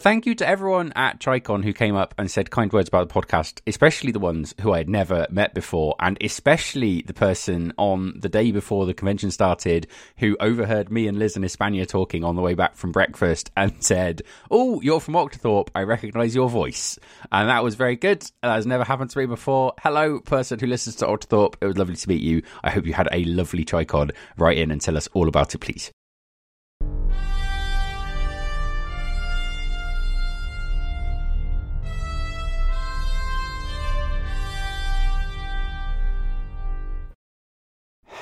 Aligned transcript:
Thank 0.00 0.26
you 0.26 0.36
to 0.36 0.46
everyone 0.46 0.92
at 0.94 1.18
ChiCon 1.18 1.64
who 1.64 1.72
came 1.72 1.96
up 1.96 2.14
and 2.16 2.30
said 2.30 2.52
kind 2.52 2.72
words 2.72 2.88
about 2.88 3.08
the 3.08 3.14
podcast, 3.20 3.60
especially 3.66 4.12
the 4.12 4.20
ones 4.20 4.54
who 4.60 4.72
I 4.72 4.78
had 4.78 4.88
never 4.88 5.26
met 5.28 5.54
before, 5.54 5.96
and 5.98 6.16
especially 6.20 7.02
the 7.02 7.12
person 7.12 7.72
on 7.76 8.14
the 8.20 8.28
day 8.28 8.52
before 8.52 8.86
the 8.86 8.94
convention 8.94 9.32
started 9.32 9.88
who 10.18 10.36
overheard 10.38 10.92
me 10.92 11.08
and 11.08 11.18
Liz 11.18 11.34
and 11.34 11.44
Espana 11.44 11.84
talking 11.84 12.22
on 12.22 12.36
the 12.36 12.42
way 12.42 12.54
back 12.54 12.76
from 12.76 12.92
breakfast 12.92 13.50
and 13.56 13.74
said, 13.82 14.22
Oh, 14.52 14.80
you're 14.82 15.00
from 15.00 15.14
Octothorpe. 15.14 15.70
I 15.74 15.82
recognize 15.82 16.32
your 16.32 16.48
voice. 16.48 16.96
And 17.32 17.48
that 17.48 17.64
was 17.64 17.74
very 17.74 17.96
good. 17.96 18.22
That 18.42 18.54
has 18.54 18.66
never 18.66 18.84
happened 18.84 19.10
to 19.10 19.18
me 19.18 19.26
before. 19.26 19.72
Hello, 19.82 20.20
person 20.20 20.60
who 20.60 20.68
listens 20.68 20.94
to 20.96 21.06
Octothorpe. 21.06 21.56
It 21.60 21.66
was 21.66 21.76
lovely 21.76 21.96
to 21.96 22.08
meet 22.08 22.22
you. 22.22 22.42
I 22.62 22.70
hope 22.70 22.86
you 22.86 22.92
had 22.92 23.08
a 23.10 23.24
lovely 23.24 23.64
ChiCon. 23.64 24.12
Write 24.36 24.58
in 24.58 24.70
and 24.70 24.80
tell 24.80 24.96
us 24.96 25.08
all 25.12 25.26
about 25.26 25.56
it, 25.56 25.58
please. 25.58 25.90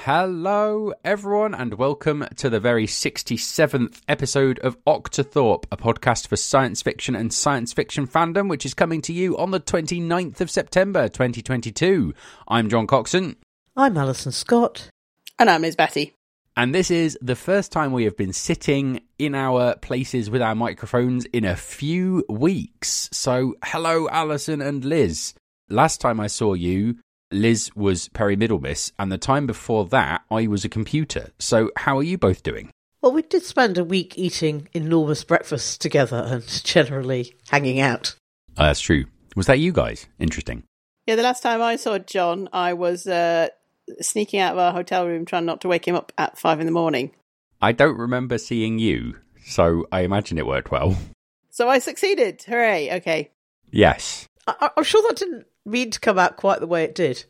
Hello, 0.06 0.92
everyone, 1.04 1.52
and 1.52 1.74
welcome 1.74 2.24
to 2.36 2.48
the 2.48 2.60
very 2.60 2.86
67th 2.86 4.02
episode 4.06 4.60
of 4.60 4.78
Octothorpe, 4.84 5.64
a 5.72 5.76
podcast 5.76 6.28
for 6.28 6.36
science 6.36 6.80
fiction 6.80 7.16
and 7.16 7.32
science 7.32 7.72
fiction 7.72 8.06
fandom, 8.06 8.48
which 8.48 8.64
is 8.64 8.72
coming 8.72 9.02
to 9.02 9.12
you 9.12 9.36
on 9.36 9.50
the 9.50 9.58
29th 9.58 10.40
of 10.40 10.48
September 10.48 11.08
2022. 11.08 12.14
I'm 12.46 12.68
John 12.68 12.86
Coxon. 12.86 13.34
I'm 13.76 13.96
Alison 13.96 14.30
Scott. 14.30 14.90
And 15.40 15.50
I'm 15.50 15.62
Liz 15.62 15.74
Batty. 15.74 16.14
And 16.56 16.72
this 16.72 16.92
is 16.92 17.18
the 17.20 17.34
first 17.34 17.72
time 17.72 17.90
we 17.90 18.04
have 18.04 18.16
been 18.16 18.32
sitting 18.32 19.00
in 19.18 19.34
our 19.34 19.74
places 19.74 20.30
with 20.30 20.40
our 20.40 20.54
microphones 20.54 21.24
in 21.24 21.44
a 21.44 21.56
few 21.56 22.24
weeks. 22.28 23.08
So, 23.10 23.56
hello, 23.64 24.08
Alison 24.08 24.62
and 24.62 24.84
Liz. 24.84 25.34
Last 25.68 26.00
time 26.00 26.20
I 26.20 26.28
saw 26.28 26.54
you, 26.54 26.94
Liz 27.32 27.70
was 27.74 28.08
Perry 28.08 28.36
Middlemiss, 28.36 28.92
and 28.98 29.10
the 29.10 29.18
time 29.18 29.46
before 29.46 29.84
that, 29.86 30.22
I 30.30 30.46
was 30.46 30.64
a 30.64 30.68
computer. 30.68 31.30
So, 31.38 31.70
how 31.76 31.98
are 31.98 32.02
you 32.02 32.18
both 32.18 32.42
doing? 32.42 32.70
Well, 33.02 33.12
we 33.12 33.22
did 33.22 33.42
spend 33.42 33.78
a 33.78 33.84
week 33.84 34.16
eating 34.16 34.68
enormous 34.72 35.24
breakfasts 35.24 35.76
together 35.76 36.22
and 36.26 36.46
generally 36.64 37.34
hanging 37.48 37.80
out. 37.80 38.14
Uh, 38.56 38.66
that's 38.66 38.80
true. 38.80 39.06
Was 39.34 39.46
that 39.46 39.58
you 39.58 39.72
guys? 39.72 40.06
Interesting. 40.18 40.62
Yeah, 41.06 41.16
the 41.16 41.22
last 41.22 41.42
time 41.42 41.60
I 41.62 41.76
saw 41.76 41.98
John, 41.98 42.48
I 42.52 42.72
was 42.72 43.06
uh, 43.06 43.48
sneaking 44.00 44.40
out 44.40 44.52
of 44.52 44.58
our 44.58 44.72
hotel 44.72 45.06
room 45.06 45.24
trying 45.24 45.44
not 45.44 45.60
to 45.62 45.68
wake 45.68 45.86
him 45.86 45.94
up 45.94 46.12
at 46.16 46.38
five 46.38 46.58
in 46.60 46.66
the 46.66 46.72
morning. 46.72 47.12
I 47.60 47.72
don't 47.72 47.98
remember 47.98 48.38
seeing 48.38 48.78
you, 48.78 49.16
so 49.44 49.86
I 49.92 50.00
imagine 50.00 50.38
it 50.38 50.46
worked 50.46 50.70
well. 50.70 50.96
So 51.50 51.68
I 51.68 51.78
succeeded. 51.78 52.42
Hooray. 52.46 52.92
Okay. 52.96 53.30
Yes. 53.70 54.26
I- 54.46 54.70
I'm 54.76 54.84
sure 54.84 55.02
that 55.08 55.16
didn't 55.16 55.46
mean 55.66 55.90
to 55.90 56.00
come 56.00 56.18
out 56.18 56.36
quite 56.36 56.60
the 56.60 56.66
way 56.66 56.84
it 56.84 56.94
did. 56.94 57.24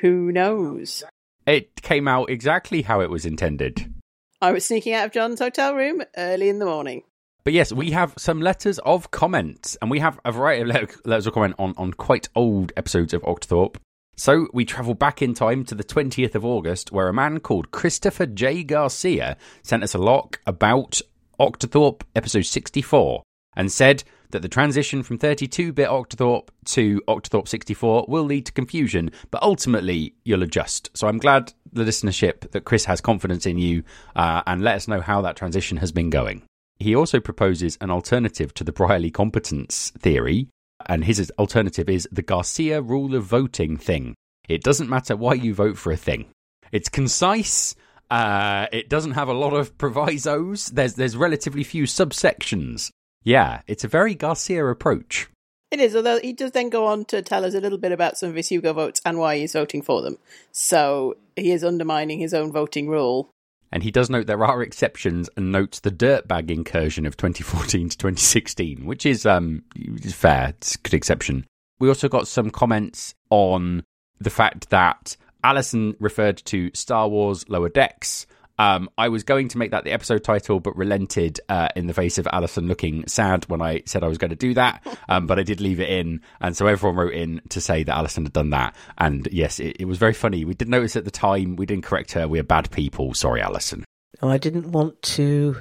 Who 0.00 0.32
knows? 0.32 1.04
It 1.46 1.82
came 1.82 2.06
out 2.06 2.30
exactly 2.30 2.82
how 2.82 3.00
it 3.00 3.10
was 3.10 3.26
intended. 3.26 3.92
I 4.40 4.52
was 4.52 4.64
sneaking 4.64 4.94
out 4.94 5.06
of 5.06 5.12
John's 5.12 5.40
hotel 5.40 5.74
room 5.74 6.02
early 6.16 6.48
in 6.48 6.58
the 6.58 6.64
morning. 6.64 7.02
But 7.44 7.52
yes, 7.52 7.72
we 7.72 7.90
have 7.90 8.14
some 8.16 8.40
letters 8.40 8.78
of 8.80 9.10
comment, 9.10 9.76
and 9.82 9.90
we 9.90 9.98
have 9.98 10.20
a 10.24 10.30
variety 10.30 10.62
of 10.62 11.00
letters 11.04 11.26
of 11.26 11.34
comment 11.34 11.56
on, 11.58 11.74
on 11.76 11.92
quite 11.92 12.28
old 12.36 12.72
episodes 12.76 13.12
of 13.12 13.22
Octothorpe. 13.22 13.76
So 14.16 14.46
we 14.52 14.64
travel 14.64 14.94
back 14.94 15.22
in 15.22 15.34
time 15.34 15.64
to 15.64 15.74
the 15.74 15.82
20th 15.82 16.36
of 16.36 16.44
August, 16.44 16.92
where 16.92 17.08
a 17.08 17.14
man 17.14 17.40
called 17.40 17.72
Christopher 17.72 18.26
J. 18.26 18.62
Garcia 18.62 19.36
sent 19.62 19.82
us 19.82 19.94
a 19.94 19.98
loc 19.98 20.40
about 20.46 21.00
Octothorpe 21.40 22.02
episode 22.14 22.46
64 22.46 23.22
and 23.56 23.72
said 23.72 24.04
that 24.32 24.42
the 24.42 24.48
transition 24.48 25.02
from 25.02 25.18
32 25.18 25.72
bit 25.72 25.88
Octothorpe 25.88 26.48
to 26.66 27.00
Octothorpe 27.08 27.48
64 27.48 28.06
will 28.08 28.24
lead 28.24 28.46
to 28.46 28.52
confusion, 28.52 29.10
but 29.30 29.42
ultimately 29.42 30.14
you'll 30.24 30.42
adjust. 30.42 30.90
So 30.94 31.06
I'm 31.06 31.18
glad 31.18 31.52
the 31.72 31.84
listenership 31.84 32.50
that 32.50 32.64
Chris 32.64 32.84
has 32.86 33.00
confidence 33.00 33.46
in 33.46 33.58
you 33.58 33.84
uh, 34.16 34.42
and 34.46 34.62
let 34.62 34.76
us 34.76 34.88
know 34.88 35.00
how 35.00 35.22
that 35.22 35.36
transition 35.36 35.78
has 35.78 35.92
been 35.92 36.10
going. 36.10 36.42
He 36.78 36.96
also 36.96 37.20
proposes 37.20 37.78
an 37.80 37.90
alternative 37.90 38.52
to 38.54 38.64
the 38.64 38.72
Brierley 38.72 39.10
competence 39.10 39.92
theory, 39.98 40.48
and 40.86 41.04
his 41.04 41.32
alternative 41.38 41.88
is 41.88 42.08
the 42.10 42.22
Garcia 42.22 42.82
rule 42.82 43.14
of 43.14 43.24
voting 43.24 43.76
thing. 43.76 44.14
It 44.48 44.64
doesn't 44.64 44.90
matter 44.90 45.16
why 45.16 45.34
you 45.34 45.54
vote 45.54 45.78
for 45.78 45.92
a 45.92 45.96
thing. 45.96 46.26
It's 46.72 46.88
concise. 46.88 47.76
Uh, 48.10 48.66
it 48.72 48.88
doesn't 48.88 49.12
have 49.12 49.28
a 49.28 49.32
lot 49.32 49.52
of 49.52 49.78
provisos. 49.78 50.66
There's 50.66 50.94
there's 50.94 51.16
relatively 51.16 51.62
few 51.64 51.84
subsections. 51.84 52.90
Yeah, 53.24 53.62
it's 53.66 53.84
a 53.84 53.88
very 53.88 54.14
Garcia 54.14 54.66
approach. 54.66 55.28
It 55.70 55.80
is, 55.80 55.96
although 55.96 56.20
he 56.20 56.32
does 56.34 56.50
then 56.50 56.68
go 56.68 56.86
on 56.86 57.06
to 57.06 57.22
tell 57.22 57.44
us 57.44 57.54
a 57.54 57.60
little 57.60 57.78
bit 57.78 57.92
about 57.92 58.18
some 58.18 58.28
of 58.28 58.34
his 58.34 58.48
Hugo 58.48 58.74
votes 58.74 59.00
and 59.06 59.18
why 59.18 59.38
he's 59.38 59.54
voting 59.54 59.80
for 59.80 60.02
them. 60.02 60.18
So 60.50 61.16
he 61.34 61.50
is 61.50 61.64
undermining 61.64 62.18
his 62.18 62.34
own 62.34 62.52
voting 62.52 62.88
rule. 62.88 63.30
And 63.72 63.82
he 63.82 63.90
does 63.90 64.10
note 64.10 64.26
there 64.26 64.44
are 64.44 64.62
exceptions 64.62 65.30
and 65.34 65.50
notes 65.50 65.80
the 65.80 65.90
dirtbag 65.90 66.50
incursion 66.50 67.06
of 67.06 67.16
2014 67.16 67.88
to 67.88 67.96
2016, 67.96 68.84
which 68.84 69.06
is 69.06 69.24
um 69.24 69.62
fair. 70.10 70.48
It's 70.50 70.74
a 70.74 70.78
good 70.78 70.94
exception. 70.94 71.46
We 71.78 71.88
also 71.88 72.08
got 72.08 72.28
some 72.28 72.50
comments 72.50 73.14
on 73.30 73.82
the 74.20 74.30
fact 74.30 74.68
that 74.68 75.16
Alison 75.42 75.96
referred 75.98 76.36
to 76.44 76.70
Star 76.74 77.08
Wars 77.08 77.48
Lower 77.48 77.70
Decks. 77.70 78.26
Um, 78.62 78.88
I 78.96 79.08
was 79.08 79.24
going 79.24 79.48
to 79.48 79.58
make 79.58 79.72
that 79.72 79.82
the 79.82 79.90
episode 79.90 80.22
title, 80.22 80.60
but 80.60 80.76
relented 80.76 81.40
uh, 81.48 81.66
in 81.74 81.88
the 81.88 81.94
face 81.94 82.16
of 82.18 82.28
Alison 82.32 82.68
looking 82.68 83.08
sad 83.08 83.44
when 83.48 83.60
I 83.60 83.82
said 83.86 84.04
I 84.04 84.06
was 84.06 84.18
going 84.18 84.30
to 84.30 84.36
do 84.36 84.54
that. 84.54 84.86
Um, 85.08 85.26
but 85.26 85.38
I 85.38 85.42
did 85.42 85.60
leave 85.60 85.80
it 85.80 85.90
in, 85.90 86.22
and 86.40 86.56
so 86.56 86.66
everyone 86.66 86.96
wrote 86.96 87.12
in 87.12 87.42
to 87.50 87.60
say 87.60 87.82
that 87.82 87.94
Alison 87.94 88.24
had 88.24 88.32
done 88.32 88.50
that. 88.50 88.74
And 88.96 89.28
yes, 89.30 89.58
it, 89.58 89.76
it 89.80 89.84
was 89.84 89.98
very 89.98 90.14
funny. 90.14 90.44
We 90.44 90.54
did 90.54 90.68
notice 90.68 90.96
at 90.96 91.04
the 91.04 91.10
time. 91.10 91.56
We 91.56 91.66
didn't 91.66 91.84
correct 91.84 92.12
her. 92.12 92.26
We 92.28 92.38
are 92.38 92.44
bad 92.44 92.70
people. 92.70 93.12
Sorry, 93.12 93.42
Alison. 93.42 93.84
No, 94.22 94.30
I 94.30 94.38
didn't 94.38 94.70
want 94.70 95.02
to 95.02 95.56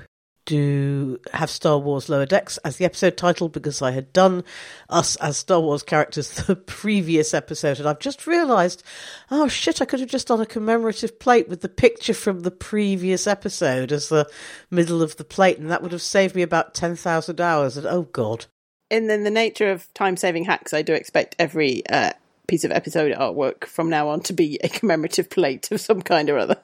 do 0.45 1.19
have 1.33 1.49
Star 1.49 1.77
Wars 1.77 2.09
Lower 2.09 2.25
Decks 2.25 2.57
as 2.59 2.77
the 2.77 2.85
episode 2.85 3.17
title 3.17 3.49
because 3.49 3.81
I 3.81 3.91
had 3.91 4.11
done 4.13 4.43
us 4.89 5.15
as 5.17 5.37
Star 5.37 5.59
Wars 5.59 5.83
characters 5.83 6.31
the 6.47 6.55
previous 6.55 7.33
episode, 7.33 7.79
and 7.79 7.87
I've 7.87 7.99
just 7.99 8.27
realised, 8.27 8.83
oh 9.29 9.47
shit, 9.47 9.81
I 9.81 9.85
could 9.85 9.99
have 9.99 10.09
just 10.09 10.27
done 10.27 10.41
a 10.41 10.45
commemorative 10.45 11.19
plate 11.19 11.47
with 11.47 11.61
the 11.61 11.69
picture 11.69 12.13
from 12.13 12.41
the 12.41 12.51
previous 12.51 13.27
episode 13.27 13.91
as 13.91 14.09
the 14.09 14.29
middle 14.69 15.01
of 15.01 15.17
the 15.17 15.23
plate, 15.23 15.57
and 15.57 15.69
that 15.71 15.81
would 15.81 15.91
have 15.91 16.01
saved 16.01 16.35
me 16.35 16.41
about 16.41 16.73
ten 16.73 16.95
thousand 16.95 17.39
hours. 17.39 17.77
And 17.77 17.85
oh 17.87 18.03
god. 18.03 18.45
And 18.89 19.09
then 19.09 19.23
the 19.23 19.29
nature 19.29 19.71
of 19.71 19.91
time 19.93 20.17
saving 20.17 20.43
hacks, 20.45 20.73
I 20.73 20.81
do 20.81 20.93
expect 20.93 21.35
every 21.39 21.87
uh, 21.87 22.11
piece 22.47 22.65
of 22.65 22.71
episode 22.71 23.15
artwork 23.15 23.63
from 23.63 23.89
now 23.89 24.09
on 24.09 24.19
to 24.21 24.33
be 24.33 24.59
a 24.61 24.67
commemorative 24.67 25.29
plate 25.29 25.71
of 25.71 25.79
some 25.79 26.01
kind 26.01 26.29
or 26.29 26.37
other. 26.37 26.57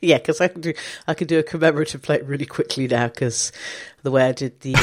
Yeah, 0.00 0.18
because 0.18 0.40
I 0.40 0.48
can 0.48 0.60
do 0.60 0.72
I 1.06 1.14
can 1.14 1.26
do 1.26 1.38
a 1.38 1.42
commemorative 1.42 2.02
plate 2.02 2.24
really 2.24 2.46
quickly 2.46 2.86
now 2.86 3.08
because 3.08 3.52
the 4.02 4.10
way 4.10 4.24
I 4.24 4.32
did 4.32 4.60
the 4.60 4.76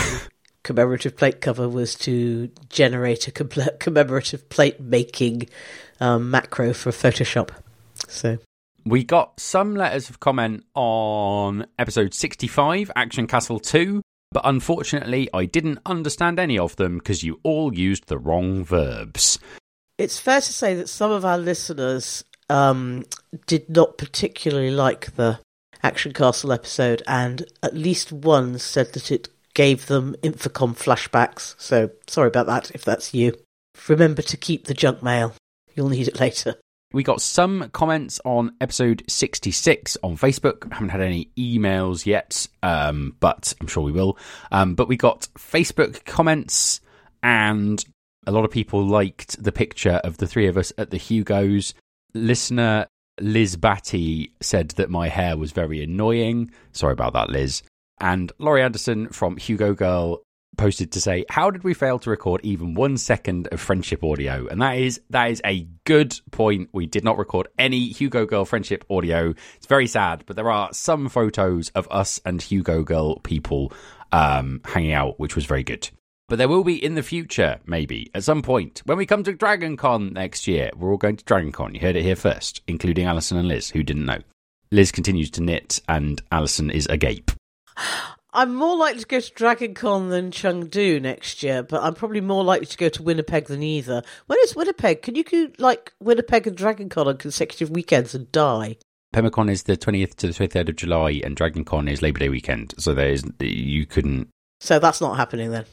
commemorative 0.63 1.15
plate 1.15 1.41
cover 1.41 1.69
was 1.69 1.95
to 1.95 2.49
generate 2.69 3.27
a 3.27 3.31
commemorative 3.79 4.49
plate 4.49 4.79
making 4.79 5.47
um, 5.99 6.29
macro 6.31 6.73
for 6.73 6.91
Photoshop. 6.91 7.51
So 8.07 8.39
We 8.83 9.03
got 9.03 9.39
some 9.39 9.75
letters 9.75 10.09
of 10.09 10.19
comment 10.19 10.65
on 10.73 11.65
episode 11.79 12.13
65, 12.13 12.91
Action 12.95 13.25
Castle 13.27 13.59
2, 13.59 14.01
but 14.31 14.41
unfortunately 14.43 15.29
I 15.33 15.45
didn't 15.45 15.79
understand 15.85 16.39
any 16.39 16.59
of 16.59 16.75
them 16.75 16.97
because 16.97 17.23
you 17.23 17.39
all 17.43 17.73
used 17.73 18.07
the 18.07 18.17
wrong 18.17 18.63
verbs. 18.63 19.39
it's 19.97 20.19
fair 20.19 20.41
to 20.41 20.53
say 20.53 20.75
that 20.75 20.89
some 20.89 21.11
of 21.11 21.23
our 21.23 21.37
listeners 21.37 22.23
um, 22.49 23.05
did 23.47 23.69
not 23.69 23.97
particularly 23.97 24.71
like 24.71 25.15
the 25.15 25.39
Action 25.83 26.13
Castle 26.13 26.51
episode, 26.51 27.03
and 27.07 27.45
at 27.61 27.75
least 27.75 28.11
one 28.11 28.57
said 28.57 28.93
that 28.93 29.11
it 29.11 29.29
gave 29.53 29.87
them 29.87 30.15
Infocom 30.21 30.75
flashbacks. 30.75 31.55
So 31.57 31.91
sorry 32.07 32.27
about 32.27 32.47
that 32.47 32.71
if 32.71 32.83
that's 32.83 33.13
you. 33.13 33.37
Remember 33.87 34.21
to 34.23 34.37
keep 34.37 34.65
the 34.65 34.73
junk 34.73 35.03
mail. 35.03 35.33
You'll 35.75 35.89
need 35.89 36.07
it 36.07 36.19
later. 36.19 36.55
We 36.93 37.03
got 37.03 37.21
some 37.21 37.69
comments 37.73 38.21
on 38.23 38.55
episode 38.61 39.03
66 39.09 39.97
on 40.01 40.15
Facebook. 40.15 40.71
haven't 40.71 40.89
had 40.89 41.01
any 41.01 41.29
emails 41.37 42.05
yet, 42.05 42.47
um, 42.63 43.15
but 43.19 43.53
I'm 43.59 43.67
sure 43.67 43.83
we 43.83 43.91
will. 43.91 44.17
Um, 44.51 44.75
but 44.75 44.87
we 44.87 44.95
got 44.95 45.27
Facebook 45.37 46.05
comments, 46.05 46.79
and 47.21 47.83
a 48.25 48.31
lot 48.31 48.45
of 48.45 48.51
people 48.51 48.85
liked 48.85 49.43
the 49.43 49.51
picture 49.51 49.99
of 50.03 50.17
the 50.17 50.27
three 50.27 50.47
of 50.47 50.57
us 50.57 50.71
at 50.77 50.89
the 50.89 50.97
Hugos. 50.97 51.73
Listener 52.15 52.87
Liz 53.19 53.57
Batty 53.57 54.31
said 54.41 54.69
that 54.71 54.89
my 54.89 55.09
hair 55.09 55.37
was 55.37 55.51
very 55.51 55.83
annoying. 55.83 56.49
Sorry 56.71 56.93
about 56.93 57.13
that, 57.13 57.29
Liz. 57.29 57.61
And 57.99 58.31
Laurie 58.39 58.63
Anderson 58.63 59.09
from 59.09 59.35
Hugo 59.35 59.73
Girl 59.73 60.23
posted 60.57 60.93
to 60.93 61.01
say, 61.01 61.25
"How 61.29 61.51
did 61.51 61.65
we 61.65 61.73
fail 61.73 61.99
to 61.99 62.09
record 62.09 62.39
even 62.43 62.73
one 62.73 62.95
second 62.95 63.49
of 63.51 63.59
friendship 63.59 64.01
audio?" 64.01 64.47
And 64.47 64.61
that 64.61 64.77
is 64.77 65.01
that 65.09 65.29
is 65.29 65.41
a 65.45 65.67
good 65.83 66.17
point. 66.31 66.69
We 66.71 66.85
did 66.85 67.03
not 67.03 67.17
record 67.17 67.49
any 67.59 67.89
Hugo 67.89 68.25
Girl 68.25 68.45
friendship 68.45 68.85
audio. 68.89 69.33
It's 69.57 69.67
very 69.67 69.87
sad, 69.87 70.23
but 70.25 70.37
there 70.37 70.49
are 70.49 70.69
some 70.71 71.09
photos 71.09 71.69
of 71.75 71.85
us 71.91 72.21
and 72.25 72.41
Hugo 72.41 72.83
Girl 72.83 73.19
people 73.19 73.73
um, 74.13 74.61
hanging 74.63 74.93
out, 74.93 75.19
which 75.19 75.35
was 75.35 75.45
very 75.45 75.63
good. 75.63 75.89
But 76.27 76.37
there 76.37 76.49
will 76.49 76.63
be 76.63 76.83
in 76.83 76.95
the 76.95 77.03
future, 77.03 77.59
maybe 77.67 78.09
at 78.15 78.23
some 78.23 78.41
point, 78.41 78.81
when 78.85 78.97
we 78.97 79.05
come 79.05 79.23
to 79.23 79.33
Dragon 79.33 79.77
Con 79.77 80.11
next 80.13 80.47
year. 80.47 80.71
We're 80.75 80.89
all 80.89 80.97
going 80.97 81.17
to 81.17 81.25
Dragon 81.25 81.51
Con. 81.51 81.75
You 81.75 81.81
heard 81.81 81.95
it 81.95 82.03
here 82.03 82.15
first, 82.15 82.61
including 82.67 83.05
Alison 83.05 83.37
and 83.37 83.47
Liz, 83.47 83.69
who 83.69 83.83
didn't 83.83 84.05
know. 84.05 84.19
Liz 84.71 84.91
continues 84.91 85.29
to 85.31 85.43
knit, 85.43 85.81
and 85.87 86.21
Alison 86.31 86.71
is 86.71 86.87
agape. 86.87 87.31
I'm 88.33 88.55
more 88.55 88.75
likely 88.75 89.01
to 89.01 89.07
go 89.07 89.19
to 89.19 89.33
Dragon 89.33 89.75
Con 89.75 90.09
than 90.09 90.31
Chengdu 90.31 90.99
next 90.99 91.43
year, 91.43 91.61
but 91.61 91.83
I'm 91.83 91.93
probably 91.93 92.21
more 92.21 92.43
likely 92.43 92.65
to 92.65 92.77
go 92.77 92.89
to 92.89 93.03
Winnipeg 93.03 93.45
than 93.45 93.61
either. 93.61 94.01
When 94.25 94.39
is 94.43 94.55
Winnipeg? 94.55 95.03
Can 95.03 95.15
you 95.15 95.23
do 95.23 95.53
like 95.59 95.93
Winnipeg 96.01 96.47
and 96.47 96.57
Dragon 96.57 96.89
Con 96.89 97.07
on 97.07 97.17
consecutive 97.17 97.69
weekends 97.69 98.15
and 98.15 98.31
die? 98.31 98.77
Pemmi-Con 99.13 99.47
is 99.47 99.63
the 99.63 99.77
20th 99.77 100.15
to 100.15 100.27
the 100.27 100.33
23rd 100.33 100.69
of 100.69 100.75
July, 100.75 101.21
and 101.23 101.37
Dragon 101.37 101.63
Con 101.63 101.87
is 101.87 102.01
Labor 102.01 102.19
Day 102.19 102.29
weekend. 102.29 102.73
So 102.77 102.93
there 102.93 103.09
is 103.09 103.23
you 103.39 103.85
couldn't. 103.85 104.27
So 104.59 104.79
that's 104.79 104.99
not 104.99 105.15
happening 105.15 105.51
then. 105.51 105.65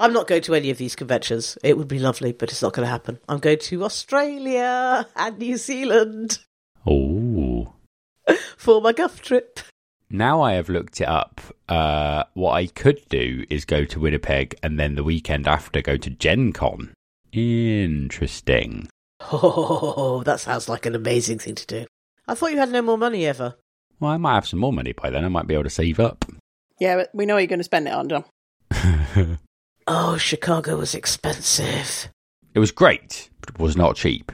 I'm 0.00 0.14
not 0.14 0.26
going 0.26 0.40
to 0.42 0.54
any 0.54 0.70
of 0.70 0.78
these 0.78 0.96
conventions. 0.96 1.58
It 1.62 1.76
would 1.76 1.86
be 1.86 1.98
lovely, 1.98 2.32
but 2.32 2.50
it's 2.50 2.62
not 2.62 2.72
going 2.72 2.86
to 2.86 2.90
happen. 2.90 3.18
I'm 3.28 3.38
going 3.38 3.58
to 3.58 3.84
Australia 3.84 5.06
and 5.14 5.38
New 5.38 5.58
Zealand 5.58 6.38
Oh. 6.86 7.74
for 8.56 8.80
my 8.80 8.92
GUFF 8.94 9.20
trip. 9.20 9.60
Now 10.08 10.40
I 10.40 10.54
have 10.54 10.70
looked 10.70 11.02
it 11.02 11.06
up. 11.08 11.40
Uh, 11.68 12.24
what 12.32 12.52
I 12.52 12.66
could 12.66 13.02
do 13.10 13.44
is 13.50 13.66
go 13.66 13.84
to 13.84 14.00
Winnipeg 14.00 14.56
and 14.62 14.80
then 14.80 14.94
the 14.94 15.04
weekend 15.04 15.46
after 15.46 15.82
go 15.82 15.98
to 15.98 16.08
Gen 16.10 16.52
Con. 16.54 16.94
Interesting. 17.32 18.88
Oh, 19.30 20.22
that 20.24 20.40
sounds 20.40 20.66
like 20.68 20.86
an 20.86 20.94
amazing 20.94 21.38
thing 21.40 21.54
to 21.56 21.66
do. 21.66 21.86
I 22.26 22.34
thought 22.34 22.52
you 22.52 22.58
had 22.58 22.72
no 22.72 22.80
more 22.80 22.96
money 22.98 23.26
ever. 23.26 23.56
Well, 24.00 24.12
I 24.12 24.16
might 24.16 24.34
have 24.34 24.48
some 24.48 24.60
more 24.60 24.72
money 24.72 24.92
by 24.92 25.10
then. 25.10 25.26
I 25.26 25.28
might 25.28 25.46
be 25.46 25.52
able 25.52 25.64
to 25.64 25.70
save 25.70 26.00
up. 26.00 26.24
Yeah, 26.78 26.96
but 26.96 27.10
we 27.12 27.26
know 27.26 27.34
what 27.34 27.40
you're 27.40 27.48
going 27.48 27.58
to 27.60 27.64
spend 27.64 27.86
it 27.86 27.92
on, 27.92 28.08
John. 28.08 28.24
Oh, 29.92 30.16
Chicago 30.18 30.76
was 30.76 30.94
expensive. 30.94 32.12
It 32.54 32.60
was 32.60 32.70
great, 32.70 33.28
but 33.40 33.50
it 33.50 33.58
was 33.58 33.76
not 33.76 33.96
cheap. 33.96 34.30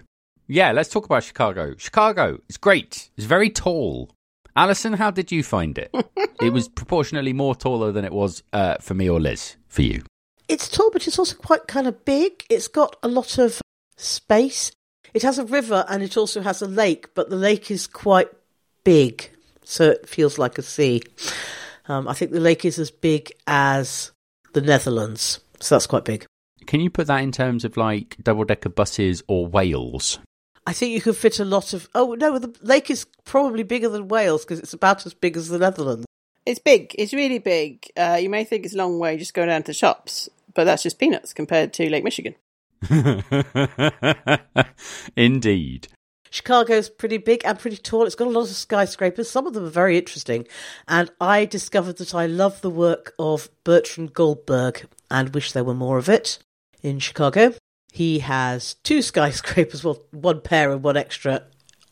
Yeah, 0.47 0.73
let's 0.73 0.91
talk 0.91 1.07
about 1.07 1.25
Chicago. 1.25 1.75
Chicago 1.79 2.41
is 2.47 2.59
great. 2.59 3.09
It's 3.17 3.25
very 3.25 3.49
tall. 3.49 4.11
Alison, 4.55 4.93
how 4.93 5.11
did 5.11 5.33
you 5.33 5.43
find 5.43 5.79
it? 5.79 5.91
it 6.43 6.53
was 6.53 6.69
proportionally 6.69 7.33
more 7.33 7.55
taller 7.55 7.91
than 7.91 8.05
it 8.05 8.13
was 8.13 8.43
uh, 8.53 8.75
for 8.83 8.93
me 8.93 9.09
or 9.09 9.19
Liz. 9.19 9.57
For 9.69 9.81
you, 9.81 10.03
It's 10.47 10.69
tall, 10.69 10.91
but 10.91 11.07
it's 11.07 11.19
also 11.19 11.37
quite 11.37 11.67
kind 11.67 11.87
of 11.87 12.05
big. 12.05 12.45
It's 12.51 12.69
got 12.69 12.97
a 13.03 13.09
lot 13.09 13.39
of 13.39 13.63
space. 13.97 14.73
It 15.15 15.23
has 15.23 15.39
a 15.39 15.47
river 15.47 15.87
and 15.89 16.03
it 16.03 16.19
also 16.19 16.43
has 16.43 16.61
a 16.61 16.69
lake, 16.69 17.15
but 17.15 17.31
the 17.31 17.37
lake 17.37 17.71
is 17.71 17.87
quite 17.87 18.29
big, 18.85 19.31
so 19.65 19.85
it 19.85 20.07
feels 20.07 20.37
like 20.37 20.59
a 20.59 20.63
sea. 20.63 21.03
Um, 21.89 22.09
I 22.09 22.13
think 22.13 22.33
the 22.33 22.41
lake 22.41 22.67
is 22.67 22.79
as 22.79 22.91
big 22.91 23.33
as 23.47 24.13
the 24.57 24.63
Netherlands, 24.63 25.41
so 25.61 25.75
that's 25.75 25.87
quite 25.87 26.05
big. 26.05 26.27
can 26.67 26.81
you 26.81 26.91
put 26.91 27.07
that 27.07 27.23
in 27.23 27.33
terms 27.33 27.65
of 27.65 27.77
like 27.77 28.17
double 28.23 28.45
decker 28.45 28.69
buses 28.69 29.23
or 29.29 29.47
Wales? 29.47 30.19
I 30.67 30.73
think 30.73 30.93
you 30.93 31.01
could 31.01 31.17
fit 31.17 31.39
a 31.39 31.45
lot 31.45 31.73
of. 31.73 31.89
Oh 31.95 32.17
no, 32.19 32.39
the 32.39 32.55
lake 32.61 32.91
is 32.91 33.07
probably 33.25 33.63
bigger 33.63 33.89
than 33.89 34.09
Wales 34.09 34.45
because 34.45 34.59
it's 34.59 34.73
about 34.73 35.07
as 35.07 35.15
big 35.15 35.37
as 35.37 35.49
the 35.49 35.59
Netherlands. 35.59 36.07
It's 36.45 36.59
big. 36.59 36.95
It's 36.99 37.13
really 37.13 37.39
big. 37.39 37.87
Uh, 37.97 38.19
you 38.21 38.29
may 38.29 38.45
think 38.45 38.65
it's 38.65 38.75
a 38.75 38.79
long 38.79 38.99
way 38.99 39.17
just 39.17 39.35
going 39.35 39.49
down 39.49 39.63
to 39.63 39.69
the 39.69 39.75
shops, 39.75 40.29
but 40.55 40.65
that's 40.65 40.83
just 40.83 40.99
peanuts 40.99 41.33
compared 41.33 41.73
to 41.75 41.89
Lake 41.89 42.05
Michigan. 42.05 42.35
Indeed. 45.17 45.89
Chicago's 46.31 46.91
pretty 46.91 47.19
big 47.19 47.43
and 47.45 47.59
pretty 47.59 47.77
tall. 47.77 48.05
It's 48.05 48.15
got 48.15 48.29
a 48.29 48.31
lot 48.31 48.43
of 48.43 48.57
skyscrapers. 48.57 49.31
Some 49.31 49.47
of 49.47 49.55
them 49.55 49.65
are 49.65 49.71
very 49.71 49.97
interesting. 49.97 50.47
And 50.87 51.11
I 51.21 51.45
discovered 51.45 51.99
that 51.99 52.15
I 52.15 52.27
love 52.27 52.61
the 52.61 52.71
work 52.71 53.15
of 53.19 53.49
Bertrand 53.65 54.13
Goldberg 54.13 54.87
and 55.11 55.35
wish 55.35 55.53
there 55.53 55.65
were 55.65 55.75
more 55.75 55.99
of 55.99 56.09
it 56.09 56.39
in 56.83 56.99
Chicago. 56.99 57.55
He 57.93 58.21
has 58.21 58.75
two 58.83 59.03
skyscrapers, 59.03 59.85
well, 59.85 60.03
one 60.11 60.41
pair 60.41 60.71
and 60.71 60.83
one 60.83 60.97
extra 60.97 61.43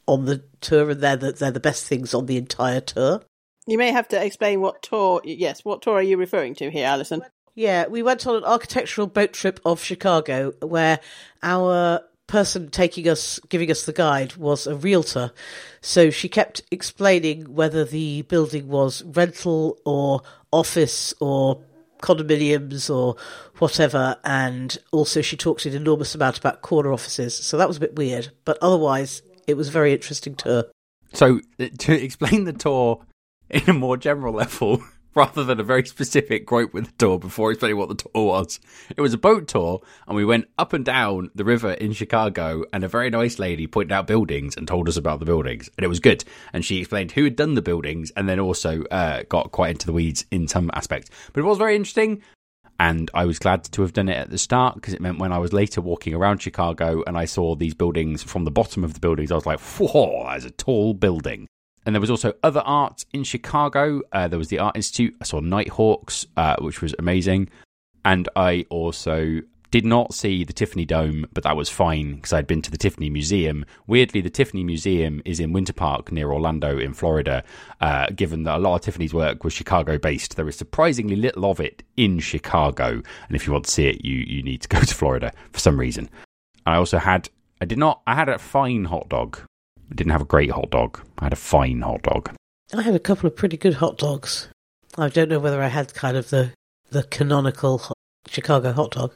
on 0.06 0.26
the 0.26 0.44
tour, 0.60 0.90
and 0.90 1.00
they're 1.00 1.16
the, 1.16 1.32
they're 1.32 1.50
the 1.50 1.60
best 1.60 1.86
things 1.86 2.14
on 2.14 2.26
the 2.26 2.36
entire 2.36 2.80
tour. 2.80 3.22
You 3.66 3.78
may 3.78 3.92
have 3.92 4.08
to 4.08 4.22
explain 4.22 4.60
what 4.60 4.82
tour. 4.82 5.22
Yes, 5.24 5.64
what 5.64 5.80
tour 5.80 5.94
are 5.94 6.02
you 6.02 6.18
referring 6.18 6.54
to 6.56 6.70
here, 6.70 6.86
Alison? 6.86 7.22
Yeah, 7.54 7.86
we 7.86 8.02
went 8.02 8.26
on 8.26 8.36
an 8.36 8.44
architectural 8.44 9.06
boat 9.06 9.32
trip 9.32 9.60
of 9.64 9.82
Chicago 9.82 10.52
where 10.60 11.00
our 11.42 12.02
person 12.26 12.68
taking 12.70 13.08
us, 13.08 13.38
giving 13.48 13.70
us 13.70 13.86
the 13.86 13.92
guide 13.92 14.36
was 14.36 14.66
a 14.66 14.74
realtor. 14.74 15.32
So 15.80 16.10
she 16.10 16.28
kept 16.28 16.62
explaining 16.70 17.54
whether 17.54 17.84
the 17.84 18.22
building 18.22 18.68
was 18.68 19.02
rental 19.04 19.78
or 19.84 20.22
office 20.50 21.14
or 21.20 21.62
condominiums 22.04 22.94
or 22.94 23.16
whatever. 23.58 24.16
And 24.24 24.76
also 24.92 25.22
she 25.22 25.36
talks 25.36 25.66
an 25.66 25.74
enormous 25.74 26.14
amount 26.14 26.38
about 26.38 26.62
corner 26.62 26.92
offices. 26.92 27.34
So 27.34 27.56
that 27.56 27.68
was 27.68 27.78
a 27.78 27.80
bit 27.80 27.96
weird. 27.96 28.28
But 28.44 28.58
otherwise, 28.60 29.22
it 29.46 29.56
was 29.56 29.68
a 29.68 29.72
very 29.72 29.92
interesting 29.92 30.34
tour. 30.34 30.66
So, 31.12 31.40
to 31.78 31.92
explain 31.92 32.44
the 32.44 32.52
tour 32.52 33.04
in 33.50 33.62
a 33.68 33.72
more 33.72 33.96
general 33.96 34.34
level, 34.34 34.82
rather 35.16 35.44
than 35.44 35.60
a 35.60 35.64
very 35.64 35.86
specific 35.86 36.44
gripe 36.44 36.74
with 36.74 36.86
the 36.86 36.92
tour 36.98 37.18
before 37.18 37.50
explaining 37.50 37.78
what 37.78 37.88
the 37.88 37.94
tour 37.94 38.26
was, 38.26 38.58
it 38.96 39.00
was 39.00 39.14
a 39.14 39.18
boat 39.18 39.46
tour, 39.46 39.80
and 40.06 40.16
we 40.16 40.24
went 40.24 40.48
up 40.58 40.72
and 40.72 40.84
down 40.84 41.30
the 41.34 41.44
river 41.44 41.72
in 41.72 41.92
Chicago, 41.92 42.64
and 42.72 42.82
a 42.82 42.88
very 42.88 43.10
nice 43.10 43.38
lady 43.38 43.66
pointed 43.66 43.92
out 43.92 44.06
buildings 44.06 44.56
and 44.56 44.66
told 44.66 44.88
us 44.88 44.96
about 44.96 45.20
the 45.20 45.26
buildings, 45.26 45.70
and 45.76 45.84
it 45.84 45.88
was 45.88 46.00
good. 46.00 46.24
And 46.52 46.64
she 46.64 46.78
explained 46.78 47.12
who 47.12 47.24
had 47.24 47.36
done 47.36 47.54
the 47.54 47.62
buildings, 47.62 48.10
and 48.16 48.28
then 48.28 48.40
also 48.40 48.84
uh, 48.84 49.22
got 49.28 49.52
quite 49.52 49.70
into 49.70 49.86
the 49.86 49.92
weeds 49.92 50.24
in 50.30 50.48
some 50.48 50.70
aspects. 50.74 51.10
But 51.32 51.40
it 51.40 51.44
was 51.44 51.58
very 51.58 51.76
interesting. 51.76 52.22
And 52.80 53.08
I 53.14 53.24
was 53.24 53.38
glad 53.38 53.62
to 53.64 53.82
have 53.82 53.92
done 53.92 54.08
it 54.08 54.16
at 54.16 54.30
the 54.30 54.38
start 54.38 54.74
because 54.74 54.94
it 54.94 55.00
meant 55.00 55.20
when 55.20 55.32
I 55.32 55.38
was 55.38 55.52
later 55.52 55.80
walking 55.80 56.12
around 56.12 56.42
Chicago 56.42 57.04
and 57.06 57.16
I 57.16 57.24
saw 57.24 57.54
these 57.54 57.72
buildings 57.72 58.24
from 58.24 58.44
the 58.44 58.50
bottom 58.50 58.82
of 58.82 58.94
the 58.94 59.00
buildings, 59.00 59.30
I 59.30 59.36
was 59.36 59.46
like, 59.46 59.60
whoa, 59.60 60.24
that's 60.28 60.44
a 60.44 60.50
tall 60.50 60.92
building. 60.92 61.46
And 61.86 61.94
there 61.94 62.00
was 62.00 62.10
also 62.10 62.32
other 62.42 62.60
art 62.60 63.04
in 63.12 63.24
Chicago. 63.24 64.02
Uh, 64.12 64.28
there 64.28 64.38
was 64.38 64.48
the 64.48 64.58
Art 64.58 64.76
Institute. 64.76 65.14
I 65.20 65.24
saw 65.24 65.40
Nighthawks, 65.40 66.26
uh, 66.36 66.56
which 66.58 66.80
was 66.80 66.94
amazing. 66.98 67.50
And 68.04 68.28
I 68.36 68.66
also 68.70 69.42
did 69.74 69.84
not 69.84 70.14
see 70.14 70.44
the 70.44 70.52
Tiffany 70.52 70.84
Dome, 70.84 71.26
but 71.32 71.42
that 71.42 71.56
was 71.56 71.68
fine 71.68 72.14
because 72.14 72.32
I'd 72.32 72.46
been 72.46 72.62
to 72.62 72.70
the 72.70 72.78
Tiffany 72.78 73.10
Museum. 73.10 73.64
Weirdly, 73.88 74.20
the 74.20 74.30
Tiffany 74.30 74.62
Museum 74.62 75.20
is 75.24 75.40
in 75.40 75.52
Winter 75.52 75.72
Park 75.72 76.12
near 76.12 76.30
Orlando 76.30 76.78
in 76.78 76.94
Florida. 76.94 77.42
Uh, 77.80 78.06
given 78.14 78.44
that 78.44 78.54
a 78.54 78.58
lot 78.58 78.76
of 78.76 78.82
Tiffany's 78.82 79.12
work 79.12 79.42
was 79.42 79.52
Chicago 79.52 79.98
based, 79.98 80.36
there 80.36 80.48
is 80.48 80.54
surprisingly 80.54 81.16
little 81.16 81.50
of 81.50 81.58
it 81.58 81.82
in 81.96 82.20
Chicago. 82.20 83.02
And 83.26 83.34
if 83.34 83.48
you 83.48 83.52
want 83.52 83.64
to 83.64 83.70
see 83.72 83.88
it, 83.88 84.04
you, 84.04 84.18
you 84.18 84.44
need 84.44 84.62
to 84.62 84.68
go 84.68 84.78
to 84.80 84.94
Florida 84.94 85.32
for 85.50 85.58
some 85.58 85.80
reason. 85.80 86.08
I 86.64 86.76
also 86.76 86.98
had, 86.98 87.28
I 87.60 87.64
did 87.64 87.78
not, 87.78 88.00
I 88.06 88.14
had 88.14 88.28
a 88.28 88.38
fine 88.38 88.84
hot 88.84 89.08
dog. 89.08 89.40
I 89.90 89.94
didn't 89.94 90.12
have 90.12 90.22
a 90.22 90.26
great 90.26 90.50
hot 90.50 90.70
dog. 90.70 91.00
I 91.18 91.24
had 91.24 91.32
a 91.32 91.36
fine 91.36 91.82
hot 91.82 92.02
dog. 92.02 92.34
I 92.74 92.82
had 92.82 92.94
a 92.94 93.00
couple 93.00 93.26
of 93.26 93.36
pretty 93.36 93.56
good 93.56 93.74
hot 93.74 93.98
dogs. 93.98 94.48
I 94.96 95.08
don't 95.08 95.28
know 95.28 95.38
whether 95.38 95.62
I 95.62 95.68
had 95.68 95.94
kind 95.94 96.16
of 96.16 96.30
the, 96.30 96.52
the 96.90 97.02
canonical 97.02 97.78
hot, 97.78 97.98
Chicago 98.28 98.72
hot 98.72 98.92
dog. 98.92 99.14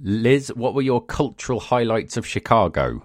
Liz, 0.00 0.52
what 0.54 0.74
were 0.74 0.82
your 0.82 1.02
cultural 1.02 1.60
highlights 1.60 2.16
of 2.16 2.26
Chicago? 2.26 3.04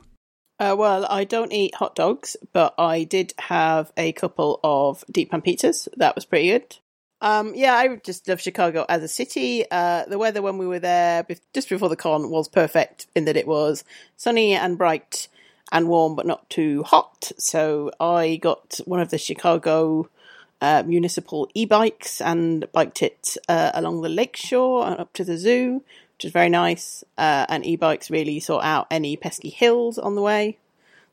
Uh, 0.59 0.75
well, 0.77 1.05
I 1.09 1.23
don't 1.23 1.53
eat 1.53 1.75
hot 1.75 1.95
dogs, 1.95 2.35
but 2.51 2.73
I 2.77 3.03
did 3.03 3.33
have 3.37 3.93
a 3.95 4.11
couple 4.11 4.59
of 4.63 5.05
deep 5.09 5.31
pan 5.31 5.41
pizzas. 5.41 5.87
That 5.95 6.15
was 6.15 6.25
pretty 6.25 6.49
good. 6.49 6.77
Um, 7.21 7.53
yeah, 7.53 7.75
I 7.75 7.95
just 7.97 8.27
love 8.27 8.41
Chicago 8.41 8.85
as 8.87 9.03
a 9.03 9.07
city. 9.07 9.65
Uh, 9.69 10.05
the 10.05 10.17
weather 10.17 10.41
when 10.41 10.57
we 10.57 10.67
were 10.67 10.79
there, 10.79 11.25
just 11.53 11.69
before 11.69 11.89
the 11.89 11.95
con, 11.95 12.29
was 12.29 12.47
perfect 12.47 13.07
in 13.15 13.25
that 13.25 13.37
it 13.37 13.47
was 13.47 13.83
sunny 14.17 14.53
and 14.53 14.77
bright 14.77 15.27
and 15.71 15.87
warm, 15.87 16.15
but 16.15 16.25
not 16.25 16.49
too 16.49 16.83
hot. 16.83 17.31
So 17.37 17.91
I 17.99 18.37
got 18.37 18.79
one 18.85 18.99
of 18.99 19.09
the 19.09 19.17
Chicago 19.17 20.09
uh, 20.61 20.83
municipal 20.85 21.49
e-bikes 21.53 22.21
and 22.21 22.69
biked 22.71 23.01
it 23.01 23.37
uh, 23.47 23.71
along 23.73 24.01
the 24.01 24.09
lakeshore 24.09 24.85
and 24.85 24.99
up 24.99 25.13
to 25.13 25.23
the 25.23 25.37
zoo, 25.37 25.83
which 26.17 26.25
is 26.25 26.31
very 26.31 26.49
nice. 26.49 27.03
Uh, 27.17 27.45
and 27.49 27.65
e-bikes 27.65 28.11
really 28.11 28.39
sort 28.39 28.63
out 28.63 28.87
any 28.91 29.15
pesky 29.15 29.49
hills 29.49 29.97
on 29.97 30.15
the 30.15 30.21
way. 30.21 30.57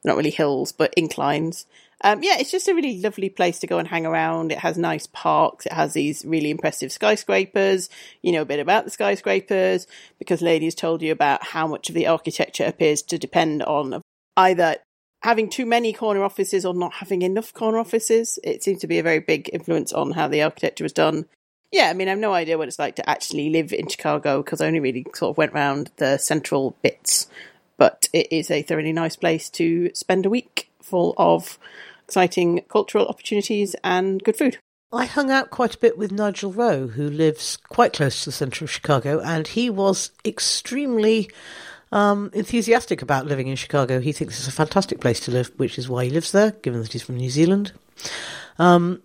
Not 0.05 0.17
really 0.17 0.31
hills, 0.31 0.73
but 0.73 0.95
inclines. 0.97 1.67
Um, 2.03 2.23
yeah, 2.23 2.37
it's 2.39 2.51
just 2.51 2.69
a 2.69 2.75
really 2.75 3.01
lovely 3.01 3.31
place 3.31 3.59
to 3.61 3.67
go 3.67 3.79
and 3.79 3.89
hang 3.89 4.05
around. 4.05 4.53
It 4.53 4.59
has 4.59 4.77
nice 4.77 5.07
parks. 5.07 5.65
It 5.67 5.73
has 5.73 5.95
these 5.95 6.25
really 6.27 6.51
impressive 6.51 6.93
skyscrapers. 6.93 7.89
You 8.23 8.33
know 8.33 8.43
a 8.43 8.47
bit 8.47 8.61
about 8.61 8.85
the 8.85 8.91
skyscrapers 8.91 9.87
because 10.19 10.43
ladies 10.43 10.75
told 10.75 11.01
you 11.01 11.11
about 11.11 11.43
how 11.43 11.67
much 11.67 11.89
of 11.89 11.95
the 11.95 12.07
architecture 12.07 12.65
appears 12.65 13.01
to 13.03 13.19
depend 13.19 13.63
on 13.63 14.03
either 14.37 14.77
having 15.23 15.49
too 15.49 15.67
many 15.67 15.93
corner 15.93 16.23
offices 16.23 16.65
or 16.65 16.75
not 16.75 16.95
having 16.95 17.23
enough 17.23 17.53
corner 17.53 17.79
offices. 17.79 18.39
It 18.45 18.63
seems 18.63 18.81
to 18.81 18.87
be 18.87 18.99
a 18.99 19.03
very 19.03 19.21
big 19.21 19.51
influence 19.53 19.93
on 19.93 20.13
how 20.13 20.29
the 20.29 20.43
architecture 20.43 20.85
was 20.85 20.93
done. 20.93 21.27
Yeah, 21.73 21.91
I 21.91 21.95
mean, 21.95 22.09
I 22.09 22.11
have 22.11 22.21
no 22.21 22.33
idea 22.33 22.57
what 22.57 22.69
it's 22.69 22.79
like 22.79 22.97
to 22.97 23.11
actually 23.11 23.51
live 23.51 23.73
in 23.73 23.89
Chicago 23.89 24.43
because 24.43 24.61
I 24.61 24.67
only 24.67 24.81
really 24.81 25.05
sort 25.15 25.31
of 25.31 25.39
went 25.39 25.53
around 25.53 25.91
the 25.97 26.19
central 26.19 26.77
bits. 26.83 27.29
But 27.77 28.09
it 28.13 28.29
is 28.31 28.51
a 28.51 28.63
thoroughly 28.63 28.93
nice 28.93 29.17
place 29.17 29.51
to 29.51 29.91
spend 29.95 30.27
a 30.27 30.31
week 30.31 30.71
full 30.81 31.15
of 31.19 31.59
exciting 32.05 32.63
cultural 32.69 33.07
opportunities 33.09 33.75
and 33.83 34.23
good 34.23 34.37
food. 34.37 34.59
I 34.93 35.07
hung 35.07 35.31
out 35.33 35.51
quite 35.51 35.75
a 35.75 35.79
bit 35.79 35.99
with 35.99 36.13
Nigel 36.13 36.53
Rowe, 36.53 36.87
who 36.87 37.11
lives 37.11 37.57
quite 37.57 37.93
close 37.93 38.21
to 38.21 38.27
the 38.27 38.33
centre 38.33 38.65
of 38.65 38.71
Chicago, 38.71 39.21
and 39.21 39.49
he 39.49 39.69
was 39.69 40.13
extremely 40.25 41.29
um, 41.93 42.31
enthusiastic 42.33 43.03
about 43.03 43.27
living 43.27 43.49
in 43.49 43.57
Chicago. 43.57 44.01
He 44.01 44.13
thinks 44.13 44.39
it's 44.39 44.49
a 44.49 44.53
fantastic 44.53 45.01
place 45.01 45.21
to 45.21 45.31
live, 45.31 45.51
which 45.57 45.79
is 45.79 45.89
why 45.89 46.05
he 46.05 46.11
lives 46.11 46.33
there, 46.33 46.51
given 46.51 46.83
that 46.83 46.93
he's 46.93 47.03
from 47.03 47.17
New 47.17 47.31
Zealand. 47.31 47.73
Um, 48.59 49.03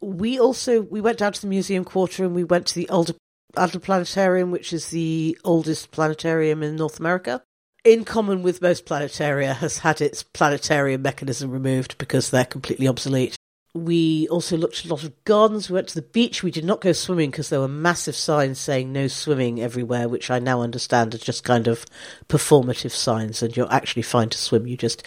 we 0.00 0.38
also 0.38 0.82
we 0.82 1.00
went 1.00 1.18
down 1.18 1.32
to 1.32 1.40
the 1.40 1.46
museum 1.46 1.84
quarter 1.84 2.24
and 2.24 2.34
we 2.34 2.44
went 2.44 2.66
to 2.66 2.74
the 2.74 2.88
Adler, 2.90 3.80
Planetarium, 3.80 4.50
which 4.50 4.72
is 4.72 4.88
the 4.90 5.38
oldest 5.44 5.90
planetarium 5.90 6.62
in 6.62 6.76
North 6.76 7.00
America. 7.00 7.42
In 7.84 8.04
common 8.04 8.42
with 8.42 8.62
most 8.62 8.86
planetaria, 8.86 9.54
has 9.56 9.78
had 9.78 10.00
its 10.00 10.22
planetarium 10.22 11.02
mechanism 11.02 11.50
removed 11.50 11.98
because 11.98 12.30
they're 12.30 12.44
completely 12.44 12.88
obsolete. 12.88 13.36
We 13.74 14.28
also 14.28 14.56
looked 14.56 14.80
at 14.80 14.84
a 14.86 14.88
lot 14.88 15.02
of 15.02 15.24
gardens. 15.24 15.68
We 15.68 15.74
went 15.74 15.88
to 15.88 15.94
the 15.96 16.02
beach. 16.02 16.42
We 16.42 16.50
did 16.50 16.64
not 16.64 16.80
go 16.80 16.92
swimming 16.92 17.30
because 17.30 17.48
there 17.48 17.60
were 17.60 17.68
massive 17.68 18.14
signs 18.14 18.58
saying 18.58 18.92
no 18.92 19.08
swimming 19.08 19.60
everywhere, 19.60 20.08
which 20.08 20.30
I 20.30 20.38
now 20.38 20.62
understand 20.62 21.14
are 21.14 21.18
just 21.18 21.42
kind 21.42 21.66
of 21.66 21.84
performative 22.28 22.92
signs, 22.92 23.42
and 23.42 23.56
you're 23.56 23.72
actually 23.72 24.02
fine 24.02 24.28
to 24.28 24.38
swim. 24.38 24.66
You 24.66 24.76
just, 24.76 25.02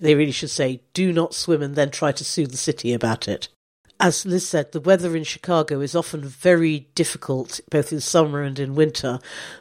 they 0.00 0.14
really 0.14 0.32
should 0.32 0.50
say, 0.50 0.82
do 0.94 1.12
not 1.12 1.34
swim 1.34 1.62
and 1.62 1.76
then 1.76 1.90
try 1.90 2.10
to 2.10 2.24
sue 2.24 2.46
the 2.46 2.56
city 2.56 2.92
about 2.92 3.28
it 3.28 3.48
as 4.00 4.24
Liz 4.24 4.48
said, 4.48 4.72
the 4.72 4.80
weather 4.80 5.16
in 5.16 5.24
Chicago 5.24 5.80
is 5.80 5.96
often 5.96 6.22
very 6.22 6.88
difficult, 6.94 7.60
both 7.70 7.92
in 7.92 8.00
summer 8.00 8.42
and 8.42 8.58
in 8.58 8.74
winter. 8.74 9.18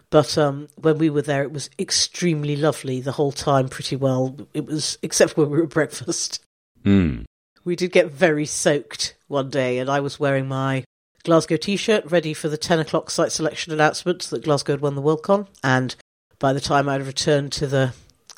But 0.10 0.38
um, 0.38 0.68
when 0.76 0.98
we 1.00 1.10
were 1.10 1.24
there, 1.24 1.44
it 1.44 1.52
was 1.52 1.70
extremely 1.80 2.56
lovely 2.56 3.02
the 3.02 3.14
whole 3.14 3.32
time, 3.32 3.68
pretty 3.68 3.96
well. 3.96 4.38
It 4.54 4.66
was, 4.66 4.98
except 5.02 5.38
when 5.38 5.50
we 5.50 5.58
were 5.58 5.64
at 5.64 5.70
breakfast. 5.70 6.44
Mm. 6.84 7.26
We 7.68 7.76
did 7.76 7.92
get 7.92 8.10
very 8.10 8.46
soaked 8.46 9.16
one 9.28 9.50
day, 9.50 9.80
and 9.80 9.90
I 9.90 10.00
was 10.00 10.18
wearing 10.18 10.48
my 10.48 10.86
Glasgow 11.26 11.58
t 11.58 11.76
shirt 11.76 12.10
ready 12.10 12.34
for 12.34 12.48
the 12.48 12.56
10 12.56 12.80
o'clock 12.80 13.10
site 13.12 13.34
selection 13.34 13.74
announcement 13.74 14.22
that 14.24 14.46
Glasgow 14.46 14.72
had 14.72 14.80
won 14.80 14.96
the 14.96 15.02
Worldcon. 15.02 15.48
And 15.62 15.94
by 16.40 16.54
the 16.54 16.62
time 16.62 16.88
I'd 16.88 17.06
returned 17.06 17.52
to 17.52 17.68
the 17.68 17.94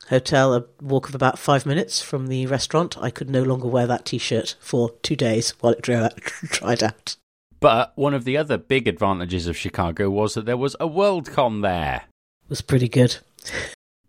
hotel, 0.10 0.56
a 0.56 0.66
walk 0.82 1.10
of 1.10 1.14
about 1.14 1.38
five 1.38 1.68
minutes 1.68 2.02
from 2.02 2.26
the 2.26 2.48
restaurant. 2.48 2.98
I 2.98 3.12
could 3.12 3.30
no 3.30 3.44
longer 3.44 3.68
wear 3.68 3.86
that 3.86 4.06
t-shirt 4.06 4.56
for 4.60 4.96
two 5.04 5.16
days 5.16 5.52
while 5.60 5.74
it 5.74 5.82
dried 5.84 6.82
out. 6.82 7.16
But 7.60 7.68
uh, 7.68 7.88
one 7.94 8.16
of 8.16 8.24
the 8.24 8.36
other 8.36 8.58
big 8.58 8.88
advantages 8.88 9.46
of 9.46 9.56
Chicago 9.56 10.10
was 10.10 10.34
that 10.34 10.48
there 10.48 10.58
was 10.58 10.76
a 10.80 10.88
Worldcon 10.88 11.62
there. 11.62 12.06
It 12.46 12.50
was 12.50 12.62
pretty 12.62 12.90
good. 12.90 13.18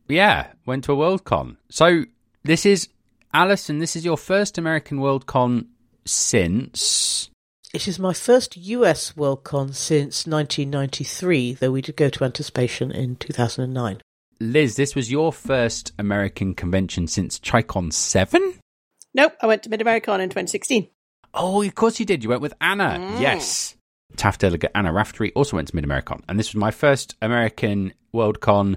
yeah, 0.09 0.47
went 0.65 0.85
to 0.85 0.95
a 0.95 0.97
Worldcon. 0.97 1.59
So 1.69 2.07
this 2.43 2.65
is 2.65 2.89
Alison. 3.33 3.79
This 3.79 3.95
is 3.95 4.05
your 4.05 4.17
first 4.17 4.59
American 4.59 4.99
Worldcon 4.99 5.67
since. 6.05 7.31
It 7.73 7.87
is 7.87 7.99
my 7.99 8.13
first 8.13 8.57
US 8.57 9.13
Worldcon 9.13 9.75
since 9.75 10.27
1993, 10.27 11.55
though 11.55 11.71
we 11.71 11.83
did 11.83 11.97
go 11.97 12.09
to 12.09 12.25
Anticipation 12.25 12.91
in 12.91 13.15
2009. 13.17 14.01
Liz, 14.41 14.75
this 14.75 14.97
was 14.97 15.11
your 15.11 15.33
first 15.33 15.93
American 15.99 16.55
convention 16.55 17.07
since 17.07 17.39
ChiCon 17.39 17.93
7? 17.93 18.55
Nope, 19.15 19.35
I 19.41 19.47
went 19.47 19.63
to 19.63 19.71
Mid 19.71 19.81
Americon 19.81 20.19
in 20.21 20.31
2016. 20.31 20.89
Oh, 21.33 21.63
of 21.63 21.75
course 21.77 22.01
you 22.01 22.07
did. 22.07 22.25
You 22.25 22.31
went 22.31 22.43
with 22.43 22.55
Anna. 22.61 22.97
Mm. 22.99 23.21
Yes. 23.21 23.77
TAFF 24.17 24.39
delegate 24.39 24.73
Anna 24.75 24.93
Raftery 24.93 25.33
also 25.35 25.57
went 25.57 25.69
to 25.69 25.77
Mid 25.77 25.85
Americon. 25.85 26.23
And 26.29 26.39
this 26.39 26.53
was 26.53 26.61
my 26.61 26.73
first 26.73 27.15
American 27.23 27.93
Worldcon 28.13 28.77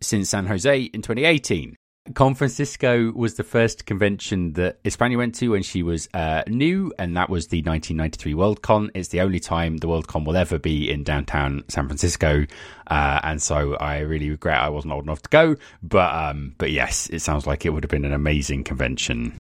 since 0.00 0.30
San 0.30 0.46
Jose 0.46 0.82
in 0.82 1.02
2018. 1.02 1.76
Con 2.14 2.34
Francisco 2.34 3.12
was 3.12 3.34
the 3.34 3.44
first 3.44 3.86
convention 3.86 4.54
that 4.54 4.80
Espana 4.84 5.16
went 5.16 5.36
to 5.36 5.50
when 5.50 5.62
she 5.62 5.84
was 5.84 6.08
uh, 6.14 6.42
new, 6.48 6.92
and 6.98 7.16
that 7.16 7.30
was 7.30 7.46
the 7.46 7.62
1993 7.62 8.34
Worldcon. 8.34 8.90
It's 8.92 9.10
the 9.10 9.20
only 9.20 9.38
time 9.38 9.76
the 9.76 9.86
Worldcon 9.86 10.26
will 10.26 10.36
ever 10.36 10.58
be 10.58 10.90
in 10.90 11.04
downtown 11.04 11.62
San 11.68 11.86
Francisco, 11.86 12.44
uh, 12.88 13.20
and 13.22 13.40
so 13.40 13.76
I 13.76 14.00
really 14.00 14.30
regret 14.30 14.60
I 14.60 14.68
wasn't 14.68 14.94
old 14.94 15.04
enough 15.04 15.22
to 15.22 15.28
go. 15.28 15.54
But 15.80 16.12
um, 16.12 16.56
but 16.58 16.72
yes, 16.72 17.08
it 17.08 17.20
sounds 17.20 17.46
like 17.46 17.64
it 17.64 17.70
would 17.70 17.84
have 17.84 17.90
been 17.90 18.04
an 18.04 18.12
amazing 18.12 18.64
convention. 18.64 19.38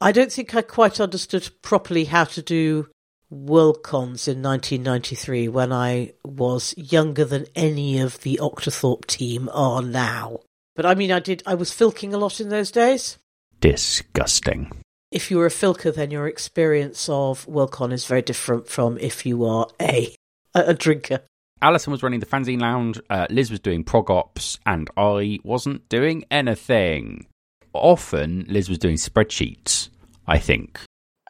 I 0.00 0.12
don't 0.12 0.30
think 0.30 0.54
I 0.54 0.62
quite 0.62 1.00
understood 1.00 1.50
properly 1.62 2.04
how 2.04 2.24
to 2.24 2.42
do 2.42 2.88
Worldcons 3.32 4.28
in 4.28 4.40
1993 4.40 5.48
when 5.48 5.72
I 5.72 6.12
was 6.24 6.74
younger 6.76 7.24
than 7.24 7.46
any 7.56 7.98
of 7.98 8.20
the 8.20 8.38
Octothorpe 8.40 9.06
team 9.06 9.50
are 9.52 9.82
now. 9.82 10.38
But 10.74 10.86
I 10.86 10.94
mean, 10.94 11.12
I 11.12 11.20
did. 11.20 11.42
I 11.46 11.54
was 11.54 11.70
filking 11.70 12.12
a 12.12 12.18
lot 12.18 12.40
in 12.40 12.48
those 12.48 12.70
days. 12.70 13.18
Disgusting. 13.60 14.72
If 15.10 15.30
you 15.30 15.38
were 15.38 15.46
a 15.46 15.50
filker, 15.50 15.94
then 15.94 16.10
your 16.10 16.26
experience 16.26 17.08
of 17.08 17.46
Worldcon 17.46 17.92
is 17.92 18.04
very 18.04 18.22
different 18.22 18.68
from 18.68 18.98
if 18.98 19.24
you 19.24 19.44
are 19.44 19.68
a 19.80 20.14
a 20.54 20.74
drinker. 20.74 21.20
Alison 21.62 21.92
was 21.92 22.02
running 22.02 22.20
the 22.20 22.26
fanzine 22.26 22.60
lounge. 22.60 23.00
Uh, 23.08 23.26
Liz 23.30 23.50
was 23.50 23.60
doing 23.60 23.84
prog 23.84 24.10
ops, 24.10 24.58
and 24.66 24.90
I 24.96 25.38
wasn't 25.44 25.88
doing 25.88 26.24
anything. 26.30 27.26
Often, 27.72 28.46
Liz 28.48 28.68
was 28.68 28.78
doing 28.78 28.96
spreadsheets. 28.96 29.88
I 30.26 30.38
think 30.38 30.80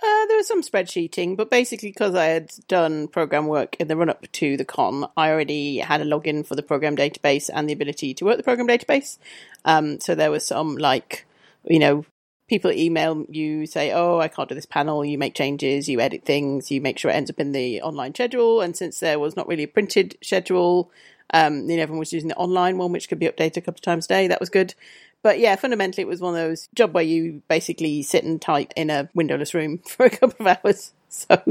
uh, 0.04 0.26
there 0.26 0.37
was 0.37 0.46
some 0.46 0.62
spreadsheeting, 0.62 1.37
but 1.37 1.50
basically 1.50 1.90
because 1.90 2.14
I 2.14 2.26
had 2.26 2.52
done 2.68 3.08
program 3.08 3.46
work 3.46 3.76
in 3.78 3.88
the 3.88 3.96
run 3.96 4.11
up 4.11 4.30
to 4.32 4.56
the 4.56 4.64
con, 4.64 5.06
I 5.16 5.30
already 5.30 5.78
had 5.78 6.00
a 6.00 6.04
login 6.04 6.46
for 6.46 6.54
the 6.54 6.62
program 6.62 6.96
database 6.96 7.49
and 7.52 7.68
the 7.68 7.73
ability 7.73 8.12
to 8.14 8.25
work 8.25 8.37
the 8.37 8.42
program 8.42 8.68
database. 8.68 9.18
Um, 9.64 10.00
so 10.00 10.14
there 10.14 10.30
was 10.30 10.46
some 10.46 10.76
like, 10.76 11.26
you 11.64 11.78
know, 11.78 12.04
people 12.49 12.70
email 12.70 13.25
you 13.30 13.66
say, 13.66 13.92
"Oh, 13.92 14.18
I 14.18 14.28
can't 14.28 14.49
do 14.49 14.54
this 14.54 14.66
panel." 14.66 15.04
You 15.04 15.16
make 15.16 15.34
changes, 15.34 15.88
you 15.88 16.00
edit 16.00 16.25
things, 16.25 16.70
you 16.70 16.80
make 16.80 16.99
sure 16.99 17.11
it 17.11 17.14
ends 17.14 17.30
up 17.30 17.40
in 17.40 17.52
the 17.52 17.80
online 17.80 18.14
schedule. 18.14 18.61
And 18.61 18.76
since 18.76 19.00
there 19.00 19.18
was 19.18 19.37
not 19.37 19.49
really 19.49 19.62
a 19.62 19.68
printed 19.68 20.18
schedule, 20.23 20.90
um, 21.32 21.68
you 21.68 21.76
know, 21.76 21.82
everyone 21.82 22.00
was 22.00 22.12
using 22.12 22.28
the 22.28 22.37
online 22.37 22.78
one, 22.78 22.92
which 22.92 23.08
could 23.08 23.18
be 23.18 23.28
updated 23.28 23.58
a 23.58 23.61
couple 23.62 23.78
of 23.78 23.82
times 23.82 24.04
a 24.04 24.08
day. 24.08 24.28
That 24.28 24.40
was 24.40 24.50
good. 24.50 24.75
But 25.24 25.38
yeah, 25.38 25.56
fundamentally, 25.56 26.02
it 26.02 26.08
was 26.08 26.20
one 26.20 26.34
of 26.34 26.40
those 26.40 26.68
job 26.74 26.92
where 26.92 27.02
you 27.02 27.42
basically 27.48 28.02
sit 28.02 28.24
and 28.24 28.40
type 28.40 28.74
in 28.76 28.90
a 28.90 29.08
windowless 29.14 29.54
room 29.54 29.78
for 29.88 30.04
a 30.04 30.10
couple 30.10 30.46
of 30.46 30.58
hours. 30.58 30.92
So 31.08 31.42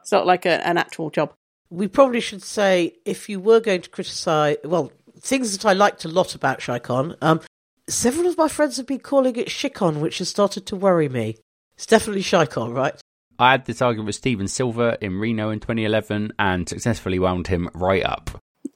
it's 0.00 0.10
not 0.10 0.26
like 0.26 0.46
a, 0.46 0.66
an 0.66 0.78
actual 0.78 1.10
job. 1.10 1.32
We 1.68 1.88
probably 1.88 2.20
should 2.20 2.42
say 2.42 2.94
if 3.04 3.28
you 3.28 3.38
were 3.38 3.60
going 3.60 3.82
to 3.82 3.90
criticise, 3.90 4.56
well, 4.64 4.90
things 5.20 5.52
that 5.52 5.66
I 5.66 5.74
liked 5.74 6.06
a 6.06 6.08
lot 6.08 6.34
about 6.34 6.60
ChiCon, 6.60 7.16
um, 7.20 7.42
several 7.86 8.26
of 8.26 8.38
my 8.38 8.48
friends 8.48 8.78
have 8.78 8.86
been 8.86 9.00
calling 9.00 9.36
it 9.36 9.50
Shikon, 9.50 10.00
which 10.00 10.18
has 10.18 10.30
started 10.30 10.64
to 10.66 10.76
worry 10.76 11.10
me. 11.10 11.36
It's 11.74 11.84
definitely 11.84 12.22
ChiCon, 12.22 12.74
right? 12.74 12.98
I 13.38 13.50
had 13.50 13.66
this 13.66 13.82
argument 13.82 14.06
with 14.06 14.14
Steven 14.14 14.48
Silver 14.48 14.96
in 15.02 15.18
Reno 15.18 15.50
in 15.50 15.60
2011 15.60 16.32
and 16.38 16.66
successfully 16.66 17.18
wound 17.18 17.48
him 17.48 17.68
right 17.74 18.04
up. 18.04 18.30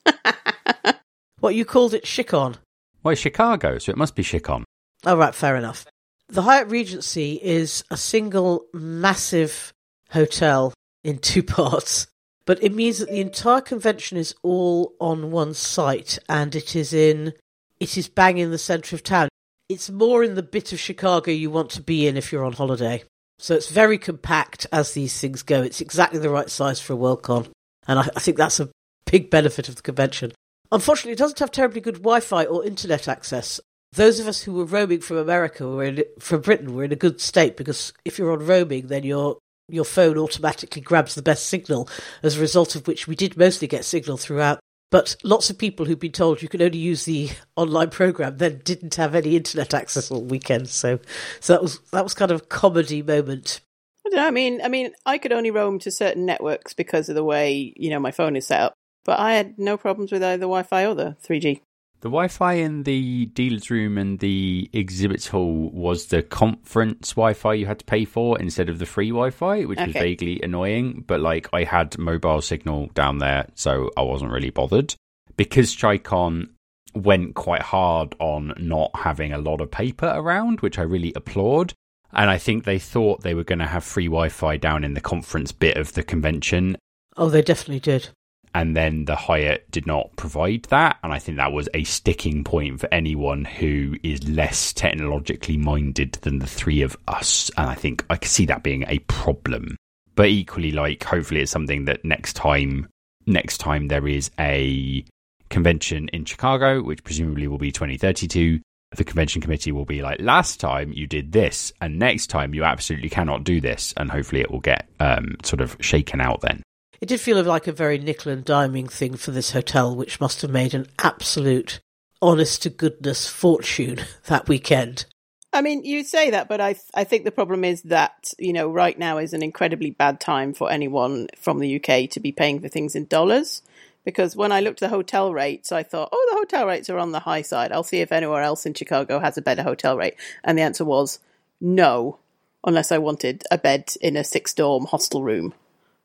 what, 1.41 1.55
you 1.55 1.65
called 1.65 1.95
it 1.95 2.05
Shicon? 2.05 2.57
Well, 3.03 3.15
Chicago, 3.15 3.79
so 3.79 3.91
it 3.91 3.99
must 3.99 4.15
be 4.15 4.23
Chicon. 4.23 4.65
All 5.05 5.17
right, 5.17 5.35
fair 5.35 5.57
enough. 5.57 5.87
The 6.29 6.43
Hyatt 6.43 6.69
Regency 6.69 7.39
is 7.43 7.85
a 7.91 7.97
single 7.97 8.67
massive 8.73 9.73
hotel 10.11 10.73
in 11.03 11.19
two 11.19 11.43
parts, 11.43 12.07
but 12.47 12.63
it 12.63 12.75
means 12.75 12.99
that 12.99 13.11
the 13.11 13.21
entire 13.21 13.61
convention 13.61 14.19
is 14.19 14.35
all 14.43 14.95
on 15.01 15.31
one 15.31 15.55
site 15.55 16.19
and 16.29 16.55
it 16.55 16.77
is 16.77 16.93
in, 16.93 17.35
it 17.81 17.97
is 17.97 18.09
bang 18.09 18.39
in 18.39 18.51
the 18.51 18.59
centre 18.59 18.95
of 18.95 19.03
town. 19.03 19.29
It's 19.69 19.91
more 19.91 20.23
in 20.23 20.35
the 20.35 20.43
bit 20.43 20.73
of 20.73 20.79
Chicago 20.79 21.31
you 21.31 21.51
want 21.51 21.71
to 21.71 21.83
be 21.83 22.07
in 22.07 22.17
if 22.17 22.31
you're 22.31 22.45
on 22.45 22.53
holiday. 22.53 23.03
So 23.39 23.57
it's 23.57 23.71
very 23.71 23.99
compact 23.99 24.67
as 24.71 24.93
these 24.93 25.19
things 25.19 25.43
go. 25.43 25.63
It's 25.63 25.81
exactly 25.81 26.21
the 26.21 26.31
right 26.31 26.49
size 26.49 26.81
for 26.81 26.93
a 26.93 26.97
Worldcon. 26.97 27.49
And 27.89 27.99
I, 27.99 28.09
I 28.15 28.21
think 28.21 28.37
that's 28.37 28.61
a 28.61 28.69
big 29.07 29.31
benefit 29.31 29.69
of 29.69 29.75
the 29.75 29.83
convention. 29.83 30.33
Unfortunately, 30.73 31.13
it 31.13 31.19
doesn't 31.19 31.39
have 31.39 31.51
terribly 31.51 31.83
good 31.83 31.97
Wi-Fi 31.97 32.47
or 32.47 32.65
internet 32.65 33.07
access. 33.07 33.61
Those 33.93 34.19
of 34.19 34.27
us 34.27 34.43
who 34.43 34.55
were 34.55 34.65
roaming 34.65 35.03
from 35.03 35.19
America, 35.19 35.69
were 35.69 35.85
in, 35.85 36.05
from 36.19 36.41
Britain, 36.41 36.75
were 36.75 36.85
in 36.85 36.93
a 36.93 36.97
good 36.97 37.21
state 37.21 37.59
because 37.59 37.93
if 38.07 38.19
you're 38.19 38.33
on 38.33 38.47
roaming, 38.47 38.87
then 38.87 39.05
your 39.05 39.39
your 39.69 39.85
phone 39.85 40.19
automatically 40.19 40.83
grabs 40.83 41.15
the 41.15 41.23
best 41.23 41.47
signal. 41.47 41.89
As 42.23 42.37
a 42.37 42.41
result 42.41 42.75
of 42.75 42.87
which, 42.87 43.07
we 43.07 43.15
did 43.15 43.37
mostly 43.37 43.69
get 43.69 43.85
signal 43.85 44.17
throughout. 44.17 44.61
But 44.91 45.17
lots 45.25 45.49
of 45.51 45.57
people 45.57 45.87
who'd 45.87 45.99
been 45.99 46.13
told 46.13 46.43
you 46.43 46.49
could 46.49 46.61
only 46.61 46.79
use 46.79 47.05
the 47.05 47.31
online 47.57 47.89
program 47.91 48.37
then 48.39 48.61
didn't 48.65 48.97
have 48.97 49.15
any 49.15 49.37
internet 49.37 49.73
access 49.73 50.11
all 50.11 50.23
weekend. 50.23 50.69
So, 50.69 50.99
so 51.41 51.53
that 51.53 51.63
was 51.63 51.79
that 51.93 52.05
was 52.05 52.15
kind 52.15 52.31
of 52.31 52.43
a 52.43 52.45
comedy 52.45 53.03
moment. 53.03 53.61
I 54.07 54.11
don't 54.11 54.17
know. 54.17 54.27
I 54.27 54.31
mean, 54.31 54.61
I 54.63 54.69
mean, 54.69 54.93
I 55.07 55.19
could 55.19 55.33
only 55.33 55.51
roam 55.51 55.79
to 55.81 55.91
certain 55.91 56.27
networks 56.27 56.75
because 56.75 57.09
of 57.09 57.15
the 57.15 57.25
way 57.25 57.73
you 57.77 57.91
know 57.91 58.01
my 58.01 58.11
phone 58.11 58.37
is 58.37 58.47
set 58.47 58.61
up. 58.61 58.75
But 59.05 59.19
I 59.19 59.35
had 59.35 59.59
no 59.59 59.77
problems 59.77 60.13
with 60.13 60.23
either 60.23 60.43
Wi 60.43 60.63
Fi 60.63 60.87
or 60.87 60.95
the 60.95 61.17
3G. 61.25 61.61
The 62.03 62.09
Wi 62.09 62.27
Fi 62.27 62.55
in 62.55 62.83
the 62.83 63.27
dealer's 63.27 63.71
room 63.71 63.97
and 63.97 64.19
the 64.19 64.69
exhibits 64.73 65.29
hall 65.29 65.71
was 65.73 66.07
the 66.07 66.23
conference 66.23 67.11
Wi 67.13 67.33
Fi 67.33 67.55
you 67.55 67.67
had 67.67 67.79
to 67.79 67.85
pay 67.85 68.05
for 68.05 68.41
instead 68.41 68.69
of 68.69 68.81
the 68.81 68.87
free 68.87 69.11
Wi 69.11 69.31
Fi, 69.31 69.65
which 69.65 69.79
okay. 69.79 69.87
was 69.87 69.95
vaguely 69.95 70.41
annoying. 70.43 71.05
But 71.07 71.21
like 71.21 71.49
I 71.53 71.63
had 71.63 71.97
mobile 71.99 72.43
signal 72.43 72.89
down 72.95 73.19
there, 73.19 73.47
so 73.55 73.91
I 73.97 74.03
wasn't 74.03 74.33
really 74.33 74.51
bothered. 74.51 74.97
Because 75.37 75.77
ChiCon 75.77 76.49
went 76.93 77.37
quite 77.37 77.63
hard 77.63 78.17
on 78.19 78.53
not 78.59 78.91
having 78.95 79.33
a 79.33 79.39
lot 79.39 79.61
of 79.61 79.71
paper 79.71 80.13
around, 80.13 80.61
which 80.61 80.81
I 80.81 80.83
really 80.83 81.13
applaud. 81.15 81.73
And 82.13 82.29
I 82.29 82.37
think 82.37 82.65
they 82.65 82.81
thought 82.81 83.23
they 83.23 83.35
were 83.35 83.45
going 83.45 83.61
to 83.61 83.67
have 83.67 83.85
free 83.85 84.07
Wi 84.07 84.29
Fi 84.29 84.57
down 84.57 84.83
in 84.83 84.95
the 84.95 85.01
conference 85.01 85.53
bit 85.53 85.77
of 85.77 85.93
the 85.93 86.03
convention. 86.03 86.77
Oh, 87.17 87.29
they 87.29 87.43
definitely 87.43 87.79
did. 87.81 88.09
And 88.55 88.77
then 88.77 89.07
the 89.07 89.17
Hyatt 89.17 89.71
did 89.71 89.87
not 89.87 90.15
provide 90.17 90.65
that. 90.65 90.99
And 91.03 91.13
I 91.13 91.19
think 91.19 91.39
that 91.39 91.53
was 91.53 91.69
a 91.73 91.85
sticking 91.85 92.45
point 92.45 92.81
for 92.81 92.89
anyone 92.93 93.45
who 93.45 93.97
is 94.03 94.29
less 94.29 94.73
technologically 94.73 95.57
minded 95.57 96.13
than 96.23 96.39
the 96.39 96.47
three 96.47 96.83
of 96.83 96.97
us. 97.09 97.51
And 97.57 97.71
I 97.71 97.75
think 97.75 98.05
I 98.11 98.17
can 98.17 98.29
see 98.29 98.47
that 98.47 98.63
being 98.63 98.85
a 98.89 98.99
problem. 99.01 99.77
But 100.15 100.29
equally, 100.29 100.73
like, 100.73 101.03
hopefully 101.03 101.41
it's 101.41 101.51
something 101.51 101.87
that 101.87 102.05
next 102.05 102.35
time, 102.35 102.89
next 103.27 103.59
time 103.59 103.89
there 103.89 104.07
is 104.07 104.31
a 104.39 105.05
convention 105.49 106.09
in 106.09 106.25
Chicago, 106.25 106.83
which 106.83 107.05
presumably 107.05 107.49
will 107.49 107.59
be 107.59 107.73
2032, 107.73 108.61
the 108.97 109.05
convention 109.05 109.41
committee 109.41 109.73
will 109.73 109.85
be 109.85 110.03
like, 110.03 110.21
last 110.21 110.61
time 110.61 110.93
you 110.93 111.07
did 111.07 111.33
this, 111.33 111.73
and 111.81 111.99
next 111.99 112.27
time 112.27 112.55
you 112.55 112.65
absolutely 112.65 113.09
cannot 113.09 113.45
do 113.45 113.61
this, 113.61 113.95
and 113.97 114.11
hopefully 114.11 114.43
it 114.43 114.51
will 114.51 114.61
get 114.61 114.89
um, 115.01 115.37
sort 115.43 115.61
of 115.61 115.77
shaken 115.81 116.21
out 116.21 116.41
then. 116.43 116.63
It 117.03 117.09
did 117.09 117.21
feel 117.21 117.43
like 117.43 117.67
a 117.67 117.73
very 117.73 117.99
nickel 117.99 118.31
and 118.31 118.47
diming 118.47 118.89
thing 118.89 119.17
for 119.17 119.33
this 119.33 119.51
hotel, 119.51 119.97
which 119.97 120.21
must 120.21 120.41
have 120.43 120.53
made 120.53 120.73
an 120.73 120.87
absolute, 121.01 121.81
honest 122.23 122.63
to 122.63 122.71
goodness 122.71 123.29
fortune 123.29 123.99
that 124.27 124.47
weekend. 124.47 125.07
I 125.53 125.63
mean, 125.63 125.85
you 125.85 126.05
say 126.05 126.31
that, 126.31 126.49
but 126.49 126.61
I 126.61 126.77
I 126.95 127.03
think 127.03 127.25
the 127.25 127.33
problem 127.33 127.65
is 127.65 127.83
that 127.83 128.33
you 128.39 128.53
know 128.53 128.71
right 128.71 128.97
now 128.97 129.19
is 129.19 129.33
an 129.33 129.43
incredibly 129.43 129.91
bad 129.91 130.21
time 130.21 130.55
for 130.55 130.71
anyone 130.71 131.27
from 131.37 131.59
the 131.59 131.75
UK 131.75 132.09
to 132.11 132.21
be 132.21 132.31
paying 132.31 132.61
for 132.61 132.69
things 132.69 132.95
in 132.95 133.07
dollars 133.07 133.63
because 134.05 134.37
when 134.37 134.53
I 134.53 134.61
looked 134.61 134.81
at 134.81 134.89
the 134.89 134.97
hotel 134.97 135.35
rates, 135.35 135.73
I 135.73 135.83
thought, 135.83 136.11
oh, 136.13 136.29
the 136.31 136.39
hotel 136.39 136.69
rates 136.69 136.89
are 136.89 136.99
on 136.99 137.11
the 137.11 137.19
high 137.19 137.43
side. 137.43 137.73
I'll 137.73 137.83
see 137.83 137.99
if 137.99 138.13
anywhere 138.13 138.43
else 138.43 138.65
in 138.65 138.75
Chicago 138.75 139.19
has 139.19 139.37
a 139.37 139.43
better 139.43 139.65
hotel 139.65 139.97
rate. 139.97 140.15
And 140.45 140.57
the 140.57 140.63
answer 140.63 140.85
was 140.85 141.19
no, 141.61 142.19
unless 142.65 142.93
I 142.93 142.99
wanted 142.99 143.43
a 143.51 143.59
bed 143.59 143.93
in 144.01 144.17
a 144.17 144.23
six 144.23 144.55
dorm 144.55 144.87
hostel 144.87 145.25
room. 145.25 145.53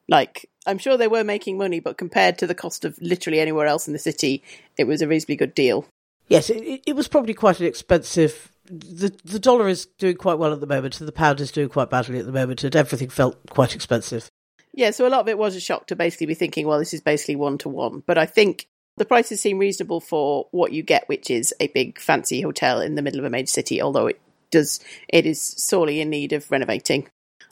Like, 0.10 0.50
I'm 0.68 0.78
sure 0.78 0.98
they 0.98 1.08
were 1.08 1.24
making 1.24 1.58
money, 1.58 1.80
but 1.80 1.98
compared 1.98 2.38
to 2.40 2.48
the 2.48 2.56
cost 2.56 2.86
of 2.86 2.98
literally 3.02 3.40
anywhere 3.40 3.66
else 3.66 3.88
in 3.88 3.94
the 3.94 4.00
city, 4.00 4.44
it 4.78 4.86
was 4.86 5.02
a 5.02 5.08
reasonably 5.08 5.38
good 5.38 5.56
deal. 5.56 5.86
Yes, 6.28 6.50
it, 6.50 6.84
it 6.86 6.96
was 6.96 7.08
probably 7.08 7.34
quite 7.34 7.60
an 7.60 7.66
expensive. 7.66 8.52
The 8.66 9.16
the 9.24 9.40
dollar 9.40 9.70
is 9.70 9.86
doing 9.98 10.18
quite 10.18 10.38
well 10.38 10.54
at 10.54 10.60
the 10.60 10.68
moment, 10.68 11.00
and 11.00 11.08
the 11.08 11.14
pound 11.14 11.40
is 11.40 11.52
doing 11.52 11.70
quite 11.70 11.90
badly 11.90 12.20
at 12.20 12.26
the 12.26 12.34
moment, 12.34 12.64
and 12.64 12.76
everything 12.76 13.10
felt 13.10 13.38
quite 13.50 13.74
expensive. 13.74 14.30
Yeah, 14.74 14.92
so 14.92 15.08
a 15.08 15.10
lot 15.10 15.22
of 15.22 15.30
it 15.30 15.38
was 15.38 15.56
a 15.56 15.60
shock 15.60 15.88
to 15.88 15.96
basically 15.96 16.28
be 16.28 16.36
thinking, 16.36 16.68
well, 16.68 16.78
this 16.78 16.94
is 16.94 17.02
basically 17.02 17.38
one 17.38 17.58
to 17.60 17.70
one. 17.70 18.04
But 18.06 18.18
I 18.18 18.26
think 18.26 18.68
the 18.98 19.06
prices 19.06 19.42
seem 19.42 19.58
reasonable 19.58 20.02
for 20.02 20.48
what 20.52 20.74
you 20.74 20.84
get, 20.84 21.08
which 21.08 21.32
is 21.32 21.54
a 21.60 21.68
big 21.68 21.98
fancy 21.98 22.42
hotel 22.42 22.82
in 22.82 22.96
the 22.96 23.02
middle 23.02 23.20
of 23.20 23.26
a 23.26 23.30
major 23.30 23.48
city, 23.48 23.82
although 23.82 24.08
it 24.08 24.20
does 24.52 24.80
it 25.08 25.26
is 25.26 25.42
sorely 25.42 26.02
in 26.02 26.10
need 26.10 26.34
of 26.34 26.52
renovating. 26.52 27.08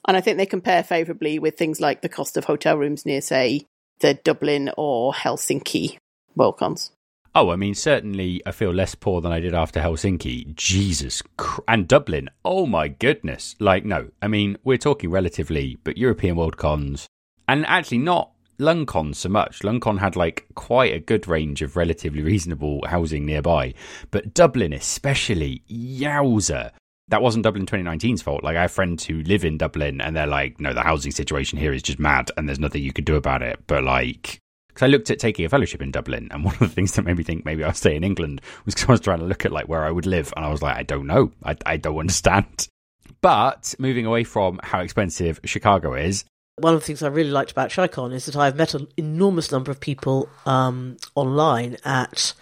And 0.07 0.15
I 0.15 0.21
think 0.21 0.37
they 0.37 0.45
compare 0.45 0.83
favourably 0.83 1.39
with 1.39 1.57
things 1.57 1.81
like 1.81 2.01
the 2.01 2.09
cost 2.09 2.37
of 2.37 2.45
hotel 2.45 2.77
rooms 2.77 3.05
near, 3.05 3.21
say, 3.21 3.65
the 3.99 4.13
Dublin 4.13 4.71
or 4.77 5.13
Helsinki 5.13 5.97
Worldcons. 6.37 6.91
Oh, 7.33 7.49
I 7.49 7.57
mean, 7.57 7.75
certainly 7.75 8.41
I 8.45 8.51
feel 8.51 8.71
less 8.71 8.95
poor 8.95 9.19
than 9.19 9.33
I 9.33 9.41
did 9.41 9.53
after 9.53 9.81
Helsinki. 9.81 10.55
Jesus. 10.55 11.21
And 11.67 11.87
Dublin. 11.87 12.29
Oh 12.45 12.65
my 12.65 12.87
goodness. 12.87 13.55
Like, 13.59 13.83
no. 13.83 14.09
I 14.21 14.27
mean, 14.27 14.57
we're 14.63 14.77
talking 14.77 15.09
relatively, 15.09 15.77
but 15.83 15.97
European 15.97 16.37
World 16.37 16.55
Cons, 16.55 17.07
and 17.47 17.65
actually 17.65 17.97
not 17.97 18.31
Loncon 18.57 19.13
so 19.13 19.29
much. 19.29 19.63
Loncon 19.63 19.97
had 19.97 20.15
like 20.15 20.45
quite 20.55 20.93
a 20.93 20.99
good 20.99 21.27
range 21.27 21.61
of 21.61 21.75
relatively 21.75 22.21
reasonable 22.21 22.81
housing 22.87 23.25
nearby, 23.25 23.73
but 24.11 24.33
Dublin 24.33 24.71
especially, 24.71 25.61
yowza. 25.69 26.71
That 27.09 27.21
wasn't 27.21 27.43
Dublin 27.43 27.65
2019's 27.65 28.21
fault. 28.21 28.43
Like 28.43 28.57
I 28.57 28.63
have 28.63 28.71
friends 28.71 29.05
who 29.05 29.21
live 29.23 29.45
in 29.45 29.57
Dublin 29.57 30.01
and 30.01 30.15
they're 30.15 30.25
like, 30.25 30.59
no, 30.59 30.73
the 30.73 30.81
housing 30.81 31.11
situation 31.11 31.59
here 31.59 31.71
is 31.71 31.83
just 31.83 31.99
mad 31.99 32.31
and 32.35 32.47
there's 32.47 32.59
nothing 32.59 32.81
you 32.81 32.93
could 32.93 33.05
do 33.05 33.15
about 33.15 33.43
it. 33.43 33.59
But 33.67 33.83
like, 33.83 34.39
because 34.75 34.87
I 34.87 34.89
looked 34.89 35.09
at 35.09 35.19
taking 35.19 35.45
a 35.45 35.49
fellowship 35.49 35.81
in 35.81 35.91
Dublin, 35.91 36.27
and 36.31 36.43
one 36.45 36.53
of 36.55 36.59
the 36.59 36.67
things 36.67 36.93
that 36.93 37.05
made 37.05 37.17
me 37.17 37.23
think 37.23 37.45
maybe 37.45 37.63
I'll 37.63 37.73
stay 37.73 37.95
in 37.95 38.03
England 38.03 38.41
was 38.65 38.75
because 38.75 38.89
I 38.89 38.91
was 38.93 39.01
trying 39.01 39.19
to 39.19 39.25
look 39.25 39.45
at 39.45 39.51
like 39.51 39.69
where 39.69 39.85
I 39.85 39.91
would 39.91 40.05
live, 40.05 40.33
and 40.35 40.45
I 40.45 40.49
was 40.49 40.61
like, 40.61 40.75
I 40.75 40.83
don't 40.83 41.07
know, 41.07 41.31
I, 41.43 41.55
I 41.65 41.77
don't 41.77 41.99
understand. 41.99 42.67
But 43.21 43.73
moving 43.79 44.05
away 44.05 44.23
from 44.23 44.59
how 44.61 44.81
expensive 44.81 45.39
Chicago 45.45 45.95
is, 45.95 46.25
one 46.57 46.75
of 46.75 46.79
the 46.79 46.85
things 46.85 47.01
I 47.01 47.07
really 47.07 47.31
liked 47.31 47.51
about 47.51 47.69
ChiCon 47.69 48.13
is 48.13 48.27
that 48.27 48.35
I've 48.35 48.55
met 48.55 48.75
an 48.75 48.87
enormous 48.97 49.51
number 49.51 49.71
of 49.71 49.79
people 49.79 50.29
um, 50.45 50.97
online 51.15 51.77
at 51.83 52.33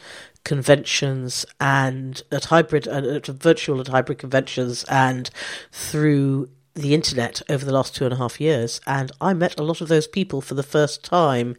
conventions 0.44 1.46
and 1.60 2.22
at 2.32 2.46
hybrid 2.46 2.88
and 2.88 3.06
at 3.06 3.28
virtual 3.28 3.80
and 3.80 3.88
hybrid 3.88 4.18
conventions 4.18 4.84
and 4.86 5.30
through 5.72 6.50
the 6.76 6.94
internet 6.94 7.42
over 7.50 7.64
the 7.64 7.72
last 7.72 7.96
two 7.96 8.06
and 8.06 8.14
a 8.14 8.18
half 8.18 8.42
years. 8.42 8.82
And 8.88 9.12
I 9.22 9.34
met 9.34 9.60
a 9.60 9.64
lot 9.64 9.82
of 9.82 9.88
those 9.88 10.08
people 10.08 10.42
for 10.42 10.56
the 10.56 10.64
first 10.64 11.04
time 11.04 11.56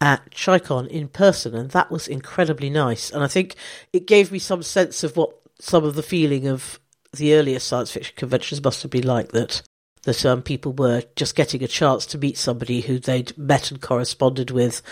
at 0.00 0.30
ChiCon 0.30 0.88
in 0.88 1.08
person, 1.08 1.54
and 1.54 1.70
that 1.70 1.90
was 1.90 2.08
incredibly 2.08 2.68
nice. 2.68 3.10
And 3.10 3.22
I 3.22 3.28
think 3.28 3.54
it 3.92 4.06
gave 4.06 4.32
me 4.32 4.38
some 4.38 4.62
sense 4.62 5.04
of 5.04 5.16
what 5.16 5.34
some 5.60 5.84
of 5.84 5.94
the 5.94 6.02
feeling 6.02 6.48
of 6.48 6.80
the 7.12 7.34
earlier 7.34 7.58
science 7.58 7.92
fiction 7.92 8.14
conventions 8.16 8.62
must 8.62 8.82
have 8.82 8.90
been 8.90 9.06
like 9.06 9.32
that 9.32 9.62
that 10.04 10.26
um, 10.26 10.42
people 10.42 10.72
were 10.72 11.02
just 11.14 11.36
getting 11.36 11.62
a 11.62 11.68
chance 11.68 12.06
to 12.06 12.18
meet 12.18 12.36
somebody 12.36 12.80
who 12.80 12.98
they'd 12.98 13.36
met 13.38 13.70
and 13.70 13.80
corresponded 13.80 14.50
with 14.50 14.82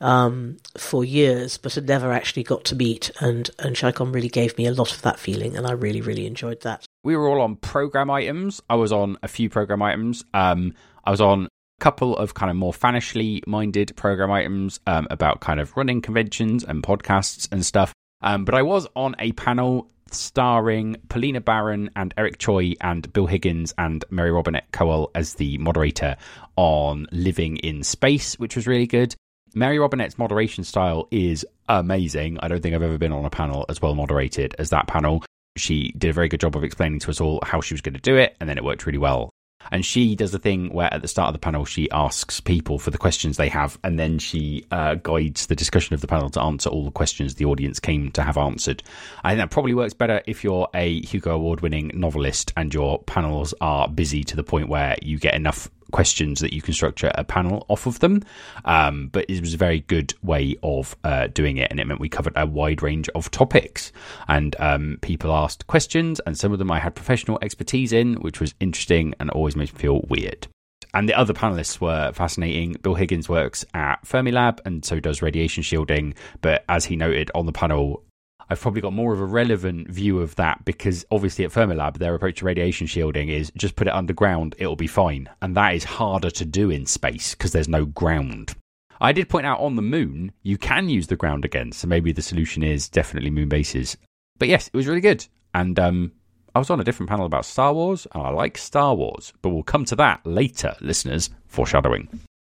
um, 0.00 0.58
for 0.76 1.04
years, 1.04 1.56
but 1.56 1.74
had 1.74 1.88
never 1.88 2.12
actually 2.12 2.44
got 2.44 2.64
to 2.64 2.76
meet. 2.76 3.10
And 3.20 3.50
and 3.58 3.76
ChiCon 3.76 4.14
really 4.14 4.28
gave 4.28 4.56
me 4.56 4.66
a 4.66 4.72
lot 4.72 4.92
of 4.92 5.02
that 5.02 5.18
feeling, 5.18 5.56
and 5.56 5.66
I 5.66 5.72
really 5.72 6.00
really 6.00 6.26
enjoyed 6.26 6.60
that. 6.62 6.86
We 7.02 7.16
were 7.16 7.28
all 7.28 7.40
on 7.40 7.56
program 7.56 8.10
items. 8.10 8.62
I 8.70 8.76
was 8.76 8.92
on 8.92 9.16
a 9.22 9.28
few 9.28 9.48
program 9.48 9.82
items. 9.82 10.24
Um, 10.34 10.74
I 11.04 11.10
was 11.10 11.20
on 11.20 11.44
a 11.44 11.48
couple 11.80 12.16
of 12.16 12.34
kind 12.34 12.50
of 12.50 12.56
more 12.56 12.72
fanishly 12.72 13.40
minded 13.46 13.96
program 13.96 14.30
items 14.30 14.80
um, 14.86 15.06
about 15.10 15.40
kind 15.40 15.58
of 15.58 15.76
running 15.76 16.00
conventions 16.00 16.62
and 16.62 16.82
podcasts 16.82 17.48
and 17.50 17.64
stuff. 17.64 17.92
Um, 18.22 18.44
but 18.44 18.54
I 18.54 18.62
was 18.62 18.86
on 18.94 19.16
a 19.18 19.32
panel 19.32 19.90
starring 20.12 20.96
Polina 21.08 21.40
Barron 21.40 21.90
and 21.96 22.14
Eric 22.16 22.38
Choi 22.38 22.74
and 22.80 23.12
Bill 23.12 23.26
Higgins 23.26 23.74
and 23.78 24.04
Mary 24.10 24.30
Robinette 24.30 24.70
Kowal 24.72 25.10
as 25.14 25.34
the 25.34 25.58
moderator 25.58 26.16
on 26.56 27.06
Living 27.12 27.56
in 27.58 27.82
Space, 27.82 28.38
which 28.38 28.56
was 28.56 28.66
really 28.66 28.86
good. 28.86 29.14
Mary 29.54 29.78
Robinette's 29.78 30.18
moderation 30.18 30.64
style 30.64 31.08
is 31.10 31.44
amazing. 31.68 32.38
I 32.40 32.48
don't 32.48 32.62
think 32.62 32.74
I've 32.74 32.82
ever 32.82 32.98
been 32.98 33.12
on 33.12 33.24
a 33.24 33.30
panel 33.30 33.66
as 33.68 33.82
well 33.82 33.94
moderated 33.94 34.54
as 34.58 34.70
that 34.70 34.86
panel. 34.86 35.24
She 35.56 35.92
did 35.98 36.10
a 36.10 36.12
very 36.12 36.28
good 36.28 36.40
job 36.40 36.56
of 36.56 36.62
explaining 36.62 37.00
to 37.00 37.10
us 37.10 37.20
all 37.20 37.40
how 37.42 37.60
she 37.60 37.74
was 37.74 37.80
going 37.80 37.94
to 37.94 38.00
do 38.00 38.16
it, 38.16 38.36
and 38.40 38.48
then 38.48 38.58
it 38.58 38.64
worked 38.64 38.86
really 38.86 38.98
well. 38.98 39.30
And 39.70 39.84
she 39.84 40.16
does 40.16 40.32
the 40.32 40.38
thing 40.38 40.72
where 40.72 40.92
at 40.92 41.02
the 41.02 41.08
start 41.08 41.28
of 41.28 41.32
the 41.34 41.38
panel, 41.38 41.64
she 41.64 41.90
asks 41.90 42.40
people 42.40 42.78
for 42.78 42.90
the 42.90 42.98
questions 42.98 43.36
they 43.36 43.48
have, 43.48 43.78
and 43.84 43.98
then 43.98 44.18
she 44.18 44.64
uh, 44.70 44.94
guides 44.96 45.46
the 45.46 45.56
discussion 45.56 45.94
of 45.94 46.00
the 46.00 46.06
panel 46.06 46.30
to 46.30 46.40
answer 46.40 46.68
all 46.70 46.84
the 46.84 46.90
questions 46.90 47.34
the 47.34 47.44
audience 47.44 47.78
came 47.78 48.10
to 48.12 48.22
have 48.22 48.36
answered. 48.36 48.82
I 49.22 49.30
think 49.30 49.40
that 49.40 49.50
probably 49.50 49.74
works 49.74 49.94
better 49.94 50.22
if 50.26 50.42
you're 50.42 50.68
a 50.74 51.00
Hugo 51.02 51.34
Award 51.34 51.60
winning 51.60 51.90
novelist 51.94 52.52
and 52.56 52.72
your 52.72 53.02
panels 53.02 53.54
are 53.60 53.88
busy 53.88 54.24
to 54.24 54.36
the 54.36 54.44
point 54.44 54.68
where 54.68 54.96
you 55.02 55.18
get 55.18 55.34
enough 55.34 55.68
questions 55.90 56.40
that 56.40 56.52
you 56.52 56.62
can 56.62 56.74
structure 56.74 57.10
a 57.14 57.24
panel 57.24 57.64
off 57.68 57.86
of 57.86 57.98
them. 58.00 58.22
Um, 58.64 59.08
but 59.08 59.26
it 59.28 59.40
was 59.40 59.54
a 59.54 59.58
very 59.58 59.80
good 59.80 60.14
way 60.22 60.56
of 60.62 60.96
uh, 61.04 61.28
doing 61.28 61.56
it, 61.56 61.70
and 61.70 61.80
it 61.80 61.86
meant 61.86 62.00
we 62.00 62.08
covered 62.08 62.34
a 62.36 62.46
wide 62.46 62.82
range 62.82 63.08
of 63.14 63.30
topics. 63.30 63.92
And 64.28 64.56
um, 64.58 64.98
people 65.02 65.32
asked 65.32 65.66
questions, 65.66 66.20
and 66.26 66.36
some 66.38 66.52
of 66.52 66.58
them 66.58 66.70
I 66.70 66.78
had 66.78 66.94
professional 66.94 67.38
expertise 67.42 67.92
in, 67.92 68.14
which 68.14 68.40
was 68.40 68.54
interesting 68.60 69.14
and 69.20 69.30
always 69.30 69.56
made 69.56 69.72
me 69.72 69.78
feel 69.78 70.00
weird. 70.08 70.46
And 70.92 71.08
the 71.08 71.14
other 71.14 71.32
panelists 71.32 71.80
were 71.80 72.12
fascinating. 72.12 72.76
Bill 72.82 72.94
Higgins 72.94 73.28
works 73.28 73.64
at 73.74 74.04
Fermilab 74.04 74.60
and 74.64 74.84
so 74.84 74.98
does 74.98 75.22
radiation 75.22 75.62
shielding. 75.62 76.14
But 76.40 76.64
as 76.68 76.84
he 76.84 76.96
noted 76.96 77.30
on 77.34 77.46
the 77.46 77.52
panel, 77.52 78.02
I've 78.50 78.60
probably 78.60 78.80
got 78.80 78.92
more 78.92 79.12
of 79.12 79.20
a 79.20 79.24
relevant 79.24 79.88
view 79.88 80.18
of 80.18 80.34
that 80.34 80.64
because 80.64 81.06
obviously 81.12 81.44
at 81.44 81.52
Fermilab, 81.52 81.98
their 81.98 82.16
approach 82.16 82.38
to 82.38 82.44
radiation 82.44 82.88
shielding 82.88 83.28
is 83.28 83.52
just 83.56 83.76
put 83.76 83.86
it 83.86 83.94
underground, 83.94 84.56
it'll 84.58 84.74
be 84.74 84.88
fine. 84.88 85.28
And 85.40 85.56
that 85.56 85.74
is 85.74 85.84
harder 85.84 86.30
to 86.30 86.44
do 86.44 86.68
in 86.68 86.84
space 86.84 87.34
because 87.34 87.52
there's 87.52 87.68
no 87.68 87.84
ground. 87.86 88.56
I 89.00 89.12
did 89.12 89.28
point 89.28 89.46
out 89.46 89.60
on 89.60 89.76
the 89.76 89.82
moon, 89.82 90.32
you 90.42 90.58
can 90.58 90.88
use 90.88 91.06
the 91.06 91.16
ground 91.16 91.44
again. 91.44 91.70
So 91.70 91.86
maybe 91.86 92.10
the 92.10 92.22
solution 92.22 92.64
is 92.64 92.88
definitely 92.88 93.30
moon 93.30 93.48
bases. 93.48 93.96
But 94.38 94.48
yes, 94.48 94.66
it 94.66 94.74
was 94.74 94.88
really 94.88 95.00
good. 95.00 95.24
And 95.54 95.78
um, 95.78 96.12
I 96.54 96.58
was 96.58 96.70
on 96.70 96.80
a 96.80 96.84
different 96.84 97.08
panel 97.08 97.26
about 97.26 97.44
Star 97.44 97.72
Wars, 97.72 98.06
and 98.12 98.22
I 98.22 98.30
like 98.30 98.58
Star 98.58 98.94
Wars. 98.94 99.32
But 99.42 99.50
we'll 99.50 99.62
come 99.62 99.84
to 99.86 99.96
that 99.96 100.26
later, 100.26 100.74
listeners. 100.80 101.30
Foreshadowing. 101.46 102.08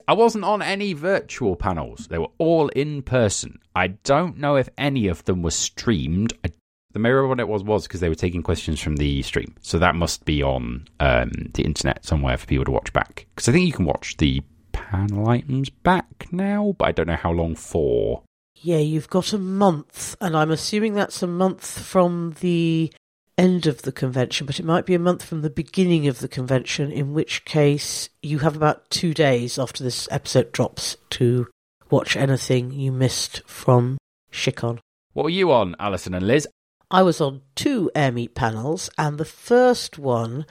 I 0.06 0.12
wasn't 0.12 0.44
on 0.44 0.60
any 0.60 0.92
virtual 0.92 1.56
panels. 1.56 2.08
They 2.08 2.18
were 2.18 2.30
all 2.38 2.68
in 2.68 3.02
person. 3.02 3.58
I 3.74 3.88
don't 3.88 4.38
know 4.38 4.56
if 4.56 4.68
any 4.76 5.08
of 5.08 5.24
them 5.24 5.42
were 5.42 5.50
streamed. 5.50 6.32
I, 6.44 6.50
the 6.92 6.98
mirror 6.98 7.26
one 7.26 7.40
it 7.40 7.48
was 7.48 7.64
was 7.64 7.86
because 7.86 8.00
they 8.00 8.08
were 8.08 8.14
taking 8.14 8.42
questions 8.42 8.80
from 8.80 8.96
the 8.96 9.22
stream. 9.22 9.54
So 9.60 9.78
that 9.78 9.94
must 9.94 10.24
be 10.24 10.42
on 10.42 10.86
um, 11.00 11.30
the 11.54 11.64
internet 11.64 12.04
somewhere 12.04 12.36
for 12.36 12.46
people 12.46 12.66
to 12.66 12.70
watch 12.70 12.92
back. 12.92 13.26
Because 13.34 13.48
I 13.48 13.52
think 13.52 13.66
you 13.66 13.72
can 13.72 13.86
watch 13.86 14.16
the 14.18 14.42
panel 14.72 15.28
items 15.28 15.70
back 15.70 16.26
now, 16.30 16.74
but 16.78 16.88
I 16.88 16.92
don't 16.92 17.08
know 17.08 17.16
how 17.16 17.32
long 17.32 17.56
for. 17.56 18.22
Yeah, 18.56 18.78
you've 18.78 19.10
got 19.10 19.32
a 19.32 19.38
month, 19.38 20.16
and 20.20 20.36
I'm 20.36 20.50
assuming 20.50 20.94
that's 20.94 21.22
a 21.22 21.26
month 21.26 21.78
from 21.80 22.34
the 22.40 22.92
end 23.36 23.66
of 23.66 23.82
the 23.82 23.92
convention, 23.92 24.46
but 24.46 24.60
it 24.60 24.64
might 24.64 24.86
be 24.86 24.94
a 24.94 24.98
month 24.98 25.24
from 25.24 25.42
the 25.42 25.50
beginning 25.50 26.06
of 26.06 26.20
the 26.20 26.28
convention, 26.28 26.90
in 26.90 27.14
which 27.14 27.44
case 27.44 28.08
you 28.22 28.38
have 28.40 28.56
about 28.56 28.90
two 28.90 29.14
days 29.14 29.58
after 29.58 29.82
this 29.82 30.08
episode 30.10 30.52
drops 30.52 30.96
to 31.10 31.48
watch 31.90 32.16
anything 32.16 32.72
you 32.72 32.92
missed 32.92 33.42
from 33.46 33.98
Shikon. 34.30 34.80
What 35.12 35.24
were 35.24 35.30
you 35.30 35.52
on, 35.52 35.76
Alison 35.78 36.14
and 36.14 36.26
Liz? 36.26 36.48
I 36.90 37.02
was 37.02 37.20
on 37.20 37.42
two 37.54 37.90
Airmeet 37.94 38.34
panels, 38.34 38.90
and 38.98 39.18
the 39.18 39.24
first 39.24 39.98
one 39.98 40.46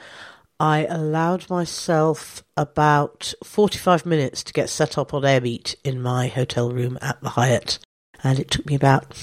I 0.60 0.86
allowed 0.86 1.50
myself 1.50 2.44
about 2.56 3.34
45 3.42 4.06
minutes 4.06 4.42
to 4.44 4.52
get 4.52 4.70
set 4.70 4.96
up 4.96 5.12
on 5.12 5.22
Airmeet 5.22 5.74
in 5.84 6.00
my 6.00 6.28
hotel 6.28 6.70
room 6.70 6.98
at 7.00 7.20
the 7.22 7.30
Hyatt, 7.30 7.78
and 8.22 8.38
it 8.38 8.50
took 8.50 8.66
me 8.66 8.74
about 8.74 9.14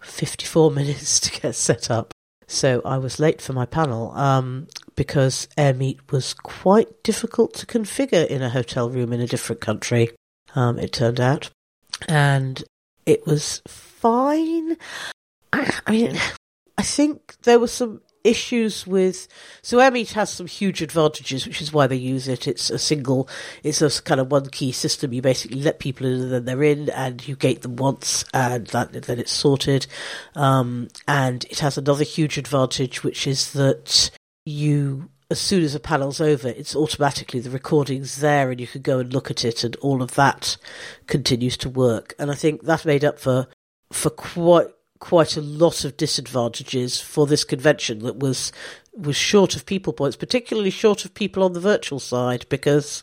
54 0.00 0.70
minutes 0.72 1.20
to 1.20 1.40
get 1.40 1.54
set 1.54 1.90
up. 1.90 2.12
So 2.48 2.80
I 2.84 2.96
was 2.96 3.20
late 3.20 3.42
for 3.42 3.52
my 3.52 3.66
panel 3.66 4.10
um, 4.12 4.68
because 4.96 5.48
Airmeet 5.58 6.10
was 6.10 6.32
quite 6.32 7.02
difficult 7.02 7.52
to 7.54 7.66
configure 7.66 8.26
in 8.26 8.42
a 8.42 8.48
hotel 8.48 8.88
room 8.88 9.12
in 9.12 9.20
a 9.20 9.26
different 9.26 9.60
country, 9.60 10.10
um, 10.54 10.78
it 10.78 10.92
turned 10.92 11.20
out. 11.20 11.50
And 12.08 12.64
it 13.04 13.26
was 13.26 13.60
fine. 13.68 14.78
I 15.52 15.90
mean, 15.90 16.16
I 16.78 16.82
think 16.82 17.36
there 17.42 17.58
were 17.58 17.66
some 17.68 18.00
issues 18.28 18.86
with 18.86 19.26
so 19.62 19.78
Airmeet 19.78 20.12
has 20.12 20.30
some 20.30 20.46
huge 20.46 20.82
advantages, 20.82 21.46
which 21.46 21.60
is 21.60 21.72
why 21.72 21.86
they 21.86 21.96
use 21.96 22.28
it. 22.28 22.46
It's 22.46 22.70
a 22.70 22.78
single, 22.78 23.28
it's 23.62 23.82
a 23.82 24.02
kind 24.02 24.20
of 24.20 24.30
one 24.30 24.48
key 24.50 24.72
system. 24.72 25.12
You 25.12 25.22
basically 25.22 25.60
let 25.60 25.78
people 25.78 26.06
in 26.06 26.20
and 26.20 26.32
then 26.32 26.44
they're 26.44 26.62
in, 26.62 26.90
and 26.90 27.26
you 27.26 27.36
gate 27.36 27.62
them 27.62 27.76
once, 27.76 28.24
and 28.32 28.66
that, 28.68 28.92
then 28.92 29.18
it's 29.18 29.32
sorted. 29.32 29.86
Um, 30.34 30.88
and 31.06 31.44
it 31.50 31.60
has 31.60 31.78
another 31.78 32.04
huge 32.04 32.38
advantage, 32.38 33.02
which 33.02 33.26
is 33.26 33.52
that 33.52 34.10
you 34.44 35.10
as 35.30 35.38
soon 35.38 35.62
as 35.62 35.74
a 35.74 35.80
panel's 35.80 36.20
over, 36.20 36.48
it's 36.48 36.74
automatically 36.74 37.40
the 37.40 37.50
recording's 37.50 38.16
there 38.16 38.50
and 38.50 38.58
you 38.60 38.66
can 38.66 38.80
go 38.80 38.98
and 38.98 39.12
look 39.12 39.30
at 39.30 39.44
it 39.44 39.62
and 39.62 39.76
all 39.76 40.02
of 40.02 40.14
that 40.14 40.56
continues 41.06 41.56
to 41.58 41.68
work. 41.68 42.14
And 42.18 42.30
I 42.30 42.34
think 42.34 42.62
that 42.62 42.86
made 42.86 43.04
up 43.04 43.18
for 43.18 43.46
for 43.92 44.10
quite 44.10 44.68
quite 44.98 45.36
a 45.36 45.40
lot 45.40 45.84
of 45.84 45.96
disadvantages 45.96 47.00
for 47.00 47.26
this 47.26 47.44
convention 47.44 48.00
that 48.00 48.18
was 48.18 48.52
was 48.94 49.16
short 49.16 49.54
of 49.54 49.64
people 49.64 49.92
points, 49.92 50.16
particularly 50.16 50.70
short 50.70 51.04
of 51.04 51.14
people 51.14 51.44
on 51.44 51.52
the 51.52 51.60
virtual 51.60 52.00
side, 52.00 52.44
because 52.48 53.00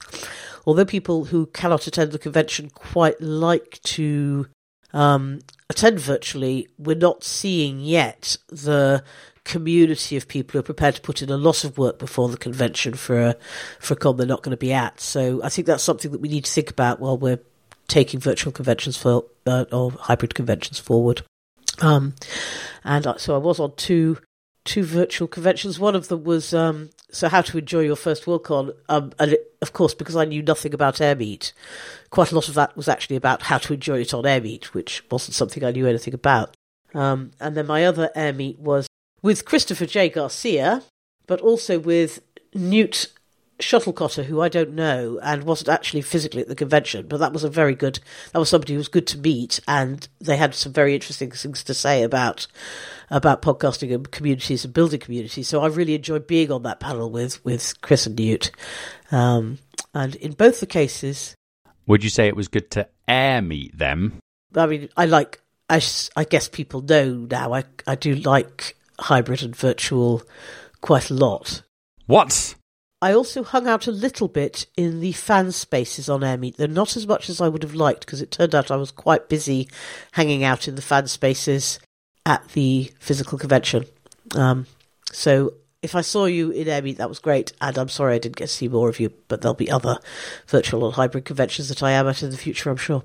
although 0.66 0.86
people 0.86 1.26
who 1.26 1.46
cannot 1.48 1.88
attend 1.88 2.12
the 2.12 2.20
convention 2.20 2.70
quite 2.70 3.20
like 3.22 3.80
to 3.84 4.48
um, 4.94 5.40
attend 5.70 6.00
virtually, 6.00 6.68
we're 6.78 6.96
not 6.98 7.24
seeing 7.24 7.80
yet 7.80 8.38
the 8.48 9.04
community 9.46 10.18
of 10.18 10.28
people 10.28 10.54
who 10.54 10.60
are 10.60 10.64
prepared 10.64 10.96
to 10.96 11.02
put 11.02 11.22
in 11.22 11.30
a 11.30 11.38
lot 11.38 11.64
of 11.64 11.78
work 11.78 12.00
before 12.00 12.28
the 12.28 12.38
convention 12.38 12.94
for 12.96 13.22
a, 13.22 13.36
for 13.80 13.94
a 13.94 13.98
con 13.98 14.18
they're 14.18 14.26
not 14.26 14.42
going 14.42 14.52
to 14.52 14.58
be 14.58 14.74
at. 14.74 15.00
So 15.00 15.42
I 15.44 15.50
think 15.50 15.68
that's 15.68 15.84
something 15.84 16.12
that 16.12 16.22
we 16.22 16.30
need 16.30 16.46
to 16.46 16.52
think 16.52 16.70
about 16.70 17.00
while 17.00 17.18
we're 17.18 17.40
taking 17.88 18.20
virtual 18.20 18.52
conventions 18.52 18.98
for 18.98 19.26
uh, 19.46 19.66
or 19.72 19.92
hybrid 19.92 20.34
conventions 20.34 20.80
forward. 20.80 21.22
Um, 21.82 22.16
and 22.84 23.06
so 23.18 23.36
I 23.36 23.38
was 23.38 23.60
on 23.60 23.76
two 23.76 24.18
two 24.64 24.84
virtual 24.84 25.28
conventions. 25.28 25.80
One 25.80 25.96
of 25.96 26.08
them 26.08 26.24
was 26.24 26.54
um, 26.54 26.90
so 27.12 27.30
how 27.30 27.42
to 27.42 27.58
enjoy 27.58 27.82
your 27.82 27.96
first 27.96 28.26
Worldcon. 28.26 28.76
Um, 28.90 29.14
and 29.20 29.34
it, 29.34 29.54
of 29.62 29.74
course, 29.74 29.94
because 29.94 30.16
I 30.16 30.26
knew 30.26 30.42
nothing 30.42 30.74
about 30.74 30.96
Airmeet, 30.96 31.54
quite 32.10 32.32
a 32.32 32.36
lot 32.36 32.50
of 32.50 32.56
that 32.56 32.76
was 32.76 32.90
actually 32.90 33.16
about 33.16 33.44
how 33.44 33.58
to 33.60 33.74
enjoy 33.74 34.02
it 34.02 34.14
on 34.14 34.24
Airmeet, 34.24 34.66
which 34.66 35.04
wasn't 35.10 35.36
something 35.36 35.64
I 35.64 35.72
knew 35.72 35.88
anything 35.88 36.14
about. 36.14 36.56
Um, 36.94 37.32
and 37.40 37.56
then 37.56 37.68
my 37.68 37.86
other 37.86 38.10
Airmeet 38.16 38.58
was 38.60 38.88
with 39.22 39.46
Christopher 39.46 39.86
J. 39.86 40.10
Garcia, 40.10 40.84
but 41.28 41.42
also 41.42 41.80
with 41.80 42.22
Newt 42.54 43.08
Shuttlecotter, 43.60 44.26
who 44.26 44.42
I 44.42 44.50
don't 44.50 44.74
know 44.74 45.20
and 45.24 45.44
wasn't 45.44 45.70
actually 45.70 46.02
physically 46.02 46.42
at 46.42 46.48
the 46.50 46.56
convention, 46.56 47.08
but 47.08 47.20
that 47.20 47.32
was 47.32 47.44
a 47.44 47.50
very 47.50 47.74
good, 47.74 48.00
that 48.34 48.40
was 48.40 48.50
somebody 48.50 48.74
who 48.74 48.80
was 48.80 48.90
good 48.90 49.08
to 49.08 49.18
meet, 49.18 49.62
and 49.68 50.08
they 50.20 50.36
had 50.36 50.54
some 50.54 50.74
very 50.74 50.94
interesting 50.94 51.32
things 51.32 51.64
to 51.64 51.74
say 51.74 52.04
about 52.04 52.48
about 53.10 53.42
podcasting 53.42 53.94
and 53.94 54.12
communities 54.12 54.66
and 54.66 54.74
building 54.74 55.00
communities. 55.00 55.48
So 55.48 55.62
I 55.62 55.68
really 55.68 55.96
enjoyed 55.96 56.28
being 56.28 56.52
on 56.52 56.64
that 56.64 56.80
panel 56.80 57.10
with 57.10 57.44
with 57.46 57.80
Chris 57.82 58.06
and 58.06 58.18
Newt, 58.18 58.52
um, 59.12 59.60
and 59.94 60.16
in 60.16 60.34
both 60.34 60.60
the 60.60 60.66
cases, 60.66 61.36
would 61.88 62.04
you 62.04 62.10
say 62.10 62.28
it 62.28 62.36
was 62.36 62.48
good 62.48 62.70
to 62.72 62.88
air 63.08 63.42
meet 63.42 63.78
them? 63.78 64.20
I 64.54 64.66
mean, 64.66 64.90
I 64.98 65.06
like, 65.06 65.42
I, 65.70 65.82
I 66.16 66.24
guess 66.24 66.50
people 66.50 66.82
know 66.82 67.28
now. 67.30 67.54
I 67.54 67.64
I 67.88 67.96
do 67.96 68.16
like 68.16 68.76
hybrid 69.00 69.44
and 69.44 69.56
virtual 69.56 70.24
quite 70.82 71.10
a 71.10 71.14
lot. 71.14 71.62
What? 72.06 72.56
I 73.02 73.14
also 73.14 73.44
hung 73.44 73.68
out 73.68 73.88
a 73.88 73.92
little 73.92 74.28
bit 74.28 74.68
in 74.78 75.00
the 75.00 75.12
fan 75.12 75.52
spaces 75.52 76.10
on 76.10 76.22
Airmeet, 76.22 76.56
though 76.56 76.66
not 76.66 76.96
as 76.96 77.06
much 77.06 77.30
as 77.30 77.42
I 77.42 77.50
would 77.50 77.64
have 77.64 77.76
liked 77.76 78.06
because 78.06 78.22
it 78.22 78.32
turned 78.32 78.56
out 78.56 78.72
I 78.72 78.78
was 78.78 78.92
quite 78.92 79.30
busy 79.30 79.68
hanging 80.14 80.44
out 80.44 80.68
in 80.68 80.76
the 80.76 80.82
fan 80.82 81.08
spaces 81.08 81.80
at 82.26 82.48
the 82.50 82.92
physical 83.00 83.38
convention. 83.38 83.86
Um, 84.34 84.66
so 85.12 85.54
if 85.82 85.94
I 85.94 86.02
saw 86.02 86.26
you 86.26 86.50
in 86.52 86.68
Airmeet, 86.68 86.98
that 86.98 87.10
was 87.10 87.20
great, 87.20 87.54
and 87.62 87.78
I'm 87.78 87.90
sorry 87.90 88.16
I 88.16 88.20
didn't 88.20 88.38
get 88.38 88.48
to 88.48 88.54
see 88.54 88.68
more 88.68 88.90
of 88.90 89.00
you, 89.00 89.14
but 89.28 89.42
there'll 89.42 89.54
be 89.54 89.70
other 89.70 90.00
virtual 90.48 90.84
or 90.84 90.94
hybrid 90.94 91.26
conventions 91.26 91.70
that 91.70 91.84
I 91.84 91.92
am 91.92 92.08
at 92.08 92.24
in 92.24 92.32
the 92.32 92.38
future, 92.38 92.70
I'm 92.70 92.78
sure. 92.78 93.04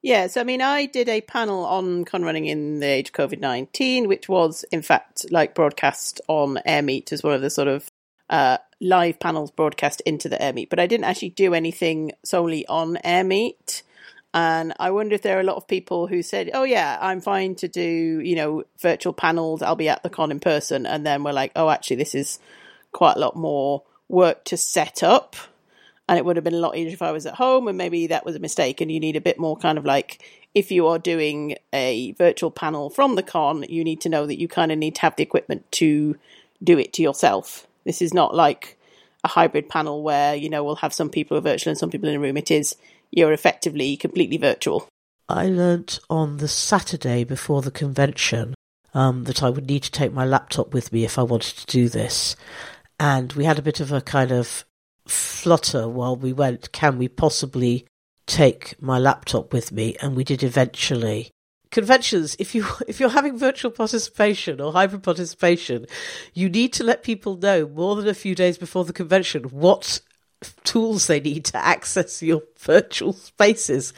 Yeah, 0.00 0.26
so 0.26 0.42
I 0.42 0.44
mean, 0.44 0.60
I 0.60 0.84
did 0.84 1.08
a 1.08 1.22
panel 1.22 1.64
on 1.64 2.04
con 2.04 2.22
running 2.22 2.44
in 2.44 2.78
the 2.78 2.86
age 2.86 3.08
of 3.08 3.14
COVID 3.14 3.40
19, 3.40 4.06
which 4.06 4.28
was, 4.28 4.64
in 4.70 4.82
fact, 4.82 5.24
like 5.30 5.54
broadcast 5.54 6.20
on 6.28 6.58
Airmeet 6.66 7.10
as 7.10 7.22
one 7.22 7.32
of 7.32 7.40
the 7.40 7.48
sort 7.50 7.68
of 7.68 7.88
uh, 8.30 8.58
live 8.80 9.18
panels 9.18 9.50
broadcast 9.50 10.00
into 10.02 10.28
the 10.28 10.36
Airmeet, 10.36 10.70
but 10.70 10.78
I 10.78 10.86
didn't 10.86 11.04
actually 11.04 11.30
do 11.30 11.54
anything 11.54 12.12
solely 12.24 12.66
on 12.66 12.96
Airmeet. 13.04 13.82
And 14.32 14.74
I 14.80 14.90
wonder 14.90 15.14
if 15.14 15.22
there 15.22 15.36
are 15.36 15.40
a 15.40 15.44
lot 15.44 15.56
of 15.56 15.68
people 15.68 16.08
who 16.08 16.22
said, 16.22 16.50
"Oh 16.54 16.64
yeah, 16.64 16.98
I'm 17.00 17.20
fine 17.20 17.54
to 17.56 17.68
do 17.68 17.82
you 17.82 18.34
know 18.34 18.64
virtual 18.80 19.12
panels. 19.12 19.62
I'll 19.62 19.76
be 19.76 19.88
at 19.88 20.02
the 20.02 20.10
con 20.10 20.30
in 20.30 20.40
person," 20.40 20.86
and 20.86 21.06
then 21.06 21.22
we're 21.22 21.32
like, 21.32 21.52
"Oh, 21.54 21.70
actually, 21.70 21.96
this 21.96 22.14
is 22.14 22.38
quite 22.92 23.16
a 23.16 23.20
lot 23.20 23.36
more 23.36 23.82
work 24.08 24.44
to 24.46 24.56
set 24.56 25.02
up." 25.02 25.36
And 26.08 26.18
it 26.18 26.24
would 26.24 26.36
have 26.36 26.44
been 26.44 26.54
a 26.54 26.58
lot 26.58 26.76
easier 26.76 26.92
if 26.92 27.02
I 27.02 27.12
was 27.12 27.26
at 27.26 27.36
home, 27.36 27.68
and 27.68 27.78
maybe 27.78 28.08
that 28.08 28.26
was 28.26 28.36
a 28.36 28.40
mistake. 28.40 28.80
And 28.80 28.90
you 28.90 29.00
need 29.00 29.16
a 29.16 29.20
bit 29.20 29.38
more 29.38 29.56
kind 29.56 29.78
of 29.78 29.84
like 29.84 30.22
if 30.54 30.70
you 30.70 30.86
are 30.88 30.98
doing 30.98 31.56
a 31.72 32.12
virtual 32.12 32.50
panel 32.50 32.90
from 32.90 33.14
the 33.14 33.22
con, 33.22 33.64
you 33.68 33.84
need 33.84 34.00
to 34.02 34.08
know 34.08 34.26
that 34.26 34.40
you 34.40 34.48
kind 34.48 34.72
of 34.72 34.78
need 34.78 34.96
to 34.96 35.00
have 35.02 35.16
the 35.16 35.22
equipment 35.22 35.70
to 35.72 36.16
do 36.62 36.78
it 36.78 36.92
to 36.94 37.02
yourself 37.02 37.66
this 37.84 38.02
is 38.02 38.12
not 38.12 38.34
like 38.34 38.78
a 39.22 39.28
hybrid 39.28 39.68
panel 39.68 40.02
where, 40.02 40.34
you 40.34 40.48
know, 40.48 40.62
we'll 40.62 40.76
have 40.76 40.92
some 40.92 41.08
people 41.08 41.36
are 41.36 41.40
virtual 41.40 41.70
and 41.70 41.78
some 41.78 41.90
people 41.90 42.08
in 42.08 42.14
a 42.14 42.20
room. 42.20 42.36
It 42.36 42.50
is, 42.50 42.76
you're 43.10 43.32
effectively 43.32 43.96
completely 43.96 44.36
virtual. 44.36 44.88
I 45.28 45.46
learnt 45.46 46.00
on 46.10 46.36
the 46.36 46.48
Saturday 46.48 47.24
before 47.24 47.62
the 47.62 47.70
convention 47.70 48.54
um, 48.92 49.24
that 49.24 49.42
I 49.42 49.50
would 49.50 49.66
need 49.66 49.82
to 49.84 49.90
take 49.90 50.12
my 50.12 50.26
laptop 50.26 50.74
with 50.74 50.92
me 50.92 51.04
if 51.04 51.18
I 51.18 51.22
wanted 51.22 51.56
to 51.56 51.66
do 51.66 51.88
this. 51.88 52.36
And 53.00 53.32
we 53.32 53.44
had 53.44 53.58
a 53.58 53.62
bit 53.62 53.80
of 53.80 53.90
a 53.92 54.00
kind 54.00 54.30
of 54.30 54.64
flutter 55.06 55.88
while 55.88 56.16
we 56.16 56.32
went, 56.32 56.72
can 56.72 56.98
we 56.98 57.08
possibly 57.08 57.86
take 58.26 58.80
my 58.80 58.98
laptop 58.98 59.52
with 59.52 59.72
me? 59.72 59.96
And 60.00 60.14
we 60.14 60.24
did 60.24 60.42
eventually 60.42 61.30
conventions, 61.74 62.36
if 62.38 62.54
you 62.54 62.64
if 62.88 62.98
you're 62.98 63.10
having 63.10 63.36
virtual 63.36 63.70
participation 63.70 64.60
or 64.60 64.72
hybrid 64.72 65.02
participation, 65.02 65.86
you 66.32 66.48
need 66.48 66.72
to 66.74 66.84
let 66.84 67.02
people 67.02 67.36
know 67.36 67.66
more 67.68 67.96
than 67.96 68.08
a 68.08 68.14
few 68.14 68.34
days 68.34 68.56
before 68.56 68.84
the 68.86 68.94
convention 68.94 69.42
what 69.44 70.00
tools 70.62 71.06
they 71.06 71.20
need 71.20 71.44
to 71.44 71.56
access 71.58 72.22
your 72.22 72.42
virtual 72.58 73.12
spaces. 73.12 73.92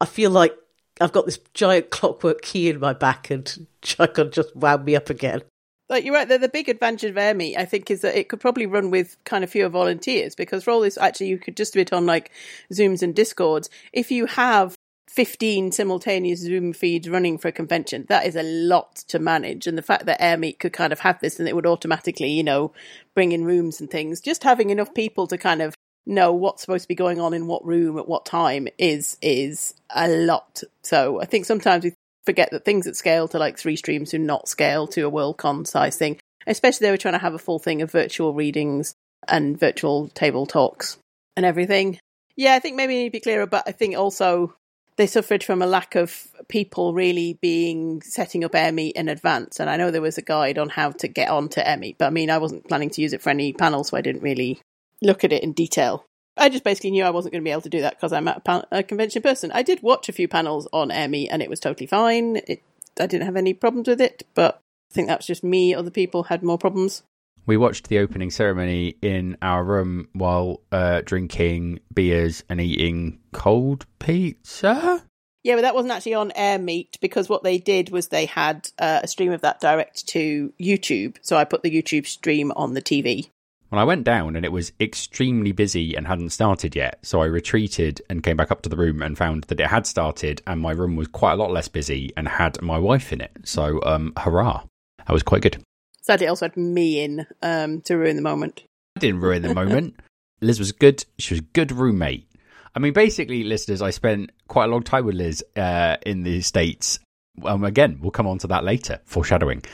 I 0.00 0.04
feel 0.04 0.30
like 0.30 0.54
I've 1.00 1.12
got 1.12 1.26
this 1.26 1.38
giant 1.54 1.90
clockwork 1.90 2.42
key 2.42 2.68
in 2.68 2.80
my 2.80 2.92
back 2.92 3.30
and 3.30 3.66
can 3.82 4.30
just 4.30 4.54
wound 4.54 4.84
me 4.84 4.96
up 4.96 5.08
again. 5.08 5.42
Like 5.88 6.04
you're 6.04 6.12
right, 6.12 6.28
the, 6.28 6.36
the 6.36 6.50
big 6.50 6.68
advantage 6.68 7.08
of 7.08 7.16
Airmeet, 7.16 7.56
I 7.56 7.64
think, 7.64 7.90
is 7.90 8.02
that 8.02 8.18
it 8.18 8.28
could 8.28 8.40
probably 8.40 8.66
run 8.66 8.90
with 8.90 9.16
kind 9.24 9.42
of 9.42 9.48
fewer 9.48 9.70
volunteers 9.70 10.34
because 10.34 10.64
for 10.64 10.70
all 10.70 10.80
this, 10.80 10.98
actually, 10.98 11.28
you 11.28 11.38
could 11.38 11.56
just 11.56 11.72
do 11.72 11.80
it 11.80 11.94
on 11.94 12.04
like 12.04 12.30
Zooms 12.70 13.02
and 13.02 13.14
Discords. 13.14 13.70
If 13.94 14.10
you 14.10 14.26
have 14.26 14.76
15 15.18 15.72
simultaneous 15.72 16.38
Zoom 16.38 16.72
feeds 16.72 17.08
running 17.08 17.38
for 17.38 17.48
a 17.48 17.52
convention. 17.52 18.06
That 18.08 18.24
is 18.24 18.36
a 18.36 18.44
lot 18.44 18.94
to 19.08 19.18
manage. 19.18 19.66
And 19.66 19.76
the 19.76 19.82
fact 19.82 20.06
that 20.06 20.20
Airmeet 20.20 20.60
could 20.60 20.72
kind 20.72 20.92
of 20.92 21.00
have 21.00 21.18
this 21.18 21.40
and 21.40 21.48
it 21.48 21.56
would 21.56 21.66
automatically, 21.66 22.30
you 22.30 22.44
know, 22.44 22.72
bring 23.16 23.32
in 23.32 23.44
rooms 23.44 23.80
and 23.80 23.90
things, 23.90 24.20
just 24.20 24.44
having 24.44 24.70
enough 24.70 24.94
people 24.94 25.26
to 25.26 25.36
kind 25.36 25.60
of 25.60 25.74
know 26.06 26.32
what's 26.32 26.60
supposed 26.60 26.84
to 26.84 26.88
be 26.88 26.94
going 26.94 27.20
on 27.20 27.34
in 27.34 27.48
what 27.48 27.66
room 27.66 27.98
at 27.98 28.06
what 28.06 28.26
time 28.26 28.68
is 28.78 29.16
is 29.20 29.74
a 29.90 30.06
lot. 30.06 30.62
So 30.84 31.20
I 31.20 31.24
think 31.24 31.46
sometimes 31.46 31.82
we 31.82 31.94
forget 32.24 32.52
that 32.52 32.64
things 32.64 32.84
that 32.84 32.94
scale 32.94 33.26
to 33.26 33.40
like 33.40 33.58
three 33.58 33.74
streams 33.74 34.12
do 34.12 34.20
not 34.20 34.46
scale 34.46 34.86
to 34.86 35.00
a 35.00 35.10
Worldcon 35.10 35.66
size 35.66 35.96
thing. 35.96 36.20
Especially 36.46 36.86
they 36.86 36.92
were 36.92 36.96
trying 36.96 37.14
to 37.14 37.18
have 37.18 37.34
a 37.34 37.40
full 37.40 37.58
thing 37.58 37.82
of 37.82 37.90
virtual 37.90 38.34
readings 38.34 38.94
and 39.26 39.58
virtual 39.58 40.06
table 40.10 40.46
talks 40.46 40.96
and 41.36 41.44
everything. 41.44 41.98
Yeah, 42.36 42.54
I 42.54 42.60
think 42.60 42.76
maybe 42.76 42.94
need 42.94 43.06
to 43.06 43.10
be 43.10 43.18
clearer, 43.18 43.46
but 43.46 43.64
I 43.66 43.72
think 43.72 43.96
also 43.96 44.54
they 44.98 45.06
suffered 45.06 45.44
from 45.44 45.62
a 45.62 45.66
lack 45.66 45.94
of 45.94 46.26
people 46.48 46.92
really 46.92 47.38
being 47.40 48.02
setting 48.02 48.44
up 48.44 48.52
Airmeet 48.52 48.92
in 48.92 49.08
advance. 49.08 49.60
And 49.60 49.70
I 49.70 49.76
know 49.76 49.92
there 49.92 50.02
was 50.02 50.18
a 50.18 50.22
guide 50.22 50.58
on 50.58 50.70
how 50.70 50.90
to 50.90 51.06
get 51.06 51.30
onto 51.30 51.60
Airmeet, 51.60 51.96
but 51.98 52.06
I 52.06 52.10
mean, 52.10 52.30
I 52.30 52.38
wasn't 52.38 52.66
planning 52.66 52.90
to 52.90 53.00
use 53.00 53.12
it 53.12 53.22
for 53.22 53.30
any 53.30 53.52
panel, 53.52 53.84
so 53.84 53.96
I 53.96 54.00
didn't 54.00 54.22
really 54.22 54.60
look 55.00 55.22
at 55.22 55.32
it 55.32 55.44
in 55.44 55.52
detail. 55.52 56.04
I 56.36 56.48
just 56.48 56.64
basically 56.64 56.90
knew 56.90 57.04
I 57.04 57.10
wasn't 57.10 57.32
going 57.32 57.42
to 57.42 57.48
be 57.48 57.52
able 57.52 57.62
to 57.62 57.68
do 57.68 57.80
that 57.80 57.96
because 57.96 58.12
I'm 58.12 58.26
a, 58.26 58.40
pan- 58.40 58.66
a, 58.72 58.82
convention 58.82 59.22
person. 59.22 59.52
I 59.52 59.62
did 59.62 59.82
watch 59.82 60.08
a 60.08 60.12
few 60.12 60.26
panels 60.26 60.66
on 60.72 60.90
Airmeet 60.90 61.28
and 61.30 61.42
it 61.42 61.50
was 61.50 61.60
totally 61.60 61.86
fine. 61.86 62.40
It, 62.48 62.62
I 62.98 63.06
didn't 63.06 63.26
have 63.26 63.36
any 63.36 63.54
problems 63.54 63.86
with 63.86 64.00
it, 64.00 64.24
but 64.34 64.60
I 64.90 64.94
think 64.94 65.06
that's 65.06 65.26
just 65.26 65.44
me. 65.44 65.74
Other 65.74 65.90
people 65.90 66.24
had 66.24 66.42
more 66.42 66.58
problems. 66.58 67.04
We 67.48 67.56
watched 67.56 67.88
the 67.88 68.00
opening 68.00 68.30
ceremony 68.30 68.96
in 69.00 69.38
our 69.40 69.64
room 69.64 70.10
while 70.12 70.60
uh, 70.70 71.00
drinking 71.02 71.80
beers 71.94 72.44
and 72.50 72.60
eating 72.60 73.20
cold 73.32 73.86
pizza. 73.98 75.02
Yeah, 75.44 75.54
but 75.54 75.62
that 75.62 75.74
wasn't 75.74 75.94
actually 75.94 76.12
on 76.12 76.30
Airmeet 76.32 77.00
because 77.00 77.30
what 77.30 77.44
they 77.44 77.56
did 77.56 77.88
was 77.88 78.08
they 78.08 78.26
had 78.26 78.68
uh, 78.78 79.00
a 79.02 79.08
stream 79.08 79.32
of 79.32 79.40
that 79.40 79.60
direct 79.60 80.06
to 80.08 80.52
YouTube. 80.60 81.16
So 81.22 81.38
I 81.38 81.44
put 81.44 81.62
the 81.62 81.70
YouTube 81.70 82.06
stream 82.06 82.52
on 82.54 82.74
the 82.74 82.82
TV. 82.82 83.30
Well, 83.70 83.80
I 83.80 83.84
went 83.84 84.04
down 84.04 84.36
and 84.36 84.44
it 84.44 84.52
was 84.52 84.72
extremely 84.78 85.52
busy 85.52 85.94
and 85.94 86.06
hadn't 86.06 86.30
started 86.30 86.76
yet. 86.76 86.98
So 87.02 87.22
I 87.22 87.26
retreated 87.26 88.02
and 88.10 88.22
came 88.22 88.36
back 88.36 88.50
up 88.50 88.60
to 88.62 88.68
the 88.68 88.76
room 88.76 89.00
and 89.00 89.16
found 89.16 89.44
that 89.44 89.58
it 89.58 89.68
had 89.68 89.86
started 89.86 90.42
and 90.46 90.60
my 90.60 90.72
room 90.72 90.96
was 90.96 91.08
quite 91.08 91.32
a 91.32 91.36
lot 91.36 91.50
less 91.50 91.68
busy 91.68 92.12
and 92.14 92.28
had 92.28 92.60
my 92.60 92.78
wife 92.78 93.10
in 93.10 93.22
it. 93.22 93.34
So, 93.44 93.80
um, 93.86 94.12
hurrah. 94.18 94.64
That 95.06 95.14
was 95.14 95.22
quite 95.22 95.40
good. 95.40 95.64
Sadly, 96.08 96.24
it 96.24 96.30
also 96.30 96.46
had 96.46 96.56
me 96.56 97.04
in 97.04 97.26
um, 97.42 97.82
to 97.82 97.98
ruin 97.98 98.16
the 98.16 98.22
moment. 98.22 98.62
I 98.96 99.00
didn't 99.00 99.20
ruin 99.20 99.42
the 99.42 99.52
moment. 99.52 99.94
Liz 100.40 100.58
was 100.58 100.72
good. 100.72 101.04
She 101.18 101.34
was 101.34 101.40
a 101.40 101.52
good 101.52 101.70
roommate. 101.70 102.26
I 102.74 102.78
mean, 102.78 102.94
basically, 102.94 103.44
listeners, 103.44 103.82
I 103.82 103.90
spent 103.90 104.30
quite 104.46 104.64
a 104.64 104.68
long 104.68 104.82
time 104.82 105.04
with 105.04 105.16
Liz 105.16 105.44
uh, 105.54 105.98
in 106.06 106.22
the 106.22 106.40
States. 106.40 106.98
Um, 107.44 107.62
again, 107.62 107.98
we'll 108.00 108.10
come 108.10 108.26
on 108.26 108.38
to 108.38 108.46
that 108.46 108.64
later, 108.64 109.00
foreshadowing. 109.04 109.64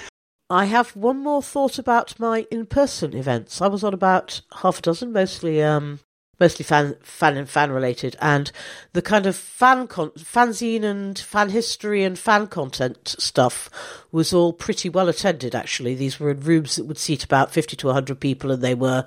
I 0.51 0.65
have 0.65 0.97
one 0.97 1.23
more 1.23 1.41
thought 1.41 1.79
about 1.79 2.19
my 2.19 2.49
in-person 2.51 3.15
events. 3.15 3.63
I 3.63 3.69
was 3.69 3.85
on 3.85 3.95
about 3.95 4.41
half 4.57 4.81
a 4.81 4.83
dozen, 4.83 5.13
mostly 5.13 5.63
um, 5.63 6.01
mostly 6.45 6.63
fan 6.63 6.95
fan 7.01 7.39
and 7.39 7.49
fan 7.49 7.73
related, 7.73 8.15
and 8.21 8.53
the 8.93 9.01
kind 9.01 9.25
of 9.25 9.35
fan 9.35 9.87
con- 9.87 10.11
fanzine 10.11 10.85
and 10.85 11.19
fan 11.19 11.49
history 11.49 12.05
and 12.05 12.19
fan 12.19 12.47
content 12.47 13.17
stuff 13.19 13.71
was 14.13 14.35
all 14.35 14.53
pretty 14.53 14.91
well 14.91 15.09
attended. 15.09 15.55
Actually, 15.55 15.95
these 15.95 16.21
were 16.21 16.31
in 16.31 16.41
rooms 16.41 16.77
that 16.77 16.85
would 16.85 16.99
seat 16.99 17.25
about 17.25 17.51
fifty 17.51 17.77
to 17.77 17.89
hundred 17.89 18.21
people, 18.21 18.51
and 18.51 18.63
they 18.63 18.75
were, 18.75 19.07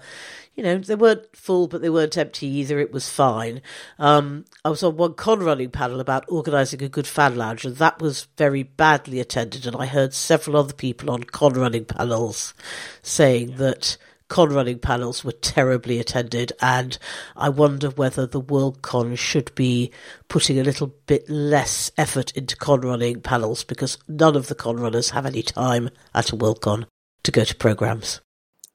you 0.55 0.63
know, 0.63 0.79
they 0.79 0.95
weren't 0.95 1.27
full, 1.35 1.67
but 1.67 1.81
they 1.81 1.91
weren't 1.91 2.17
empty 2.17 2.47
either. 2.47 2.79
It 2.79 2.91
was 2.91 3.07
fine. 3.07 3.61
Um, 3.99 4.45
I 4.65 4.69
was 4.69 4.81
on 4.81 4.97
one 4.97 5.13
con 5.13 5.41
running 5.41 5.69
panel 5.69 5.99
about 5.99 6.25
organising 6.27 6.81
a 6.81 6.89
good 6.89 7.05
fan 7.05 7.35
lounge, 7.35 7.65
and 7.65 7.75
that 7.75 8.01
was 8.01 8.27
very 8.35 8.63
badly 8.63 9.19
attended. 9.19 9.67
And 9.67 9.75
I 9.75 9.85
heard 9.85 10.15
several 10.15 10.57
other 10.57 10.73
people 10.73 11.11
on 11.11 11.23
con 11.23 11.53
running 11.53 11.85
panels 11.85 12.55
saying 13.03 13.57
that 13.57 13.97
con 14.27 14.49
running 14.49 14.79
panels 14.79 15.23
were 15.23 15.31
terribly 15.31 15.99
attended, 15.99 16.51
and 16.61 16.97
I 17.35 17.49
wonder 17.49 17.89
whether 17.89 18.25
the 18.25 18.39
World 18.39 18.81
Con 18.81 19.15
should 19.15 19.53
be 19.55 19.91
putting 20.27 20.59
a 20.59 20.63
little 20.63 20.93
bit 21.05 21.29
less 21.29 21.91
effort 21.97 22.31
into 22.31 22.55
con 22.55 22.81
running 22.81 23.21
panels 23.21 23.63
because 23.63 23.97
none 24.07 24.35
of 24.35 24.47
the 24.47 24.55
con 24.55 24.77
runners 24.77 25.11
have 25.11 25.25
any 25.25 25.41
time 25.41 25.89
at 26.13 26.31
a 26.31 26.35
World 26.35 26.61
Con 26.61 26.85
to 27.23 27.31
go 27.31 27.43
to 27.43 27.55
programs. 27.55 28.21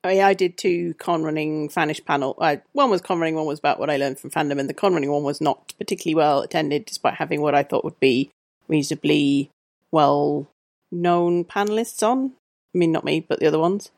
Yeah, 0.05 0.27
I 0.27 0.35
did 0.35 0.59
two 0.59 0.95
con 0.95 1.23
running 1.23 1.69
fanish 1.69 2.05
panel. 2.05 2.37
Uh, 2.41 2.57
one 2.73 2.91
was 2.91 3.01
con 3.01 3.21
running, 3.21 3.37
one 3.37 3.47
was 3.47 3.61
about 3.61 3.79
what 3.79 3.91
I 3.91 3.99
learned 3.99 4.19
from 4.19 4.31
fandom, 4.31 4.59
and 4.59 4.69
the 4.69 4.75
con 4.75 4.95
running 4.95 5.13
one 5.13 5.23
was 5.23 5.41
not 5.41 5.75
particularly 5.79 6.17
well 6.17 6.41
attended, 6.41 6.87
despite 6.87 7.15
having 7.15 7.41
what 7.41 7.55
I 7.55 7.63
thought 7.63 7.85
would 7.85 8.01
be 8.01 8.31
reasonably 8.69 9.51
well 9.93 10.49
known 10.91 11.45
panelists 11.45 12.03
on. 12.03 12.33
I 12.75 12.79
mean, 12.79 12.91
not 12.91 13.05
me, 13.05 13.21
but 13.21 13.39
the 13.39 13.47
other 13.47 13.59
ones. 13.59 13.91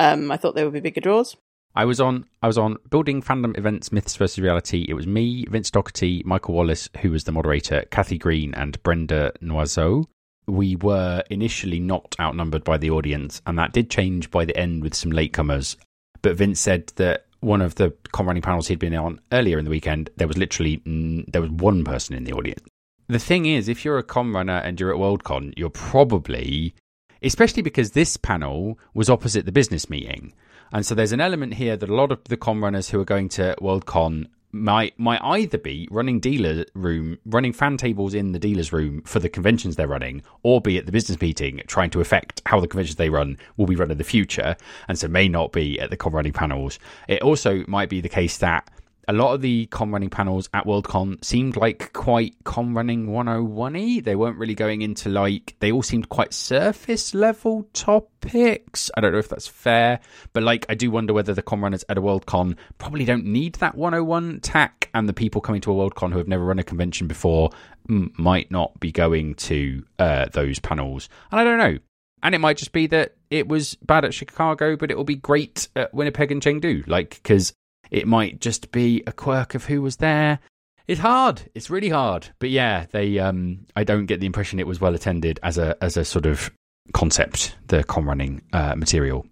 Um, 0.00 0.32
I 0.32 0.38
thought 0.38 0.54
there 0.54 0.64
would 0.64 0.72
be 0.72 0.80
bigger 0.80 1.02
draws. 1.02 1.36
I 1.76 1.84
was 1.84 2.00
on 2.00 2.24
I 2.42 2.46
was 2.46 2.56
on 2.56 2.78
building 2.88 3.20
fandom 3.20 3.56
events 3.58 3.92
myths 3.92 4.16
versus 4.16 4.38
reality. 4.38 4.86
It 4.88 4.94
was 4.94 5.06
me, 5.06 5.44
Vince 5.50 5.70
Docherty, 5.70 6.24
Michael 6.24 6.54
Wallace, 6.54 6.88
who 7.02 7.10
was 7.10 7.24
the 7.24 7.32
moderator, 7.32 7.84
Kathy 7.90 8.16
Green, 8.16 8.54
and 8.54 8.82
Brenda 8.82 9.32
Noiseux. 9.42 10.06
We 10.46 10.74
were 10.76 11.22
initially 11.28 11.80
not 11.80 12.16
outnumbered 12.18 12.64
by 12.64 12.78
the 12.78 12.90
audience, 12.90 13.42
and 13.46 13.58
that 13.58 13.74
did 13.74 13.90
change 13.90 14.30
by 14.30 14.46
the 14.46 14.56
end 14.56 14.82
with 14.82 14.94
some 14.94 15.12
latecomers. 15.12 15.76
But 16.22 16.36
Vince 16.36 16.58
said 16.58 16.92
that 16.96 17.26
one 17.40 17.60
of 17.60 17.74
the 17.74 17.94
con 18.10 18.26
running 18.26 18.42
panels 18.42 18.68
he'd 18.68 18.78
been 18.78 18.94
on 18.94 19.20
earlier 19.32 19.58
in 19.58 19.66
the 19.66 19.70
weekend, 19.70 20.08
there 20.16 20.28
was 20.28 20.38
literally 20.38 20.80
there 21.28 21.42
was 21.42 21.50
one 21.50 21.84
person 21.84 22.16
in 22.16 22.24
the 22.24 22.32
audience. 22.32 22.62
The 23.08 23.18
thing 23.18 23.44
is, 23.44 23.68
if 23.68 23.84
you're 23.84 23.98
a 23.98 24.02
con 24.02 24.32
runner 24.32 24.56
and 24.64 24.80
you're 24.80 24.94
at 24.94 24.98
Worldcon, 24.98 25.52
you're 25.58 25.68
probably 25.68 26.74
especially 27.22 27.62
because 27.62 27.92
this 27.92 28.16
panel 28.16 28.78
was 28.94 29.10
opposite 29.10 29.46
the 29.46 29.52
business 29.52 29.90
meeting. 29.90 30.32
And 30.72 30.86
so 30.86 30.94
there's 30.94 31.12
an 31.12 31.20
element 31.20 31.54
here 31.54 31.76
that 31.76 31.88
a 31.88 31.94
lot 31.94 32.12
of 32.12 32.22
the 32.24 32.36
con 32.36 32.60
runners 32.60 32.90
who 32.90 33.00
are 33.00 33.04
going 33.04 33.28
to 33.30 33.56
Worldcon 33.60 34.26
might 34.52 34.98
might 34.98 35.20
either 35.22 35.58
be 35.58 35.86
running 35.90 36.20
dealer 36.20 36.64
room, 36.74 37.18
running 37.24 37.52
fan 37.52 37.76
tables 37.76 38.14
in 38.14 38.32
the 38.32 38.38
dealers 38.38 38.72
room 38.72 39.02
for 39.02 39.18
the 39.18 39.28
conventions 39.28 39.76
they're 39.76 39.86
running, 39.86 40.22
or 40.42 40.60
be 40.60 40.76
at 40.76 40.86
the 40.86 40.92
business 40.92 41.20
meeting 41.20 41.60
trying 41.66 41.90
to 41.90 42.00
affect 42.00 42.42
how 42.46 42.60
the 42.60 42.68
conventions 42.68 42.96
they 42.96 43.10
run 43.10 43.36
will 43.56 43.66
be 43.66 43.76
run 43.76 43.90
in 43.90 43.98
the 43.98 44.04
future, 44.04 44.56
and 44.88 44.98
so 44.98 45.08
may 45.08 45.28
not 45.28 45.52
be 45.52 45.78
at 45.80 45.90
the 45.90 45.96
con 45.96 46.12
running 46.12 46.32
panels. 46.32 46.78
It 47.08 47.22
also 47.22 47.64
might 47.68 47.88
be 47.88 48.00
the 48.00 48.08
case 48.08 48.38
that 48.38 48.68
a 49.08 49.12
lot 49.12 49.34
of 49.34 49.40
the 49.40 49.66
con 49.66 49.90
running 49.90 50.10
panels 50.10 50.48
at 50.54 50.66
Worldcon 50.66 51.24
seemed 51.24 51.56
like 51.56 51.92
quite 51.92 52.36
con 52.44 52.74
running 52.74 53.08
101y. 53.08 54.04
They 54.04 54.14
weren't 54.14 54.38
really 54.38 54.54
going 54.54 54.82
into 54.82 55.08
like, 55.08 55.56
they 55.60 55.72
all 55.72 55.82
seemed 55.82 56.08
quite 56.08 56.32
surface 56.32 57.14
level 57.14 57.68
topics. 57.72 58.90
I 58.96 59.00
don't 59.00 59.12
know 59.12 59.18
if 59.18 59.28
that's 59.28 59.48
fair, 59.48 60.00
but 60.32 60.42
like, 60.42 60.66
I 60.68 60.74
do 60.74 60.90
wonder 60.90 61.12
whether 61.12 61.34
the 61.34 61.42
con 61.42 61.60
runners 61.60 61.84
at 61.88 61.98
a 61.98 62.02
Worldcon 62.02 62.56
probably 62.78 63.04
don't 63.04 63.24
need 63.24 63.54
that 63.56 63.74
101 63.74 64.40
tack, 64.40 64.90
and 64.94 65.08
the 65.08 65.12
people 65.12 65.40
coming 65.40 65.60
to 65.62 65.72
a 65.72 65.74
Worldcon 65.74 66.12
who 66.12 66.18
have 66.18 66.28
never 66.28 66.44
run 66.44 66.58
a 66.58 66.64
convention 66.64 67.06
before 67.06 67.50
might 67.88 68.50
not 68.50 68.78
be 68.80 68.92
going 68.92 69.34
to 69.34 69.84
uh, 69.98 70.26
those 70.32 70.58
panels. 70.58 71.08
And 71.30 71.40
I 71.40 71.44
don't 71.44 71.58
know. 71.58 71.78
And 72.22 72.34
it 72.34 72.38
might 72.38 72.58
just 72.58 72.72
be 72.72 72.86
that 72.88 73.16
it 73.30 73.48
was 73.48 73.76
bad 73.76 74.04
at 74.04 74.12
Chicago, 74.12 74.76
but 74.76 74.90
it 74.90 74.96
will 74.96 75.04
be 75.04 75.16
great 75.16 75.68
at 75.74 75.94
Winnipeg 75.94 76.30
and 76.30 76.42
Chengdu. 76.42 76.86
Like, 76.86 77.20
because 77.22 77.54
it 77.90 78.06
might 78.06 78.40
just 78.40 78.72
be 78.72 79.02
a 79.06 79.12
quirk 79.12 79.54
of 79.54 79.66
who 79.66 79.82
was 79.82 79.96
there. 79.96 80.38
It's 80.86 81.00
hard. 81.00 81.42
It's 81.54 81.70
really 81.70 81.88
hard. 81.88 82.28
But 82.38 82.50
yeah, 82.50 82.86
they 82.90 83.18
um 83.18 83.66
I 83.76 83.84
don't 83.84 84.06
get 84.06 84.20
the 84.20 84.26
impression 84.26 84.58
it 84.58 84.66
was 84.66 84.80
well 84.80 84.94
attended 84.94 85.38
as 85.42 85.58
a 85.58 85.76
as 85.82 85.96
a 85.96 86.04
sort 86.04 86.26
of 86.26 86.50
concept, 86.92 87.56
the 87.68 87.84
con 87.84 88.04
running 88.04 88.42
uh, 88.52 88.74
material. 88.76 89.26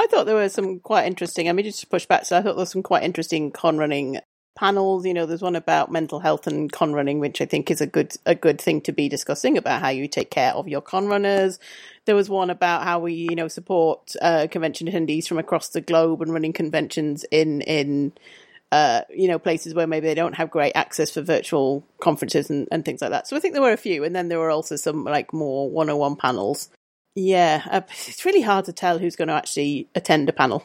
I 0.00 0.06
thought 0.08 0.26
there 0.26 0.34
were 0.34 0.48
some 0.48 0.80
quite 0.80 1.06
interesting. 1.06 1.48
I 1.48 1.52
mean, 1.52 1.64
just 1.64 1.80
to 1.80 1.86
push 1.86 2.06
back, 2.06 2.24
so 2.24 2.36
I 2.36 2.42
thought 2.42 2.54
there 2.54 2.62
was 2.62 2.70
some 2.70 2.82
quite 2.82 3.04
interesting 3.04 3.52
con 3.52 3.78
running 3.78 4.18
panels. 4.54 5.06
You 5.06 5.14
know, 5.14 5.26
there's 5.26 5.42
one 5.42 5.56
about 5.56 5.90
mental 5.90 6.20
health 6.20 6.46
and 6.46 6.70
con 6.70 6.92
running, 6.92 7.20
which 7.20 7.40
I 7.40 7.46
think 7.46 7.70
is 7.70 7.80
a 7.80 7.86
good 7.86 8.14
a 8.26 8.34
good 8.34 8.60
thing 8.60 8.80
to 8.82 8.92
be 8.92 9.08
discussing 9.08 9.56
about 9.56 9.80
how 9.80 9.88
you 9.88 10.08
take 10.08 10.30
care 10.30 10.52
of 10.52 10.68
your 10.68 10.80
con 10.80 11.06
runners. 11.06 11.58
There 12.04 12.14
was 12.14 12.28
one 12.28 12.50
about 12.50 12.84
how 12.84 12.98
we, 12.98 13.14
you 13.14 13.36
know, 13.36 13.48
support 13.48 14.14
uh, 14.20 14.46
convention 14.50 14.86
attendees 14.86 15.26
from 15.26 15.38
across 15.38 15.68
the 15.68 15.80
globe 15.80 16.22
and 16.22 16.32
running 16.32 16.52
conventions 16.52 17.24
in 17.30 17.60
in 17.62 18.12
uh, 18.72 19.02
you 19.08 19.28
know 19.28 19.38
places 19.38 19.72
where 19.72 19.86
maybe 19.86 20.08
they 20.08 20.14
don't 20.14 20.34
have 20.34 20.50
great 20.50 20.72
access 20.74 21.10
for 21.10 21.22
virtual 21.22 21.84
conferences 22.00 22.50
and, 22.50 22.66
and 22.72 22.84
things 22.84 23.00
like 23.00 23.10
that. 23.10 23.28
So 23.28 23.36
I 23.36 23.40
think 23.40 23.54
there 23.54 23.62
were 23.62 23.72
a 23.72 23.76
few, 23.76 24.04
and 24.04 24.16
then 24.16 24.28
there 24.28 24.38
were 24.38 24.50
also 24.50 24.76
some 24.76 25.04
like 25.04 25.32
more 25.32 25.70
101 25.70 26.16
panels. 26.16 26.68
Yeah, 27.14 27.62
uh, 27.70 27.82
it's 28.08 28.24
really 28.24 28.42
hard 28.42 28.64
to 28.64 28.72
tell 28.72 28.98
who's 28.98 29.16
going 29.16 29.28
to 29.28 29.34
actually 29.34 29.88
attend 29.94 30.28
a 30.28 30.32
panel. 30.32 30.64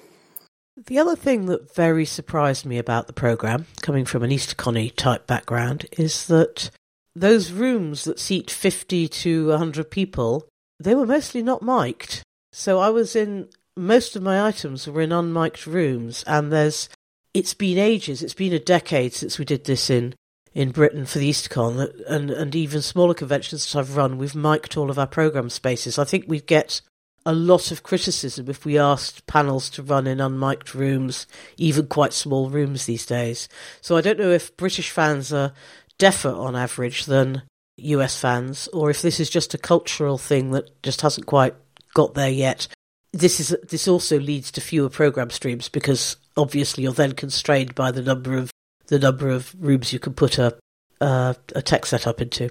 The 0.88 0.98
other 0.98 1.15
thing 1.15 1.48
that 1.48 1.76
very 1.76 2.06
surprised 2.06 2.65
me 2.65 2.78
about 2.78 3.08
the 3.08 3.13
programme, 3.13 3.65
coming 3.82 4.06
from 4.06 4.24
an 4.24 4.30
Easterconny 4.30 4.96
type 4.96 5.28
background, 5.28 5.86
is 5.98 6.28
that 6.28 6.72
those 7.13 7.52
rooms 7.52 8.06
that 8.06 8.18
seat 8.18 8.50
50 8.50 9.10
to 9.10 9.48
100 9.50 9.92
people, 9.92 10.48
they 10.80 10.96
were 10.96 11.06
mostly 11.06 11.44
not 11.44 11.62
mic'd. 11.62 12.22
So 12.54 12.80
I 12.80 12.89
was 12.89 13.13
in, 13.13 13.50
most 13.76 14.15
of 14.15 14.24
my 14.24 14.48
items 14.48 14.88
were 14.88 15.02
in 15.02 15.10
unmiked 15.10 15.65
rooms, 15.65 16.24
and 16.26 16.50
there's, 16.50 16.88
it's 17.34 17.54
been 17.54 17.78
ages, 17.78 18.24
it's 18.24 18.34
been 18.34 18.54
a 18.54 18.60
decade 18.60 19.13
since 19.13 19.38
we 19.38 19.44
did 19.44 19.65
this 19.65 19.89
in, 19.89 20.15
in 20.54 20.72
Britain 20.72 21.06
for 21.06 21.20
the 21.20 21.30
Eastercon, 21.30 21.92
and, 22.08 22.32
and 22.32 22.56
even 22.56 22.82
smaller 22.82 23.13
conventions 23.13 23.70
that 23.70 23.80
I've 23.80 23.98
run, 23.98 24.18
we've 24.18 24.34
mic'd 24.34 24.78
all 24.78 24.89
of 24.89 24.98
our 24.98 25.08
programme 25.08 25.50
spaces. 25.50 26.00
I 26.00 26.06
think 26.06 26.24
we 26.26 26.39
get 26.39 26.80
a 27.26 27.34
lot 27.34 27.72
of 27.72 27.84
criticism 27.84 28.50
if 28.50 28.66
we 28.66 28.78
asked 28.78 29.28
panels 29.28 29.70
to 29.72 29.84
run 29.84 30.08
in 30.08 30.20
unmiked 30.20 30.74
rooms, 30.74 31.28
even 31.58 31.88
quite 31.88 32.14
small 32.14 32.50
rooms 32.50 32.86
these 32.86 33.06
days. 33.06 33.50
So 33.82 33.98
I 33.98 34.02
don't 34.02 34.20
know 34.20 34.32
if 34.32 34.56
British 34.58 34.90
fans 34.90 35.34
are 35.34 35.54
deafer 35.98 36.30
on 36.30 36.56
average 36.56 37.06
than 37.06 37.44
US 37.78 38.20
fans, 38.20 38.68
or 38.70 38.90
if 38.90 39.02
this 39.02 39.20
is 39.20 39.30
just 39.30 39.54
a 39.54 39.58
cultural 39.58 40.18
thing 40.18 40.52
that 40.52 40.82
just 40.84 41.02
hasn't 41.02 41.28
quite 41.28 41.56
got 41.94 42.14
there 42.14 42.30
yet. 42.30 42.68
This 43.12 43.40
is 43.40 43.56
this 43.68 43.88
also 43.88 44.20
leads 44.20 44.52
to 44.52 44.62
fewer 44.62 44.90
program 44.90 45.30
streams 45.32 45.68
because 45.68 46.18
obviously 46.38 46.84
you're 46.84 46.94
then 46.94 47.14
constrained 47.14 47.74
by 47.74 47.92
the 47.92 48.04
number 48.04 48.38
of 48.38 48.52
the 48.88 49.00
number 49.00 49.30
of 49.30 49.56
rooms 49.60 49.92
you 49.92 50.00
can 50.00 50.14
put 50.14 50.38
a 50.38 50.58
uh, 51.02 51.34
a 51.56 51.62
tech 51.62 51.86
setup 51.86 52.22
into. 52.22 52.50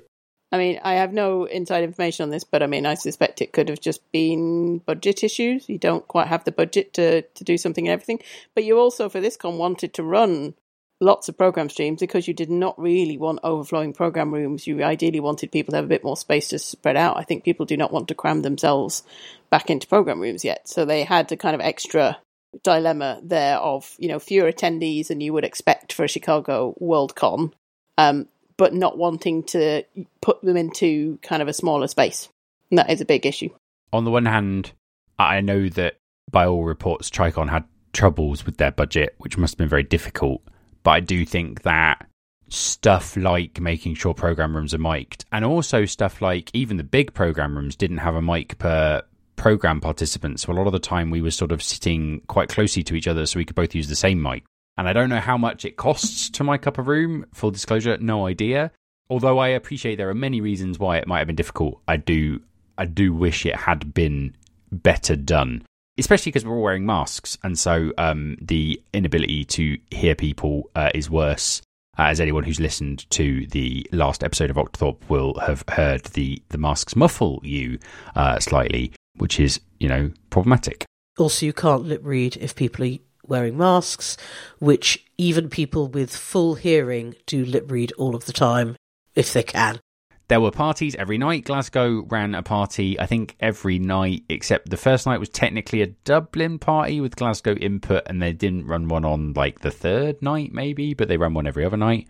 I 0.50 0.58
mean, 0.58 0.80
I 0.82 0.94
have 0.94 1.12
no 1.12 1.44
inside 1.44 1.84
information 1.84 2.22
on 2.22 2.30
this, 2.30 2.44
but 2.44 2.62
I 2.62 2.66
mean, 2.66 2.86
I 2.86 2.94
suspect 2.94 3.42
it 3.42 3.52
could 3.52 3.68
have 3.68 3.80
just 3.80 4.00
been 4.12 4.78
budget 4.78 5.22
issues. 5.22 5.68
You 5.68 5.78
don't 5.78 6.08
quite 6.08 6.28
have 6.28 6.44
the 6.44 6.52
budget 6.52 6.94
to, 6.94 7.22
to 7.22 7.44
do 7.44 7.58
something 7.58 7.86
and 7.86 7.92
everything. 7.92 8.20
But 8.54 8.64
you 8.64 8.78
also, 8.78 9.08
for 9.08 9.20
this 9.20 9.36
con, 9.36 9.58
wanted 9.58 9.92
to 9.94 10.02
run 10.02 10.54
lots 11.00 11.28
of 11.28 11.38
program 11.38 11.68
streams 11.68 12.00
because 12.00 12.26
you 12.26 12.34
did 12.34 12.50
not 12.50 12.78
really 12.80 13.18
want 13.18 13.40
overflowing 13.44 13.92
program 13.92 14.32
rooms. 14.32 14.66
You 14.66 14.82
ideally 14.82 15.20
wanted 15.20 15.52
people 15.52 15.72
to 15.72 15.76
have 15.76 15.84
a 15.84 15.88
bit 15.88 16.02
more 16.02 16.16
space 16.16 16.48
to 16.48 16.58
spread 16.58 16.96
out. 16.96 17.18
I 17.18 17.24
think 17.24 17.44
people 17.44 17.66
do 17.66 17.76
not 17.76 17.92
want 17.92 18.08
to 18.08 18.14
cram 18.14 18.42
themselves 18.42 19.02
back 19.50 19.70
into 19.70 19.86
program 19.86 20.20
rooms 20.20 20.44
yet. 20.44 20.66
So 20.66 20.84
they 20.84 21.04
had 21.04 21.30
a 21.30 21.36
kind 21.36 21.54
of 21.54 21.60
extra 21.60 22.18
dilemma 22.62 23.20
there 23.22 23.58
of, 23.58 23.94
you 23.98 24.08
know, 24.08 24.18
fewer 24.18 24.50
attendees 24.50 25.08
than 25.08 25.20
you 25.20 25.32
would 25.34 25.44
expect 25.44 25.92
for 25.92 26.04
a 26.04 26.08
Chicago 26.08 26.74
Worldcon. 26.80 27.52
Um, 27.96 28.28
but 28.58 28.74
not 28.74 28.98
wanting 28.98 29.44
to 29.44 29.82
put 30.20 30.42
them 30.42 30.56
into 30.56 31.18
kind 31.22 31.40
of 31.40 31.48
a 31.48 31.54
smaller 31.54 31.86
space. 31.86 32.28
And 32.70 32.78
that 32.78 32.90
is 32.90 33.00
a 33.00 33.06
big 33.06 33.24
issue. 33.24 33.48
On 33.92 34.04
the 34.04 34.10
one 34.10 34.26
hand, 34.26 34.72
I 35.18 35.40
know 35.40 35.70
that 35.70 35.96
by 36.30 36.44
all 36.46 36.64
reports, 36.64 37.08
ChiCon 37.08 37.48
had 37.48 37.64
troubles 37.94 38.44
with 38.44 38.58
their 38.58 38.72
budget, 38.72 39.14
which 39.18 39.38
must 39.38 39.54
have 39.54 39.58
been 39.58 39.68
very 39.68 39.84
difficult. 39.84 40.42
But 40.82 40.90
I 40.90 41.00
do 41.00 41.24
think 41.24 41.62
that 41.62 42.06
stuff 42.48 43.16
like 43.16 43.60
making 43.60 43.94
sure 43.94 44.14
program 44.14 44.54
rooms 44.54 44.74
are 44.74 44.78
mic'd, 44.78 45.24
and 45.32 45.44
also 45.44 45.84
stuff 45.84 46.20
like 46.20 46.50
even 46.52 46.76
the 46.76 46.84
big 46.84 47.14
program 47.14 47.56
rooms 47.56 47.76
didn't 47.76 47.98
have 47.98 48.14
a 48.14 48.22
mic 48.22 48.58
per 48.58 49.02
program 49.36 49.80
participant. 49.80 50.40
So 50.40 50.52
a 50.52 50.54
lot 50.54 50.66
of 50.66 50.72
the 50.72 50.78
time 50.78 51.10
we 51.10 51.22
were 51.22 51.30
sort 51.30 51.52
of 51.52 51.62
sitting 51.62 52.22
quite 52.26 52.48
closely 52.48 52.82
to 52.84 52.94
each 52.94 53.08
other 53.08 53.24
so 53.24 53.38
we 53.38 53.44
could 53.44 53.56
both 53.56 53.74
use 53.74 53.88
the 53.88 53.96
same 53.96 54.20
mic. 54.20 54.44
And 54.78 54.88
I 54.88 54.92
don't 54.92 55.10
know 55.10 55.20
how 55.20 55.36
much 55.36 55.64
it 55.64 55.76
costs 55.76 56.30
to 56.30 56.44
my 56.44 56.56
cup 56.56 56.78
of 56.78 56.86
room. 56.86 57.26
Full 57.34 57.50
disclosure, 57.50 57.98
no 57.98 58.26
idea. 58.26 58.70
Although 59.10 59.38
I 59.38 59.48
appreciate 59.48 59.96
there 59.96 60.08
are 60.08 60.14
many 60.14 60.40
reasons 60.40 60.78
why 60.78 60.98
it 60.98 61.08
might 61.08 61.18
have 61.18 61.26
been 61.26 61.36
difficult, 61.36 61.80
I 61.88 61.96
do 61.96 62.40
I 62.78 62.84
do 62.84 63.12
wish 63.12 63.44
it 63.44 63.56
had 63.56 63.92
been 63.92 64.36
better 64.70 65.16
done. 65.16 65.64
Especially 65.98 66.30
because 66.30 66.44
we're 66.44 66.54
all 66.54 66.62
wearing 66.62 66.86
masks, 66.86 67.36
and 67.42 67.58
so 67.58 67.92
um, 67.98 68.36
the 68.40 68.80
inability 68.94 69.44
to 69.46 69.78
hear 69.90 70.14
people 70.14 70.70
uh, 70.76 70.90
is 70.94 71.10
worse. 71.10 71.60
Uh, 71.98 72.02
as 72.02 72.20
anyone 72.20 72.44
who's 72.44 72.60
listened 72.60 73.10
to 73.10 73.48
the 73.48 73.84
last 73.90 74.22
episode 74.22 74.48
of 74.48 74.56
Octothorpe 74.56 75.00
will 75.08 75.34
have 75.40 75.64
heard, 75.70 76.04
the 76.04 76.40
the 76.50 76.58
masks 76.58 76.94
muffle 76.94 77.40
you 77.42 77.80
uh, 78.14 78.38
slightly, 78.38 78.92
which 79.16 79.40
is 79.40 79.60
you 79.80 79.88
know 79.88 80.12
problematic. 80.30 80.84
Also, 81.18 81.46
you 81.46 81.52
can't 81.52 81.82
lip 81.82 82.00
read 82.04 82.36
if 82.36 82.54
people 82.54 82.84
are 82.84 82.98
wearing 83.28 83.56
masks, 83.56 84.16
which 84.58 85.04
even 85.16 85.48
people 85.48 85.88
with 85.88 86.14
full 86.14 86.54
hearing 86.54 87.14
do 87.26 87.44
lip 87.44 87.70
read 87.70 87.92
all 87.92 88.14
of 88.14 88.26
the 88.26 88.32
time 88.32 88.76
if 89.14 89.32
they 89.32 89.42
can. 89.42 89.80
There 90.28 90.40
were 90.40 90.50
parties 90.50 90.94
every 90.96 91.16
night. 91.16 91.44
Glasgow 91.44 92.04
ran 92.06 92.34
a 92.34 92.42
party, 92.42 93.00
I 93.00 93.06
think, 93.06 93.34
every 93.40 93.78
night, 93.78 94.24
except 94.28 94.68
the 94.68 94.76
first 94.76 95.06
night 95.06 95.20
was 95.20 95.30
technically 95.30 95.80
a 95.80 95.86
Dublin 95.86 96.58
party 96.58 97.00
with 97.00 97.16
Glasgow 97.16 97.54
input, 97.54 98.02
and 98.06 98.20
they 98.20 98.34
didn't 98.34 98.66
run 98.66 98.88
one 98.88 99.06
on 99.06 99.32
like 99.32 99.60
the 99.60 99.70
third 99.70 100.20
night, 100.20 100.52
maybe, 100.52 100.92
but 100.92 101.08
they 101.08 101.16
ran 101.16 101.32
one 101.32 101.46
every 101.46 101.64
other 101.64 101.78
night. 101.78 102.08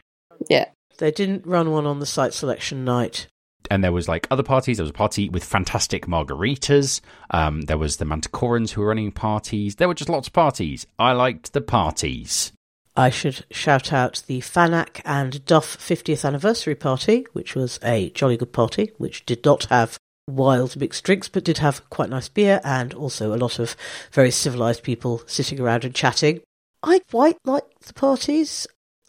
Yeah. 0.51 0.67
They 0.99 1.13
didn't 1.13 1.47
run 1.47 1.71
one 1.71 1.87
on 1.87 2.01
the 2.01 2.07
site 2.07 2.35
selection 2.35 2.85
night 2.85 3.29
and 3.71 3.83
there 3.83 3.93
was 3.93 4.09
like 4.09 4.27
other 4.31 4.43
parties. 4.43 4.79
There 4.79 4.85
was 4.85 4.91
a 4.91 4.95
party 4.95 5.29
with 5.29 5.45
fantastic 5.45 6.07
margaritas. 6.07 7.01
Um, 7.31 7.63
there 7.63 7.79
was 7.79 7.97
the 7.97 8.05
Manticorans 8.05 8.71
who 8.71 8.81
were 8.81 8.89
running 8.89 9.13
parties. 9.13 9.77
There 9.77 9.89
were 9.89 9.95
just 9.95 10.11
lots 10.11 10.29
of 10.29 10.33
parties. 10.33 10.87
I 10.99 11.13
liked 11.13 11.53
the 11.53 11.61
parties. 11.61 12.53
I 12.97 13.11
should 13.11 13.45
shout 13.53 13.93
out 13.93 14.25
the 14.27 14.41
Fanac 14.41 15.01
and 15.05 15.45
DUFF 15.45 15.77
50th 15.79 16.25
anniversary 16.25 16.75
party, 16.75 17.27
which 17.33 17.55
was 17.55 17.79
a 17.85 18.11
jolly 18.11 18.37
good 18.37 18.53
party, 18.53 18.91
which 18.99 19.25
did 19.25 19.45
not 19.45 19.67
have 19.67 19.99
wild 20.29 20.77
mixed 20.77 21.05
drinks, 21.05 21.29
but 21.29 21.45
did 21.45 21.59
have 21.59 21.89
quite 21.91 22.11
nice 22.11 22.29
beer 22.29 22.61
and 22.65 22.93
also 22.95 23.33
a 23.33 23.39
lot 23.39 23.59
of 23.59 23.77
very 24.13 24.31
civilized 24.31 24.83
people 24.83 25.23
sitting 25.27 25.61
around 25.61 25.85
and 25.85 25.95
chatting. 25.95 26.41
I 26.83 27.01
quite 27.11 27.39
like 27.45 27.65
the 27.81 27.95
parties. 27.95 28.67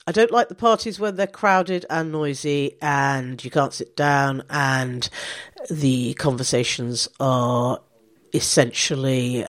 I 0.09 0.11
don't 0.11 0.31
like 0.31 0.49
the 0.49 0.55
parties 0.55 0.99
when 0.99 1.17
they're 1.17 1.27
crowded 1.27 1.85
and 1.87 2.11
noisy 2.11 2.79
and 2.81 3.45
you 3.45 3.51
can't 3.51 3.71
sit 3.71 3.95
down 3.95 4.41
and 4.49 5.07
the 5.69 6.15
conversations 6.15 7.07
are 7.19 7.79
essentially 8.33 9.45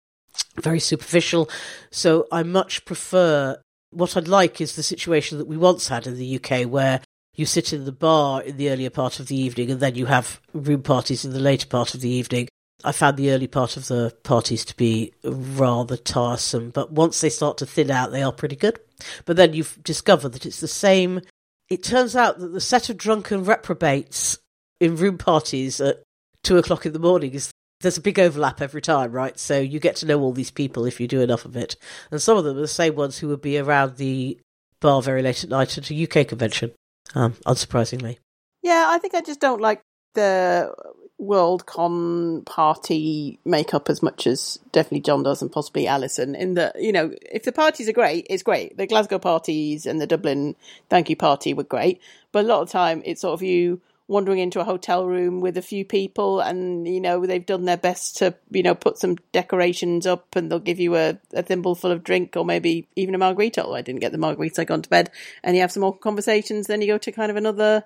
very 0.61 0.79
superficial. 0.79 1.49
So 1.91 2.27
I 2.31 2.43
much 2.43 2.85
prefer 2.85 3.59
what 3.89 4.19
I'd 4.19 4.29
like 4.29 4.61
is 4.61 4.77
the 4.77 4.83
situation 4.83 5.39
that 5.39 5.47
we 5.47 5.57
once 5.57 5.89
had 5.89 6.07
in 6.07 6.19
the 6.19 6.37
UK 6.37 6.69
where 6.71 7.01
you 7.35 7.47
sit 7.47 7.73
in 7.73 7.87
the 7.87 7.91
bar 7.91 8.43
in 8.43 8.59
the 8.59 8.69
earlier 8.69 8.91
part 8.91 9.19
of 9.19 9.29
the 9.29 9.37
evening 9.37 9.71
and 9.71 9.81
then 9.81 9.95
you 9.95 10.05
have 10.05 10.43
room 10.53 10.83
parties 10.83 11.25
in 11.25 11.33
the 11.33 11.41
later 11.41 11.69
part 11.69 11.95
of 11.95 12.03
the 12.03 12.11
evening. 12.11 12.49
I 12.85 12.93
found 12.93 13.17
the 13.17 13.31
early 13.31 13.47
part 13.47 13.77
of 13.77 13.89
the 13.89 14.15
parties 14.23 14.65
to 14.67 14.77
be 14.77 15.13
rather 15.25 15.97
tiresome, 15.97 16.71
but 16.71 16.93
once 16.93 17.21
they 17.21 17.31
start 17.31 17.59
to 17.59 17.67
thin 17.67 17.91
out, 17.91 18.13
they 18.13 18.23
are 18.23 18.33
pretty 18.33 18.57
good. 18.57 18.79
But 19.25 19.37
then 19.37 19.55
you've 19.55 19.83
discovered 19.83 20.31
that 20.31 20.47
it's 20.47 20.61
the 20.61 20.69
same. 20.69 21.21
It 21.69 21.83
turns 21.83 22.17
out 22.17 22.39
that 22.39 22.49
the 22.49 22.61
set 22.61 22.89
of 22.91 22.97
drunken 22.97 23.45
reprobates 23.45 24.39
in 24.81 24.97
room 24.97 25.19
parties 25.19 25.81
at 25.81 26.03
two 26.43 26.59
o'clock 26.59 26.87
in 26.87 26.93
the 26.93 26.99
morning 26.99 27.33
is 27.33 27.51
there's 27.81 27.99
a 27.99 28.03
big 28.03 28.19
overlap 28.19 28.61
every 28.61 28.83
time, 28.83 29.13
right? 29.13 29.39
So 29.39 29.59
you 29.59 29.81
get 29.81 29.97
to 29.97 30.07
know 30.07 30.21
all 30.21 30.33
these 30.33 30.51
people 30.51 30.85
if 30.85 31.01
you 31.01 31.09
do 31.09 31.21
enough 31.21 31.45
of 31.45 31.57
it. 31.57 31.77
And 32.11 32.21
some 32.21 32.37
of 32.37 32.45
them 32.45 32.57
are 32.57 32.61
the 32.61 32.69
same 32.69 32.95
ones 32.95 33.19
who 33.19 33.29
would 33.29 33.41
be 33.41 33.59
around 33.59 33.97
the 33.97 34.39
bar 34.81 35.03
very 35.03 35.23
late 35.23 35.45
at 35.45 35.51
night 35.51 35.79
at 35.79 35.91
a 35.91 36.05
UK 36.05 36.29
convention, 36.29 36.73
um, 37.15 37.35
unsurprisingly. 37.47 38.19
Yeah, 38.63 38.87
I 38.89 38.99
think 38.99 39.15
I 39.15 39.23
just 39.23 39.41
don't 39.41 39.61
like 39.61 39.81
the 40.15 40.75
Worldcon 41.21 42.45
party 42.47 43.39
makeup 43.45 43.91
as 43.91 44.03
much 44.03 44.27
as 44.27 44.59
definitely 44.73 45.01
John 45.01 45.23
does 45.23 45.43
and 45.43 45.53
possibly 45.53 45.87
Alison. 45.87 46.35
In 46.35 46.55
that, 46.55 46.81
you 46.81 46.93
know, 46.93 47.13
if 47.31 47.43
the 47.43 47.53
parties 47.53 47.89
are 47.89 47.93
great, 47.93 48.27
it's 48.31 48.43
great. 48.43 48.77
The 48.77 48.87
Glasgow 48.87 49.19
parties 49.19 49.87
and 49.87 50.01
the 50.01 50.07
Dublin 50.07 50.57
thank 50.89 51.11
you 51.11 51.17
party 51.17 51.53
were 51.53 51.65
great, 51.65 52.01
but 52.33 52.45
a 52.45 52.49
lot 52.49 52.63
of 52.63 52.71
time 52.71 53.03
it's 53.05 53.21
sort 53.21 53.35
of 53.35 53.43
you 53.43 53.81
wandering 54.11 54.41
into 54.41 54.59
a 54.59 54.65
hotel 54.65 55.07
room 55.07 55.41
with 55.41 55.57
a 55.57 55.63
few 55.63 55.85
people 55.85 56.41
and 56.41 56.89
you 56.89 57.01
know 57.01 57.25
they've 57.25 57.47
done 57.47 57.65
their 57.65 57.77
best 57.77 58.17
to 58.17 58.35
you 58.51 58.61
know 58.61 58.75
put 58.75 58.99
some 58.99 59.15
decorations 59.31 60.05
up 60.05 60.35
and 60.35 60.51
they'll 60.51 60.59
give 60.59 60.81
you 60.81 60.97
a, 60.97 61.17
a 61.33 61.45
thimble 61.45 61.77
full 61.77 61.93
of 61.93 62.03
drink 62.03 62.37
or 62.37 62.45
maybe 62.45 62.89
even 62.97 63.15
a 63.15 63.19
margarita 63.19 63.65
oh 63.65 63.73
i 63.73 63.81
didn't 63.81 64.01
get 64.01 64.11
the 64.11 64.19
margarita 64.19 64.63
i 64.63 64.65
gone 64.65 64.83
to 64.83 64.91
bed 64.91 65.09
and 65.45 65.55
you 65.55 65.61
have 65.61 65.71
some 65.71 65.83
more 65.83 65.97
conversations 65.97 66.67
then 66.67 66.81
you 66.83 66.89
go 66.89 66.99
to 66.99 67.13
kind 67.13 67.31
of 67.31 67.37
another 67.37 67.85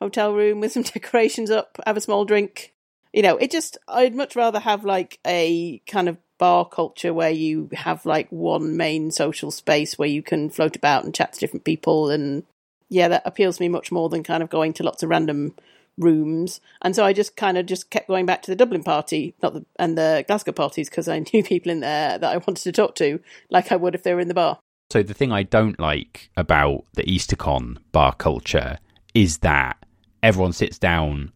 hotel 0.00 0.34
room 0.34 0.60
with 0.60 0.72
some 0.72 0.82
decorations 0.94 1.50
up 1.50 1.78
have 1.86 1.96
a 1.96 2.00
small 2.00 2.24
drink 2.24 2.72
you 3.12 3.22
know, 3.22 3.36
it 3.36 3.50
just, 3.50 3.76
I'd 3.88 4.14
much 4.14 4.36
rather 4.36 4.58
have 4.58 4.84
like 4.84 5.18
a 5.26 5.78
kind 5.86 6.08
of 6.08 6.16
bar 6.38 6.66
culture 6.66 7.12
where 7.12 7.30
you 7.30 7.68
have 7.72 8.06
like 8.06 8.28
one 8.30 8.76
main 8.76 9.10
social 9.10 9.50
space 9.50 9.98
where 9.98 10.08
you 10.08 10.22
can 10.22 10.50
float 10.50 10.76
about 10.76 11.04
and 11.04 11.14
chat 11.14 11.34
to 11.34 11.40
different 11.40 11.64
people. 11.64 12.10
And 12.10 12.44
yeah, 12.88 13.08
that 13.08 13.22
appeals 13.24 13.58
to 13.58 13.62
me 13.62 13.68
much 13.68 13.92
more 13.92 14.08
than 14.08 14.22
kind 14.22 14.42
of 14.42 14.50
going 14.50 14.72
to 14.74 14.82
lots 14.82 15.02
of 15.02 15.10
random 15.10 15.54
rooms. 15.98 16.60
And 16.80 16.96
so 16.96 17.04
I 17.04 17.12
just 17.12 17.36
kind 17.36 17.58
of 17.58 17.66
just 17.66 17.90
kept 17.90 18.08
going 18.08 18.24
back 18.24 18.42
to 18.42 18.50
the 18.50 18.56
Dublin 18.56 18.82
party, 18.82 19.34
not 19.42 19.52
the, 19.52 19.66
and 19.78 19.96
the 19.96 20.24
Glasgow 20.26 20.52
parties 20.52 20.88
because 20.88 21.06
I 21.06 21.18
knew 21.32 21.42
people 21.42 21.70
in 21.70 21.80
there 21.80 22.18
that 22.18 22.32
I 22.32 22.38
wanted 22.38 22.62
to 22.62 22.72
talk 22.72 22.94
to, 22.96 23.20
like 23.50 23.70
I 23.70 23.76
would 23.76 23.94
if 23.94 24.02
they 24.02 24.14
were 24.14 24.20
in 24.20 24.28
the 24.28 24.34
bar. 24.34 24.58
So 24.90 25.02
the 25.02 25.14
thing 25.14 25.32
I 25.32 25.42
don't 25.42 25.78
like 25.78 26.30
about 26.36 26.84
the 26.94 27.02
EasterCon 27.04 27.78
bar 27.92 28.14
culture 28.14 28.78
is 29.14 29.38
that 29.38 29.81
everyone 30.22 30.52
sits 30.52 30.78
down 30.78 31.32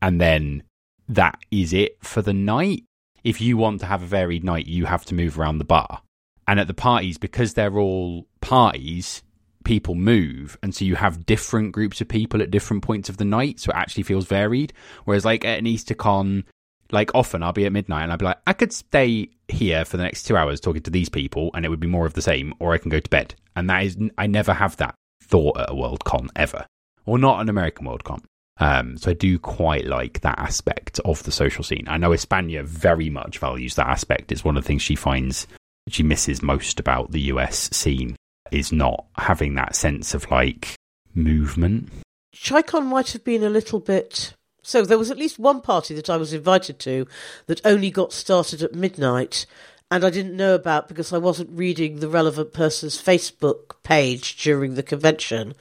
and 0.00 0.20
then 0.20 0.62
that 1.08 1.38
is 1.50 1.72
it 1.72 1.96
for 2.04 2.22
the 2.22 2.32
night. 2.32 2.84
If 3.24 3.40
you 3.40 3.56
want 3.56 3.80
to 3.80 3.86
have 3.86 4.02
a 4.02 4.06
varied 4.06 4.44
night, 4.44 4.66
you 4.66 4.86
have 4.86 5.04
to 5.06 5.14
move 5.14 5.38
around 5.38 5.58
the 5.58 5.64
bar. 5.64 6.02
And 6.46 6.60
at 6.60 6.66
the 6.66 6.74
parties, 6.74 7.18
because 7.18 7.54
they're 7.54 7.78
all 7.78 8.26
parties, 8.40 9.22
people 9.64 9.94
move. 9.94 10.56
And 10.62 10.74
so 10.74 10.84
you 10.84 10.94
have 10.96 11.26
different 11.26 11.72
groups 11.72 12.00
of 12.00 12.08
people 12.08 12.40
at 12.40 12.50
different 12.50 12.82
points 12.82 13.08
of 13.08 13.18
the 13.18 13.24
night. 13.24 13.60
So 13.60 13.70
it 13.70 13.76
actually 13.76 14.04
feels 14.04 14.26
varied. 14.26 14.72
Whereas, 15.04 15.24
like 15.24 15.44
at 15.44 15.58
an 15.58 15.66
Easter 15.66 15.94
con, 15.94 16.44
like 16.90 17.10
often 17.14 17.42
I'll 17.42 17.52
be 17.52 17.66
at 17.66 17.72
midnight 17.72 18.02
and 18.02 18.12
I'll 18.12 18.18
be 18.18 18.24
like, 18.24 18.40
I 18.46 18.52
could 18.52 18.72
stay 18.72 19.30
here 19.48 19.84
for 19.84 19.96
the 19.96 20.02
next 20.02 20.22
two 20.22 20.36
hours 20.36 20.60
talking 20.60 20.82
to 20.82 20.90
these 20.90 21.08
people 21.08 21.50
and 21.54 21.64
it 21.64 21.68
would 21.68 21.80
be 21.80 21.86
more 21.86 22.06
of 22.06 22.14
the 22.14 22.22
same, 22.22 22.54
or 22.60 22.72
I 22.72 22.78
can 22.78 22.90
go 22.90 23.00
to 23.00 23.10
bed. 23.10 23.34
And 23.56 23.68
that 23.68 23.84
is, 23.84 23.98
I 24.16 24.26
never 24.26 24.54
have 24.54 24.76
that 24.76 24.94
thought 25.22 25.58
at 25.58 25.70
a 25.70 25.74
Worldcon 25.74 26.28
ever, 26.36 26.64
or 27.08 27.18
not 27.18 27.40
an 27.40 27.48
American 27.48 27.86
World 27.86 28.04
Con. 28.04 28.22
Um, 28.60 28.96
so 28.96 29.12
I 29.12 29.14
do 29.14 29.38
quite 29.38 29.86
like 29.86 30.20
that 30.20 30.38
aspect 30.38 30.98
of 31.04 31.22
the 31.22 31.30
social 31.30 31.62
scene. 31.62 31.86
I 31.88 31.96
know 31.96 32.12
Espana 32.12 32.64
very 32.64 33.08
much 33.08 33.38
values 33.38 33.76
that 33.76 33.86
aspect. 33.86 34.32
It's 34.32 34.44
one 34.44 34.56
of 34.56 34.64
the 34.64 34.66
things 34.66 34.82
she 34.82 34.96
finds 34.96 35.46
she 35.88 36.02
misses 36.02 36.42
most 36.42 36.78
about 36.78 37.12
the 37.12 37.20
US 37.32 37.70
scene 37.74 38.16
is 38.50 38.72
not 38.72 39.06
having 39.16 39.54
that 39.54 39.74
sense 39.74 40.14
of 40.14 40.30
like 40.30 40.74
movement. 41.14 41.90
ChiCon 42.36 42.86
might 42.86 43.12
have 43.12 43.24
been 43.24 43.42
a 43.42 43.50
little 43.50 43.80
bit. 43.80 44.34
So 44.62 44.84
there 44.84 44.98
was 44.98 45.10
at 45.10 45.18
least 45.18 45.38
one 45.38 45.60
party 45.60 45.94
that 45.94 46.10
I 46.10 46.16
was 46.16 46.32
invited 46.32 46.78
to 46.80 47.06
that 47.46 47.64
only 47.64 47.90
got 47.90 48.12
started 48.12 48.62
at 48.62 48.74
midnight 48.74 49.46
and 49.90 50.04
I 50.04 50.10
didn't 50.10 50.36
know 50.36 50.54
about 50.54 50.88
because 50.88 51.12
I 51.12 51.18
wasn't 51.18 51.56
reading 51.56 52.00
the 52.00 52.08
relevant 52.08 52.52
person's 52.52 53.00
Facebook 53.00 53.82
page 53.82 54.36
during 54.42 54.74
the 54.74 54.82
convention 54.82 55.54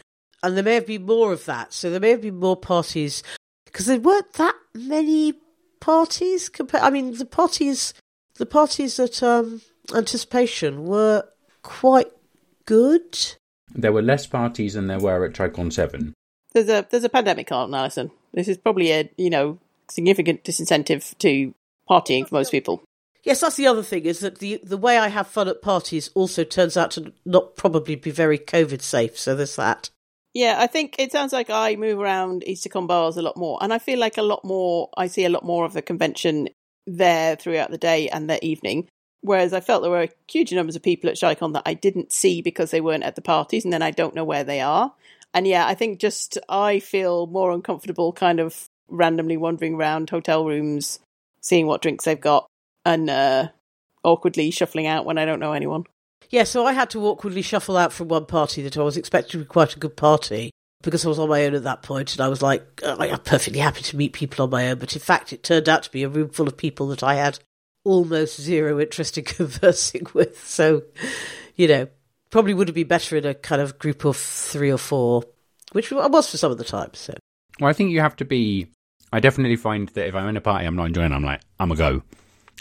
and 0.48 0.56
there 0.56 0.64
may 0.64 0.76
have 0.76 0.88
been 0.88 1.06
more 1.06 1.34
of 1.34 1.46
that. 1.46 1.74
So 1.74 1.90
there 1.90 2.00
may 2.00 2.12
have 2.12 2.22
been 2.22 2.40
more 2.40 2.56
parties 2.56 3.22
because 3.66 3.86
there 3.86 4.00
weren't 4.00 4.34
that 4.34 4.56
many 4.74 5.34
parties. 5.82 6.50
Compa- 6.50 6.82
I 6.82 6.90
mean, 6.90 7.14
the 7.18 7.26
parties, 7.26 7.94
the 8.36 8.46
parties 8.46 8.98
at 9.00 9.22
um, 9.22 9.62
Anticipation 9.94 10.86
were 10.86 11.24
quite 11.64 12.12
good. 12.66 13.18
There 13.74 13.92
were 13.92 14.02
less 14.02 14.26
parties 14.26 14.74
than 14.74 14.88
there 14.88 15.00
were 15.00 15.26
at 15.26 15.34
ChiCon 15.34 15.72
7. 15.72 16.14
There's 16.54 16.70
a 16.70 16.88
there's 16.90 17.04
a 17.04 17.10
pandemic 17.10 17.52
on, 17.52 17.74
Alison. 17.74 18.10
This 18.34 18.48
is 18.48 18.58
probably 18.58 18.92
a 18.92 19.10
you 19.18 19.30
know 19.30 19.60
significant 19.90 20.44
disincentive 20.44 21.18
to 21.20 21.54
partying 21.90 22.28
for 22.28 22.36
most 22.36 22.52
people. 22.52 22.84
Yes, 23.24 23.42
that's 23.42 23.58
the 23.58 23.68
other 23.68 23.84
thing 23.84 24.06
is 24.06 24.22
that 24.22 24.40
the 24.40 24.62
the 24.64 24.78
way 24.78 24.98
I 24.98 25.10
have 25.10 25.28
fun 25.28 25.50
at 25.50 25.62
parties 25.62 26.10
also 26.16 26.44
turns 26.44 26.78
out 26.78 26.92
to 26.92 27.14
not 27.26 27.58
probably 27.58 27.96
be 27.96 28.12
very 28.12 28.40
COVID 28.40 28.82
safe. 28.82 29.20
So 29.20 29.36
there's 29.36 29.58
that. 29.58 29.90
Yeah, 30.38 30.58
I 30.60 30.68
think 30.68 30.98
it 31.00 31.12
sounds 31.12 31.34
like 31.34 31.50
I 31.50 31.76
move 31.78 31.98
around 31.98 32.44
Eastercon 32.48 32.86
bars 32.86 33.18
a 33.18 33.24
lot 33.24 33.38
more, 33.38 33.58
and 33.60 33.74
I 33.74 33.80
feel 33.80 33.98
like 33.98 34.20
a 34.20 34.22
lot 34.22 34.46
more. 34.46 34.88
I 34.96 35.08
see 35.08 35.26
a 35.26 35.30
lot 35.30 35.44
more 35.44 35.66
of 35.66 35.74
the 35.74 35.82
convention 35.82 36.50
there 36.86 37.36
throughout 37.36 37.72
the 37.72 37.80
day 37.80 38.08
and 38.10 38.30
the 38.30 38.46
evening. 38.46 38.88
Whereas 39.22 39.52
I 39.52 39.62
felt 39.62 39.82
there 39.82 39.90
were 39.90 40.10
huge 40.30 40.54
numbers 40.54 40.76
of 40.76 40.84
people 40.84 41.10
at 41.10 41.16
ChiCon 41.16 41.54
that 41.54 41.64
I 41.66 41.74
didn't 41.74 42.12
see 42.12 42.44
because 42.44 42.70
they 42.70 42.82
weren't 42.82 43.04
at 43.04 43.16
the 43.16 43.22
parties, 43.24 43.64
and 43.64 43.74
then 43.74 43.82
I 43.82 43.90
don't 43.90 44.14
know 44.14 44.24
where 44.24 44.44
they 44.44 44.62
are. 44.62 44.94
And 45.34 45.48
yeah, 45.48 45.66
I 45.66 45.74
think 45.74 46.00
just 46.00 46.38
I 46.48 46.82
feel 46.82 47.26
more 47.26 47.50
uncomfortable, 47.50 48.14
kind 48.14 48.40
of 48.40 48.70
randomly 48.90 49.38
wandering 49.38 49.74
around 49.74 50.12
hotel 50.12 50.46
rooms, 50.46 51.00
seeing 51.42 51.66
what 51.66 51.82
drinks 51.82 52.06
they've 52.06 52.22
got, 52.22 52.46
and 52.86 53.10
uh, 53.10 53.48
awkwardly 54.04 54.52
shuffling 54.52 54.86
out 54.86 55.04
when 55.04 55.18
I 55.18 55.26
don't 55.26 55.40
know 55.40 55.54
anyone. 55.54 55.86
Yeah, 56.30 56.44
so 56.44 56.66
I 56.66 56.74
had 56.74 56.90
to 56.92 57.06
awkwardly 57.06 57.42
shuffle 57.42 57.78
out 57.78 57.94
from 57.94 58.10
one 58.10 58.26
party 58.26 58.62
that 58.64 58.78
I 58.78 58.82
was 58.82 58.98
expecting 58.98 59.32
to 59.32 59.38
be 59.40 59.46
quite 59.46 59.76
a 59.76 59.80
good 59.80 59.96
party 59.96 60.52
because 60.82 61.06
I 61.06 61.10
was 61.10 61.20
on 61.20 61.30
my 61.30 61.46
own 61.46 61.56
at 61.56 61.64
that 61.64 61.82
point, 61.82 62.14
and 62.14 62.22
I 62.22 62.28
was 62.28 62.42
like, 62.42 62.82
uh, 62.84 62.98
I'm 63.00 63.20
perfectly 63.20 63.60
happy 63.60 63.82
to 63.82 63.98
meet 63.98 64.14
people 64.14 64.44
on 64.44 64.50
my 64.50 64.70
own. 64.70 64.78
But 64.80 64.94
in 64.94 65.00
fact, 65.02 65.34
it 65.34 65.44
turned 65.44 65.68
out 65.68 65.84
to 65.84 65.92
be 65.92 66.04
a 66.04 66.10
room 66.10 66.30
full 66.30 66.48
of 66.48 66.58
people 66.58 66.88
that 66.88 67.04
I 67.04 67.16
had 67.16 67.40
almost 67.84 68.40
zero 68.40 68.80
interest 68.80 69.18
in 69.18 69.24
conversing 69.26 70.08
with. 70.14 70.48
So, 70.48 70.84
you 71.56 71.68
know, 71.68 71.88
probably 72.30 72.54
would 72.54 72.68
have 72.68 72.76
been 72.76 72.88
better 72.88 73.16
in 73.18 73.26
a 73.26 73.34
kind 73.34 73.62
of 73.62 73.80
group 73.80 74.06
of 74.06 74.18
three 74.18 74.72
or 74.72 74.78
four, 74.78 75.24
which 75.72 75.92
I 75.92 76.08
was 76.08 76.30
for 76.30 76.38
some 76.38 76.52
of 76.52 76.58
the 76.58 76.64
time. 76.64 76.92
So, 76.94 77.14
Well, 77.60 77.70
I 77.70 77.74
think 77.74 77.92
you 77.92 78.02
have 78.02 78.16
to 78.18 78.26
be. 78.26 78.68
I 79.12 79.22
definitely 79.22 79.56
find 79.56 79.88
that 79.90 80.08
if 80.08 80.16
I'm 80.16 80.28
in 80.28 80.38
a 80.38 80.42
party 80.42 80.66
I'm 80.66 80.76
not 80.76 80.88
enjoying, 80.88 81.14
I'm 81.14 81.24
like, 81.24 81.42
I'm 81.60 81.72
a 81.72 81.76
go. 81.76 82.04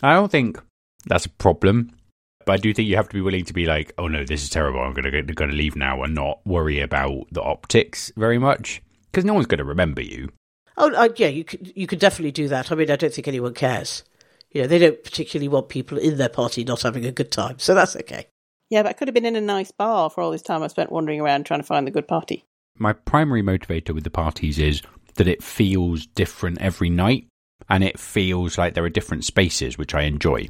I 0.02 0.14
don't 0.14 0.30
think 0.30 0.60
that's 1.06 1.26
a 1.26 1.30
problem, 1.30 1.90
but 2.46 2.52
I 2.52 2.56
do 2.56 2.72
think 2.72 2.88
you 2.88 2.96
have 2.96 3.08
to 3.08 3.14
be 3.14 3.20
willing 3.20 3.44
to 3.44 3.52
be 3.52 3.66
like, 3.66 3.92
oh 3.98 4.06
no, 4.06 4.24
this 4.24 4.44
is 4.44 4.48
terrible. 4.48 4.80
I'm 4.80 4.94
gonna 4.94 5.10
going 5.10 5.50
to 5.50 5.56
leave 5.56 5.76
now 5.76 6.02
and 6.02 6.14
not 6.14 6.40
worry 6.46 6.80
about 6.80 7.26
the 7.32 7.42
optics 7.42 8.12
very 8.16 8.38
much 8.38 8.80
because 9.10 9.24
no 9.24 9.34
one's 9.34 9.46
going 9.46 9.58
to 9.58 9.64
remember 9.64 10.00
you. 10.00 10.30
oh 10.76 10.94
uh, 10.94 11.08
yeah, 11.16 11.26
you 11.26 11.44
could 11.44 11.72
you 11.76 11.86
could 11.86 11.98
definitely 11.98 12.30
do 12.30 12.48
that. 12.48 12.70
I 12.70 12.76
mean, 12.76 12.90
I 12.90 12.96
don't 12.96 13.12
think 13.12 13.28
anyone 13.28 13.52
cares. 13.52 14.04
You 14.52 14.62
know, 14.62 14.68
they 14.68 14.78
don't 14.78 15.02
particularly 15.02 15.48
want 15.48 15.68
people 15.68 15.98
in 15.98 16.16
their 16.16 16.28
party 16.28 16.64
not 16.64 16.82
having 16.82 17.04
a 17.04 17.12
good 17.12 17.32
time, 17.32 17.58
so 17.58 17.74
that's 17.74 17.96
okay. 17.96 18.28
Yeah, 18.70 18.84
but 18.84 18.90
I 18.90 18.92
could 18.94 19.08
have 19.08 19.14
been 19.14 19.26
in 19.26 19.36
a 19.36 19.40
nice 19.40 19.72
bar 19.72 20.08
for 20.08 20.22
all 20.22 20.30
this 20.30 20.42
time 20.42 20.62
I 20.62 20.68
spent 20.68 20.92
wandering 20.92 21.20
around 21.20 21.44
trying 21.46 21.60
to 21.60 21.66
find 21.66 21.86
the 21.86 21.90
good 21.90 22.08
party. 22.08 22.44
My 22.78 22.92
primary 22.92 23.42
motivator 23.42 23.90
with 23.90 24.04
the 24.04 24.10
parties 24.10 24.58
is 24.58 24.82
that 25.14 25.28
it 25.28 25.42
feels 25.42 26.06
different 26.06 26.60
every 26.60 26.90
night 26.90 27.26
and 27.68 27.82
it 27.82 27.98
feels 27.98 28.56
like 28.56 28.74
there 28.74 28.84
are 28.84 28.90
different 28.90 29.24
spaces 29.24 29.78
which 29.78 29.94
I 29.94 30.02
enjoy. 30.02 30.48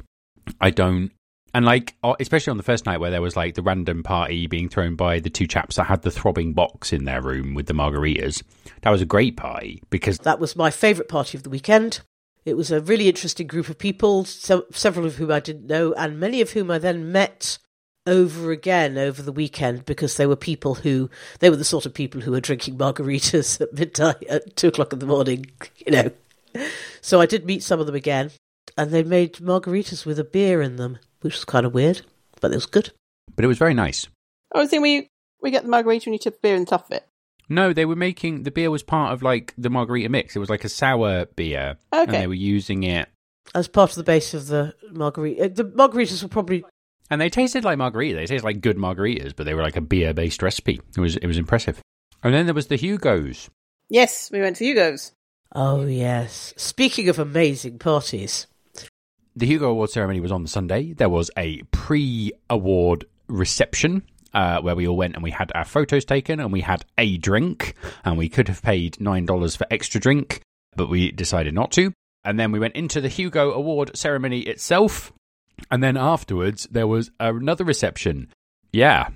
I 0.61 0.69
don't 0.69 1.11
and 1.57 1.65
like 1.65 1.95
especially 2.19 2.51
on 2.51 2.57
the 2.57 2.63
first 2.63 2.85
night 2.85 2.99
where 2.99 3.09
there 3.09 3.21
was 3.21 3.35
like 3.35 3.55
the 3.55 3.63
random 3.63 4.03
party 4.03 4.45
being 4.45 4.69
thrown 4.69 4.95
by 4.95 5.19
the 5.19 5.29
two 5.31 5.47
chaps 5.47 5.77
that 5.77 5.85
had 5.85 6.03
the 6.03 6.11
throbbing 6.11 6.53
box 6.53 6.93
in 6.93 7.05
their 7.05 7.19
room 7.19 7.55
with 7.55 7.65
the 7.65 7.73
margaritas. 7.73 8.43
That 8.83 8.91
was 8.91 9.01
a 9.01 9.07
great 9.07 9.37
party 9.37 9.81
because 9.89 10.19
That 10.19 10.39
was 10.39 10.55
my 10.55 10.69
favourite 10.69 11.09
party 11.09 11.35
of 11.35 11.41
the 11.41 11.49
weekend. 11.49 12.01
It 12.45 12.55
was 12.55 12.69
a 12.69 12.79
really 12.79 13.07
interesting 13.07 13.47
group 13.47 13.69
of 13.69 13.79
people, 13.79 14.23
so, 14.23 14.67
several 14.71 15.07
of 15.07 15.15
whom 15.15 15.31
I 15.31 15.39
didn't 15.39 15.65
know, 15.65 15.93
and 15.93 16.19
many 16.19 16.41
of 16.41 16.51
whom 16.51 16.69
I 16.69 16.77
then 16.77 17.11
met 17.11 17.57
over 18.05 18.51
again 18.51 18.95
over 18.95 19.23
the 19.23 19.31
weekend 19.31 19.83
because 19.85 20.15
they 20.15 20.27
were 20.27 20.35
people 20.35 20.75
who 20.75 21.09
they 21.39 21.49
were 21.49 21.55
the 21.55 21.65
sort 21.65 21.87
of 21.87 21.93
people 21.93 22.21
who 22.21 22.31
were 22.31 22.39
drinking 22.39 22.77
margaritas 22.77 23.59
at 23.59 23.73
midnight 23.73 24.23
at 24.29 24.55
two 24.55 24.67
o'clock 24.67 24.93
in 24.93 24.99
the 24.99 25.07
morning, 25.07 25.47
you 25.83 25.91
know. 25.91 26.11
So 27.01 27.19
I 27.19 27.25
did 27.25 27.47
meet 27.47 27.63
some 27.63 27.79
of 27.79 27.87
them 27.87 27.95
again, 27.95 28.29
and 28.77 28.91
they 28.91 29.01
made 29.01 29.37
margaritas 29.37 30.05
with 30.05 30.19
a 30.19 30.23
beer 30.23 30.61
in 30.61 30.75
them, 30.75 30.99
which 31.27 31.35
was 31.35 31.45
kind 31.45 31.65
of 31.65 31.73
weird, 31.73 32.01
but 32.41 32.51
it 32.51 32.55
was 32.55 32.65
good. 32.65 32.91
but 33.35 33.45
it 33.45 33.47
was 33.47 33.57
very 33.57 33.73
nice. 33.73 34.07
I 34.53 34.59
was 34.59 34.69
thinking 34.69 34.81
we 34.83 35.07
we 35.41 35.51
get 35.51 35.63
the 35.63 35.69
margarita 35.69 36.05
when 36.09 36.13
you 36.13 36.19
tip 36.19 36.35
the 36.35 36.39
beer 36.47 36.55
in 36.55 36.61
the 36.61 36.69
top 36.69 36.85
of 36.87 36.91
it. 36.97 37.05
No, 37.49 37.71
they 37.71 37.85
were 37.85 37.95
making 37.95 38.43
the 38.43 38.51
beer 38.51 38.69
was 38.71 38.83
part 38.83 39.13
of 39.13 39.21
like 39.23 39.53
the 39.57 39.69
margarita 39.69 40.09
mix. 40.09 40.35
It 40.35 40.39
was 40.39 40.49
like 40.49 40.63
a 40.65 40.69
sour 40.69 41.25
beer, 41.35 41.77
and 41.91 42.09
Okay. 42.09 42.19
they 42.21 42.27
were 42.27 42.33
using 42.33 42.83
it, 42.83 43.07
As 43.55 43.67
part 43.67 43.91
of 43.91 43.95
the 43.95 44.03
base 44.03 44.33
of 44.33 44.47
the 44.47 44.73
margarita, 44.91 45.45
uh, 45.45 45.47
the 45.53 45.63
margaritas 45.63 46.21
were 46.23 46.29
probably 46.29 46.65
and 47.09 47.21
they 47.21 47.29
tasted 47.29 47.63
like 47.63 47.77
margarita. 47.77 48.15
They 48.15 48.25
tasted 48.25 48.43
like 48.43 48.59
good 48.59 48.75
margaritas, 48.77 49.33
but 49.35 49.45
they 49.45 49.53
were 49.53 49.61
like 49.63 49.77
a 49.77 49.81
beer 49.81 50.13
based 50.13 50.41
recipe. 50.41 50.81
It 50.97 50.99
was 50.99 51.15
it 51.17 51.27
was 51.27 51.37
impressive. 51.37 51.79
And 52.23 52.33
then 52.33 52.45
there 52.47 52.55
was 52.55 52.67
the 52.67 52.75
Hugo's. 52.75 53.49
Yes, 53.89 54.29
we 54.31 54.41
went 54.41 54.57
to 54.57 54.65
Hugo's. 54.65 55.11
oh 55.55 55.85
yes. 55.85 56.53
Speaking 56.57 57.07
of 57.07 57.19
amazing 57.19 57.79
parties, 57.79 58.47
The 59.37 59.45
Hugo 59.45 59.69
Award 59.69 59.91
ceremony 59.91 60.19
was 60.19 60.31
on 60.31 60.41
the 60.41 60.47
Sunday. 60.47 60.93
There 60.93 61.09
was 61.09 61.29
a 61.37 61.61
pre-award 61.69 63.05
reception. 63.27 64.01
Uh, 64.33 64.59
where 64.61 64.75
we 64.75 64.87
all 64.87 64.97
went 64.97 65.15
and 65.15 65.23
we 65.23 65.31
had 65.31 65.51
our 65.55 65.63
photos 65.63 66.03
taken 66.03 66.39
and 66.39 66.51
we 66.51 66.61
had 66.61 66.85
a 66.97 67.17
drink 67.17 67.73
and 68.03 68.17
we 68.17 68.27
could 68.27 68.49
have 68.49 68.61
paid 68.61 68.99
nine 68.99 69.25
dollars 69.25 69.55
for 69.55 69.65
extra 69.71 70.01
drink, 70.01 70.41
but 70.75 70.89
we 70.89 71.11
decided 71.11 71.53
not 71.53 71.71
to. 71.71 71.93
And 72.25 72.37
then 72.37 72.51
we 72.51 72.59
went 72.59 72.75
into 72.75 72.99
the 72.99 73.07
Hugo 73.07 73.51
Award 73.53 73.95
ceremony 73.97 74.41
itself, 74.41 75.13
and 75.71 75.81
then 75.81 75.95
afterwards 75.97 76.67
there 76.69 76.87
was 76.87 77.09
another 77.19 77.63
reception. 77.63 78.27
Yeah, 78.73 79.09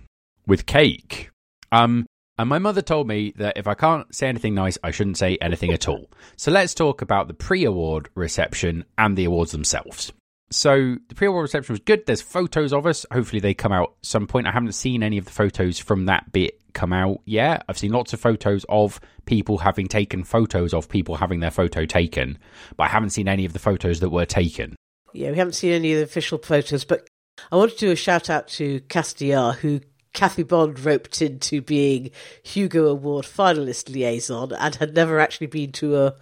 with 0.48 0.66
cake. 0.66 1.30
Um, 1.72 2.06
and 2.42 2.50
my 2.50 2.58
mother 2.58 2.82
told 2.82 3.08
me 3.08 3.34
that 3.38 3.56
if 3.56 3.68
I 3.68 3.76
can't 3.76 4.14
say 4.14 4.28
anything 4.28 4.56
nice, 4.56 4.76
I 4.84 4.90
shouldn't 4.90 5.18
say 5.18 5.38
anything 5.40 5.72
at 5.74 5.88
all. 5.88 6.10
So 6.38 6.50
let's 6.50 6.74
talk 6.74 7.04
about 7.04 7.28
the 7.28 7.36
pre-award 7.36 8.10
reception 8.16 8.84
and 8.98 9.16
the 9.16 9.26
awards 9.26 9.52
themselves. 9.52 10.12
So 10.50 10.98
the 11.08 11.14
pre-award 11.14 11.44
reception 11.44 11.74
was 11.74 11.82
good. 11.82 12.08
There's 12.08 12.24
photos 12.24 12.74
of 12.74 12.88
us. 12.88 13.06
Hopefully 13.12 13.42
they 13.42 13.54
come 13.54 13.72
out 13.72 13.94
some 14.02 14.26
point. 14.26 14.48
I 14.48 14.52
haven't 14.52 14.74
seen 14.74 15.04
any 15.04 15.20
of 15.20 15.26
the 15.26 15.32
photos 15.32 15.78
from 15.78 16.08
that 16.08 16.32
bit 16.32 16.60
come 16.74 16.92
out 16.94 17.22
yet. 17.26 17.64
I've 17.70 17.78
seen 17.78 17.92
lots 17.92 18.12
of 18.12 18.20
photos 18.20 18.66
of 18.68 19.00
people 19.26 19.60
having 19.60 19.88
taken 19.88 20.24
photos 20.24 20.74
of 20.74 20.90
people 20.90 21.18
having 21.18 21.42
their 21.42 21.52
photo 21.52 21.86
taken, 21.86 22.40
but 22.76 22.86
I 22.86 22.88
haven't 22.88 23.12
seen 23.12 23.28
any 23.28 23.46
of 23.46 23.54
the 23.54 23.60
photos 23.60 24.00
that 24.00 24.10
were 24.10 24.26
taken. 24.26 24.76
Yeah, 25.14 25.30
we 25.30 25.38
haven't 25.38 25.54
seen 25.54 25.74
any 25.74 25.94
of 25.94 26.00
the 26.00 26.06
official 26.06 26.40
photos, 26.40 26.86
but 26.86 27.08
I 27.52 27.56
want 27.56 27.72
to 27.74 27.78
do 27.78 27.92
a 27.92 27.96
shout 27.96 28.32
out 28.32 28.48
to 28.50 28.82
Castiar, 28.82 29.56
who 29.58 29.82
Kathy 30.14 30.44
Bond 30.44 30.80
roped 30.80 31.22
into 31.22 31.62
being 31.62 32.12
Hugo 32.44 32.88
Award 32.88 33.26
finalist 33.26 33.90
liaison 33.90 34.52
and 34.54 34.76
had 34.76 34.94
never 34.94 35.20
actually 35.20 35.48
been 35.48 35.72
to 35.74 35.98
a 35.98 36.16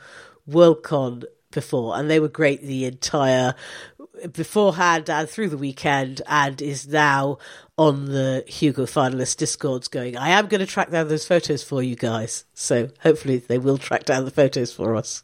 Worldcon 0.49 1.23
before. 1.51 1.97
And 1.97 2.09
they 2.09 2.19
were 2.19 2.27
great 2.27 2.61
the 2.61 2.85
entire 2.85 3.55
beforehand 4.33 5.09
and 5.09 5.29
through 5.29 5.49
the 5.49 5.57
weekend, 5.57 6.21
and 6.27 6.61
is 6.61 6.87
now 6.87 7.37
on 7.77 8.05
the 8.05 8.43
Hugo 8.47 8.85
finalist 8.85 9.37
discords 9.37 9.87
going, 9.87 10.17
I 10.17 10.29
am 10.29 10.47
going 10.47 10.59
to 10.59 10.65
track 10.65 10.91
down 10.91 11.07
those 11.07 11.25
photos 11.25 11.63
for 11.63 11.81
you 11.81 11.95
guys. 11.95 12.45
So 12.53 12.89
hopefully 12.99 13.37
they 13.37 13.57
will 13.57 13.77
track 13.77 14.03
down 14.03 14.25
the 14.25 14.31
photos 14.31 14.73
for 14.73 14.95
us. 14.95 15.23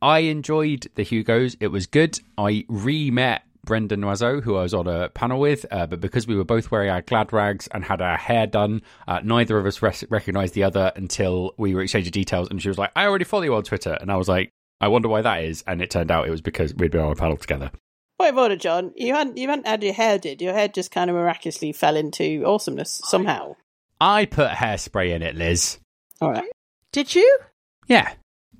I 0.00 0.20
enjoyed 0.20 0.88
the 0.94 1.02
Hugos. 1.02 1.56
It 1.58 1.68
was 1.68 1.86
good. 1.86 2.20
I 2.36 2.64
re 2.68 3.10
met 3.10 3.42
Brenda 3.68 3.98
Noiseux, 3.98 4.40
who 4.40 4.56
I 4.56 4.62
was 4.62 4.72
on 4.72 4.86
a 4.86 5.10
panel 5.10 5.38
with, 5.38 5.66
uh, 5.70 5.86
but 5.86 6.00
because 6.00 6.26
we 6.26 6.34
were 6.34 6.44
both 6.44 6.70
wearing 6.70 6.88
our 6.88 7.02
glad 7.02 7.34
rags 7.34 7.68
and 7.68 7.84
had 7.84 8.00
our 8.00 8.16
hair 8.16 8.46
done, 8.46 8.80
uh, 9.06 9.20
neither 9.22 9.58
of 9.58 9.66
us 9.66 9.82
res- 9.82 10.04
recognized 10.08 10.54
the 10.54 10.64
other 10.64 10.90
until 10.96 11.52
we 11.58 11.74
were 11.74 11.82
exchanging 11.82 12.10
details. 12.12 12.48
And 12.48 12.62
she 12.62 12.68
was 12.68 12.78
like, 12.78 12.90
I 12.96 13.04
already 13.04 13.26
follow 13.26 13.42
you 13.42 13.54
on 13.54 13.64
Twitter. 13.64 13.92
And 14.00 14.10
I 14.10 14.16
was 14.16 14.26
like, 14.26 14.50
I 14.80 14.88
wonder 14.88 15.08
why 15.08 15.20
that 15.20 15.44
is. 15.44 15.62
And 15.66 15.82
it 15.82 15.90
turned 15.90 16.10
out 16.10 16.26
it 16.26 16.30
was 16.30 16.40
because 16.40 16.74
we'd 16.74 16.92
been 16.92 17.02
on 17.02 17.12
a 17.12 17.14
panel 17.14 17.36
together. 17.36 17.70
Point 18.18 18.30
of 18.32 18.38
order, 18.38 18.56
John. 18.56 18.92
You 18.96 19.14
hadn't 19.14 19.36
you 19.36 19.48
hadn't 19.48 19.66
had 19.66 19.84
your 19.84 19.92
hair 19.92 20.18
did. 20.18 20.40
Your 20.40 20.54
hair 20.54 20.68
just 20.68 20.90
kind 20.90 21.10
of 21.10 21.16
miraculously 21.16 21.72
fell 21.72 21.94
into 21.94 22.44
awesomeness 22.46 23.02
somehow. 23.04 23.54
I 24.00 24.24
put 24.24 24.50
hairspray 24.50 25.14
in 25.14 25.22
it, 25.22 25.36
Liz. 25.36 25.78
All 26.22 26.30
right. 26.30 26.50
Did 26.90 27.14
you? 27.14 27.38
Yeah, 27.86 28.10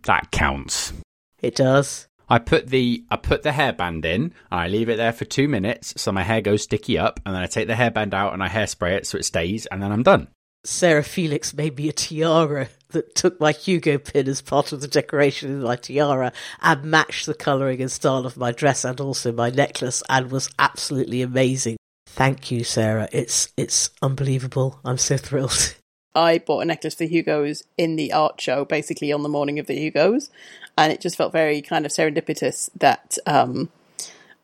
that 0.02 0.30
counts. 0.30 0.92
It 1.40 1.54
does. 1.56 2.07
I 2.28 2.38
put 2.38 2.68
the 2.68 3.04
I 3.10 3.16
put 3.16 3.42
the 3.42 3.50
hairband 3.50 4.04
in. 4.04 4.34
I 4.50 4.68
leave 4.68 4.88
it 4.88 4.96
there 4.96 5.12
for 5.12 5.24
two 5.24 5.48
minutes 5.48 5.94
so 5.96 6.12
my 6.12 6.22
hair 6.22 6.40
goes 6.40 6.62
sticky 6.62 6.98
up, 6.98 7.20
and 7.24 7.34
then 7.34 7.42
I 7.42 7.46
take 7.46 7.68
the 7.68 7.74
hairband 7.74 8.14
out 8.14 8.32
and 8.32 8.42
I 8.42 8.48
hairspray 8.48 8.96
it 8.96 9.06
so 9.06 9.18
it 9.18 9.24
stays, 9.24 9.66
and 9.66 9.82
then 9.82 9.92
I'm 9.92 10.02
done. 10.02 10.28
Sarah 10.64 11.04
Felix 11.04 11.54
made 11.54 11.78
me 11.78 11.88
a 11.88 11.92
tiara 11.92 12.68
that 12.90 13.14
took 13.14 13.40
my 13.40 13.52
Hugo 13.52 13.98
pin 13.98 14.28
as 14.28 14.42
part 14.42 14.72
of 14.72 14.80
the 14.80 14.88
decoration 14.88 15.50
in 15.50 15.62
my 15.62 15.76
tiara 15.76 16.32
and 16.60 16.84
matched 16.84 17.26
the 17.26 17.34
colouring 17.34 17.80
and 17.80 17.90
style 17.90 18.26
of 18.26 18.36
my 18.36 18.50
dress 18.50 18.84
and 18.84 19.00
also 19.00 19.32
my 19.32 19.50
necklace 19.50 20.02
and 20.08 20.30
was 20.30 20.50
absolutely 20.58 21.22
amazing. 21.22 21.76
Thank 22.06 22.50
you, 22.50 22.64
Sarah. 22.64 23.08
It's 23.12 23.52
it's 23.56 23.90
unbelievable. 24.02 24.80
I'm 24.84 24.98
so 24.98 25.16
thrilled. 25.16 25.76
I 26.14 26.38
bought 26.38 26.62
a 26.62 26.64
necklace 26.64 26.94
for 26.94 27.04
Hugo's 27.04 27.62
in 27.76 27.94
the 27.94 28.12
art 28.12 28.40
show, 28.40 28.64
basically 28.64 29.12
on 29.12 29.22
the 29.22 29.28
morning 29.28 29.60
of 29.60 29.66
the 29.66 29.76
Hugo's, 29.78 30.30
and 30.78 30.92
it 30.92 31.00
just 31.00 31.16
felt 31.16 31.32
very 31.32 31.60
kind 31.60 31.84
of 31.84 31.90
serendipitous 31.90 32.70
that 32.76 33.18
um, 33.26 33.68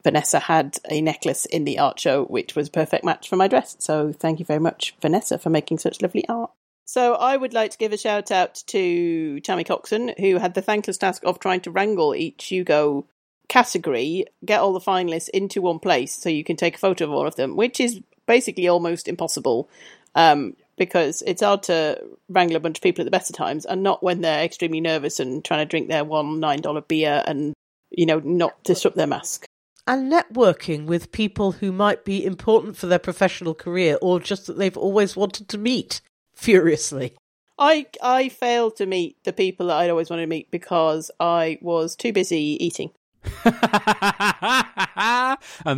Vanessa 0.03 0.41
had 0.41 0.77
a 0.91 1.01
necklace 1.01 1.47
in 1.47 1.65
the 1.65 1.79
art 1.79 2.01
show, 2.01 2.25
which 2.25 2.57
was 2.57 2.67
a 2.67 2.73
perfect 2.73 3.05
match 3.05 3.29
for 3.29 3.37
my 3.37 3.47
dress. 3.47 3.77
So 3.79 4.13
thank 4.13 4.41
you 4.41 4.45
very 4.45 4.59
much, 4.59 4.97
Vanessa, 5.01 5.39
for 5.39 5.49
making 5.49 5.79
such 5.79 6.03
lovely 6.03 6.29
art. 6.29 6.51
So 6.87 7.15
I 7.15 7.37
would 7.37 7.55
like 7.55 7.71
to 7.71 7.79
give 7.79 7.93
a 7.93 7.97
shout 7.97 8.33
out 8.33 8.63
to 8.67 9.39
Tammy 9.41 9.63
Coxen, 9.63 10.19
who 10.19 10.39
had 10.39 10.55
the 10.55 10.61
thankless 10.61 10.99
task 10.99 11.23
of 11.25 11.39
trying 11.39 11.61
to 11.63 11.71
wrangle 11.71 12.17
each 12.17 12.47
Hugo 12.47 13.07
category, 13.49 14.27
get 14.45 14.61
all 14.61 14.73
the 14.73 14.81
finalists 14.81 15.29
into 15.29 15.63
one 15.63 15.79
place 15.79 16.17
so 16.17 16.29
you 16.29 16.43
can 16.43 16.57
take 16.57 16.75
a 16.75 16.79
photo 16.79 17.05
of 17.05 17.13
all 17.13 17.29
of 17.29 17.37
them, 17.37 17.55
which 17.55 17.79
is 17.79 18.01
basically 18.27 18.67
almost 18.67 19.07
impossible. 19.07 19.69
Um, 20.17 20.57
because 20.77 21.23
it's 21.27 21.43
hard 21.43 21.63
to 21.65 22.01
wrangle 22.29 22.57
a 22.57 22.61
bunch 22.61 22.79
of 22.79 22.83
people 22.83 23.03
at 23.03 23.05
the 23.05 23.11
best 23.11 23.31
of 23.31 23.37
times 23.37 23.65
and 23.65 23.83
not 23.83 24.03
when 24.03 24.21
they're 24.21 24.45
extremely 24.45 24.81
nervous 24.81 25.21
and 25.21 25.45
trying 25.45 25.61
to 25.61 25.71
drink 25.71 25.89
their 25.89 26.05
one 26.05 26.41
nine 26.41 26.61
dollar 26.61 26.81
beer 26.81 27.23
and 27.27 27.55
you 27.91 28.07
know 28.07 28.19
not 28.21 28.63
disrupt 28.65 28.97
their 28.97 29.07
mask 29.07 29.47
and 29.87 30.11
networking 30.11 30.87
with 30.87 31.13
people 31.13 31.53
who 31.53 31.71
might 31.71 32.05
be 32.05 32.25
important 32.25 32.77
for 32.77 32.87
their 32.87 32.99
professional 32.99 33.55
career 33.55 33.99
or 34.01 34.19
just 34.19 34.47
that 34.47 34.57
they've 34.57 34.77
always 34.77 35.15
wanted 35.15 35.49
to 35.49 35.59
meet 35.59 36.01
furiously. 36.35 37.15
I 37.59 37.87
I 38.03 38.29
failed 38.31 38.77
to 38.77 38.87
meet 38.87 39.23
the 39.25 39.33
people 39.33 39.67
that 39.67 39.77
I'd 39.77 39.91
always 39.91 40.11
wanted 40.11 40.23
to 40.23 40.29
meet 40.29 40.51
because 40.51 41.11
I 41.21 41.59
was 41.61 41.95
too 41.95 42.13
busy 42.13 42.57
eating. 42.65 42.91
and 43.45 43.53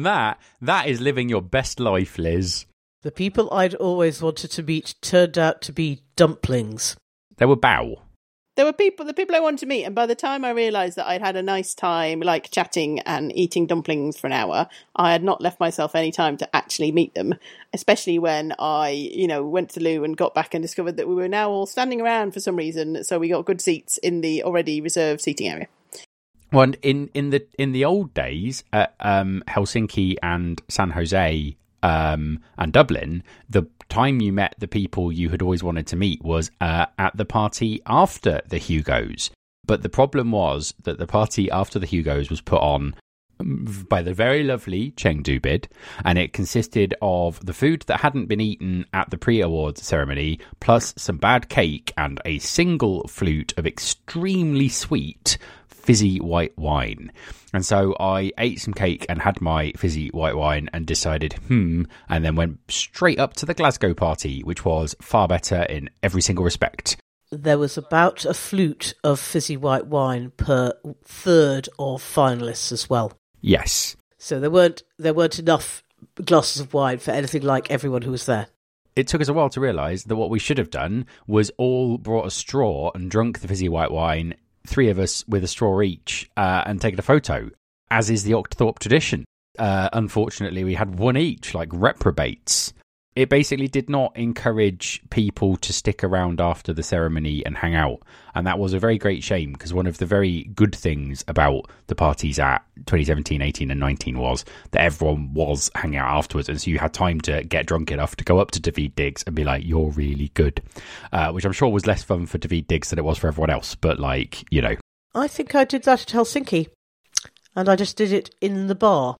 that 0.05 0.39
that 0.61 0.87
is 0.87 1.01
living 1.01 1.29
your 1.29 1.43
best 1.43 1.79
life, 1.79 2.19
Liz. 2.19 2.65
The 3.07 3.13
people 3.13 3.55
I'd 3.55 3.77
always 3.77 4.21
wanted 4.21 4.51
to 4.51 4.65
meet 4.65 4.97
turned 5.01 5.39
out 5.39 5.63
to 5.63 5.73
be 5.73 6.03
dumplings. 6.17 6.97
They 7.37 7.47
were 7.47 7.55
bow 7.55 8.03
there 8.57 8.65
were 8.65 8.73
people, 8.73 9.07
the 9.07 9.15
people 9.15 9.37
I 9.37 9.41
wanted 9.41 9.61
to 9.61 9.67
meet, 9.67 9.85
and 9.85 9.95
by 9.95 10.07
the 10.07 10.17
time 10.17 10.45
I 10.45 10.51
realised 10.51 10.97
that 10.97 11.07
I'd 11.07 11.21
had 11.21 11.37
a 11.37 11.43
nice 11.43 11.75
time, 11.75 12.19
like 12.21 12.51
chatting 12.51 13.01
and 13.01 13.31
eating 13.37 13.67
dumplings 13.67 14.19
for 14.19 14.27
an 14.27 14.33
hour, 14.33 14.67
I 14.97 15.13
had 15.13 15.23
not 15.23 15.41
left 15.41 15.61
myself 15.61 15.95
any 15.95 16.11
time 16.11 16.37
to 16.39 16.57
actually 16.57 16.91
meet 16.91 17.15
them. 17.15 17.35
Especially 17.73 18.19
when 18.19 18.55
I, 18.59 18.89
you 18.89 19.29
know, 19.29 19.47
went 19.47 19.71
to 19.71 19.79
the 19.79 19.85
loo 19.85 20.03
and 20.03 20.17
got 20.17 20.35
back 20.35 20.55
and 20.55 20.63
discovered 20.63 20.97
that 20.97 21.07
we 21.07 21.15
were 21.15 21.29
now 21.29 21.51
all 21.51 21.67
standing 21.67 22.01
around 22.01 22.33
for 22.33 22.41
some 22.41 22.57
reason, 22.57 23.05
so 23.05 23.21
we 23.21 23.29
got 23.29 23.45
good 23.45 23.61
seats 23.61 23.99
in 23.99 24.21
the 24.21 24.43
already 24.43 24.81
reserved 24.81 25.21
seating 25.21 25.49
area. 25.49 25.69
Well, 26.51 26.73
in 26.83 27.11
in 27.15 27.31
the 27.31 27.47
in 27.57 27.71
the 27.71 27.85
old 27.85 28.15
days 28.15 28.65
at 28.73 28.95
um, 28.99 29.45
Helsinki 29.47 30.17
and 30.23 30.61
San 30.69 30.91
Jose 30.91 31.57
um, 31.87 32.41
and 32.59 32.73
Dublin, 32.73 33.23
the 33.49 33.63
time 33.89 34.21
you 34.21 34.33
met 34.33 34.57
the 34.59 34.67
people 34.67 35.13
you 35.13 35.29
had 35.29 35.41
always 35.41 35.63
wanted 35.63 35.87
to 35.87 35.97
meet 35.97 36.21
was 36.25 36.51
uh, 36.61 36.87
at 36.99 37.17
the 37.17 37.25
party 37.25 37.81
after 37.87 38.41
the 38.49 38.59
Hugos. 38.59 39.31
But 39.65 39.83
the 39.83 39.89
problem 39.89 40.33
was 40.33 40.75
that 40.83 40.99
the 40.99 41.07
party 41.07 41.49
after 41.49 41.79
the 41.79 41.87
Hugos 41.87 42.29
was 42.29 42.41
put 42.41 42.61
on 42.61 42.97
by 43.39 44.03
the 44.03 44.15
very 44.15 44.43
lovely 44.43 44.93
Chengdu 44.93 45.41
bid, 45.41 45.69
and 46.05 46.19
it 46.19 46.33
consisted 46.33 46.95
of 47.03 47.45
the 47.47 47.53
food 47.53 47.83
that 47.87 48.01
hadn't 48.01 48.27
been 48.27 48.41
eaten 48.41 48.85
at 48.93 49.11
the 49.11 49.19
pre 49.19 49.41
awards 49.41 49.83
ceremony, 49.83 50.41
plus 50.59 50.93
some 50.97 51.19
bad 51.19 51.49
cake 51.49 51.93
and 51.97 52.21
a 52.25 52.41
single 52.41 53.07
flute 53.07 53.55
of 53.57 53.65
extremely 53.65 54.69
sweet 54.69 55.39
fizzy 55.87 56.19
white 56.19 56.57
wine. 56.59 57.13
And 57.55 57.65
so 57.65 57.97
I 57.99 58.33
ate 58.39 58.61
some 58.61 58.75
cake 58.75 59.07
and 59.09 59.23
had 59.23 59.41
my 59.41 59.73
fizzy 59.77 60.09
white 60.09 60.37
wine 60.37 60.69
and 60.73 60.85
decided, 60.85 61.35
hmm, 61.47 61.85
and 62.09 62.25
then 62.25 62.35
went 62.35 62.59
straight 62.69 63.19
up 63.19 63.35
to 63.35 63.47
the 63.47 63.55
Glasgow 63.55 63.95
party, 63.95 64.43
which 64.43 64.65
was 64.65 64.95
far 65.01 65.29
better 65.29 65.63
in 65.63 65.89
every 66.03 66.21
single 66.21 66.45
respect. 66.45 66.97
There 67.31 67.59
was 67.59 67.79
about 67.79 68.25
a 68.25 68.35
flute 68.35 68.95
of 69.03 69.19
fizzy 69.21 69.57
white 69.57 69.87
wine 69.87 70.33
per 70.37 70.73
third 71.05 71.69
of 71.79 72.03
finalists 72.03 72.73
as 72.73 72.91
well. 72.91 73.13
Yes. 73.41 73.97
So 74.19 74.41
there 74.41 74.51
weren't 74.51 74.83
there 74.99 75.15
weren't 75.15 75.39
enough 75.39 75.83
glasses 76.25 76.61
of 76.61 76.75
wine 76.75 76.99
for 76.99 77.13
anything 77.13 77.43
like 77.43 77.71
everyone 77.71 78.03
who 78.03 78.11
was 78.11 78.27
there 78.27 78.49
it 78.97 79.07
took 79.07 79.21
us 79.21 79.29
a 79.29 79.33
while 79.35 79.51
to 79.51 79.61
realise 79.61 80.05
that 80.05 80.17
what 80.17 80.31
we 80.31 80.39
should 80.39 80.57
have 80.57 80.71
done 80.71 81.07
was 81.27 81.51
all 81.59 81.99
brought 81.99 82.27
a 82.27 82.31
straw 82.31 82.91
and 82.95 83.11
drunk 83.11 83.41
the 83.41 83.49
fizzy 83.49 83.69
white 83.69 83.91
wine 83.91 84.35
three 84.67 84.89
of 84.89 84.99
us 84.99 85.25
with 85.29 85.45
a 85.45 85.49
straw 85.49 85.81
each 85.81 86.31
uh, 86.37 86.63
and 86.67 86.81
taken 86.81 86.99
a 86.99 87.03
photo, 87.03 87.51
as 87.91 88.11
is 88.11 88.25
the 88.25 88.33
Octothorpe 88.33 88.79
tradition. 88.79 89.25
Uh, 89.59 89.89
unfortunately, 89.93 90.65
we 90.65 90.75
had 90.75 90.99
one 90.99 91.17
each, 91.17 91.55
like 91.55 91.69
reprobates 91.73 92.75
it 93.17 93.31
basically 93.31 93.67
did 93.67 93.89
not 93.89 94.15
encourage 94.15 95.01
people 95.09 95.57
to 95.57 95.73
stick 95.73 96.05
around 96.05 96.39
after 96.39 96.75
the 96.75 96.83
ceremony 96.83 97.45
and 97.47 97.57
hang 97.57 97.75
out. 97.75 98.03
And 98.35 98.47
that 98.47 98.59
was 98.59 98.75
a 98.75 98.79
very 98.79 98.99
great 98.99 99.25
shame 99.25 99.55
because 99.55 99.73
one 99.73 99.87
of 99.87 99.97
the 99.97 100.05
very 100.05 100.45
good 100.55 100.75
things 100.75 101.25
about 101.27 101.71
the 101.87 101.95
parties 101.95 102.39
at 102.39 102.63
2017, 102.85 103.41
18, 103.41 103.71
and 103.71 103.81
19 103.81 104.19
was 104.19 104.45
that 104.73 104.83
everyone 104.83 105.33
was 105.33 105.71
hanging 105.75 105.99
out 105.99 106.15
afterwards. 106.15 106.51
And 106.51 106.61
so 106.61 106.71
you 106.71 106.79
had 106.79 106.93
time 106.93 107.19
to 107.23 107.43
get 107.45 107.65
drunk 107.65 107.91
enough 107.91 108.17
to 108.17 108.25
go 108.25 108.39
up 108.39 108.51
to 108.51 108.61
Daveed 108.61 108.95
Diggs 108.95 109.25
and 109.27 109.35
be 109.35 109.45
like, 109.45 109.65
you're 109.65 109.91
really 109.93 110.31
good. 110.35 110.61
Uh, 111.11 111.33
which 111.33 111.47
I'm 111.47 111.53
sure 111.53 111.71
was 111.71 111.87
less 111.87 112.03
fun 112.03 112.27
for 112.27 112.37
Daveed 112.37 112.67
Diggs 112.67 112.91
than 112.91 112.99
it 112.99 113.05
was 113.05 113.17
for 113.17 113.29
everyone 113.29 113.51
else. 113.51 113.75
But, 113.75 113.99
like, 113.99 114.45
you 114.53 114.61
know. 114.61 114.77
I 115.15 115.27
think 115.27 115.55
I 115.55 115.65
did 115.65 115.85
that 115.85 116.03
at 116.03 116.09
Helsinki. 116.09 116.69
And 117.55 117.71
I 117.71 117.77
just 117.77 117.97
did 117.97 118.13
it 118.13 118.35
in 118.43 118.67
the 118.67 118.75
bar. 118.75 119.17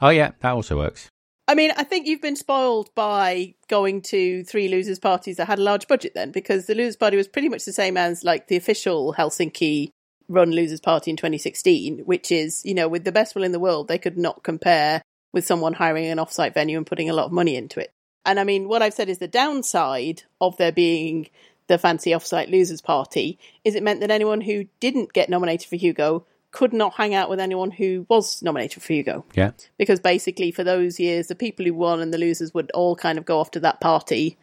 Oh, 0.00 0.10
yeah, 0.10 0.30
that 0.40 0.52
also 0.52 0.76
works. 0.76 1.08
I 1.48 1.54
mean, 1.54 1.72
I 1.76 1.84
think 1.84 2.06
you've 2.06 2.22
been 2.22 2.36
spoiled 2.36 2.94
by 2.94 3.54
going 3.68 4.02
to 4.02 4.44
three 4.44 4.68
losers 4.68 4.98
parties 4.98 5.36
that 5.36 5.46
had 5.46 5.58
a 5.58 5.62
large 5.62 5.88
budget 5.88 6.12
then, 6.14 6.30
because 6.30 6.66
the 6.66 6.74
losers 6.74 6.96
party 6.96 7.16
was 7.16 7.28
pretty 7.28 7.48
much 7.48 7.64
the 7.64 7.72
same 7.72 7.96
as 7.96 8.22
like 8.22 8.46
the 8.46 8.56
official 8.56 9.14
Helsinki 9.14 9.90
run 10.28 10.52
losers 10.52 10.80
party 10.80 11.10
in 11.10 11.16
2016, 11.16 12.00
which 12.00 12.30
is, 12.30 12.64
you 12.64 12.74
know, 12.74 12.88
with 12.88 13.04
the 13.04 13.12
best 13.12 13.34
will 13.34 13.42
in 13.42 13.52
the 13.52 13.60
world, 13.60 13.88
they 13.88 13.98
could 13.98 14.16
not 14.16 14.42
compare 14.42 15.02
with 15.32 15.46
someone 15.46 15.74
hiring 15.74 16.06
an 16.06 16.18
offsite 16.18 16.54
venue 16.54 16.76
and 16.76 16.86
putting 16.86 17.10
a 17.10 17.14
lot 17.14 17.26
of 17.26 17.32
money 17.32 17.56
into 17.56 17.80
it. 17.80 17.92
And 18.24 18.38
I 18.38 18.44
mean, 18.44 18.68
what 18.68 18.82
I've 18.82 18.94
said 18.94 19.08
is 19.08 19.18
the 19.18 19.28
downside 19.28 20.22
of 20.40 20.56
there 20.56 20.72
being 20.72 21.28
the 21.66 21.78
fancy 21.78 22.10
offsite 22.10 22.50
losers 22.50 22.80
party 22.80 23.38
is 23.64 23.74
it 23.74 23.82
meant 23.82 24.00
that 24.00 24.10
anyone 24.10 24.42
who 24.42 24.66
didn't 24.80 25.12
get 25.12 25.28
nominated 25.28 25.68
for 25.68 25.76
Hugo 25.76 26.26
could 26.52 26.72
not 26.72 26.94
hang 26.94 27.14
out 27.14 27.28
with 27.28 27.40
anyone 27.40 27.70
who 27.70 28.06
was 28.08 28.42
nominated 28.42 28.82
for 28.82 28.92
Hugo. 28.92 29.24
Yeah. 29.34 29.52
Because 29.78 30.00
basically, 30.00 30.52
for 30.52 30.62
those 30.62 31.00
years, 31.00 31.26
the 31.26 31.34
people 31.34 31.64
who 31.64 31.74
won 31.74 32.00
and 32.00 32.12
the 32.12 32.18
losers 32.18 32.54
would 32.54 32.70
all 32.72 32.94
kind 32.94 33.18
of 33.18 33.24
go 33.24 33.40
off 33.40 33.50
to 33.52 33.60
that 33.60 33.80
party 33.80 34.38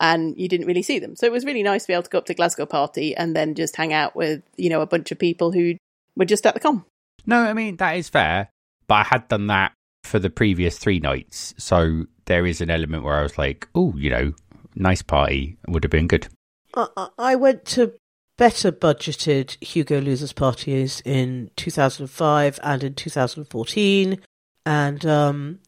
and 0.00 0.36
you 0.36 0.48
didn't 0.48 0.66
really 0.66 0.82
see 0.82 0.98
them. 0.98 1.14
So 1.14 1.26
it 1.26 1.32
was 1.32 1.44
really 1.44 1.62
nice 1.62 1.84
to 1.84 1.88
be 1.88 1.92
able 1.94 2.02
to 2.02 2.10
go 2.10 2.18
up 2.18 2.26
to 2.26 2.34
Glasgow 2.34 2.66
party 2.66 3.16
and 3.16 3.36
then 3.36 3.54
just 3.54 3.76
hang 3.76 3.92
out 3.92 4.16
with, 4.16 4.42
you 4.56 4.68
know, 4.68 4.80
a 4.80 4.86
bunch 4.86 5.12
of 5.12 5.18
people 5.18 5.52
who 5.52 5.76
were 6.16 6.24
just 6.24 6.44
at 6.44 6.54
the 6.54 6.60
con. 6.60 6.84
No, 7.24 7.38
I 7.38 7.52
mean, 7.52 7.76
that 7.76 7.96
is 7.96 8.08
fair. 8.08 8.48
But 8.88 8.94
I 8.94 9.02
had 9.04 9.28
done 9.28 9.46
that 9.46 9.72
for 10.02 10.18
the 10.18 10.30
previous 10.30 10.76
three 10.76 10.98
nights. 10.98 11.54
So 11.56 12.06
there 12.24 12.44
is 12.44 12.60
an 12.60 12.70
element 12.70 13.04
where 13.04 13.14
I 13.14 13.22
was 13.22 13.38
like, 13.38 13.68
oh, 13.76 13.94
you 13.96 14.10
know, 14.10 14.32
nice 14.74 15.02
party 15.02 15.56
would 15.68 15.84
have 15.84 15.92
been 15.92 16.08
good. 16.08 16.26
I 17.18 17.36
went 17.36 17.64
to 17.66 17.92
better 18.36 18.72
budgeted 18.72 19.62
Hugo 19.62 20.00
Losers 20.00 20.32
parties 20.32 21.02
in 21.04 21.50
2005 21.56 22.58
and 22.62 22.84
in 22.84 22.94
2014, 22.94 24.20
and 24.66 25.06
um, 25.06 25.58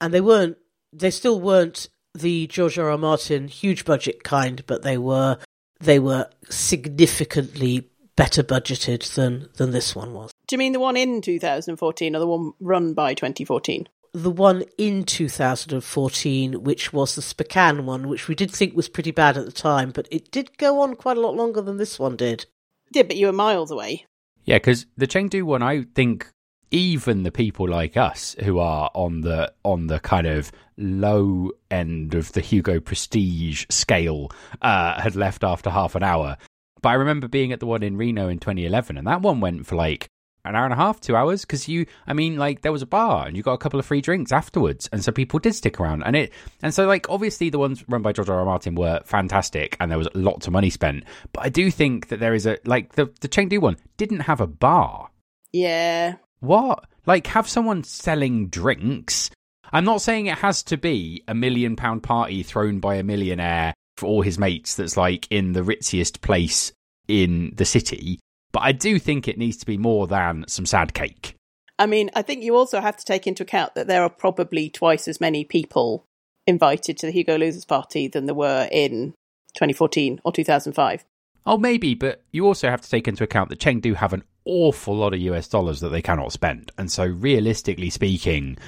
and 0.00 0.14
they 0.14 0.20
weren't, 0.20 0.56
they 0.92 1.10
still 1.10 1.40
weren't 1.40 1.88
the 2.14 2.46
George 2.48 2.78
R. 2.78 2.90
R. 2.90 2.98
Martin 2.98 3.48
huge 3.48 3.84
budget 3.84 4.24
kind, 4.24 4.64
but 4.66 4.82
they 4.82 4.98
were 4.98 5.38
they 5.80 5.98
were 5.98 6.28
significantly 6.48 7.88
better 8.16 8.42
budgeted 8.42 9.14
than 9.14 9.48
than 9.56 9.70
this 9.70 9.94
one 9.94 10.12
was. 10.12 10.30
Do 10.46 10.54
you 10.54 10.58
mean 10.58 10.72
the 10.72 10.80
one 10.80 10.96
in 10.96 11.20
2014 11.20 12.16
or 12.16 12.18
the 12.18 12.26
one 12.26 12.52
run 12.60 12.92
by 12.92 13.14
2014? 13.14 13.88
The 14.12 14.30
one 14.30 14.64
in 14.76 15.04
2014, 15.04 16.62
which 16.62 16.92
was 16.92 17.14
the 17.14 17.22
Spokane 17.22 17.86
one, 17.86 18.08
which 18.08 18.28
we 18.28 18.34
did 18.34 18.50
think 18.50 18.74
was 18.74 18.88
pretty 18.88 19.10
bad 19.10 19.36
at 19.36 19.44
the 19.44 19.52
time, 19.52 19.90
but 19.90 20.08
it 20.10 20.30
did 20.30 20.56
go 20.58 20.80
on 20.80 20.96
quite 20.96 21.16
a 21.16 21.20
lot 21.20 21.36
longer 21.36 21.60
than 21.60 21.76
this 21.76 21.98
one 21.98 22.16
did. 22.16 22.46
Did, 22.92 23.08
but 23.08 23.16
you 23.16 23.26
were 23.26 23.32
miles 23.32 23.70
away. 23.70 24.06
Yeah, 24.44 24.56
because 24.56 24.86
the 24.96 25.06
Chengdu 25.06 25.44
one, 25.44 25.62
I 25.62 25.84
think 25.94 26.26
even 26.70 27.22
the 27.22 27.32
people 27.32 27.68
like 27.68 27.96
us 27.96 28.36
who 28.42 28.58
are 28.58 28.90
on 28.94 29.20
the 29.22 29.52
on 29.64 29.86
the 29.88 30.00
kind 30.00 30.26
of 30.26 30.52
low 30.76 31.50
end 31.70 32.14
of 32.14 32.32
the 32.32 32.40
Hugo 32.40 32.80
Prestige 32.80 33.66
scale 33.68 34.30
uh, 34.62 35.00
had 35.00 35.16
left 35.16 35.44
after 35.44 35.70
half 35.70 35.94
an 35.94 36.02
hour. 36.02 36.36
But 36.82 36.90
I 36.90 36.94
remember 36.94 37.28
being 37.28 37.52
at 37.52 37.60
the 37.60 37.66
one 37.66 37.82
in 37.82 37.96
Reno 37.96 38.28
in 38.28 38.38
2011, 38.38 38.96
and 38.96 39.06
that 39.06 39.20
one 39.20 39.40
went 39.40 39.66
for 39.66 39.76
like 39.76 40.08
an 40.44 40.56
hour 40.56 40.64
and 40.64 40.72
a 40.72 40.76
half, 40.76 41.00
two 41.00 41.16
hours, 41.16 41.42
because 41.42 41.68
you, 41.68 41.86
I 42.06 42.12
mean, 42.12 42.36
like 42.36 42.62
there 42.62 42.72
was 42.72 42.82
a 42.82 42.86
bar 42.86 43.26
and 43.26 43.36
you 43.36 43.42
got 43.42 43.52
a 43.52 43.58
couple 43.58 43.78
of 43.78 43.86
free 43.86 44.00
drinks 44.00 44.32
afterwards, 44.32 44.88
and 44.92 45.04
so 45.04 45.12
people 45.12 45.38
did 45.38 45.54
stick 45.54 45.80
around, 45.80 46.02
and 46.02 46.16
it, 46.16 46.32
and 46.62 46.72
so 46.72 46.86
like 46.86 47.08
obviously 47.10 47.50
the 47.50 47.58
ones 47.58 47.84
run 47.88 48.02
by 48.02 48.12
George 48.12 48.28
R. 48.28 48.38
R. 48.38 48.44
Martin 48.44 48.74
were 48.74 49.00
fantastic, 49.04 49.76
and 49.80 49.90
there 49.90 49.98
was 49.98 50.08
lots 50.14 50.46
of 50.46 50.52
money 50.52 50.70
spent, 50.70 51.04
but 51.32 51.44
I 51.44 51.48
do 51.48 51.70
think 51.70 52.08
that 52.08 52.20
there 52.20 52.34
is 52.34 52.46
a 52.46 52.58
like 52.64 52.94
the 52.94 53.12
the 53.20 53.28
Chengdu 53.28 53.60
one 53.60 53.76
didn't 53.96 54.20
have 54.20 54.40
a 54.40 54.46
bar. 54.46 55.10
Yeah. 55.52 56.16
What? 56.40 56.86
Like 57.06 57.26
have 57.28 57.48
someone 57.48 57.84
selling 57.84 58.48
drinks? 58.48 59.30
I'm 59.72 59.84
not 59.84 60.02
saying 60.02 60.26
it 60.26 60.38
has 60.38 60.62
to 60.64 60.76
be 60.76 61.22
a 61.28 61.34
million 61.34 61.76
pound 61.76 62.02
party 62.02 62.42
thrown 62.42 62.80
by 62.80 62.96
a 62.96 63.02
millionaire 63.02 63.74
for 63.96 64.06
all 64.06 64.22
his 64.22 64.38
mates 64.38 64.74
that's 64.74 64.96
like 64.96 65.28
in 65.30 65.52
the 65.52 65.62
ritziest 65.62 66.20
place 66.22 66.72
in 67.06 67.52
the 67.56 67.64
city. 67.64 68.18
But 68.52 68.62
I 68.62 68.72
do 68.72 68.98
think 68.98 69.28
it 69.28 69.38
needs 69.38 69.56
to 69.58 69.66
be 69.66 69.78
more 69.78 70.06
than 70.06 70.44
some 70.48 70.66
sad 70.66 70.94
cake. 70.94 71.36
I 71.78 71.86
mean, 71.86 72.10
I 72.14 72.22
think 72.22 72.42
you 72.42 72.56
also 72.56 72.80
have 72.80 72.96
to 72.96 73.04
take 73.04 73.26
into 73.26 73.42
account 73.42 73.74
that 73.74 73.86
there 73.86 74.02
are 74.02 74.10
probably 74.10 74.68
twice 74.68 75.08
as 75.08 75.20
many 75.20 75.44
people 75.44 76.04
invited 76.46 76.98
to 76.98 77.06
the 77.06 77.12
Hugo 77.12 77.38
Losers 77.38 77.64
Party 77.64 78.08
than 78.08 78.26
there 78.26 78.34
were 78.34 78.68
in 78.70 79.14
2014 79.54 80.20
or 80.24 80.32
2005. 80.32 81.04
Oh, 81.46 81.56
maybe, 81.56 81.94
but 81.94 82.22
you 82.32 82.46
also 82.46 82.68
have 82.68 82.82
to 82.82 82.90
take 82.90 83.08
into 83.08 83.24
account 83.24 83.48
that 83.48 83.60
Chengdu 83.60 83.94
have 83.94 84.12
an 84.12 84.24
awful 84.44 84.94
lot 84.94 85.14
of 85.14 85.20
US 85.20 85.48
dollars 85.48 85.80
that 85.80 85.88
they 85.88 86.02
cannot 86.02 86.32
spend. 86.32 86.70
And 86.76 86.90
so, 86.90 87.06
realistically 87.06 87.90
speaking, 87.90 88.58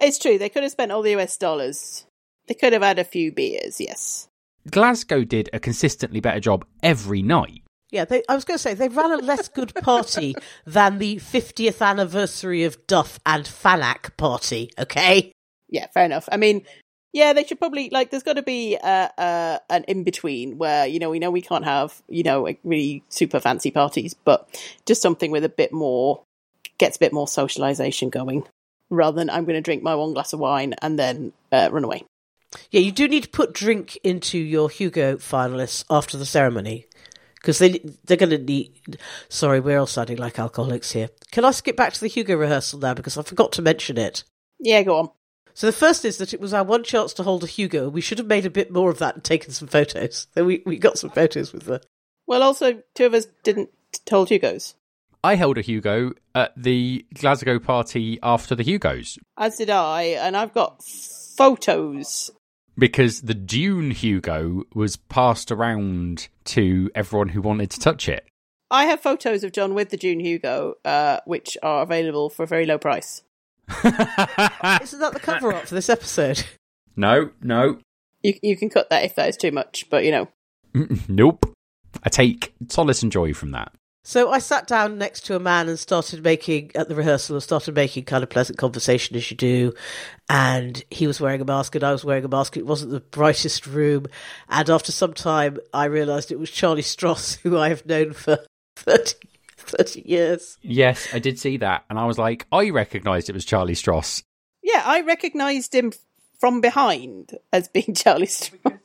It's 0.00 0.18
true, 0.18 0.38
they 0.38 0.48
could 0.48 0.62
have 0.62 0.72
spent 0.72 0.90
all 0.90 1.02
the 1.02 1.16
US 1.16 1.36
dollars. 1.36 2.06
They 2.48 2.54
could 2.54 2.72
have 2.72 2.82
had 2.82 2.98
a 2.98 3.04
few 3.04 3.30
beers, 3.30 3.80
yes. 3.80 4.28
Glasgow 4.70 5.24
did 5.24 5.48
a 5.52 5.60
consistently 5.60 6.20
better 6.20 6.40
job 6.40 6.64
every 6.82 7.22
night. 7.22 7.62
Yeah, 7.90 8.04
they, 8.04 8.22
I 8.28 8.34
was 8.34 8.44
going 8.44 8.56
to 8.56 8.62
say 8.62 8.74
they 8.74 8.88
ran 8.88 9.12
a 9.12 9.16
less 9.16 9.48
good 9.48 9.74
party 9.76 10.34
than 10.66 10.98
the 10.98 11.16
50th 11.16 11.80
anniversary 11.80 12.64
of 12.64 12.86
DUFF 12.86 13.18
and 13.24 13.44
Fanac 13.44 14.16
party. 14.16 14.70
Okay, 14.78 15.32
Yeah, 15.68 15.86
fair 15.88 16.04
enough. 16.04 16.28
I 16.30 16.36
mean, 16.36 16.64
yeah, 17.12 17.32
they 17.32 17.44
should 17.44 17.58
probably 17.58 17.88
like. 17.90 18.10
There's 18.10 18.22
got 18.22 18.34
to 18.34 18.42
be 18.42 18.76
uh, 18.76 19.08
uh, 19.16 19.58
an 19.70 19.84
in 19.88 20.04
between 20.04 20.58
where 20.58 20.86
you 20.86 20.98
know 20.98 21.08
we 21.10 21.18
know 21.18 21.30
we 21.30 21.40
can't 21.40 21.64
have 21.64 22.02
you 22.08 22.22
know 22.22 22.42
like, 22.42 22.60
really 22.64 23.02
super 23.08 23.40
fancy 23.40 23.70
parties, 23.70 24.14
but 24.14 24.48
just 24.86 25.00
something 25.00 25.30
with 25.30 25.44
a 25.44 25.48
bit 25.48 25.72
more 25.72 26.22
gets 26.76 26.96
a 26.96 27.00
bit 27.00 27.12
more 27.14 27.26
socialization 27.26 28.10
going, 28.10 28.46
rather 28.90 29.16
than 29.16 29.30
I'm 29.30 29.44
going 29.44 29.56
to 29.56 29.62
drink 29.62 29.82
my 29.82 29.94
one 29.94 30.12
glass 30.12 30.34
of 30.34 30.40
wine 30.40 30.74
and 30.82 30.98
then 30.98 31.32
uh, 31.50 31.70
run 31.72 31.84
away. 31.84 32.04
yeah, 32.70 32.80
you 32.80 32.92
do 32.92 33.08
need 33.08 33.22
to 33.22 33.30
put 33.30 33.54
drink 33.54 33.98
into 34.04 34.38
your 34.38 34.68
Hugo 34.68 35.16
finalists 35.16 35.84
after 35.90 36.18
the 36.18 36.26
ceremony 36.26 36.86
because 37.40 37.58
they 37.58 37.80
they're 38.04 38.16
going 38.16 38.30
to 38.30 38.38
need. 38.38 38.98
Sorry, 39.28 39.60
we're 39.60 39.78
all 39.78 39.86
sounding 39.86 40.18
like 40.18 40.38
alcoholics 40.38 40.92
here. 40.92 41.08
Can 41.32 41.44
I 41.44 41.50
skip 41.50 41.76
back 41.76 41.92
to 41.94 42.00
the 42.00 42.08
Hugo 42.08 42.36
rehearsal 42.36 42.78
now 42.78 42.94
because 42.94 43.16
I 43.16 43.22
forgot 43.22 43.52
to 43.52 43.62
mention 43.62 43.98
it. 43.98 44.24
Yeah, 44.58 44.82
go 44.82 44.98
on. 44.98 45.10
So 45.54 45.66
the 45.66 45.72
first 45.72 46.04
is 46.04 46.18
that 46.18 46.32
it 46.32 46.40
was 46.40 46.54
our 46.54 46.62
one 46.62 46.84
chance 46.84 47.12
to 47.14 47.24
hold 47.24 47.42
a 47.42 47.48
Hugo. 47.48 47.88
We 47.88 48.00
should 48.00 48.18
have 48.18 48.28
made 48.28 48.46
a 48.46 48.50
bit 48.50 48.70
more 48.70 48.90
of 48.90 48.98
that 48.98 49.16
and 49.16 49.24
taken 49.24 49.50
some 49.50 49.68
photos. 49.68 50.28
So 50.34 50.44
we, 50.46 50.62
we 50.64 50.78
got 50.78 50.98
some 50.98 51.10
photos 51.10 51.52
with 51.52 51.64
the. 51.64 51.82
Well, 52.26 52.42
also 52.42 52.82
two 52.94 53.06
of 53.06 53.14
us 53.14 53.26
didn't 53.42 53.70
hold 54.08 54.28
Hugo's, 54.28 54.74
I 55.24 55.34
held 55.34 55.58
a 55.58 55.62
Hugo 55.62 56.12
at 56.34 56.52
the 56.56 57.04
Glasgow 57.14 57.58
party 57.58 58.18
after 58.22 58.54
the 58.54 58.62
Hugos 58.62 59.18
as 59.36 59.56
did 59.56 59.70
I, 59.70 60.02
and 60.02 60.36
I've 60.36 60.54
got 60.54 60.82
photos. 61.36 62.30
Because 62.78 63.22
the 63.22 63.34
Dune 63.34 63.90
Hugo 63.90 64.62
was 64.74 64.96
passed 64.96 65.50
around 65.50 66.28
to 66.44 66.90
everyone 66.94 67.30
who 67.30 67.40
wanted 67.42 67.70
to 67.70 67.80
touch 67.80 68.08
it. 68.08 68.26
I 68.70 68.84
have 68.84 69.00
photos 69.00 69.42
of 69.42 69.52
John 69.52 69.74
with 69.74 69.90
the 69.90 69.96
Dune 69.96 70.20
Hugo, 70.20 70.74
uh, 70.84 71.20
which 71.24 71.56
are 71.62 71.82
available 71.82 72.28
for 72.30 72.42
a 72.42 72.46
very 72.46 72.66
low 72.66 72.78
price. 72.78 73.22
Isn't 73.84 73.90
that 75.00 75.10
the 75.12 75.20
cover 75.20 75.52
art 75.52 75.68
for 75.68 75.74
this 75.74 75.88
episode? 75.88 76.44
no, 76.96 77.30
no, 77.42 77.78
You 78.22 78.34
you 78.42 78.56
can 78.56 78.70
cut 78.70 78.90
that 78.90 79.04
if 79.04 79.14
that 79.16 79.28
is 79.28 79.36
too 79.36 79.52
much, 79.52 79.86
but 79.90 80.04
you 80.04 80.10
know. 80.10 80.28
nope. 81.08 81.44
I 82.04 82.10
take 82.10 82.54
solace 82.68 83.02
and 83.02 83.10
joy 83.10 83.32
from 83.34 83.50
that. 83.52 83.72
So 84.08 84.30
I 84.30 84.38
sat 84.38 84.66
down 84.66 84.96
next 84.96 85.26
to 85.26 85.36
a 85.36 85.38
man 85.38 85.68
and 85.68 85.78
started 85.78 86.24
making 86.24 86.70
at 86.74 86.88
the 86.88 86.94
rehearsal 86.94 87.36
and 87.36 87.42
started 87.42 87.74
making 87.74 88.04
kind 88.04 88.22
of 88.22 88.30
pleasant 88.30 88.56
conversation 88.56 89.16
as 89.16 89.30
you 89.30 89.36
do. 89.36 89.74
And 90.30 90.82
he 90.88 91.06
was 91.06 91.20
wearing 91.20 91.42
a 91.42 91.44
mask 91.44 91.74
and 91.74 91.84
I 91.84 91.92
was 91.92 92.06
wearing 92.06 92.24
a 92.24 92.28
mask. 92.28 92.56
It 92.56 92.64
wasn't 92.64 92.92
the 92.92 93.00
brightest 93.00 93.66
room. 93.66 94.06
And 94.48 94.70
after 94.70 94.92
some 94.92 95.12
time, 95.12 95.58
I 95.74 95.84
realised 95.84 96.32
it 96.32 96.38
was 96.38 96.50
Charlie 96.50 96.80
Stross, 96.80 97.34
who 97.42 97.58
I 97.58 97.68
have 97.68 97.84
known 97.84 98.14
for 98.14 98.38
30, 98.76 99.12
30 99.58 100.02
years. 100.06 100.56
Yes, 100.62 101.06
I 101.12 101.18
did 101.18 101.38
see 101.38 101.58
that, 101.58 101.84
and 101.90 101.98
I 101.98 102.06
was 102.06 102.16
like, 102.16 102.46
I 102.50 102.70
recognised 102.70 103.28
it 103.28 103.34
was 103.34 103.44
Charlie 103.44 103.74
Stross. 103.74 104.22
Yeah, 104.62 104.84
I 104.86 105.02
recognised 105.02 105.74
him 105.74 105.92
from 106.40 106.62
behind 106.62 107.36
as 107.52 107.68
being 107.68 107.92
Charlie 107.94 108.24
Stross. 108.24 108.80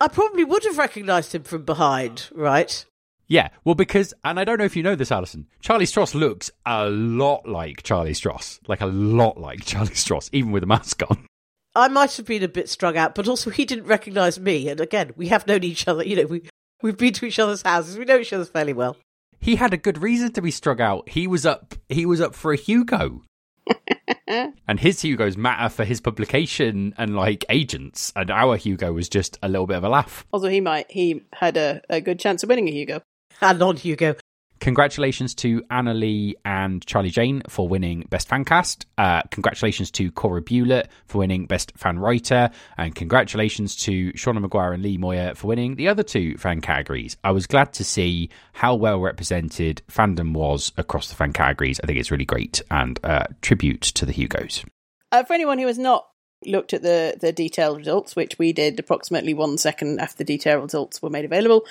I 0.00 0.08
probably 0.08 0.44
would 0.44 0.64
have 0.64 0.78
recognised 0.78 1.34
him 1.34 1.42
from 1.42 1.66
behind, 1.66 2.30
right? 2.32 2.86
Yeah, 3.26 3.48
well, 3.64 3.74
because, 3.74 4.12
and 4.24 4.38
I 4.38 4.44
don't 4.44 4.58
know 4.58 4.64
if 4.64 4.76
you 4.76 4.82
know 4.82 4.94
this, 4.94 5.10
Alison, 5.10 5.46
Charlie 5.60 5.86
Stross 5.86 6.14
looks 6.14 6.50
a 6.66 6.88
lot 6.90 7.48
like 7.48 7.82
Charlie 7.82 8.12
Stross, 8.12 8.60
like 8.68 8.80
a 8.80 8.86
lot 8.86 9.38
like 9.38 9.64
Charlie 9.64 9.94
Stross, 9.94 10.28
even 10.32 10.52
with 10.52 10.62
a 10.62 10.66
mask 10.66 11.02
on. 11.08 11.26
I 11.74 11.88
might 11.88 12.16
have 12.16 12.26
been 12.26 12.42
a 12.42 12.48
bit 12.48 12.68
strung 12.68 12.96
out, 12.96 13.14
but 13.14 13.26
also 13.26 13.50
he 13.50 13.64
didn't 13.64 13.86
recognise 13.86 14.38
me. 14.38 14.68
And 14.68 14.80
again, 14.80 15.12
we 15.16 15.28
have 15.28 15.46
known 15.46 15.64
each 15.64 15.88
other. 15.88 16.04
You 16.04 16.16
know, 16.16 16.26
we 16.26 16.42
we've 16.82 16.96
been 16.96 17.14
to 17.14 17.26
each 17.26 17.38
other's 17.38 17.62
houses. 17.62 17.98
We 17.98 18.04
know 18.04 18.18
each 18.18 18.32
other 18.32 18.44
fairly 18.44 18.72
well. 18.72 18.96
He 19.40 19.56
had 19.56 19.74
a 19.74 19.78
good 19.78 20.00
reason 20.00 20.32
to 20.32 20.42
be 20.42 20.52
strung 20.52 20.80
out. 20.80 21.08
He 21.08 21.26
was 21.26 21.44
up. 21.44 21.74
He 21.88 22.06
was 22.06 22.20
up 22.20 22.34
for 22.34 22.52
a 22.52 22.56
Hugo, 22.56 23.24
and 24.28 24.80
his 24.80 25.02
Hugos 25.02 25.36
matter 25.36 25.68
for 25.68 25.84
his 25.84 26.00
publication 26.00 26.94
and 26.96 27.16
like 27.16 27.44
agents, 27.48 28.12
and 28.14 28.30
our 28.30 28.56
Hugo 28.56 28.92
was 28.92 29.08
just 29.08 29.36
a 29.42 29.48
little 29.48 29.66
bit 29.66 29.78
of 29.78 29.84
a 29.84 29.88
laugh. 29.88 30.24
also, 30.32 30.48
he 30.48 30.60
might 30.60 30.90
he 30.90 31.22
had 31.32 31.56
a, 31.56 31.82
a 31.90 32.00
good 32.00 32.20
chance 32.20 32.42
of 32.42 32.48
winning 32.48 32.68
a 32.68 32.72
Hugo. 32.72 33.02
And 33.40 33.62
on 33.62 33.76
Hugo. 33.76 34.16
Congratulations 34.64 35.34
to 35.34 35.60
Annalee 35.64 36.34
and 36.44 36.84
Charlie 36.86 37.10
Jane 37.10 37.42
for 37.48 37.68
winning 37.68 38.06
Best 38.08 38.28
Fan 38.28 38.46
Cast. 38.46 38.86
Uh, 38.96 39.20
congratulations 39.30 39.90
to 39.90 40.10
Cora 40.12 40.40
Buhlert 40.40 40.86
for 41.06 41.18
winning 41.18 41.44
Best 41.44 41.72
Fan 41.76 41.98
Writer. 41.98 42.50
And 42.78 42.94
congratulations 42.94 43.76
to 43.84 44.12
Shauna 44.12 44.40
Maguire 44.40 44.72
and 44.72 44.82
Lee 44.82 44.96
Moyer 44.96 45.34
for 45.34 45.48
winning 45.48 45.74
the 45.74 45.88
other 45.88 46.02
two 46.02 46.38
fan 46.38 46.62
categories. 46.62 47.16
I 47.22 47.32
was 47.32 47.46
glad 47.46 47.74
to 47.74 47.84
see 47.84 48.30
how 48.54 48.74
well 48.74 49.00
represented 49.00 49.82
fandom 49.88 50.32
was 50.32 50.72
across 50.78 51.08
the 51.08 51.14
fan 51.14 51.34
categories. 51.34 51.78
I 51.82 51.86
think 51.86 51.98
it's 51.98 52.10
really 52.10 52.24
great 52.24 52.62
and 52.70 52.98
uh, 53.04 53.26
tribute 53.42 53.82
to 53.82 54.06
the 54.06 54.12
Hugos. 54.12 54.64
Uh, 55.12 55.24
for 55.24 55.34
anyone 55.34 55.58
who 55.58 55.66
has 55.66 55.78
not 55.78 56.06
looked 56.46 56.72
at 56.72 56.82
the 56.82 57.16
the 57.20 57.32
detailed 57.32 57.78
results, 57.78 58.16
which 58.16 58.38
we 58.38 58.52
did 58.52 58.78
approximately 58.78 59.34
one 59.34 59.58
second 59.58 60.00
after 60.00 60.18
the 60.18 60.24
detailed 60.24 60.62
results 60.62 61.02
were 61.02 61.10
made 61.10 61.24
available, 61.24 61.66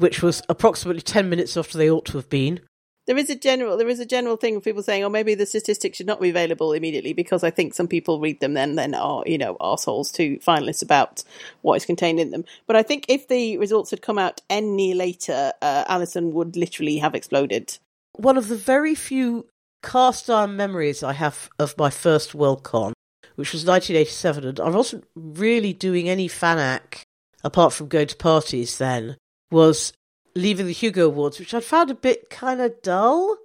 which 0.00 0.22
was 0.22 0.42
approximately 0.48 1.02
10 1.02 1.28
minutes 1.28 1.56
after 1.56 1.76
they 1.76 1.90
ought 1.90 2.06
to 2.06 2.16
have 2.16 2.28
been. 2.30 2.60
there 3.06 3.18
is 3.18 3.30
a 3.30 3.34
general 3.34 3.76
there 3.76 3.88
is 3.88 3.98
a 3.98 4.06
general 4.06 4.36
thing 4.36 4.56
of 4.56 4.62
people 4.62 4.82
saying, 4.82 5.02
"Oh, 5.02 5.08
maybe 5.08 5.34
the 5.34 5.46
statistics 5.46 5.96
should 5.96 6.06
not 6.06 6.20
be 6.20 6.30
available 6.30 6.72
immediately," 6.72 7.12
because 7.12 7.42
I 7.42 7.50
think 7.50 7.74
some 7.74 7.88
people 7.88 8.20
read 8.20 8.40
them 8.40 8.54
then 8.54 8.76
then 8.76 8.94
are 8.94 9.22
you 9.26 9.36
know 9.36 9.56
arseholes 9.60 10.12
to 10.14 10.38
finalists 10.38 10.82
about 10.82 11.24
what 11.62 11.74
is 11.76 11.86
contained 11.86 12.20
in 12.20 12.30
them. 12.30 12.44
But 12.66 12.76
I 12.76 12.82
think 12.82 13.06
if 13.08 13.26
the 13.26 13.58
results 13.58 13.90
had 13.90 14.02
come 14.02 14.18
out 14.18 14.40
any 14.48 14.94
later, 14.94 15.52
uh, 15.60 15.84
Alison 15.88 16.32
would 16.34 16.56
literally 16.56 16.98
have 16.98 17.14
exploded. 17.14 17.78
One 18.16 18.36
of 18.36 18.48
the 18.48 18.56
very 18.56 18.94
few 18.94 19.46
cast 19.82 20.30
iron 20.30 20.56
memories 20.56 21.02
I 21.02 21.14
have 21.14 21.48
of 21.58 21.76
my 21.78 21.90
first 21.90 22.32
Worldcon, 22.32 22.92
which 23.34 23.52
was 23.52 23.64
1987, 23.64 24.44
and 24.44 24.60
I 24.60 24.70
wasn't 24.70 25.04
really 25.14 25.72
doing 25.72 26.08
any 26.08 26.28
fanac 26.28 27.02
apart 27.42 27.72
from 27.72 27.88
going 27.88 28.06
to 28.08 28.16
parties 28.16 28.78
then, 28.78 29.16
was 29.50 29.92
leaving 30.34 30.66
the 30.66 30.72
Hugo 30.72 31.06
Awards, 31.06 31.38
which 31.38 31.54
I'd 31.54 31.64
found 31.64 31.90
a 31.90 31.94
bit 31.94 32.30
kind 32.30 32.60
of 32.60 32.80
dull. 32.82 33.36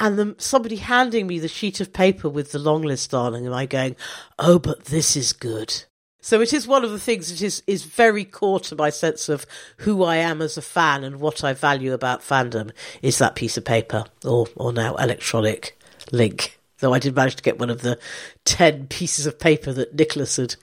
And 0.00 0.18
then 0.18 0.34
somebody 0.38 0.76
handing 0.76 1.28
me 1.28 1.38
the 1.38 1.46
sheet 1.46 1.80
of 1.80 1.92
paper 1.92 2.28
with 2.28 2.50
the 2.50 2.58
long 2.58 2.82
list 2.82 3.14
on, 3.14 3.32
and 3.34 3.54
I 3.54 3.66
going, 3.66 3.94
"Oh, 4.40 4.58
but 4.58 4.86
this 4.86 5.16
is 5.16 5.32
good." 5.32 5.84
So 6.24 6.40
it 6.40 6.54
is 6.54 6.66
one 6.66 6.84
of 6.84 6.90
the 6.90 6.98
things 6.98 7.28
that 7.28 7.42
is 7.42 7.62
is 7.66 7.84
very 7.84 8.24
core 8.24 8.58
to 8.60 8.74
my 8.74 8.88
sense 8.88 9.28
of 9.28 9.44
who 9.78 10.02
I 10.02 10.16
am 10.16 10.40
as 10.40 10.56
a 10.56 10.62
fan 10.62 11.04
and 11.04 11.20
what 11.20 11.44
I 11.44 11.52
value 11.52 11.92
about 11.92 12.22
fandom 12.22 12.70
is 13.02 13.18
that 13.18 13.34
piece 13.34 13.58
of 13.58 13.66
paper 13.66 14.06
or 14.24 14.46
or 14.56 14.72
now 14.72 14.94
electronic 14.96 15.78
link. 16.12 16.58
Though 16.78 16.94
I 16.94 16.98
did 16.98 17.14
manage 17.14 17.36
to 17.36 17.42
get 17.42 17.58
one 17.58 17.68
of 17.68 17.82
the 17.82 17.98
ten 18.46 18.86
pieces 18.86 19.26
of 19.26 19.38
paper 19.38 19.72
that 19.74 19.94
Nicholas 19.94 20.36
had 20.36 20.56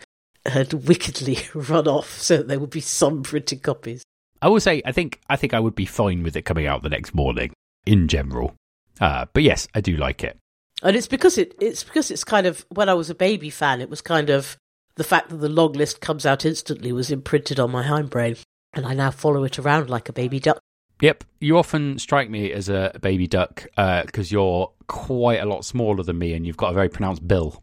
had 0.48 0.74
wickedly 0.74 1.38
run 1.54 1.88
off, 1.88 2.20
so 2.20 2.38
that 2.38 2.48
there 2.48 2.60
would 2.60 2.72
be 2.72 2.82
some 2.82 3.22
printed 3.22 3.62
copies. 3.62 4.04
I 4.42 4.50
will 4.50 4.60
say, 4.60 4.82
I 4.86 4.92
think, 4.92 5.20
I 5.30 5.36
think 5.36 5.54
I 5.54 5.60
would 5.60 5.76
be 5.76 5.86
fine 5.86 6.24
with 6.24 6.36
it 6.36 6.44
coming 6.44 6.66
out 6.66 6.84
the 6.84 6.90
next 6.90 7.14
morning 7.14 7.54
in 7.86 8.08
general. 8.08 8.56
Uh, 9.00 9.26
but 9.34 9.44
yes, 9.44 9.68
I 9.76 9.82
do 9.82 9.98
like 9.98 10.24
it. 10.24 10.38
And 10.84 10.96
it's 10.96 11.08
because 11.08 11.38
it 11.38 11.54
it's 11.60 11.84
because 11.84 12.10
it's 12.10 12.24
kind 12.24 12.48
of 12.48 12.66
when 12.70 12.90
I 12.90 12.96
was 12.96 13.12
a 13.12 13.16
baby 13.16 13.52
fan, 13.52 13.82
it 13.82 13.90
was 13.90 14.02
kind 14.02 14.32
of 14.32 14.58
the 14.96 15.04
fact 15.04 15.30
that 15.30 15.38
the 15.38 15.50
log 15.50 15.76
list 15.76 16.02
comes 16.02 16.26
out 16.26 16.44
instantly 16.44 16.92
was 16.92 17.12
imprinted 17.12 17.60
on 17.60 17.72
my 17.72 17.84
hindbrain, 17.84 18.42
and 18.74 18.86
I 18.86 18.96
now 18.96 19.12
follow 19.12 19.44
it 19.44 19.60
around 19.60 19.92
like 19.92 20.10
a 20.10 20.14
baby 20.14 20.40
duck. 20.40 20.60
Yep, 21.02 21.24
you 21.40 21.58
often 21.58 21.98
strike 22.00 22.30
me 22.30 22.52
as 22.52 22.70
a 22.70 22.98
baby 23.02 23.28
duck 23.28 23.68
because 23.76 24.32
you're 24.32 24.72
quite 24.88 25.42
a 25.42 25.46
lot 25.46 25.66
smaller 25.66 26.04
than 26.04 26.20
me 26.20 26.34
and 26.34 26.46
you've 26.46 26.58
got 26.58 26.72
a 26.72 26.76
very 26.76 26.90
pronounced 26.90 27.28
bill. 27.28 27.62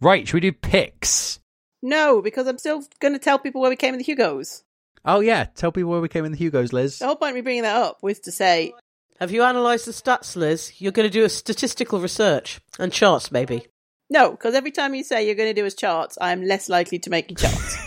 Right, 0.00 0.26
should 0.26 0.34
we 0.34 0.40
do 0.40 0.50
picks? 0.50 1.38
No, 1.82 2.22
because 2.22 2.46
I'm 2.46 2.58
still 2.58 2.84
going 3.00 3.12
to 3.12 3.18
tell 3.18 3.38
people 3.38 3.60
where 3.60 3.70
we 3.70 3.76
came 3.76 3.94
in 3.94 3.98
the 3.98 4.04
Hugos. 4.04 4.62
Oh 5.04 5.20
yeah, 5.20 5.44
tell 5.44 5.72
people 5.72 5.90
where 5.90 6.00
we 6.00 6.08
came 6.08 6.24
in 6.24 6.32
the 6.32 6.38
Hugos, 6.38 6.72
Liz. 6.72 6.98
The 6.98 7.06
whole 7.06 7.16
point 7.16 7.30
of 7.30 7.34
me 7.34 7.40
bringing 7.40 7.62
that 7.62 7.76
up 7.76 7.98
was 8.02 8.20
to 8.20 8.32
say, 8.32 8.72
Have 9.18 9.32
you 9.32 9.42
analysed 9.42 9.86
the 9.86 9.92
stats, 9.92 10.36
Liz? 10.36 10.80
You're 10.80 10.92
going 10.92 11.08
to 11.08 11.12
do 11.12 11.24
a 11.24 11.28
statistical 11.28 12.00
research 12.00 12.60
and 12.78 12.92
charts, 12.92 13.32
maybe. 13.32 13.66
No, 14.08 14.30
because 14.30 14.54
every 14.54 14.70
time 14.70 14.94
you 14.94 15.02
say 15.02 15.26
you're 15.26 15.34
going 15.34 15.52
to 15.52 15.60
do 15.60 15.66
us 15.66 15.74
charts, 15.74 16.16
I'm 16.20 16.44
less 16.44 16.68
likely 16.68 16.98
to 17.00 17.10
make 17.10 17.30
you 17.30 17.36
charts. 17.36 17.78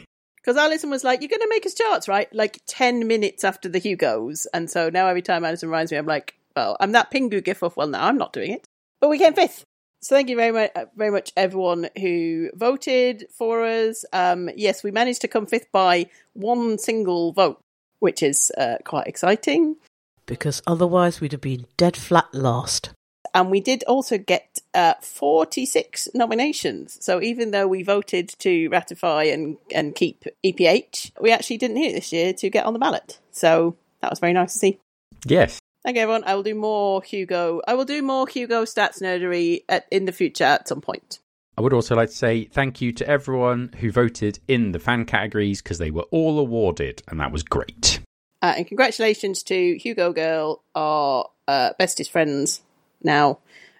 Because 0.42 0.56
Alison 0.56 0.90
was 0.90 1.04
like, 1.04 1.20
"You're 1.20 1.28
going 1.28 1.40
to 1.40 1.48
make 1.50 1.66
us 1.66 1.74
charts, 1.74 2.08
right?" 2.08 2.32
Like 2.34 2.60
ten 2.66 3.06
minutes 3.06 3.44
after 3.44 3.68
the 3.68 3.78
Hugos, 3.78 4.46
and 4.54 4.70
so 4.70 4.88
now 4.88 5.06
every 5.06 5.22
time 5.22 5.44
Alison 5.44 5.68
reminds 5.68 5.92
me, 5.92 5.98
I'm 5.98 6.06
like, 6.06 6.34
"Well, 6.56 6.76
I'm 6.80 6.92
that 6.92 7.10
Pingu 7.10 7.44
gif 7.44 7.62
off. 7.62 7.76
Well, 7.76 7.88
no, 7.88 7.98
I'm 7.98 8.16
not 8.16 8.32
doing 8.32 8.52
it." 8.52 8.64
But 9.00 9.10
we 9.10 9.18
came 9.18 9.34
fifth. 9.34 9.64
So 10.02 10.16
thank 10.16 10.30
you 10.30 10.36
very 10.36 10.52
much, 10.52 10.70
very 10.96 11.10
much, 11.10 11.32
everyone 11.36 11.90
who 11.98 12.50
voted 12.54 13.26
for 13.30 13.64
us. 13.64 14.04
Um, 14.12 14.48
yes, 14.56 14.82
we 14.82 14.90
managed 14.90 15.20
to 15.22 15.28
come 15.28 15.44
fifth 15.44 15.70
by 15.72 16.06
one 16.32 16.78
single 16.78 17.32
vote, 17.32 17.60
which 17.98 18.22
is 18.22 18.50
uh, 18.56 18.76
quite 18.84 19.06
exciting. 19.06 19.76
Because 20.24 20.62
otherwise 20.66 21.20
we'd 21.20 21.32
have 21.32 21.40
been 21.42 21.66
dead 21.76 21.96
flat 21.96 22.32
last. 22.32 22.90
And 23.34 23.50
we 23.50 23.60
did 23.60 23.84
also 23.84 24.16
get 24.16 24.60
uh, 24.74 24.94
46 25.02 26.08
nominations. 26.14 26.96
So 27.00 27.20
even 27.20 27.50
though 27.50 27.68
we 27.68 27.82
voted 27.82 28.30
to 28.38 28.68
ratify 28.68 29.24
and, 29.24 29.58
and 29.72 29.94
keep 29.94 30.24
EPH, 30.44 31.12
we 31.20 31.30
actually 31.30 31.58
didn't 31.58 31.76
need 31.76 31.90
it 31.90 31.94
this 31.94 32.12
year 32.12 32.32
to 32.34 32.50
get 32.50 32.64
on 32.64 32.72
the 32.72 32.78
ballot. 32.78 33.18
So 33.32 33.76
that 34.00 34.10
was 34.10 34.18
very 34.18 34.32
nice 34.32 34.54
to 34.54 34.58
see. 34.58 34.78
Yes. 35.26 35.58
Thank 35.82 35.96
you, 35.96 36.02
everyone. 36.02 36.24
I 36.24 36.34
will 36.34 36.42
do 36.42 36.54
more 36.54 37.02
Hugo. 37.02 37.62
I 37.66 37.74
will 37.74 37.86
do 37.86 38.02
more 38.02 38.28
Hugo 38.28 38.64
stats 38.64 39.00
nerdery 39.00 39.64
at, 39.68 39.86
in 39.90 40.04
the 40.04 40.12
future 40.12 40.44
at 40.44 40.68
some 40.68 40.80
point. 40.80 41.20
I 41.56 41.62
would 41.62 41.72
also 41.72 41.96
like 41.96 42.10
to 42.10 42.14
say 42.14 42.44
thank 42.44 42.80
you 42.80 42.92
to 42.92 43.08
everyone 43.08 43.70
who 43.78 43.90
voted 43.90 44.38
in 44.46 44.72
the 44.72 44.78
fan 44.78 45.04
categories 45.04 45.62
because 45.62 45.78
they 45.78 45.90
were 45.90 46.06
all 46.10 46.38
awarded, 46.38 47.02
and 47.08 47.20
that 47.20 47.32
was 47.32 47.42
great. 47.42 48.00
Uh, 48.42 48.54
and 48.58 48.66
congratulations 48.66 49.42
to 49.44 49.76
Hugo 49.78 50.12
Girl, 50.12 50.62
our 50.74 51.28
uh, 51.48 51.70
bestest 51.78 52.10
friends 52.10 52.62
now, 53.02 53.38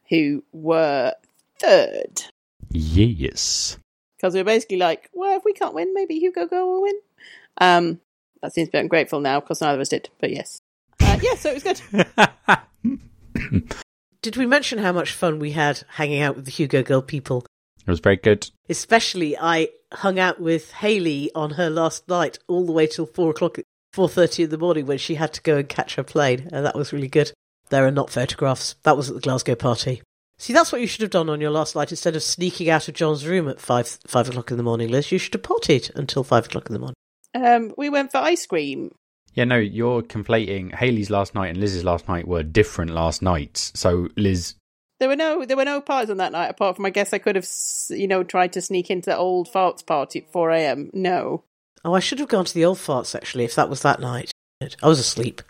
who 0.09 0.42
were 0.53 1.14
third. 1.59 2.24
Yes. 2.70 3.78
Because 4.16 4.34
we 4.34 4.40
are 4.40 4.44
basically 4.44 4.76
like, 4.76 5.09
well, 5.14 5.36
if 5.36 5.44
we 5.44 5.53
can't 5.53 5.74
win, 5.74 5.94
maybe 5.94 6.18
Hugo 6.18 6.46
Girl 6.46 6.66
will 6.66 6.82
win. 6.82 6.98
Um, 7.59 8.01
that 8.42 8.53
seems 8.53 8.68
a 8.68 8.72
bit 8.72 8.82
ungrateful 8.82 9.20
now 9.20 9.40
because 9.40 9.61
neither 9.61 9.76
of 9.76 9.80
us 9.80 9.88
did, 9.88 10.11
but 10.18 10.30
yes. 10.30 10.60
Yeah, 11.23 11.35
so 11.35 11.51
it 11.51 11.62
was 11.62 11.62
good. 11.62 12.07
Did 14.23 14.37
we 14.37 14.47
mention 14.47 14.79
how 14.79 14.93
much 14.93 15.12
fun 15.12 15.39
we 15.39 15.53
had 15.53 15.83
hanging 15.89 16.23
out 16.23 16.37
with 16.37 16.47
the 16.47 16.51
Hugo 16.51 16.83
Girl 16.83 17.03
people? 17.03 17.45
It 17.87 17.91
was 17.91 18.01
very 18.01 18.16
good. 18.16 18.49
Especially, 18.68 19.37
I 19.37 19.68
hung 19.93 20.18
out 20.18 20.41
with 20.41 20.71
Haley 20.73 21.31
on 21.35 21.53
her 21.53 21.68
last 21.68 22.09
night 22.09 22.39
all 22.49 22.64
the 22.64 22.73
way 22.73 22.87
till 22.87 23.07
four 23.07 23.31
o'clock, 23.31 23.59
four 23.93 24.09
thirty 24.09 24.45
in 24.45 24.51
the 24.51 24.59
morning 24.59 24.87
when 24.87 24.99
she 24.99 25.16
had 25.16 25.33
to 25.35 25.43
go 25.43 25.57
and 25.57 25.68
catch 25.68 25.97
her 25.97 26.03
plane, 26.03 26.49
and 26.53 26.64
that 26.64 26.77
was 26.77 26.93
really 26.93 27.09
good. 27.09 27.33
There 27.71 27.87
are 27.87 27.91
not 27.91 28.11
photographs. 28.11 28.77
That 28.83 28.97
was 28.97 29.09
at 29.09 29.14
the 29.14 29.21
Glasgow 29.21 29.55
party. 29.55 30.03
See, 30.39 30.53
that's 30.53 30.73
what 30.73 30.81
you 30.81 30.87
should 30.87 31.03
have 31.03 31.11
done 31.11 31.29
on 31.29 31.41
your 31.41 31.51
last 31.51 31.77
night. 31.77 31.91
Instead 31.91 32.16
of 32.16 32.23
sneaking 32.23 32.71
out 32.71 32.89
of 32.89 32.95
John's 32.95 33.27
room 33.27 33.49
at 33.49 33.61
five 33.61 33.99
five 34.07 34.29
o'clock 34.29 34.51
in 34.51 34.57
the 34.57 34.62
morning, 34.62 34.89
Liz, 34.89 35.12
you 35.12 35.18
should 35.18 35.35
have 35.35 35.43
potted 35.43 35.91
until 35.95 36.25
five 36.25 36.47
o'clock 36.47 36.68
in 36.68 36.73
the 36.73 36.79
morning. 36.79 36.95
Um, 37.35 37.75
we 37.77 37.91
went 37.91 38.11
for 38.11 38.18
ice 38.18 38.47
cream. 38.47 38.93
Yeah, 39.35 39.45
no, 39.45 39.57
you're 39.57 40.03
conflating. 40.03 40.74
Haley's 40.74 41.11
last 41.11 41.35
night 41.35 41.49
and 41.49 41.59
Liz's 41.59 41.85
last 41.85 42.09
night 42.09 42.26
were 42.26 42.43
different 42.43 42.91
last 42.91 43.22
nights. 43.22 43.72
So 43.74 44.09
Liz, 44.16 44.55
There 44.99 45.09
were 45.09 45.16
no 45.16 45.45
there 45.45 45.57
were 45.57 45.64
no 45.64 45.81
parties 45.81 46.11
on 46.11 46.16
that 46.18 46.33
night 46.33 46.49
apart 46.51 46.76
from 46.76 46.87
I 46.87 46.91
guess 46.91 47.12
I 47.12 47.18
could 47.18 47.37
have 47.37 47.45
s- 47.45 47.93
you 47.95 48.09
know 48.09 48.24
tried 48.24 48.53
to 48.55 48.61
sneak 48.61 48.91
into 48.91 49.11
the 49.11 49.16
old 49.16 49.49
farts 49.49 49.85
party 49.87 50.20
at 50.22 50.33
four 50.33 50.51
a.m. 50.51 50.91
No, 50.93 51.45
Oh, 51.85 51.95
I 51.95 52.01
should 52.01 52.18
have 52.18 52.28
gone 52.28 52.45
to 52.45 52.55
the 52.55 52.64
old 52.64 52.78
farts 52.78 53.14
actually 53.14 53.45
if 53.45 53.55
that 53.55 53.70
was 53.70 53.83
that 53.83 54.01
night. 54.01 54.33
I 54.83 54.89
was 54.89 54.99
asleep. 54.99 55.41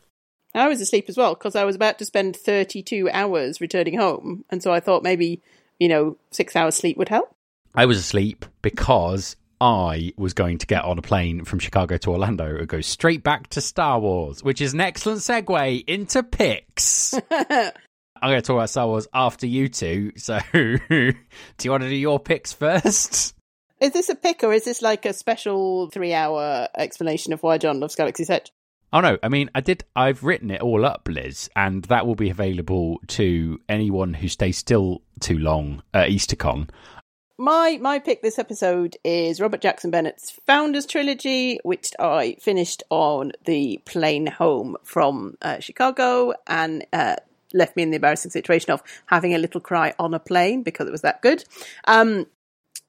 I 0.55 0.68
was 0.68 0.81
asleep 0.81 1.07
as 1.09 1.16
well 1.16 1.35
because 1.35 1.57
I 1.57 1.64
was 1.64 1.74
about 1.76 1.99
to 1.99 2.05
spend 2.05 2.37
thirty 2.37 2.83
two 2.83 3.09
hours 3.12 3.61
returning 3.61 3.99
home, 3.99 4.45
and 4.51 4.62
so 4.62 4.72
I 4.72 4.81
thought 4.81 5.03
maybe 5.03 5.41
you 5.78 5.89
know 5.89 6.18
six 6.31 6.55
hours 6.55 6.74
sleep 6.76 6.97
would 6.99 7.09
help. 7.09 7.35
I 7.74 7.87
was 7.87 7.99
asleep 7.99 8.45
because 8.62 9.37
I 9.61 10.13
was 10.17 10.33
going 10.33 10.59
to 10.59 10.67
get 10.67 10.85
on 10.85 10.99
a 10.99 11.03
plane 11.03 11.45
from 11.45 11.59
Chicago 11.59 11.99
to 11.99 12.11
Orlando 12.11 12.57
and 12.57 12.67
go 12.67 12.81
straight 12.81 13.23
back 13.23 13.49
to 13.49 13.61
Star 13.61 14.01
Wars, 14.01 14.43
which 14.43 14.61
is 14.61 14.73
an 14.73 14.81
excellent 14.81 15.21
segue 15.21 15.85
into 15.87 16.23
picks. 16.23 17.15
I'm 17.31 18.31
going 18.31 18.41
to 18.41 18.43
talk 18.43 18.57
about 18.57 18.71
Star 18.71 18.87
Wars 18.87 19.07
after 19.13 19.47
you 19.47 19.69
two. 19.69 20.13
So, 20.17 20.39
do 20.53 21.15
you 21.63 21.71
want 21.71 21.83
to 21.83 21.89
do 21.89 21.95
your 21.95 22.19
picks 22.19 22.53
first? 22.53 23.35
Is 23.81 23.93
this 23.93 24.11
a 24.11 24.15
pick 24.15 24.43
or 24.45 24.53
is 24.53 24.65
this 24.65 24.83
like 24.83 25.07
a 25.07 25.13
special 25.15 25.89
three 25.91 26.13
hour 26.13 26.69
explanation 26.77 27.33
of 27.33 27.43
why 27.43 27.57
John 27.57 27.81
loves 27.81 27.95
Galaxy's 27.95 28.29
Edge? 28.29 28.53
Oh 28.93 29.01
no, 29.01 29.19
I 29.23 29.29
mean 29.29 29.49
I 29.55 29.61
did 29.61 29.85
I've 29.97 30.25
written 30.25 30.51
it 30.51 30.61
all 30.61 30.85
up, 30.85 31.09
Liz, 31.11 31.49
and 31.57 31.85
that 31.85 32.07
will 32.07 32.17
be 32.17 32.29
available 32.29 33.01
to 33.09 33.59
anyone 33.69 34.13
who 34.13 34.29
stays 34.29 34.59
still 34.59 35.01
too 35.21 35.39
long 35.39 35.83
at 35.95 36.11
EasterCon. 36.11 36.69
My 37.41 37.78
my 37.80 38.01
pick 38.01 38.20
this 38.20 38.38
episode 38.38 38.99
is 39.03 39.41
Robert 39.41 39.62
Jackson 39.62 39.91
Bennett's 39.91 40.30
Founders 40.47 40.84
trilogy, 40.84 41.59
which 41.62 41.91
I 41.99 42.36
finished 42.38 42.82
on 42.91 43.32
the 43.47 43.80
plane 43.86 44.26
home 44.26 44.76
from 44.82 45.38
uh, 45.41 45.59
Chicago 45.59 46.34
and 46.47 46.84
uh, 46.93 47.16
left 47.55 47.76
me 47.76 47.82
in 47.82 47.93
the 47.93 47.97
embarrassing 47.97 48.30
situation 48.30 48.72
of 48.72 48.82
having 49.07 49.34
a 49.34 49.38
little 49.38 49.62
cry 49.62 49.95
on 49.99 50.12
a 50.12 50.18
plane 50.18 50.62
because 50.62 50.86
it 50.86 50.91
was 50.91 51.01
that 51.01 51.22
good. 51.22 51.43
Um, 51.86 52.26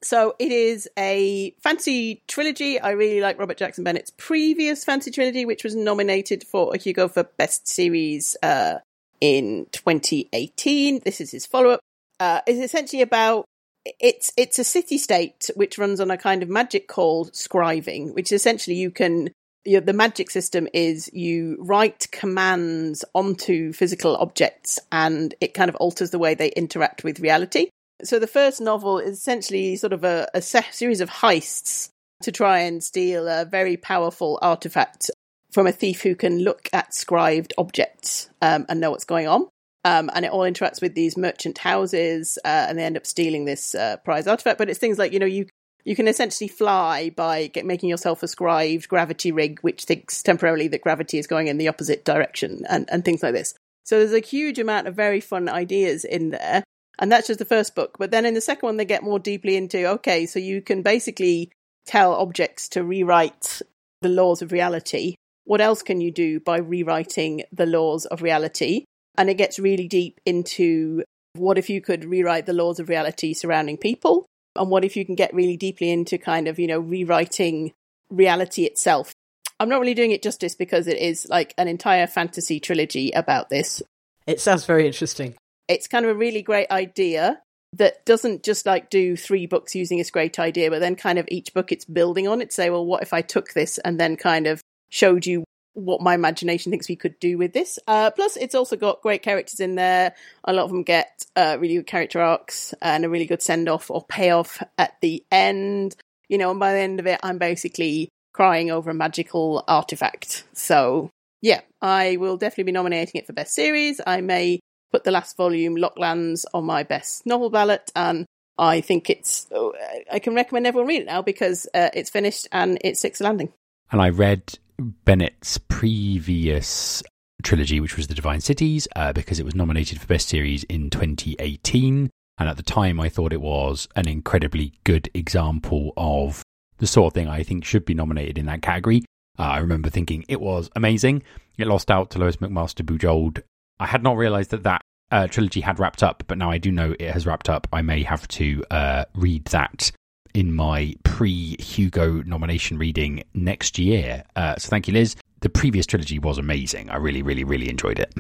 so 0.04 0.36
it 0.38 0.52
is 0.52 0.90
a 1.00 1.52
fancy 1.64 2.22
trilogy. 2.28 2.78
I 2.78 2.90
really 2.90 3.22
like 3.22 3.40
Robert 3.40 3.58
Jackson 3.58 3.86
Bennett's 3.86 4.12
previous 4.18 4.84
fancy 4.84 5.12
trilogy, 5.12 5.46
which 5.46 5.64
was 5.64 5.78
nominated 5.78 6.44
for 6.44 6.76
a 6.76 6.78
Hugo 6.78 7.08
for 7.08 7.24
Best 7.24 7.70
Series 7.70 8.36
uh, 8.44 8.80
in 9.22 9.68
2018. 9.72 11.00
This 11.06 11.22
is 11.22 11.32
his 11.32 11.46
follow 11.46 11.70
up. 11.70 11.80
Uh, 12.20 12.42
it's 12.46 12.60
essentially 12.60 13.02
about 13.02 13.46
it's 13.86 14.32
it's 14.38 14.60
a 14.60 14.64
city 14.64 14.98
state 14.98 15.50
which 15.56 15.78
runs 15.78 16.00
on 16.00 16.12
a 16.12 16.18
kind 16.18 16.44
of 16.44 16.50
magic 16.50 16.88
called 16.88 17.32
scriving, 17.34 18.14
which 18.14 18.32
essentially 18.32 18.76
you 18.76 18.92
can 18.92 19.30
you 19.64 19.80
know, 19.80 19.86
the 19.86 19.94
magic 19.94 20.32
system 20.32 20.68
is 20.74 21.10
you 21.14 21.58
write 21.60 22.08
commands 22.12 23.06
onto 23.14 23.74
physical 23.74 24.16
objects 24.18 24.80
and 24.92 25.36
it 25.40 25.54
kind 25.54 25.70
of 25.70 25.76
alters 25.76 26.10
the 26.10 26.20
way 26.20 26.34
they 26.34 26.50
interact 26.50 27.04
with 27.04 27.20
reality. 27.20 27.70
So 28.04 28.18
the 28.18 28.28
first 28.28 28.60
novel 28.60 28.98
is 28.98 29.18
essentially 29.18 29.76
sort 29.76 29.94
of 29.94 30.04
a, 30.04 30.28
a 30.34 30.42
series 30.42 31.02
of 31.02 31.10
heists 31.10 31.90
to 32.24 32.32
try 32.32 32.60
and 32.60 32.84
steal 32.84 33.28
a 33.28 33.46
very 33.46 33.78
powerful 33.78 34.40
artifact 34.42 35.12
from 35.52 35.68
a 35.68 35.72
thief 35.72 36.02
who 36.02 36.16
can 36.16 36.40
look 36.40 36.70
at 36.74 36.94
scribed 36.94 37.54
objects 37.58 38.30
um, 38.42 38.66
and 38.70 38.80
know 38.80 38.92
what's 38.92 39.04
going 39.04 39.28
on. 39.28 39.48
Um, 39.84 40.12
and 40.14 40.26
it 40.26 40.32
all 40.32 40.42
interacts 40.42 40.82
with 40.82 40.94
these 40.94 41.18
merchant 41.18 41.58
houses, 41.58 42.38
uh, 42.46 42.66
and 42.70 42.78
they 42.78 42.84
end 42.84 42.98
up 42.98 43.08
stealing 43.08 43.46
this 43.46 43.74
uh, 43.74 43.98
prize 43.98 44.28
artifact. 44.28 44.60
But 44.60 44.70
it's 44.70 44.80
things 44.80 45.00
like 45.00 45.12
you 45.12 45.20
know 45.20 45.26
you 45.26 45.48
you 45.84 45.96
can 45.96 46.08
essentially 46.08 46.48
fly 46.48 47.10
by 47.10 47.48
get, 47.48 47.66
making 47.66 47.90
yourself 47.90 48.22
a 48.22 48.28
scribed 48.28 48.88
gravity 48.88 49.32
rig, 49.32 49.60
which 49.62 49.86
thinks 49.86 50.22
temporarily 50.22 50.68
that 50.68 50.82
gravity 50.82 51.18
is 51.18 51.26
going 51.26 51.48
in 51.48 51.58
the 51.58 51.68
opposite 51.68 52.06
direction, 52.06 52.64
and 52.70 52.88
and 52.92 53.04
things 53.04 53.24
like 53.24 53.34
this. 53.34 53.56
So 53.84 53.98
there's 53.98 54.14
a 54.14 54.20
huge 54.20 54.60
amount 54.60 54.88
of 54.88 54.96
very 54.96 55.20
fun 55.20 55.50
ideas 55.50 56.06
in 56.06 56.30
there, 56.30 56.64
and 57.00 57.12
that's 57.12 57.28
just 57.28 57.40
the 57.40 57.46
first 57.46 57.74
book. 57.74 57.98
But 57.98 58.12
then 58.12 58.26
in 58.26 58.36
the 58.36 58.42
second 58.42 58.68
one, 58.68 58.78
they 58.78 58.86
get 58.86 59.04
more 59.04 59.20
deeply 59.20 59.56
into 59.56 59.88
okay, 59.94 60.28
so 60.28 60.38
you 60.38 60.62
can 60.62 60.84
basically 60.84 61.52
tell 61.86 62.14
objects 62.14 62.70
to 62.70 62.84
rewrite 62.84 63.62
the 64.02 64.10
laws 64.10 64.42
of 64.42 64.52
reality. 64.52 65.16
What 65.46 65.62
else 65.62 65.82
can 65.82 66.02
you 66.02 66.12
do 66.12 66.40
by 66.40 66.60
rewriting 66.60 67.44
the 67.52 67.66
laws 67.66 68.06
of 68.06 68.22
reality? 68.22 68.86
And 69.18 69.30
it 69.30 69.36
gets 69.36 69.60
really 69.60 69.88
deep 69.88 70.20
into 70.26 71.04
what 71.34 71.58
if 71.58 71.70
you 71.70 71.82
could 71.82 72.06
rewrite 72.06 72.46
the 72.46 72.54
laws 72.54 72.80
of 72.80 72.90
reality 72.90 73.34
surrounding 73.34 73.78
people? 73.78 74.26
And 74.56 74.70
what 74.70 74.84
if 74.84 74.96
you 74.96 75.06
can 75.06 75.16
get 75.16 75.34
really 75.34 75.58
deeply 75.58 75.92
into 75.92 76.18
kind 76.18 76.48
of, 76.48 76.60
you 76.60 76.68
know, 76.68 76.80
rewriting 76.80 77.74
reality 78.10 78.64
itself? 78.66 79.14
I'm 79.60 79.70
not 79.70 79.80
really 79.80 79.94
doing 79.94 80.12
it 80.12 80.24
justice 80.24 80.56
because 80.56 80.88
it 80.88 80.98
is 80.98 81.28
like 81.30 81.54
an 81.58 81.68
entire 81.68 82.08
fantasy 82.08 82.60
trilogy 82.60 83.12
about 83.12 83.50
this. 83.50 83.82
It 84.28 84.42
sounds 84.42 84.66
very 84.66 84.86
interesting. 84.88 85.36
It's 85.68 85.88
kind 85.88 86.06
of 86.06 86.12
a 86.12 86.18
really 86.18 86.42
great 86.42 86.70
idea 86.72 87.42
that 87.74 88.04
doesn't 88.06 88.44
just 88.44 88.66
like 88.66 88.90
do 88.90 89.16
three 89.16 89.46
books 89.46 89.76
using 89.76 89.98
this 89.98 90.12
great 90.12 90.40
idea, 90.40 90.70
but 90.70 90.80
then 90.80 90.96
kind 90.96 91.18
of 91.18 91.26
each 91.30 91.54
book 91.54 91.72
it's 91.72 91.86
building 91.86 92.28
on 92.28 92.42
it. 92.42 92.52
Say, 92.52 92.70
well, 92.70 92.86
what 92.86 93.04
if 93.04 93.14
I 93.14 93.22
took 93.22 93.54
this 93.54 93.78
and 93.78 94.00
then 94.00 94.18
kind 94.18 94.48
of 94.48 94.62
showed 94.90 95.26
you 95.26 95.44
what 95.74 96.02
my 96.02 96.14
imagination 96.14 96.72
thinks 96.72 96.90
we 96.90 96.96
could 96.96 97.20
do 97.20 97.38
with 97.38 97.54
this. 97.54 97.80
Uh, 97.88 98.12
plus, 98.12 98.38
it's 98.38 98.56
also 98.56 98.76
got 98.76 99.02
great 99.02 99.22
characters 99.22 99.60
in 99.60 99.76
there. 99.76 100.14
A 100.44 100.54
lot 100.54 100.64
of 100.64 100.72
them 100.72 100.84
get 100.84 101.26
uh, 101.36 101.58
really 101.60 101.76
good 101.76 101.88
character 101.88 102.22
arcs 102.22 102.74
and 102.82 103.06
a 103.06 103.10
really 103.10 103.26
good 103.26 103.42
send 103.42 103.70
off 103.70 103.90
or 103.90 104.04
payoff 104.04 104.62
at 104.78 105.00
the 105.02 105.24
end. 105.32 105.96
You 106.28 106.38
know, 106.38 106.52
and 106.52 106.60
by 106.60 106.74
the 106.74 106.80
end 106.80 107.00
of 107.00 107.08
it, 107.08 107.20
I'm 107.24 107.38
basically 107.38 108.10
crying 108.34 108.72
over 108.72 108.92
a 108.92 108.94
magical 108.94 109.64
artifact. 109.68 110.46
So, 110.54 111.10
yeah, 111.42 111.62
I 111.82 112.18
will 112.18 112.38
definitely 112.38 112.66
be 112.66 112.72
nominating 112.72 113.20
it 113.20 113.28
for 113.28 113.34
Best 113.34 113.54
Series. 113.54 114.00
I 114.06 114.22
may 114.22 114.60
put 114.92 115.04
the 115.04 115.12
last 115.12 115.38
volume, 115.38 115.76
Locklands, 115.76 116.46
on 116.54 116.66
my 116.66 116.84
Best 116.84 117.26
Novel 117.26 117.50
ballot, 117.50 117.92
and 117.96 118.26
I 118.58 118.82
think 118.82 119.10
it's. 119.10 119.48
Oh, 119.52 119.74
I 120.12 120.20
can 120.20 120.36
recommend 120.36 120.68
everyone 120.68 120.88
read 120.88 121.02
it 121.02 121.08
now 121.08 121.22
because 121.22 121.68
uh, 121.74 121.90
it's 121.94 122.10
finished 122.10 122.48
and 122.52 122.78
it 122.82 122.98
sticks 122.98 123.22
landing. 123.22 123.52
And 123.92 124.02
I 124.02 124.10
read 124.10 124.58
Bennett's 124.82 125.58
previous 125.58 127.04
trilogy, 127.44 127.80
which 127.80 127.98
was 127.98 128.08
The 128.08 128.16
Divine 128.16 128.42
Cities, 128.42 128.88
uh, 128.96 129.14
because 129.14 129.40
it 129.40 129.46
was 129.46 129.56
nominated 129.56 130.00
for 130.00 130.08
Best 130.08 130.30
Series 130.30 130.64
in 130.66 130.90
2018. 130.90 132.10
And 132.38 132.50
at 132.50 132.58
the 132.58 132.64
time, 132.64 133.00
I 133.00 133.10
thought 133.10 133.34
it 133.34 133.42
was 133.42 133.88
an 133.96 134.08
incredibly 134.08 134.74
good 134.84 135.10
example 135.14 135.94
of 135.98 136.44
the 136.78 136.88
sort 136.88 137.08
of 137.08 137.14
thing 137.14 137.28
I 137.28 137.44
think 137.44 137.64
should 137.64 137.86
be 137.86 137.94
nominated 137.94 138.38
in 138.38 138.48
that 138.48 138.62
category. 138.62 139.04
Uh, 139.38 139.44
I 139.44 139.60
remember 139.60 139.90
thinking 139.90 140.26
it 140.28 140.42
was 140.42 140.70
amazing. 140.76 141.24
It 141.58 141.68
lost 141.68 141.92
out 141.92 142.10
to 142.12 142.20
Lois 142.20 142.38
McMaster 142.38 142.84
Bujold. 142.84 143.42
I 143.80 143.86
had 143.86 144.04
not 144.04 144.18
realized 144.18 144.50
that 144.52 144.64
that 144.64 144.82
uh, 145.12 145.28
trilogy 145.28 145.62
had 145.62 145.80
wrapped 145.80 146.02
up, 146.02 146.24
but 146.28 146.38
now 146.38 146.50
I 146.50 146.58
do 146.58 146.72
know 146.72 146.96
it 147.00 147.12
has 147.12 147.26
wrapped 147.26 147.50
up. 147.50 147.68
I 147.72 147.82
may 147.82 148.04
have 148.04 148.28
to 148.30 148.64
uh, 148.72 149.06
read 149.14 149.46
that 149.46 149.92
in 150.34 150.54
my 150.54 150.96
pre 151.04 151.56
Hugo 151.62 152.22
nomination 152.24 152.78
reading 152.78 153.24
next 153.34 153.78
year. 153.78 154.24
Uh, 154.36 154.56
so 154.58 154.70
thank 154.70 154.88
you, 154.88 154.94
Liz. 154.94 155.16
The 155.42 155.50
previous 155.50 155.86
trilogy 155.86 156.20
was 156.20 156.38
amazing. 156.38 156.90
I 156.90 156.98
really, 156.98 157.22
really, 157.22 157.44
really 157.44 157.70
enjoyed 157.70 158.00
it. 158.00 158.14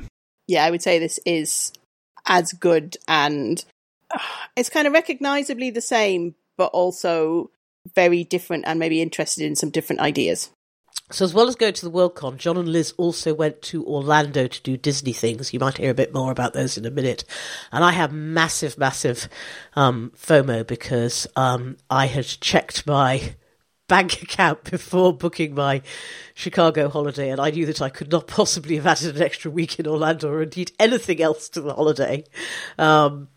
Yeah, 0.47 0.65
I 0.65 0.71
would 0.71 0.81
say 0.81 0.99
this 0.99 1.19
is 1.25 1.71
as 2.27 2.53
good 2.53 2.97
and 3.07 3.63
uh, 4.13 4.19
it's 4.55 4.69
kind 4.69 4.87
of 4.87 4.93
recognizably 4.93 5.69
the 5.69 5.81
same, 5.81 6.35
but 6.57 6.71
also 6.73 7.51
very 7.95 8.23
different 8.23 8.65
and 8.67 8.79
maybe 8.79 9.01
interested 9.01 9.45
in 9.45 9.55
some 9.55 9.69
different 9.69 10.01
ideas. 10.01 10.51
So, 11.11 11.25
as 11.25 11.33
well 11.33 11.47
as 11.47 11.55
going 11.55 11.73
to 11.73 11.85
the 11.85 11.91
Worldcon, 11.91 12.37
John 12.37 12.57
and 12.57 12.69
Liz 12.69 12.93
also 12.97 13.33
went 13.33 13.61
to 13.63 13.85
Orlando 13.85 14.47
to 14.47 14.61
do 14.61 14.77
Disney 14.77 15.11
things. 15.11 15.53
You 15.53 15.59
might 15.59 15.77
hear 15.77 15.91
a 15.91 15.95
bit 15.95 16.13
more 16.13 16.31
about 16.31 16.53
those 16.53 16.77
in 16.77 16.85
a 16.85 16.91
minute. 16.91 17.25
And 17.71 17.83
I 17.83 17.91
have 17.91 18.13
massive, 18.13 18.77
massive 18.77 19.27
um, 19.75 20.13
FOMO 20.15 20.65
because 20.65 21.27
um, 21.35 21.75
I 21.89 22.07
had 22.07 22.25
checked 22.25 22.87
my 22.87 23.35
bank 23.89 24.21
account 24.21 24.63
before 24.71 25.11
booking 25.11 25.53
my 25.53 25.81
Chicago 26.33 26.87
holiday, 26.87 27.29
and 27.29 27.41
I 27.41 27.49
knew 27.49 27.65
that 27.65 27.81
I 27.81 27.89
could 27.89 28.09
not 28.09 28.27
possibly 28.27 28.77
have 28.77 28.87
added 28.87 29.17
an 29.17 29.21
extra 29.21 29.51
week 29.51 29.79
in 29.79 29.87
Orlando 29.87 30.29
or 30.29 30.41
indeed 30.41 30.71
anything 30.79 31.21
else 31.21 31.49
to 31.49 31.61
the 31.61 31.73
holiday. 31.73 32.23
Um, 32.77 33.27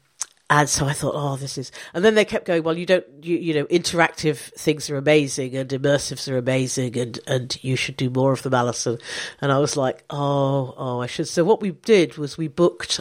and 0.60 0.68
so 0.68 0.86
I 0.86 0.92
thought, 0.92 1.14
oh, 1.16 1.36
this 1.36 1.56
is. 1.58 1.72
And 1.94 2.04
then 2.04 2.14
they 2.14 2.24
kept 2.24 2.46
going. 2.46 2.62
Well, 2.62 2.76
you 2.76 2.86
don't, 2.86 3.04
you, 3.22 3.36
you 3.36 3.54
know, 3.54 3.64
interactive 3.66 4.36
things 4.36 4.90
are 4.90 4.96
amazing 4.96 5.56
and 5.56 5.70
immersives 5.70 6.30
are 6.30 6.36
amazing, 6.36 6.96
and 6.98 7.18
and 7.26 7.58
you 7.62 7.76
should 7.76 7.96
do 7.96 8.10
more 8.10 8.32
of 8.32 8.42
them, 8.42 8.54
Alison. 8.54 8.98
And 9.40 9.50
I 9.50 9.58
was 9.58 9.76
like, 9.76 10.04
oh, 10.10 10.74
oh, 10.76 11.00
I 11.00 11.06
should. 11.06 11.28
So 11.28 11.44
what 11.44 11.60
we 11.60 11.70
did 11.70 12.18
was 12.18 12.36
we 12.36 12.48
booked 12.48 13.00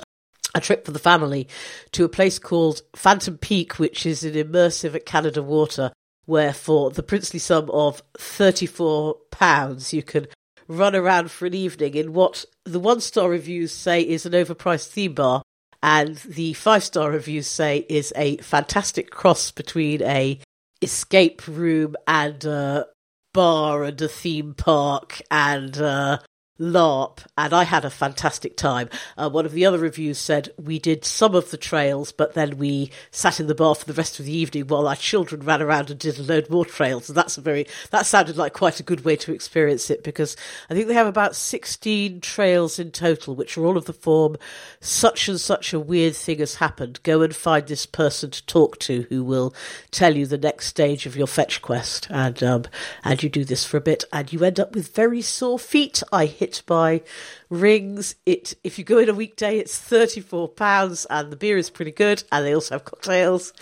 a 0.55 0.61
trip 0.61 0.85
for 0.85 0.91
the 0.91 0.99
family 0.99 1.47
to 1.91 2.05
a 2.05 2.09
place 2.09 2.39
called 2.39 2.81
Phantom 2.95 3.37
Peak, 3.37 3.79
which 3.79 4.05
is 4.05 4.23
an 4.23 4.33
immersive 4.33 4.95
at 4.95 5.05
Canada 5.05 5.43
Water, 5.43 5.91
where 6.25 6.53
for 6.53 6.91
the 6.91 7.03
princely 7.03 7.39
sum 7.39 7.69
of 7.71 8.01
thirty 8.17 8.65
four 8.65 9.17
pounds 9.31 9.93
you 9.93 10.03
can 10.03 10.27
run 10.67 10.95
around 10.95 11.29
for 11.29 11.45
an 11.45 11.53
evening 11.53 11.93
in 11.95 12.13
what 12.13 12.45
the 12.63 12.79
one 12.79 13.01
star 13.01 13.29
reviews 13.29 13.73
say 13.73 14.01
is 14.01 14.25
an 14.25 14.31
overpriced 14.31 14.87
theme 14.87 15.13
bar 15.13 15.43
and 15.83 16.15
the 16.15 16.53
five 16.53 16.81
star 16.81 17.11
reviews 17.11 17.45
say 17.45 17.85
is 17.89 18.13
a 18.15 18.37
fantastic 18.37 19.11
cross 19.11 19.51
between 19.51 20.01
a 20.01 20.39
escape 20.81 21.45
room 21.47 21.95
and 22.07 22.45
a 22.45 22.87
bar 23.33 23.83
and 23.83 24.01
a 24.01 24.07
theme 24.07 24.53
park 24.53 25.21
and 25.29 25.77
uh, 25.77 26.19
LARP, 26.59 27.25
and 27.35 27.51
I 27.51 27.63
had 27.63 27.83
a 27.83 27.89
fantastic 27.89 28.55
time. 28.55 28.87
Uh, 29.17 29.29
one 29.29 29.45
of 29.45 29.53
the 29.53 29.65
other 29.65 29.79
reviews 29.79 30.19
said 30.19 30.49
we 30.57 30.77
did 30.77 31.03
some 31.03 31.33
of 31.33 31.49
the 31.49 31.57
trails, 31.57 32.11
but 32.11 32.35
then 32.35 32.57
we 32.57 32.91
sat 33.09 33.39
in 33.39 33.47
the 33.47 33.55
bar 33.55 33.73
for 33.73 33.85
the 33.85 33.93
rest 33.93 34.19
of 34.19 34.25
the 34.25 34.37
evening 34.37 34.67
while 34.67 34.87
our 34.87 34.95
children 34.95 35.41
ran 35.41 35.63
around 35.63 35.89
and 35.89 35.99
did 35.99 36.19
a 36.19 36.23
load 36.23 36.49
more 36.51 36.63
trails. 36.63 37.09
And 37.09 37.17
that's 37.17 37.37
a 37.37 37.41
very 37.41 37.65
that 37.89 38.05
sounded 38.05 38.37
like 38.37 38.53
quite 38.53 38.79
a 38.79 38.83
good 38.83 39.03
way 39.03 39.15
to 39.15 39.33
experience 39.33 39.89
it 39.89 40.03
because 40.03 40.37
I 40.69 40.75
think 40.75 40.87
they 40.87 40.93
have 40.93 41.07
about 41.07 41.35
sixteen 41.35 42.21
trails 42.21 42.77
in 42.77 42.91
total, 42.91 43.35
which 43.35 43.57
are 43.57 43.65
all 43.65 43.77
of 43.77 43.85
the 43.85 43.93
form 43.93 44.37
such 44.79 45.27
and 45.27 45.41
such 45.41 45.73
a 45.73 45.79
weird 45.79 46.15
thing 46.15 46.37
has 46.37 46.55
happened. 46.55 47.01
Go 47.01 47.23
and 47.23 47.35
find 47.35 47.65
this 47.67 47.87
person 47.87 48.29
to 48.29 48.45
talk 48.45 48.77
to 48.79 49.07
who 49.09 49.23
will 49.23 49.55
tell 49.89 50.15
you 50.15 50.27
the 50.27 50.37
next 50.37 50.67
stage 50.67 51.07
of 51.07 51.15
your 51.15 51.27
fetch 51.27 51.63
quest, 51.63 52.07
and 52.11 52.43
um, 52.43 52.65
and 53.03 53.23
you 53.23 53.29
do 53.29 53.43
this 53.43 53.65
for 53.65 53.77
a 53.77 53.81
bit, 53.81 54.03
and 54.13 54.31
you 54.31 54.43
end 54.43 54.59
up 54.59 54.75
with 54.75 54.93
very 54.95 55.21
sore 55.21 55.57
feet. 55.57 56.03
I 56.11 56.27
hit 56.43 56.61
by 56.65 57.01
rings. 57.49 58.15
It 58.25 58.55
if 58.65 58.77
you 58.77 58.83
go 58.83 58.97
in 58.97 59.07
a 59.07 59.13
weekday, 59.13 59.59
it's 59.59 59.77
thirty 59.77 60.19
four 60.19 60.49
pounds, 60.49 61.05
and 61.09 61.31
the 61.31 61.37
beer 61.37 61.57
is 61.57 61.69
pretty 61.69 61.91
good, 61.91 62.23
and 62.31 62.45
they 62.45 62.53
also 62.53 62.75
have 62.75 62.83
cocktails. 62.83 63.53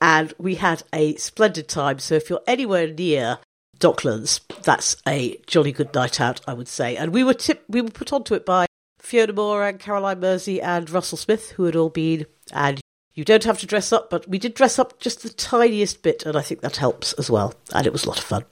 And 0.00 0.32
we 0.38 0.54
had 0.54 0.84
a 0.92 1.16
splendid 1.16 1.68
time. 1.68 1.98
So 1.98 2.14
if 2.14 2.30
you're 2.30 2.42
anywhere 2.46 2.86
near 2.86 3.38
Docklands, 3.80 4.40
that's 4.62 4.96
a 5.06 5.40
jolly 5.46 5.72
good 5.72 5.92
night 5.94 6.20
out, 6.20 6.40
I 6.46 6.54
would 6.54 6.68
say. 6.68 6.96
And 6.96 7.12
we 7.12 7.24
were 7.24 7.34
tip, 7.34 7.64
we 7.68 7.80
were 7.80 7.90
put 7.90 8.12
onto 8.12 8.34
it 8.34 8.46
by 8.46 8.66
Fiona 9.00 9.32
Moore 9.32 9.66
and 9.66 9.80
Caroline 9.80 10.20
Mersey 10.20 10.60
and 10.62 10.88
Russell 10.88 11.18
Smith, 11.18 11.50
who 11.52 11.64
had 11.64 11.74
all 11.74 11.90
been. 11.90 12.26
And 12.52 12.80
you 13.14 13.24
don't 13.24 13.44
have 13.44 13.58
to 13.58 13.66
dress 13.66 13.92
up, 13.92 14.10
but 14.10 14.28
we 14.28 14.38
did 14.38 14.54
dress 14.54 14.78
up 14.78 15.00
just 15.00 15.24
the 15.24 15.28
tiniest 15.28 16.02
bit, 16.04 16.24
and 16.24 16.36
I 16.36 16.42
think 16.42 16.60
that 16.60 16.76
helps 16.76 17.14
as 17.14 17.28
well. 17.28 17.54
And 17.74 17.84
it 17.84 17.92
was 17.92 18.04
a 18.04 18.08
lot 18.08 18.18
of 18.18 18.24
fun. 18.24 18.44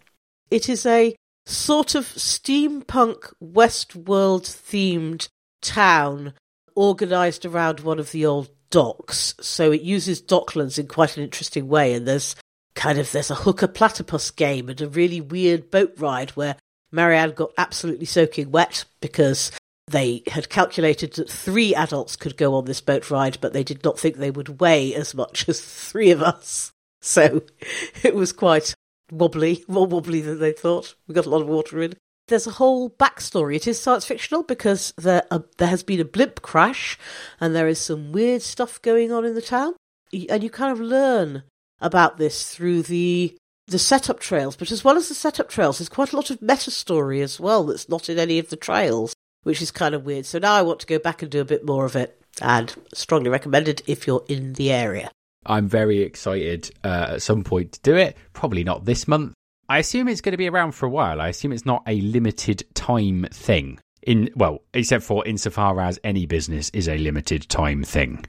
It 0.50 0.68
is 0.68 0.84
a 0.84 1.14
sort 1.46 1.94
of 1.94 2.04
steampunk 2.04 3.32
Westworld 3.42 4.42
themed 4.42 5.28
town 5.62 6.34
organized 6.74 7.46
around 7.46 7.80
one 7.80 7.98
of 7.98 8.10
the 8.10 8.26
old 8.26 8.50
docks. 8.70 9.34
So 9.40 9.72
it 9.72 9.82
uses 9.82 10.20
docklands 10.20 10.78
in 10.78 10.88
quite 10.88 11.16
an 11.16 11.22
interesting 11.22 11.68
way. 11.68 11.94
And 11.94 12.06
there's 12.06 12.36
kind 12.74 12.98
of 12.98 13.10
there's 13.12 13.30
a 13.30 13.36
hooker 13.36 13.68
platypus 13.68 14.30
game 14.30 14.68
and 14.68 14.80
a 14.80 14.88
really 14.88 15.20
weird 15.20 15.70
boat 15.70 15.94
ride 15.98 16.30
where 16.30 16.56
Marianne 16.92 17.32
got 17.32 17.52
absolutely 17.56 18.06
soaking 18.06 18.50
wet 18.50 18.84
because 19.00 19.50
they 19.88 20.22
had 20.26 20.48
calculated 20.48 21.12
that 21.14 21.30
three 21.30 21.74
adults 21.74 22.16
could 22.16 22.36
go 22.36 22.54
on 22.54 22.64
this 22.64 22.80
boat 22.80 23.10
ride, 23.10 23.38
but 23.40 23.52
they 23.52 23.62
did 23.62 23.84
not 23.84 23.98
think 23.98 24.16
they 24.16 24.30
would 24.30 24.60
weigh 24.60 24.94
as 24.94 25.14
much 25.14 25.48
as 25.48 25.60
three 25.60 26.10
of 26.10 26.22
us. 26.22 26.72
So 27.00 27.42
it 28.02 28.14
was 28.14 28.32
quite 28.32 28.74
wobbly, 29.10 29.64
more 29.68 29.86
wobbly 29.86 30.20
than 30.20 30.38
they 30.38 30.52
thought. 30.52 30.94
We 31.06 31.14
got 31.14 31.26
a 31.26 31.30
lot 31.30 31.42
of 31.42 31.48
water 31.48 31.80
in. 31.82 31.94
There's 32.28 32.46
a 32.46 32.52
whole 32.52 32.90
backstory. 32.90 33.54
It 33.54 33.68
is 33.68 33.80
science 33.80 34.04
fictional 34.04 34.42
because 34.42 34.92
there 34.96 35.22
uh, 35.30 35.40
there 35.58 35.68
has 35.68 35.84
been 35.84 36.00
a 36.00 36.04
blimp 36.04 36.42
crash, 36.42 36.98
and 37.40 37.54
there 37.54 37.68
is 37.68 37.80
some 37.80 38.10
weird 38.10 38.42
stuff 38.42 38.82
going 38.82 39.12
on 39.12 39.24
in 39.24 39.34
the 39.34 39.42
town, 39.42 39.74
and 40.12 40.42
you 40.42 40.50
kind 40.50 40.72
of 40.72 40.80
learn 40.80 41.44
about 41.80 42.18
this 42.18 42.52
through 42.52 42.82
the 42.82 43.36
the 43.68 43.78
setup 43.78 44.18
trails. 44.18 44.56
But 44.56 44.72
as 44.72 44.82
well 44.82 44.96
as 44.96 45.08
the 45.08 45.14
setup 45.14 45.48
trails, 45.48 45.78
there's 45.78 45.88
quite 45.88 46.12
a 46.12 46.16
lot 46.16 46.30
of 46.30 46.42
meta 46.42 46.70
story 46.70 47.20
as 47.22 47.38
well 47.38 47.64
that's 47.64 47.88
not 47.88 48.08
in 48.08 48.18
any 48.18 48.40
of 48.40 48.50
the 48.50 48.56
trails, 48.56 49.14
which 49.44 49.62
is 49.62 49.70
kind 49.70 49.94
of 49.94 50.04
weird. 50.04 50.26
So 50.26 50.40
now 50.40 50.54
I 50.54 50.62
want 50.62 50.80
to 50.80 50.86
go 50.86 50.98
back 50.98 51.22
and 51.22 51.30
do 51.30 51.40
a 51.40 51.44
bit 51.44 51.64
more 51.64 51.84
of 51.84 51.94
it, 51.94 52.20
and 52.40 52.74
strongly 52.92 53.30
recommended 53.30 53.82
if 53.86 54.06
you're 54.06 54.24
in 54.28 54.54
the 54.54 54.72
area. 54.72 55.12
I'm 55.46 55.68
very 55.68 56.00
excited 56.00 56.70
uh, 56.84 57.08
at 57.10 57.22
some 57.22 57.44
point 57.44 57.72
to 57.72 57.80
do 57.80 57.96
it. 57.96 58.16
Probably 58.32 58.64
not 58.64 58.84
this 58.84 59.08
month. 59.08 59.34
I 59.68 59.78
assume 59.78 60.08
it's 60.08 60.20
going 60.20 60.32
to 60.32 60.38
be 60.38 60.48
around 60.48 60.72
for 60.72 60.86
a 60.86 60.90
while. 60.90 61.20
I 61.20 61.28
assume 61.28 61.52
it's 61.52 61.66
not 61.66 61.82
a 61.86 62.00
limited 62.00 62.64
time 62.74 63.26
thing. 63.32 63.78
In 64.02 64.30
well, 64.36 64.62
except 64.72 65.02
for 65.02 65.26
insofar 65.26 65.80
as 65.80 65.98
any 66.04 66.26
business 66.26 66.70
is 66.70 66.88
a 66.88 66.98
limited 66.98 67.48
time 67.48 67.82
thing. 67.82 68.24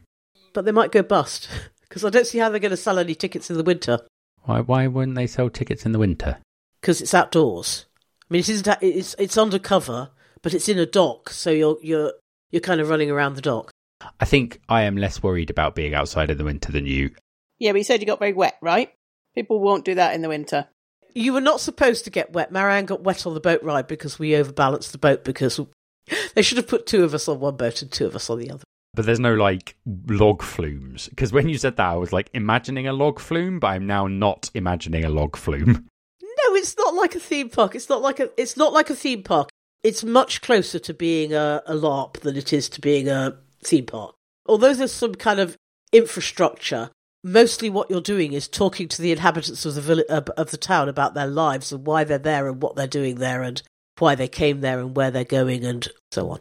But 0.53 0.65
they 0.65 0.71
might 0.71 0.91
go 0.91 1.03
bust 1.03 1.47
because 1.81 2.03
I 2.03 2.09
don't 2.09 2.25
see 2.25 2.39
how 2.39 2.49
they're 2.49 2.59
going 2.59 2.71
to 2.71 2.77
sell 2.77 2.97
any 2.97 3.13
tickets 3.13 3.51
in 3.51 3.57
the 3.57 3.63
winter. 3.63 3.99
Why? 4.43 4.61
Why 4.61 4.87
wouldn't 4.87 5.15
they 5.15 5.27
sell 5.27 5.49
tickets 5.49 5.85
in 5.85 5.91
the 5.91 5.99
winter? 5.99 6.37
Because 6.81 7.01
it's 7.01 7.13
outdoors. 7.13 7.85
I 8.23 8.33
mean, 8.33 8.39
it 8.39 8.49
isn't. 8.49 8.77
It's 8.81 9.15
it's 9.19 9.37
undercover, 9.37 10.09
but 10.41 10.53
it's 10.53 10.69
in 10.69 10.79
a 10.79 10.85
dock, 10.85 11.29
so 11.29 11.51
you're 11.51 11.77
you're 11.83 12.13
you're 12.49 12.61
kind 12.61 12.81
of 12.81 12.89
running 12.89 13.11
around 13.11 13.35
the 13.35 13.41
dock. 13.41 13.71
I 14.19 14.25
think 14.25 14.61
I 14.69 14.83
am 14.83 14.97
less 14.97 15.23
worried 15.23 15.49
about 15.49 15.75
being 15.75 15.93
outside 15.93 16.29
in 16.29 16.37
the 16.37 16.43
winter 16.43 16.71
than 16.71 16.85
you. 16.85 17.11
Yeah, 17.59 17.71
but 17.71 17.79
you 17.79 17.83
said 17.83 18.01
you 18.01 18.07
got 18.07 18.19
very 18.19 18.33
wet, 18.33 18.57
right? 18.61 18.91
People 19.35 19.59
won't 19.59 19.85
do 19.85 19.95
that 19.95 20.13
in 20.13 20.21
the 20.21 20.29
winter. 20.29 20.67
You 21.13 21.33
were 21.33 21.41
not 21.41 21.61
supposed 21.61 22.03
to 22.03 22.11
get 22.11 22.33
wet. 22.33 22.51
Marianne 22.51 22.85
got 22.85 23.03
wet 23.03 23.25
on 23.25 23.33
the 23.33 23.39
boat 23.39 23.63
ride 23.63 23.87
because 23.87 24.19
we 24.19 24.35
overbalanced 24.35 24.91
the 24.91 24.97
boat 24.97 25.23
because 25.23 25.59
they 26.35 26.41
should 26.41 26.57
have 26.57 26.67
put 26.67 26.85
two 26.85 27.03
of 27.03 27.13
us 27.13 27.27
on 27.27 27.39
one 27.39 27.57
boat 27.57 27.81
and 27.81 27.91
two 27.91 28.05
of 28.05 28.15
us 28.15 28.29
on 28.29 28.39
the 28.39 28.51
other. 28.51 28.63
But 28.93 29.05
there's 29.05 29.19
no 29.19 29.35
like 29.35 29.75
log 29.85 30.41
flumes. 30.41 31.07
Because 31.09 31.31
when 31.31 31.49
you 31.49 31.57
said 31.57 31.77
that, 31.77 31.87
I 31.87 31.95
was 31.95 32.13
like 32.13 32.29
imagining 32.33 32.87
a 32.87 32.93
log 32.93 33.19
flume, 33.19 33.59
but 33.59 33.67
I'm 33.67 33.85
now 33.85 34.07
not 34.07 34.49
imagining 34.53 35.03
a 35.03 35.09
log 35.09 35.35
flume. 35.35 35.87
No, 36.45 36.53
it's 36.53 36.77
not 36.77 36.93
like 36.93 37.15
a 37.15 37.19
theme 37.19 37.49
park. 37.49 37.73
It's 37.73 37.89
not 37.89 38.03
like 38.03 38.19
a. 38.19 38.29
It's 38.39 38.55
not 38.55 38.71
like 38.71 38.91
a 38.91 38.95
theme 38.95 39.23
park. 39.23 39.49
It's 39.81 40.03
much 40.03 40.41
closer 40.41 40.77
to 40.77 40.93
being 40.93 41.33
a, 41.33 41.63
a 41.65 41.73
LARP 41.73 42.19
than 42.19 42.37
it 42.37 42.53
is 42.53 42.69
to 42.69 42.79
being 42.79 43.09
a 43.09 43.39
park. 43.87 44.15
Although 44.45 44.73
there's 44.73 44.93
some 44.93 45.15
kind 45.15 45.39
of 45.39 45.57
infrastructure, 45.91 46.89
mostly 47.23 47.69
what 47.69 47.89
you're 47.89 48.01
doing 48.01 48.33
is 48.33 48.47
talking 48.47 48.87
to 48.87 49.01
the 49.01 49.11
inhabitants 49.11 49.65
of 49.65 49.75
the 49.75 49.81
village, 49.81 50.05
uh, 50.09 50.21
of 50.37 50.51
the 50.51 50.57
town 50.57 50.89
about 50.89 51.13
their 51.13 51.27
lives 51.27 51.71
and 51.71 51.85
why 51.85 52.03
they're 52.03 52.17
there 52.17 52.47
and 52.47 52.61
what 52.61 52.75
they're 52.75 52.87
doing 52.87 53.15
there 53.15 53.41
and 53.41 53.61
why 53.99 54.15
they 54.15 54.27
came 54.27 54.61
there 54.61 54.79
and 54.79 54.95
where 54.95 55.11
they're 55.11 55.23
going 55.23 55.65
and 55.65 55.87
so 56.11 56.29
on. 56.29 56.39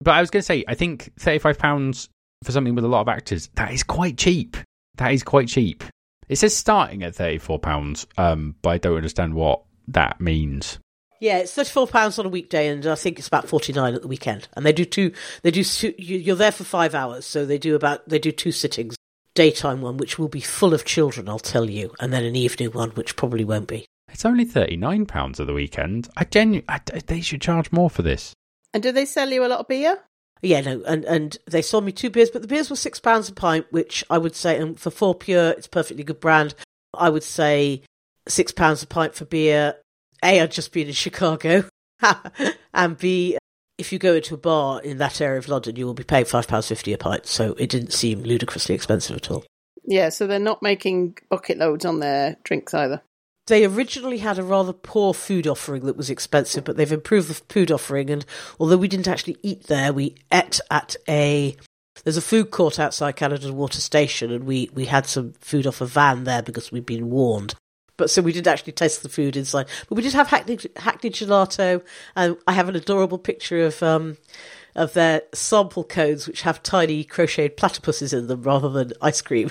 But 0.00 0.12
I 0.12 0.20
was 0.20 0.30
going 0.30 0.40
to 0.40 0.46
say, 0.46 0.64
I 0.68 0.74
think 0.74 1.12
thirty-five 1.18 1.58
pounds 1.58 2.08
for 2.42 2.52
something 2.52 2.74
with 2.74 2.84
a 2.84 2.88
lot 2.88 3.02
of 3.02 3.08
actors 3.08 3.48
that 3.54 3.72
is 3.72 3.82
quite 3.82 4.16
cheap. 4.16 4.56
That 4.96 5.12
is 5.12 5.22
quite 5.22 5.48
cheap. 5.48 5.84
It 6.28 6.36
says 6.36 6.56
starting 6.56 7.02
at 7.02 7.14
thirty-four 7.14 7.58
pounds, 7.58 8.06
um, 8.16 8.54
but 8.62 8.70
I 8.70 8.78
don't 8.78 8.96
understand 8.96 9.34
what 9.34 9.62
that 9.88 10.20
means. 10.20 10.78
Yeah, 11.20 11.38
it's 11.38 11.52
thirty 11.52 11.70
four 11.70 11.86
pounds 11.86 12.18
on 12.18 12.26
a 12.26 12.30
weekday, 12.30 12.68
and 12.68 12.84
I 12.86 12.94
think 12.94 13.18
it's 13.18 13.28
about 13.28 13.48
forty 13.48 13.72
nine 13.72 13.94
at 13.94 14.02
the 14.02 14.08
weekend. 14.08 14.48
And 14.54 14.64
they 14.64 14.72
do 14.72 14.84
two. 14.84 15.12
They 15.42 15.50
do. 15.50 15.62
Two, 15.62 15.94
you're 15.98 16.34
there 16.36 16.50
for 16.50 16.64
five 16.64 16.94
hours, 16.94 17.26
so 17.26 17.44
they 17.46 17.58
do 17.58 17.74
about 17.74 18.08
they 18.08 18.18
do 18.18 18.32
two 18.32 18.52
sittings. 18.52 18.96
daytime 19.34 19.80
one, 19.80 19.96
which 19.96 20.18
will 20.18 20.28
be 20.28 20.40
full 20.40 20.74
of 20.74 20.84
children, 20.84 21.28
I'll 21.28 21.38
tell 21.38 21.70
you, 21.70 21.94
and 22.00 22.12
then 22.12 22.24
an 22.24 22.34
evening 22.36 22.70
one, 22.72 22.90
which 22.90 23.14
probably 23.16 23.44
won't 23.44 23.68
be. 23.68 23.86
It's 24.12 24.24
only 24.24 24.44
£39 24.44 25.38
at 25.38 25.46
the 25.46 25.52
weekend. 25.52 26.08
I 26.16 26.24
genu- 26.24 26.64
I, 26.68 26.80
They 27.06 27.20
should 27.20 27.40
charge 27.40 27.70
more 27.70 27.88
for 27.88 28.02
this. 28.02 28.32
And 28.74 28.82
do 28.82 28.90
they 28.90 29.04
sell 29.06 29.30
you 29.30 29.44
a 29.44 29.46
lot 29.46 29.60
of 29.60 29.68
beer? 29.68 29.98
Yeah, 30.42 30.62
no, 30.62 30.82
and, 30.84 31.04
and 31.04 31.38
they 31.46 31.62
sold 31.62 31.84
me 31.84 31.92
two 31.92 32.10
beers, 32.10 32.28
but 32.30 32.42
the 32.42 32.48
beers 32.48 32.70
were 32.70 32.76
six 32.76 32.98
pounds 32.98 33.28
a 33.28 33.32
pint, 33.32 33.66
which 33.70 34.02
I 34.10 34.18
would 34.18 34.34
say, 34.34 34.58
and 34.58 34.78
for 34.78 34.90
Fourpure, 34.90 35.52
it's 35.56 35.66
a 35.68 35.70
perfectly 35.70 36.02
good 36.02 36.18
brand. 36.18 36.54
I 36.92 37.08
would 37.08 37.22
say 37.22 37.82
six 38.26 38.50
pounds 38.50 38.82
a 38.82 38.86
pint 38.88 39.14
for 39.14 39.26
beer. 39.26 39.76
A, 40.22 40.40
I'd 40.40 40.50
just 40.50 40.72
been 40.72 40.88
in 40.88 40.92
Chicago, 40.92 41.64
and 42.74 42.98
B, 42.98 43.38
if 43.78 43.92
you 43.92 43.98
go 43.98 44.14
into 44.14 44.34
a 44.34 44.38
bar 44.38 44.82
in 44.82 44.98
that 44.98 45.20
area 45.20 45.38
of 45.38 45.48
London, 45.48 45.76
you 45.76 45.86
will 45.86 45.94
be 45.94 46.04
paying 46.04 46.24
five 46.26 46.46
pounds 46.46 46.68
fifty 46.68 46.92
a 46.92 46.98
pint. 46.98 47.26
So 47.26 47.54
it 47.54 47.70
didn't 47.70 47.92
seem 47.92 48.22
ludicrously 48.22 48.74
expensive 48.74 49.16
at 49.16 49.30
all. 49.30 49.44
Yeah, 49.84 50.10
so 50.10 50.26
they're 50.26 50.38
not 50.38 50.62
making 50.62 51.16
bucket 51.30 51.58
loads 51.58 51.84
on 51.84 52.00
their 52.00 52.36
drinks 52.44 52.74
either. 52.74 53.02
They 53.46 53.64
originally 53.64 54.18
had 54.18 54.38
a 54.38 54.44
rather 54.44 54.72
poor 54.72 55.12
food 55.12 55.46
offering 55.46 55.86
that 55.86 55.96
was 55.96 56.10
expensive, 56.10 56.62
but 56.62 56.76
they've 56.76 56.92
improved 56.92 57.28
the 57.28 57.34
food 57.52 57.72
offering. 57.72 58.10
And 58.10 58.24
although 58.60 58.76
we 58.76 58.86
didn't 58.86 59.08
actually 59.08 59.38
eat 59.42 59.64
there, 59.64 59.92
we 59.92 60.14
ate 60.30 60.60
at 60.70 60.94
a 61.08 61.56
there's 62.04 62.16
a 62.16 62.22
food 62.22 62.50
court 62.50 62.78
outside 62.78 63.16
Canada 63.16 63.52
Water 63.52 63.80
Station, 63.80 64.30
and 64.30 64.44
we 64.44 64.70
we 64.74 64.84
had 64.84 65.06
some 65.06 65.32
food 65.40 65.66
off 65.66 65.80
a 65.80 65.86
van 65.86 66.24
there 66.24 66.42
because 66.42 66.70
we'd 66.70 66.86
been 66.86 67.10
warned. 67.10 67.54
But 68.00 68.08
so 68.08 68.22
we 68.22 68.32
didn't 68.32 68.46
actually 68.46 68.72
taste 68.72 69.02
the 69.02 69.10
food 69.10 69.36
inside. 69.36 69.66
But 69.86 69.96
we 69.96 70.02
did 70.02 70.14
have 70.14 70.28
Hackney, 70.28 70.58
Hackney 70.76 71.10
gelato, 71.10 71.84
and 72.16 72.38
I 72.46 72.54
have 72.54 72.70
an 72.70 72.74
adorable 72.74 73.18
picture 73.18 73.60
of 73.66 73.82
um 73.82 74.16
of 74.74 74.94
their 74.94 75.20
sample 75.34 75.84
cones, 75.84 76.26
which 76.26 76.40
have 76.42 76.62
tiny 76.62 77.04
crocheted 77.04 77.58
platypuses 77.58 78.16
in 78.16 78.26
them 78.26 78.42
rather 78.42 78.70
than 78.70 78.94
ice 79.02 79.20
cream. 79.20 79.50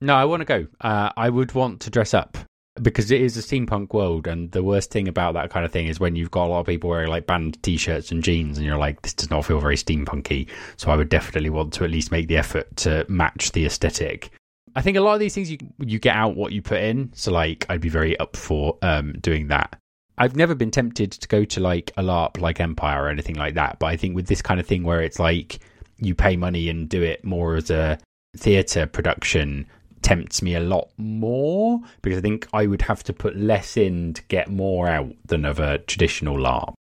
No, 0.00 0.14
I 0.14 0.24
want 0.24 0.40
to 0.40 0.46
go. 0.46 0.66
Uh, 0.80 1.10
I 1.18 1.28
would 1.28 1.52
want 1.52 1.80
to 1.82 1.90
dress 1.90 2.14
up 2.14 2.38
because 2.80 3.10
it 3.10 3.20
is 3.20 3.36
a 3.36 3.42
steampunk 3.42 3.92
world, 3.92 4.26
and 4.26 4.50
the 4.52 4.62
worst 4.62 4.90
thing 4.90 5.06
about 5.06 5.34
that 5.34 5.50
kind 5.50 5.66
of 5.66 5.72
thing 5.72 5.86
is 5.86 6.00
when 6.00 6.16
you've 6.16 6.30
got 6.30 6.46
a 6.46 6.48
lot 6.48 6.60
of 6.60 6.66
people 6.66 6.88
wearing 6.88 7.10
like 7.10 7.26
band 7.26 7.62
t-shirts 7.62 8.10
and 8.10 8.24
jeans, 8.24 8.56
and 8.56 8.66
you're 8.66 8.78
like, 8.78 9.02
this 9.02 9.12
does 9.12 9.28
not 9.28 9.44
feel 9.44 9.60
very 9.60 9.76
steampunky. 9.76 10.48
So 10.78 10.90
I 10.90 10.96
would 10.96 11.10
definitely 11.10 11.50
want 11.50 11.74
to 11.74 11.84
at 11.84 11.90
least 11.90 12.10
make 12.10 12.28
the 12.28 12.38
effort 12.38 12.74
to 12.78 13.04
match 13.08 13.52
the 13.52 13.66
aesthetic. 13.66 14.30
I 14.76 14.82
think 14.82 14.98
a 14.98 15.00
lot 15.00 15.14
of 15.14 15.20
these 15.20 15.34
things 15.34 15.50
you 15.50 15.56
you 15.78 15.98
get 15.98 16.14
out 16.14 16.36
what 16.36 16.52
you 16.52 16.60
put 16.60 16.80
in. 16.80 17.10
So 17.14 17.32
like, 17.32 17.64
I'd 17.70 17.80
be 17.80 17.88
very 17.88 18.16
up 18.20 18.36
for 18.36 18.76
um, 18.82 19.14
doing 19.20 19.48
that. 19.48 19.80
I've 20.18 20.36
never 20.36 20.54
been 20.54 20.70
tempted 20.70 21.12
to 21.12 21.28
go 21.28 21.44
to 21.46 21.60
like 21.60 21.92
a 21.96 22.02
LARP 22.02 22.40
like 22.40 22.60
Empire 22.60 23.04
or 23.04 23.08
anything 23.08 23.36
like 23.36 23.54
that, 23.54 23.78
but 23.78 23.86
I 23.86 23.96
think 23.96 24.14
with 24.14 24.26
this 24.26 24.42
kind 24.42 24.60
of 24.60 24.66
thing 24.66 24.84
where 24.84 25.00
it's 25.00 25.18
like 25.18 25.60
you 25.98 26.14
pay 26.14 26.36
money 26.36 26.68
and 26.68 26.88
do 26.88 27.02
it 27.02 27.24
more 27.24 27.56
as 27.56 27.70
a 27.70 27.98
theatre 28.36 28.86
production 28.86 29.66
tempts 30.02 30.42
me 30.42 30.54
a 30.54 30.60
lot 30.60 30.90
more 30.98 31.80
because 32.02 32.18
I 32.18 32.20
think 32.20 32.46
I 32.52 32.66
would 32.66 32.82
have 32.82 33.02
to 33.04 33.12
put 33.12 33.34
less 33.34 33.76
in 33.76 34.12
to 34.14 34.22
get 34.24 34.50
more 34.50 34.88
out 34.88 35.12
than 35.24 35.44
of 35.46 35.58
a 35.58 35.78
traditional 35.78 36.36
LARP. 36.36 36.74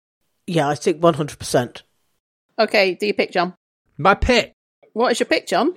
Yeah, 0.47 0.69
I 0.69 0.75
think 0.75 1.01
100%. 1.01 1.83
Okay, 2.59 2.95
do 2.95 3.07
you 3.07 3.15
pick, 3.15 3.33
John? 3.33 3.55
My 3.99 4.15
pick. 4.15 4.53
What 4.93 5.13
is 5.13 5.21
your 5.21 5.27
pick, 5.27 5.47
John? 5.47 5.75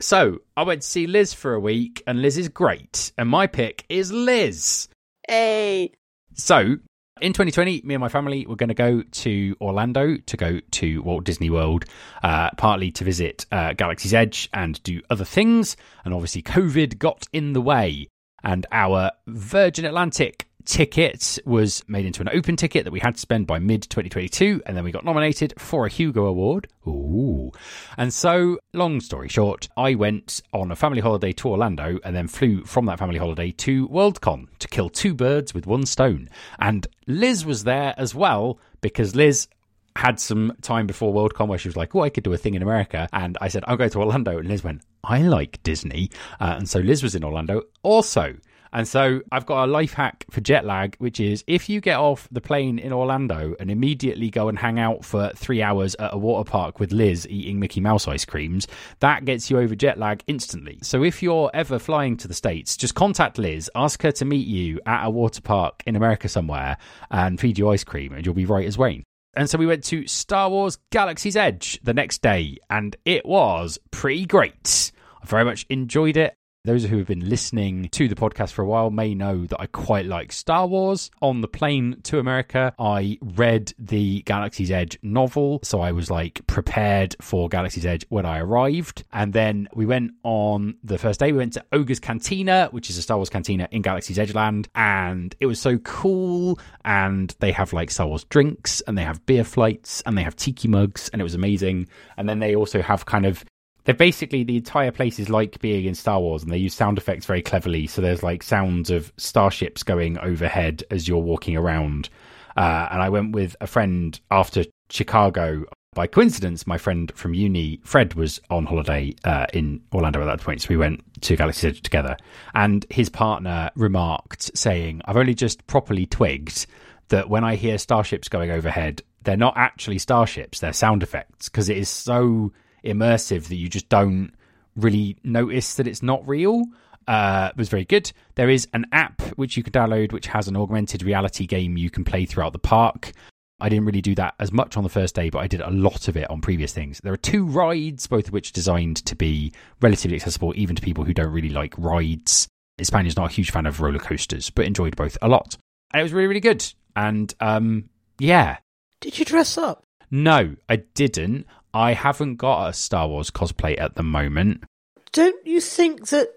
So 0.00 0.38
I 0.56 0.62
went 0.62 0.82
to 0.82 0.88
see 0.88 1.06
Liz 1.06 1.34
for 1.34 1.54
a 1.54 1.60
week, 1.60 2.02
and 2.06 2.22
Liz 2.22 2.38
is 2.38 2.48
great. 2.48 3.12
And 3.18 3.28
my 3.28 3.46
pick 3.46 3.84
is 3.88 4.12
Liz. 4.12 4.88
Hey. 5.26 5.92
So 6.34 6.76
in 7.20 7.32
2020, 7.32 7.82
me 7.84 7.94
and 7.94 8.00
my 8.00 8.08
family 8.08 8.46
were 8.46 8.56
going 8.56 8.68
to 8.68 8.74
go 8.74 9.02
to 9.02 9.56
Orlando 9.60 10.16
to 10.16 10.36
go 10.36 10.60
to 10.72 11.02
Walt 11.02 11.24
Disney 11.24 11.50
World, 11.50 11.84
uh, 12.22 12.50
partly 12.56 12.90
to 12.92 13.04
visit 13.04 13.46
uh, 13.50 13.72
Galaxy's 13.72 14.14
Edge 14.14 14.48
and 14.52 14.82
do 14.82 15.00
other 15.10 15.24
things. 15.24 15.76
And 16.04 16.14
obviously, 16.14 16.42
COVID 16.42 16.98
got 16.98 17.26
in 17.32 17.52
the 17.52 17.60
way. 17.60 18.08
And 18.44 18.66
our 18.70 19.10
Virgin 19.26 19.84
Atlantic 19.84 20.47
ticket 20.68 21.38
was 21.46 21.82
made 21.88 22.04
into 22.04 22.20
an 22.20 22.28
open 22.28 22.54
ticket 22.54 22.84
that 22.84 22.90
we 22.90 23.00
had 23.00 23.14
to 23.14 23.20
spend 23.20 23.46
by 23.46 23.58
mid 23.58 23.82
2022, 23.84 24.62
and 24.66 24.76
then 24.76 24.84
we 24.84 24.92
got 24.92 25.04
nominated 25.04 25.54
for 25.58 25.86
a 25.86 25.88
Hugo 25.88 26.26
Award. 26.26 26.68
Ooh. 26.86 27.50
And 27.96 28.12
so, 28.12 28.58
long 28.74 29.00
story 29.00 29.28
short, 29.28 29.68
I 29.78 29.94
went 29.94 30.42
on 30.52 30.70
a 30.70 30.76
family 30.76 31.00
holiday 31.00 31.32
to 31.32 31.48
Orlando 31.48 31.98
and 32.04 32.14
then 32.14 32.28
flew 32.28 32.64
from 32.64 32.84
that 32.84 32.98
family 32.98 33.18
holiday 33.18 33.50
to 33.52 33.88
Worldcon 33.88 34.46
to 34.58 34.68
kill 34.68 34.90
two 34.90 35.14
birds 35.14 35.54
with 35.54 35.66
one 35.66 35.86
stone. 35.86 36.28
And 36.58 36.86
Liz 37.06 37.46
was 37.46 37.64
there 37.64 37.94
as 37.96 38.14
well 38.14 38.60
because 38.82 39.16
Liz 39.16 39.48
had 39.96 40.20
some 40.20 40.52
time 40.60 40.86
before 40.86 41.14
Worldcon 41.14 41.48
where 41.48 41.58
she 41.58 41.68
was 41.68 41.76
like, 41.76 41.94
"Oh, 41.94 42.02
I 42.02 42.10
could 42.10 42.24
do 42.24 42.32
a 42.34 42.36
thing 42.36 42.54
in 42.54 42.62
America," 42.62 43.08
and 43.12 43.38
I 43.40 43.48
said, 43.48 43.64
"I'll 43.66 43.78
go 43.78 43.88
to 43.88 43.98
Orlando," 43.98 44.38
and 44.38 44.46
Liz 44.46 44.62
went, 44.62 44.82
"I 45.02 45.22
like 45.22 45.62
Disney," 45.62 46.10
uh, 46.38 46.56
and 46.58 46.68
so 46.68 46.78
Liz 46.78 47.02
was 47.02 47.14
in 47.14 47.24
Orlando 47.24 47.62
also. 47.82 48.36
And 48.72 48.86
so 48.86 49.20
I've 49.32 49.46
got 49.46 49.64
a 49.64 49.70
life 49.70 49.94
hack 49.94 50.24
for 50.30 50.40
jet 50.40 50.64
lag, 50.64 50.96
which 50.98 51.20
is 51.20 51.44
if 51.46 51.68
you 51.68 51.80
get 51.80 51.98
off 51.98 52.28
the 52.30 52.40
plane 52.40 52.78
in 52.78 52.92
Orlando 52.92 53.54
and 53.58 53.70
immediately 53.70 54.30
go 54.30 54.48
and 54.48 54.58
hang 54.58 54.78
out 54.78 55.04
for 55.04 55.30
three 55.36 55.62
hours 55.62 55.94
at 55.96 56.12
a 56.12 56.18
water 56.18 56.48
park 56.48 56.78
with 56.80 56.92
Liz 56.92 57.26
eating 57.28 57.58
Mickey 57.58 57.80
Mouse 57.80 58.06
ice 58.06 58.24
creams, 58.24 58.66
that 59.00 59.24
gets 59.24 59.50
you 59.50 59.58
over 59.58 59.74
jet 59.74 59.98
lag 59.98 60.22
instantly. 60.26 60.78
So 60.82 61.02
if 61.02 61.22
you're 61.22 61.50
ever 61.54 61.78
flying 61.78 62.16
to 62.18 62.28
the 62.28 62.34
States, 62.34 62.76
just 62.76 62.94
contact 62.94 63.38
Liz, 63.38 63.70
ask 63.74 64.02
her 64.02 64.12
to 64.12 64.24
meet 64.24 64.46
you 64.46 64.80
at 64.86 65.06
a 65.06 65.10
water 65.10 65.40
park 65.40 65.82
in 65.86 65.96
America 65.96 66.28
somewhere 66.28 66.76
and 67.10 67.40
feed 67.40 67.58
you 67.58 67.70
ice 67.70 67.84
cream, 67.84 68.12
and 68.12 68.24
you'll 68.24 68.34
be 68.34 68.46
right 68.46 68.66
as 68.66 68.78
Wayne. 68.78 69.02
And 69.34 69.48
so 69.48 69.58
we 69.58 69.66
went 69.66 69.84
to 69.84 70.06
Star 70.06 70.50
Wars 70.50 70.78
Galaxy's 70.90 71.36
Edge 71.36 71.78
the 71.82 71.94
next 71.94 72.22
day, 72.22 72.58
and 72.68 72.96
it 73.04 73.24
was 73.24 73.78
pretty 73.90 74.26
great. 74.26 74.90
I 75.22 75.26
very 75.26 75.44
much 75.44 75.64
enjoyed 75.68 76.16
it. 76.16 76.34
Those 76.64 76.84
who 76.84 76.98
have 76.98 77.06
been 77.06 77.26
listening 77.26 77.88
to 77.90 78.08
the 78.08 78.16
podcast 78.16 78.50
for 78.50 78.62
a 78.62 78.66
while 78.66 78.90
may 78.90 79.14
know 79.14 79.46
that 79.46 79.60
I 79.60 79.66
quite 79.66 80.06
like 80.06 80.32
Star 80.32 80.66
Wars. 80.66 81.10
On 81.22 81.40
the 81.40 81.48
plane 81.48 82.00
to 82.02 82.18
America, 82.18 82.74
I 82.78 83.16
read 83.22 83.72
the 83.78 84.22
Galaxy's 84.22 84.70
Edge 84.70 84.98
novel, 85.00 85.60
so 85.62 85.80
I 85.80 85.92
was 85.92 86.10
like 86.10 86.44
prepared 86.48 87.14
for 87.22 87.48
Galaxy's 87.48 87.86
Edge 87.86 88.04
when 88.08 88.26
I 88.26 88.40
arrived. 88.40 89.04
And 89.12 89.32
then 89.32 89.68
we 89.72 89.86
went 89.86 90.12
on 90.24 90.76
the 90.82 90.98
first 90.98 91.20
day, 91.20 91.30
we 91.30 91.38
went 91.38 91.52
to 91.54 91.64
Oga's 91.72 92.00
Cantina, 92.00 92.68
which 92.72 92.90
is 92.90 92.98
a 92.98 93.02
Star 93.02 93.16
Wars 93.16 93.30
cantina 93.30 93.68
in 93.70 93.80
Galaxy's 93.80 94.18
Edge 94.18 94.34
land, 94.34 94.68
and 94.74 95.34
it 95.38 95.46
was 95.46 95.60
so 95.60 95.78
cool. 95.78 96.58
And 96.84 97.34
they 97.38 97.52
have 97.52 97.72
like 97.72 97.90
Star 97.90 98.08
Wars 98.08 98.24
drinks, 98.24 98.80
and 98.82 98.98
they 98.98 99.04
have 99.04 99.24
beer 99.26 99.44
flights, 99.44 100.02
and 100.04 100.18
they 100.18 100.22
have 100.24 100.34
tiki 100.34 100.66
mugs, 100.66 101.08
and 101.12 101.22
it 101.22 101.24
was 101.24 101.34
amazing. 101.34 101.88
And 102.16 102.28
then 102.28 102.40
they 102.40 102.56
also 102.56 102.82
have 102.82 103.06
kind 103.06 103.26
of 103.26 103.44
they're 103.88 103.94
basically 103.94 104.44
the 104.44 104.58
entire 104.58 104.92
place 104.92 105.18
is 105.18 105.30
like 105.30 105.58
being 105.60 105.86
in 105.86 105.94
Star 105.94 106.20
Wars, 106.20 106.42
and 106.42 106.52
they 106.52 106.58
use 106.58 106.74
sound 106.74 106.98
effects 106.98 107.24
very 107.24 107.40
cleverly. 107.40 107.86
So 107.86 108.02
there's 108.02 108.22
like 108.22 108.42
sounds 108.42 108.90
of 108.90 109.10
starships 109.16 109.82
going 109.82 110.18
overhead 110.18 110.84
as 110.90 111.08
you're 111.08 111.16
walking 111.16 111.56
around. 111.56 112.10
Uh, 112.54 112.86
and 112.90 113.00
I 113.00 113.08
went 113.08 113.32
with 113.32 113.56
a 113.62 113.66
friend 113.66 114.20
after 114.30 114.66
Chicago. 114.90 115.64
By 115.94 116.06
coincidence, 116.06 116.66
my 116.66 116.76
friend 116.76 117.10
from 117.14 117.32
uni, 117.32 117.80
Fred, 117.82 118.12
was 118.12 118.42
on 118.50 118.66
holiday 118.66 119.14
uh, 119.24 119.46
in 119.54 119.80
Orlando 119.94 120.20
at 120.20 120.26
that 120.26 120.42
point. 120.42 120.60
So 120.60 120.68
we 120.68 120.76
went 120.76 121.00
to 121.22 121.34
Galaxy 121.36 121.68
Edge 121.68 121.80
together. 121.80 122.18
And 122.54 122.84
his 122.90 123.08
partner 123.08 123.70
remarked, 123.74 124.50
saying, 124.54 125.00
I've 125.06 125.16
only 125.16 125.34
just 125.34 125.66
properly 125.66 126.04
twigged 126.04 126.66
that 127.08 127.30
when 127.30 127.42
I 127.42 127.56
hear 127.56 127.78
starships 127.78 128.28
going 128.28 128.50
overhead, 128.50 129.00
they're 129.22 129.38
not 129.38 129.54
actually 129.56 129.98
starships, 129.98 130.60
they're 130.60 130.74
sound 130.74 131.02
effects 131.02 131.48
because 131.48 131.70
it 131.70 131.78
is 131.78 131.88
so 131.88 132.52
immersive 132.84 133.48
that 133.48 133.56
you 133.56 133.68
just 133.68 133.88
don't 133.88 134.32
really 134.76 135.16
notice 135.24 135.74
that 135.74 135.86
it's 135.86 136.02
not 136.02 136.26
real. 136.26 136.64
Uh, 137.06 137.50
was 137.56 137.70
very 137.70 137.86
good. 137.86 138.12
There 138.34 138.50
is 138.50 138.68
an 138.74 138.84
app 138.92 139.22
which 139.36 139.56
you 139.56 139.62
can 139.62 139.72
download, 139.72 140.12
which 140.12 140.26
has 140.26 140.46
an 140.46 140.56
augmented 140.56 141.02
reality 141.02 141.46
game 141.46 141.78
you 141.78 141.88
can 141.88 142.04
play 142.04 142.26
throughout 142.26 142.52
the 142.52 142.58
park. 142.58 143.12
I 143.60 143.68
didn't 143.68 143.86
really 143.86 144.02
do 144.02 144.14
that 144.16 144.34
as 144.38 144.52
much 144.52 144.76
on 144.76 144.84
the 144.84 144.90
first 144.90 145.14
day, 145.14 145.30
but 145.30 145.38
I 145.38 145.48
did 145.48 145.60
a 145.60 145.70
lot 145.70 146.06
of 146.06 146.16
it 146.16 146.30
on 146.30 146.40
previous 146.40 146.72
things. 146.72 147.00
There 147.02 147.12
are 147.12 147.16
two 147.16 147.44
rides, 147.44 148.06
both 148.06 148.28
of 148.28 148.32
which 148.32 148.50
are 148.50 148.52
designed 148.54 148.98
to 149.06 149.16
be 149.16 149.52
relatively 149.80 150.16
accessible, 150.16 150.52
even 150.54 150.76
to 150.76 150.82
people 150.82 151.04
who 151.04 151.14
don't 151.14 151.32
really 151.32 151.48
like 151.48 151.74
rides. 151.76 152.46
Espana's 152.78 153.16
not 153.16 153.30
a 153.30 153.34
huge 153.34 153.50
fan 153.50 153.66
of 153.66 153.80
roller 153.80 153.98
coasters, 153.98 154.50
but 154.50 154.66
enjoyed 154.66 154.94
both 154.94 155.18
a 155.22 155.28
lot. 155.28 155.56
And 155.92 156.00
it 156.00 156.04
was 156.04 156.12
really, 156.12 156.28
really 156.28 156.40
good. 156.40 156.64
And 156.94 157.34
um, 157.40 157.88
yeah. 158.18 158.58
Did 159.00 159.18
you 159.18 159.24
dress 159.24 159.58
up? 159.58 159.82
No, 160.10 160.54
I 160.68 160.76
didn't. 160.76 161.46
I 161.78 161.92
haven't 161.92 162.36
got 162.36 162.66
a 162.66 162.72
Star 162.72 163.06
Wars 163.06 163.30
cosplay 163.30 163.80
at 163.80 163.94
the 163.94 164.02
moment. 164.02 164.64
Don't 165.12 165.46
you 165.46 165.60
think 165.60 166.08
that 166.08 166.28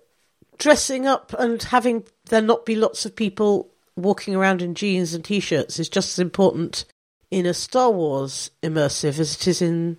dressing 0.59 1.07
up 1.07 1.33
and 1.33 1.61
having 1.63 2.03
there 2.25 2.43
not 2.43 2.63
be 2.63 2.75
lots 2.75 3.07
of 3.07 3.15
people 3.15 3.71
walking 3.95 4.35
around 4.35 4.61
in 4.61 4.75
jeans 4.75 5.15
and 5.15 5.25
t-shirts 5.25 5.79
is 5.79 5.89
just 5.89 6.13
as 6.13 6.19
important 6.19 6.85
in 7.31 7.47
a 7.47 7.55
Star 7.55 7.89
Wars 7.89 8.51
immersive 8.61 9.17
as 9.17 9.33
it 9.33 9.47
is 9.47 9.63
in 9.63 9.97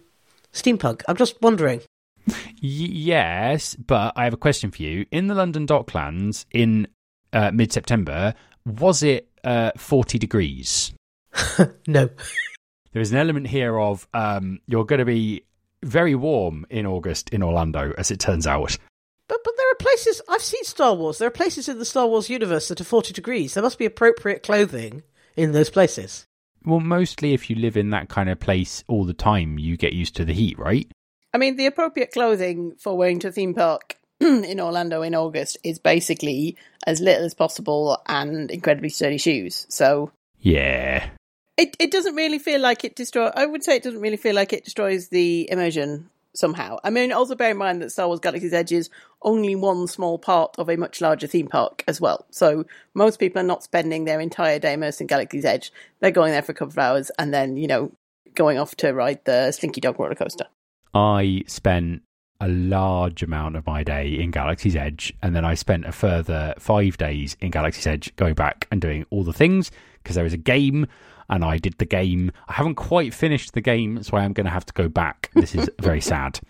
steampunk? 0.53 1.03
I'm 1.09 1.17
just 1.17 1.43
wondering. 1.43 1.81
Y- 2.29 2.37
yes, 2.63 3.75
but 3.75 4.13
I 4.15 4.23
have 4.23 4.35
a 4.35 4.37
question 4.37 4.71
for 4.71 4.81
you. 4.81 5.07
In 5.11 5.27
the 5.27 5.35
London 5.35 5.67
Docklands 5.67 6.45
in 6.53 6.87
uh, 7.33 7.51
mid-September, 7.51 8.35
was 8.65 9.03
it 9.03 9.29
uh, 9.43 9.73
40 9.77 10.19
degrees? 10.19 10.93
no. 11.89 12.11
There 12.93 13.03
is 13.03 13.13
an 13.13 13.19
element 13.19 13.49
here 13.49 13.79
of 13.79 14.07
um, 14.15 14.61
you're 14.67 14.85
going 14.85 14.99
to 15.01 15.05
be 15.05 15.45
very 15.83 16.15
warm 16.15 16.67
in 16.71 16.87
August 16.87 17.31
in 17.31 17.43
Orlando, 17.43 17.93
as 17.99 18.11
it 18.11 18.21
turns 18.21 18.47
out. 18.47 18.77
But 19.29 19.39
but 19.45 19.55
there 19.57 19.71
are 19.71 19.77
places 19.77 20.21
I've 20.29 20.43
seen 20.43 20.65
Star 20.65 20.95
Wars. 20.95 21.19
There 21.19 21.29
are 21.29 21.33
places 21.33 21.69
in 21.69 21.79
the 21.79 21.85
Star 21.85 22.07
Wars 22.07 22.31
universe 22.31 22.69
that 22.69 22.81
are 22.81 22.85
forty 22.85 23.13
degrees. 23.13 23.55
There 23.55 23.63
must 23.63 23.79
be 23.79 23.87
appropriate 23.87 24.43
clothing 24.43 25.03
in 25.37 25.53
those 25.53 25.71
places. 25.71 26.27
Well, 26.65 26.81
mostly 26.81 27.35
if 27.35 27.51
you 27.51 27.57
live 27.57 27.77
in 27.77 27.91
that 27.91 28.09
kind 28.09 28.29
of 28.29 28.39
place 28.39 28.85
all 28.87 29.05
the 29.05 29.15
time, 29.15 29.59
you 29.59 29.77
get 29.77 29.95
used 29.95 30.17
to 30.17 30.25
the 30.25 30.35
heat, 30.35 30.59
right? 30.59 30.89
I 31.35 31.39
mean, 31.39 31.57
the 31.57 31.67
appropriate 31.67 32.13
clothing 32.13 32.77
for 32.79 32.97
wearing 32.97 33.19
to 33.21 33.29
a 33.29 33.33
theme 33.33 33.55
park 33.55 33.97
in 34.21 34.61
Orlando 34.61 35.03
in 35.03 35.15
August 35.15 35.59
is 35.65 35.79
basically 35.79 36.57
as 36.87 37.01
little 37.01 37.25
as 37.25 37.35
possible 37.35 37.99
and 38.07 38.51
incredibly 38.51 38.91
sturdy 38.91 39.19
shoes. 39.19 39.67
So 39.69 40.13
Yeah. 40.41 41.09
It 41.57 41.77
it 41.79 41.91
doesn't 41.91 42.15
really 42.15 42.39
feel 42.39 42.61
like 42.61 42.85
it 42.85 42.97
destroy. 42.97 43.27
I 43.35 43.47
would 43.47 43.63
say 43.63 43.77
it 43.77 43.83
doesn't 43.83 44.01
really 44.01 44.17
feel 44.17 44.35
like 44.35 44.53
it 44.53 44.65
destroys 44.65 45.09
the 45.09 45.51
immersion 45.51 46.09
somehow. 46.35 46.79
I 46.83 46.91
mean, 46.91 47.13
also 47.13 47.35
bear 47.35 47.51
in 47.51 47.59
mind 47.59 47.83
that 47.83 47.93
Star 47.93 48.07
Wars 48.07 48.21
Galaxy's 48.21 48.55
Edge 48.55 48.73
is 48.73 48.89
only 49.21 49.55
one 49.55 49.87
small 49.87 50.19
part 50.19 50.55
of 50.59 50.69
a 50.69 50.77
much 50.77 51.01
larger 51.01 51.27
theme 51.27 51.47
park 51.47 51.85
as 51.87 52.01
well. 52.01 52.25
So 52.31 52.65
most 52.95 53.19
people 53.19 53.41
are 53.41 53.45
not 53.45 53.63
spending 53.63 54.05
their 54.05 54.21
entire 54.21 54.59
day 54.59 54.73
immersed 54.73 55.01
in 55.01 55.07
Galaxy's 55.07 55.45
Edge. 55.45 55.73
They're 56.01 56.11
going 56.11 56.33
there 56.33 56.43
for 56.43 56.53
a 56.53 56.55
couple 56.55 56.73
of 56.73 56.79
hours 56.79 57.11
and 57.19 57.35
then 57.35 57.57
you 57.57 57.67
know 57.67 57.93
going 58.35 58.59
off 58.59 58.75
to 58.77 58.93
ride 58.93 59.25
the 59.25 59.53
Slinky 59.53 59.81
Dog 59.81 59.99
roller 59.99 60.15
coaster. 60.15 60.47
I 60.95 61.45
spent 61.47 62.03
a 62.41 62.49
large 62.49 63.23
amount 63.23 63.57
of 63.57 63.65
my 63.67 63.85
day 63.85 64.19
in 64.19 64.33
Galaxy's 64.33 64.75
Edge, 64.75 65.15
and 65.23 65.35
then 65.35 65.45
I 65.45 65.55
spent 65.55 65.85
a 65.85 65.93
further 65.93 66.55
five 66.59 66.97
days 66.97 67.37
in 67.41 67.53
Galaxy's 67.53 67.87
Edge 67.87 68.17
going 68.17 68.35
back 68.35 68.67
and 68.73 68.81
doing 68.81 69.07
all 69.11 69.23
the 69.23 69.33
things 69.33 69.71
because 70.03 70.17
there 70.17 70.25
was 70.25 70.33
a 70.33 70.39
game 70.39 70.89
and 71.29 71.45
I 71.45 71.59
did 71.59 71.79
the 71.79 71.85
game. 71.85 72.33
I 72.49 72.55
haven't 72.55 72.77
quite 72.77 73.15
finished 73.15 73.53
the 73.55 73.61
game, 73.61 74.03
so 74.03 74.17
I 74.17 74.25
am 74.25 74.33
going 74.33 74.47
to 74.47 74.51
have 74.51 74.67
to 74.67 74.73
go 74.73 74.89
back. 74.89 75.31
This 75.35 75.55
is 75.55 75.71
very 75.81 76.01
sad. 76.13 76.41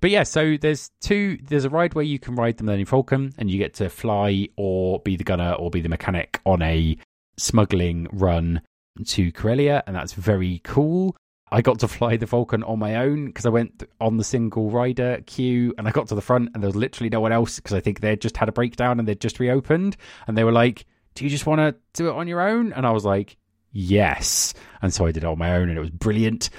But 0.00 0.10
yeah, 0.10 0.22
so 0.22 0.56
there's 0.56 0.90
two. 1.00 1.38
There's 1.42 1.64
a 1.64 1.70
ride 1.70 1.94
where 1.94 2.04
you 2.04 2.18
can 2.18 2.34
ride 2.34 2.56
the 2.56 2.64
Millennium 2.64 2.86
Falcon, 2.86 3.32
and 3.38 3.50
you 3.50 3.58
get 3.58 3.74
to 3.74 3.88
fly 3.88 4.48
or 4.56 5.00
be 5.00 5.16
the 5.16 5.24
gunner 5.24 5.52
or 5.52 5.70
be 5.70 5.80
the 5.80 5.88
mechanic 5.88 6.40
on 6.46 6.62
a 6.62 6.96
smuggling 7.36 8.08
run 8.12 8.62
to 9.06 9.32
Corellia, 9.32 9.82
and 9.86 9.96
that's 9.96 10.12
very 10.14 10.60
cool. 10.64 11.16
I 11.52 11.62
got 11.62 11.80
to 11.80 11.88
fly 11.88 12.16
the 12.16 12.26
Falcon 12.26 12.62
on 12.62 12.78
my 12.78 12.96
own 12.96 13.26
because 13.26 13.44
I 13.44 13.48
went 13.48 13.82
on 14.00 14.16
the 14.16 14.24
single 14.24 14.70
rider 14.70 15.20
queue 15.26 15.74
and 15.76 15.88
I 15.88 15.90
got 15.90 16.06
to 16.08 16.14
the 16.14 16.20
front 16.20 16.50
and 16.54 16.62
there 16.62 16.68
was 16.68 16.76
literally 16.76 17.10
no 17.10 17.20
one 17.20 17.32
else 17.32 17.56
because 17.56 17.72
I 17.72 17.80
think 17.80 18.00
they 18.00 18.14
just 18.14 18.36
had 18.36 18.48
a 18.48 18.52
breakdown 18.52 19.00
and 19.00 19.08
they'd 19.08 19.20
just 19.20 19.40
reopened 19.40 19.96
and 20.28 20.38
they 20.38 20.44
were 20.44 20.52
like, 20.52 20.86
"Do 21.14 21.24
you 21.24 21.30
just 21.30 21.46
want 21.46 21.58
to 21.58 21.74
do 21.92 22.08
it 22.08 22.14
on 22.14 22.28
your 22.28 22.40
own?" 22.40 22.72
And 22.72 22.86
I 22.86 22.92
was 22.92 23.04
like, 23.04 23.36
"Yes." 23.72 24.54
And 24.82 24.92
so 24.92 25.06
I 25.06 25.12
did 25.12 25.24
it 25.24 25.26
on 25.26 25.38
my 25.38 25.56
own 25.56 25.68
and 25.68 25.76
it 25.76 25.80
was 25.80 25.90
brilliant. 25.90 26.50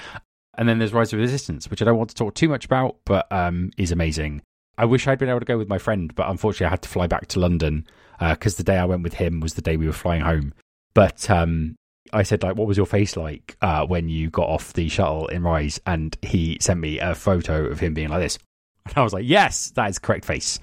And 0.58 0.68
then 0.68 0.80
there's 0.80 0.94
Rise 0.94 1.14
of 1.14 1.20
Resistance, 1.20 1.70
which 1.70 1.82
I 1.82 1.86
don't 1.86 1.98
want 1.98 2.10
to 2.10 2.16
talk 2.16 2.36
too 2.36 2.50
much 2.50 2.66
about, 2.66 2.98
but 3.06 3.32
um, 3.32 3.72
is 3.78 3.92
amazing. 3.92 4.42
I 4.78 4.86
wish 4.86 5.08
I'd 5.08 5.20
been 5.20 5.30
able 5.30 5.40
to 5.40 5.46
go 5.46 5.58
with 5.58 5.70
my 5.70 5.78
friend, 5.78 6.14
but 6.16 6.30
unfortunately 6.30 6.68
I 6.68 6.72
had 6.72 6.82
to 6.84 6.90
fly 6.90 7.08
back 7.08 7.28
to 7.28 7.40
London 7.40 7.86
because 8.20 8.56
the 8.56 8.64
day 8.64 8.78
I 8.78 8.86
went 8.86 9.04
with 9.04 9.14
him 9.14 9.40
was 9.40 9.54
the 9.54 9.62
day 9.62 9.78
we 9.78 9.88
were 9.88 9.94
flying 9.94 10.22
home. 10.22 10.54
But 10.94 11.30
um, 11.30 11.76
I 12.14 12.24
said, 12.24 12.44
like, 12.44 12.56
what 12.56 12.68
was 12.68 12.78
your 12.78 12.86
face 12.86 13.16
like 13.16 13.58
uh, 13.62 13.86
when 13.86 14.10
you 14.10 14.30
got 14.30 14.50
off 14.50 14.74
the 14.74 14.90
shuttle 14.90 15.28
in 15.28 15.44
Rise? 15.44 15.80
And 15.86 16.16
he 16.22 16.58
sent 16.60 16.80
me 16.80 17.00
a 17.00 17.16
photo 17.16 17.66
of 17.66 17.80
him 17.80 17.94
being 17.94 18.10
like 18.10 18.22
this. 18.22 18.38
And 18.86 18.98
I 18.98 19.04
was 19.04 19.14
like, 19.14 19.26
yes, 19.26 19.72
that 19.76 19.90
is 19.90 20.00
correct 20.00 20.26
face. 20.26 20.60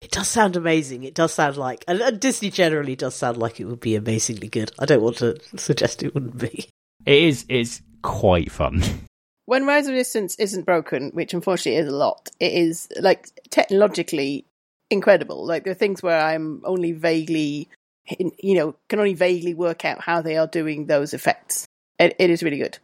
It 0.00 0.10
does 0.10 0.28
sound 0.28 0.56
amazing. 0.56 1.04
It 1.04 1.14
does 1.14 1.32
sound 1.32 1.56
like, 1.56 1.84
and, 1.88 2.00
and 2.00 2.20
Disney 2.20 2.50
generally 2.50 2.96
does 2.96 3.14
sound 3.14 3.38
like 3.38 3.60
it 3.60 3.64
would 3.64 3.80
be 3.80 3.96
amazingly 3.96 4.48
good. 4.48 4.72
I 4.78 4.84
don't 4.84 5.02
want 5.02 5.18
to 5.18 5.38
suggest 5.56 6.02
it 6.02 6.14
wouldn't 6.14 6.38
be. 6.38 6.68
It 7.04 7.22
is 7.22 7.44
it's 7.48 7.82
quite 8.02 8.52
fun. 8.52 8.82
when 9.46 9.64
Rise 9.64 9.86
of 9.86 9.94
Resistance 9.94 10.36
isn't 10.36 10.66
broken, 10.66 11.10
which 11.10 11.32
unfortunately 11.32 11.78
is 11.78 11.88
a 11.88 11.96
lot, 11.96 12.28
it 12.40 12.52
is 12.52 12.88
like 13.00 13.28
technologically 13.50 14.44
incredible. 14.90 15.46
Like 15.46 15.64
there 15.64 15.70
are 15.70 15.74
things 15.74 16.02
where 16.02 16.20
I'm 16.20 16.62
only 16.64 16.92
vaguely, 16.92 17.70
you 18.18 18.54
know, 18.54 18.74
can 18.88 18.98
only 18.98 19.14
vaguely 19.14 19.54
work 19.54 19.84
out 19.84 20.00
how 20.02 20.20
they 20.20 20.36
are 20.36 20.46
doing 20.46 20.86
those 20.86 21.14
effects. 21.14 21.66
It, 21.98 22.14
it 22.18 22.30
is 22.30 22.42
really 22.42 22.58
good. 22.58 22.78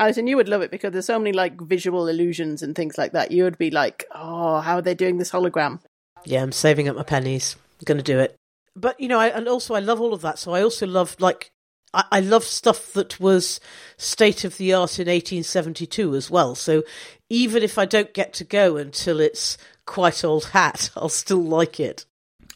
Alison, 0.00 0.26
you 0.26 0.36
would 0.36 0.48
love 0.48 0.62
it 0.62 0.70
because 0.70 0.92
there's 0.92 1.06
so 1.06 1.18
many 1.18 1.32
like 1.32 1.60
visual 1.60 2.06
illusions 2.06 2.62
and 2.62 2.76
things 2.76 2.98
like 2.98 3.12
that. 3.12 3.32
You 3.32 3.44
would 3.44 3.58
be 3.58 3.70
like, 3.70 4.04
oh, 4.12 4.60
how 4.60 4.76
are 4.76 4.82
they 4.82 4.94
doing 4.94 5.18
this 5.18 5.32
hologram? 5.32 5.80
Yeah, 6.28 6.42
I'm 6.42 6.52
saving 6.52 6.88
up 6.88 6.96
my 6.96 7.02
pennies. 7.02 7.56
I'm 7.80 7.84
going 7.84 7.98
to 7.98 8.04
do 8.04 8.18
it. 8.18 8.36
But 8.76 9.00
you 9.00 9.08
know, 9.08 9.18
I, 9.18 9.28
and 9.28 9.48
also 9.48 9.74
I 9.74 9.80
love 9.80 10.00
all 10.00 10.12
of 10.12 10.20
that. 10.20 10.38
So 10.38 10.52
I 10.52 10.62
also 10.62 10.86
love 10.86 11.16
like 11.18 11.50
I, 11.94 12.04
I 12.12 12.20
love 12.20 12.44
stuff 12.44 12.92
that 12.92 13.18
was 13.18 13.60
state 13.96 14.44
of 14.44 14.58
the 14.58 14.74
art 14.74 14.98
in 14.98 15.08
1872 15.08 16.14
as 16.14 16.30
well. 16.30 16.54
So 16.54 16.84
even 17.30 17.62
if 17.62 17.78
I 17.78 17.86
don't 17.86 18.12
get 18.12 18.34
to 18.34 18.44
go 18.44 18.76
until 18.76 19.20
it's 19.20 19.56
quite 19.86 20.22
old 20.22 20.46
hat, 20.46 20.90
I'll 20.96 21.08
still 21.08 21.42
like 21.42 21.80
it. 21.80 22.04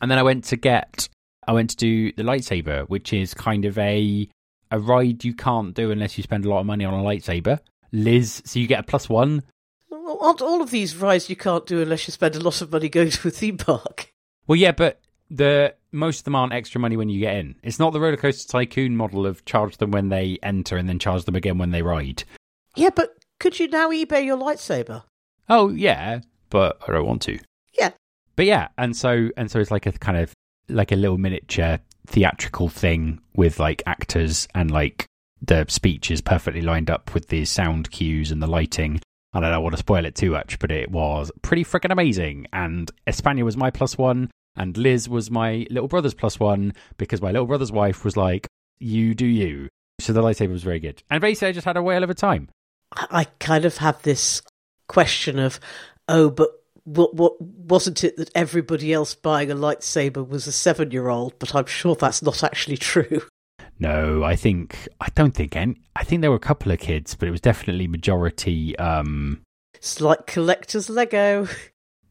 And 0.02 0.10
then 0.10 0.18
I 0.18 0.22
went 0.22 0.44
to 0.44 0.56
get, 0.56 1.08
I 1.48 1.52
went 1.52 1.70
to 1.70 1.76
do 1.76 2.12
the 2.12 2.24
lightsaber, 2.24 2.86
which 2.88 3.12
is 3.12 3.34
kind 3.34 3.64
of 3.64 3.78
a 3.78 4.28
a 4.70 4.78
ride 4.78 5.22
you 5.24 5.34
can't 5.34 5.74
do 5.74 5.90
unless 5.90 6.16
you 6.16 6.22
spend 6.22 6.44
a 6.44 6.48
lot 6.48 6.60
of 6.60 6.66
money 6.66 6.84
on 6.84 6.94
a 6.94 7.02
lightsaber. 7.02 7.58
Liz, 7.92 8.42
so 8.44 8.58
you 8.58 8.66
get 8.66 8.80
a 8.80 8.82
plus 8.82 9.08
one. 9.08 9.42
Aren't 10.20 10.42
all 10.42 10.62
of 10.62 10.70
these 10.70 10.96
rides 10.96 11.30
you 11.30 11.36
can't 11.36 11.66
do 11.66 11.80
unless 11.80 12.06
you 12.06 12.12
spend 12.12 12.36
a 12.36 12.40
lot 12.40 12.60
of 12.60 12.72
money 12.72 12.88
going 12.88 13.10
to 13.10 13.28
a 13.28 13.30
theme 13.30 13.56
park? 13.56 14.12
Well, 14.46 14.56
yeah, 14.56 14.72
but 14.72 15.00
the 15.30 15.74
most 15.92 16.20
of 16.20 16.24
them 16.24 16.34
aren't 16.34 16.52
extra 16.52 16.80
money 16.80 16.96
when 16.96 17.08
you 17.08 17.20
get 17.20 17.36
in. 17.36 17.56
It's 17.62 17.78
not 17.78 17.92
the 17.92 18.00
roller 18.00 18.16
coaster 18.16 18.50
tycoon 18.50 18.96
model 18.96 19.26
of 19.26 19.44
charge 19.44 19.78
them 19.78 19.90
when 19.90 20.08
they 20.08 20.38
enter 20.42 20.76
and 20.76 20.88
then 20.88 20.98
charge 20.98 21.24
them 21.24 21.36
again 21.36 21.58
when 21.58 21.70
they 21.70 21.82
ride. 21.82 22.24
Yeah, 22.76 22.90
but 22.94 23.16
could 23.40 23.58
you 23.58 23.68
now 23.68 23.90
eBay 23.90 24.24
your 24.24 24.36
lightsaber? 24.36 25.04
Oh 25.48 25.70
yeah, 25.70 26.20
but 26.50 26.78
I 26.86 26.92
don't 26.92 27.06
want 27.06 27.22
to. 27.22 27.38
Yeah. 27.78 27.90
But 28.36 28.46
yeah, 28.46 28.68
and 28.78 28.96
so 28.96 29.30
and 29.36 29.50
so 29.50 29.58
it's 29.60 29.70
like 29.70 29.86
a 29.86 29.92
kind 29.92 30.18
of 30.18 30.32
like 30.68 30.92
a 30.92 30.96
little 30.96 31.18
miniature 31.18 31.78
theatrical 32.06 32.68
thing 32.68 33.20
with 33.34 33.58
like 33.58 33.82
actors 33.86 34.48
and 34.54 34.70
like 34.70 35.06
the 35.40 35.66
speech 35.68 36.10
is 36.10 36.20
perfectly 36.20 36.62
lined 36.62 36.90
up 36.90 37.14
with 37.14 37.28
the 37.28 37.44
sound 37.44 37.90
cues 37.90 38.30
and 38.30 38.42
the 38.42 38.46
lighting. 38.46 39.00
I 39.34 39.40
don't 39.40 39.62
want 39.62 39.74
to 39.74 39.78
spoil 39.78 40.04
it 40.04 40.14
too 40.14 40.30
much, 40.30 40.58
but 40.58 40.70
it 40.70 40.90
was 40.90 41.30
pretty 41.42 41.64
freaking 41.64 41.92
amazing. 41.92 42.46
And 42.52 42.90
Espana 43.06 43.44
was 43.44 43.56
my 43.56 43.70
plus 43.70 43.96
one, 43.96 44.30
and 44.56 44.76
Liz 44.76 45.08
was 45.08 45.30
my 45.30 45.66
little 45.70 45.88
brother's 45.88 46.14
plus 46.14 46.38
one 46.38 46.74
because 46.98 47.22
my 47.22 47.30
little 47.30 47.46
brother's 47.46 47.72
wife 47.72 48.04
was 48.04 48.16
like, 48.16 48.46
"You 48.78 49.14
do 49.14 49.26
you." 49.26 49.68
So 50.00 50.12
the 50.12 50.22
lightsaber 50.22 50.50
was 50.50 50.64
very 50.64 50.80
good, 50.80 51.02
and 51.10 51.20
basically 51.20 51.48
I 51.48 51.52
just 51.52 51.64
had 51.64 51.76
a 51.76 51.82
whale 51.82 52.04
of 52.04 52.10
a 52.10 52.14
time. 52.14 52.48
I 52.94 53.24
kind 53.38 53.64
of 53.64 53.78
have 53.78 54.02
this 54.02 54.42
question 54.86 55.38
of, 55.38 55.58
oh, 56.08 56.28
but 56.28 56.50
what, 56.84 57.14
what 57.14 57.40
wasn't 57.40 58.04
it 58.04 58.16
that 58.16 58.30
everybody 58.34 58.92
else 58.92 59.14
buying 59.14 59.50
a 59.50 59.54
lightsaber 59.54 60.26
was 60.26 60.46
a 60.46 60.52
seven-year-old? 60.52 61.38
But 61.38 61.54
I'm 61.54 61.66
sure 61.66 61.94
that's 61.94 62.22
not 62.22 62.42
actually 62.42 62.76
true. 62.76 63.22
No, 63.78 64.22
I 64.22 64.36
think 64.36 64.88
I 65.00 65.08
don't 65.14 65.34
think 65.34 65.56
any. 65.56 65.80
I 65.96 66.04
think 66.04 66.20
there 66.20 66.30
were 66.30 66.36
a 66.36 66.40
couple 66.40 66.70
of 66.72 66.78
kids, 66.78 67.14
but 67.14 67.28
it 67.28 67.32
was 67.32 67.40
definitely 67.40 67.86
majority. 67.88 68.78
um 68.78 69.42
It's 69.74 70.00
like 70.00 70.26
collector's 70.26 70.88
Lego. 70.88 71.48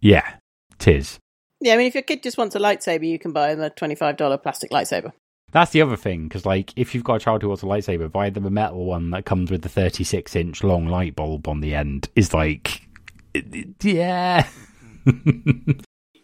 Yeah, 0.02 0.36
tis. 0.80 1.20
Yeah, 1.60 1.76
I 1.76 1.78
mean, 1.78 1.86
if 1.88 1.94
your 1.94 2.02
kid 2.02 2.24
just 2.24 2.38
wants 2.38 2.56
a 2.56 2.60
lightsaber, 2.60 3.08
you 3.08 3.20
can 3.20 3.32
buy 3.32 3.54
them 3.54 3.64
a 3.64 3.70
twenty-five 3.70 4.18
dollar 4.18 4.38
plastic 4.38 4.72
lightsaber. 4.72 5.12
That's 5.52 5.72
the 5.72 5.82
other 5.82 5.98
thing, 5.98 6.28
because 6.28 6.46
like 6.46 6.74
if 6.76 6.96
you've 6.96 7.04
got 7.04 7.16
a 7.16 7.20
child 7.20 7.42
who 7.42 7.50
wants 7.50 7.62
a 7.64 7.68
lightsaber, 7.68 8.12
buy 8.12 8.30
them 8.30 8.46
a 8.46 8.50
metal 8.50 8.86
one 8.86 9.12
that 9.12 9.26
comes 9.26 9.52
with 9.52 9.62
the 9.62 9.70
thirty-six 9.70 10.36
inch 10.36 10.64
long 10.64 10.88
light 10.88 11.16
bulb 11.16 11.48
on 11.48 11.62
the 11.62 11.76
end. 11.76 12.10
Is 12.16 12.34
like, 12.34 12.88
yeah. 13.84 14.48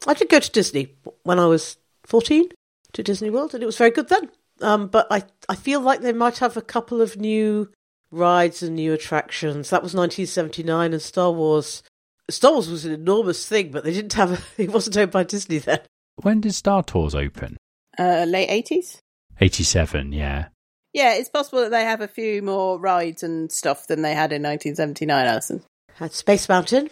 I 0.08 0.14
did 0.14 0.30
go 0.30 0.40
to 0.40 0.52
Disney 0.52 0.96
when 1.24 1.40
I 1.40 1.46
was 1.48 1.78
14 2.06 2.50
to 2.94 3.04
Disney 3.04 3.30
World, 3.30 3.54
and 3.54 3.64
it 3.64 3.66
was 3.66 3.78
very 3.78 3.92
good 3.92 4.10
then. 4.10 4.30
Um, 4.62 4.88
but 4.88 5.08
I, 5.12 5.24
I 5.50 5.56
feel 5.56 5.80
like 5.82 6.02
they 6.02 6.14
might 6.14 6.40
have 6.40 6.58
a 6.58 6.62
couple 6.62 7.02
of 7.02 7.18
new 7.18 7.70
rides 8.12 8.64
and 8.64 8.76
new 8.76 8.94
attractions. 8.94 9.70
That 9.70 9.84
was 9.84 9.94
1979, 9.94 10.94
and 10.94 11.02
Star 11.02 11.32
Wars. 11.32 11.84
Star 12.30 12.54
Wars 12.54 12.70
was 12.70 12.86
an 12.86 12.92
enormous 12.94 13.48
thing, 13.48 13.72
but 13.72 13.84
they 13.84 13.94
didn't 13.94 14.14
have. 14.14 14.32
A, 14.32 14.40
it 14.64 14.72
wasn't 14.72 14.98
owned 14.98 15.12
by 15.12 15.24
Disney 15.24 15.60
then. 15.60 15.80
when 16.22 16.42
did 16.42 16.54
Star 16.54 16.84
Tours 16.84 17.16
open? 17.16 17.58
Uh, 18.00 18.26
late 18.28 18.50
eighties. 18.50 19.00
Eighty-seven. 19.40 20.14
Yeah. 20.14 20.48
Yeah, 20.94 21.14
it's 21.14 21.30
possible 21.30 21.60
that 21.62 21.70
they 21.70 21.84
have 21.84 22.02
a 22.02 22.08
few 22.08 22.42
more 22.42 22.80
rides 22.80 23.22
and 23.22 23.52
stuff 23.52 23.86
than 23.86 24.02
they 24.02 24.14
had 24.16 24.32
in 24.34 24.42
1979, 24.42 25.28
Alison. 25.28 25.62
Had 25.96 26.12
Space 26.14 26.50
Mountain, 26.50 26.90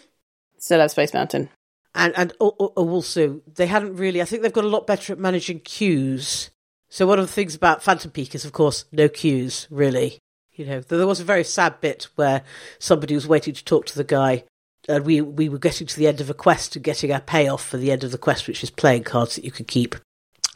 Still 0.58 0.78
have 0.80 0.92
Space 0.92 1.12
Mountain. 1.12 1.48
and 1.94 2.12
and 2.16 2.32
al- 2.40 2.54
al- 2.60 2.66
also 2.76 3.40
they 3.52 3.66
hadn't 3.66 3.96
really. 3.96 4.22
I 4.22 4.24
think 4.26 4.42
they've 4.42 4.52
got 4.52 4.64
a 4.64 4.68
lot 4.68 4.86
better 4.86 5.12
at 5.12 5.18
managing 5.18 5.60
queues. 5.60 6.50
So 6.88 7.06
one 7.06 7.18
of 7.18 7.26
the 7.26 7.32
things 7.32 7.54
about 7.54 7.82
Phantom 7.82 8.10
Peak 8.10 8.34
is, 8.34 8.44
of 8.44 8.52
course, 8.52 8.84
no 8.92 9.08
cues 9.08 9.66
really. 9.70 10.18
You 10.52 10.64
know, 10.64 10.80
there 10.80 11.06
was 11.06 11.20
a 11.20 11.24
very 11.24 11.44
sad 11.44 11.80
bit 11.80 12.08
where 12.16 12.42
somebody 12.78 13.14
was 13.14 13.26
waiting 13.26 13.52
to 13.54 13.64
talk 13.64 13.86
to 13.86 13.96
the 13.96 14.04
guy, 14.04 14.44
and 14.88 15.04
we 15.04 15.20
we 15.20 15.48
were 15.48 15.58
getting 15.58 15.86
to 15.86 15.96
the 15.96 16.06
end 16.06 16.20
of 16.20 16.30
a 16.30 16.34
quest 16.34 16.76
and 16.76 16.84
getting 16.84 17.12
our 17.12 17.20
payoff 17.20 17.64
for 17.64 17.76
the 17.76 17.92
end 17.92 18.04
of 18.04 18.10
the 18.10 18.18
quest, 18.18 18.48
which 18.48 18.62
is 18.62 18.70
playing 18.70 19.04
cards 19.04 19.34
that 19.34 19.44
you 19.44 19.50
could 19.50 19.68
keep. 19.68 19.94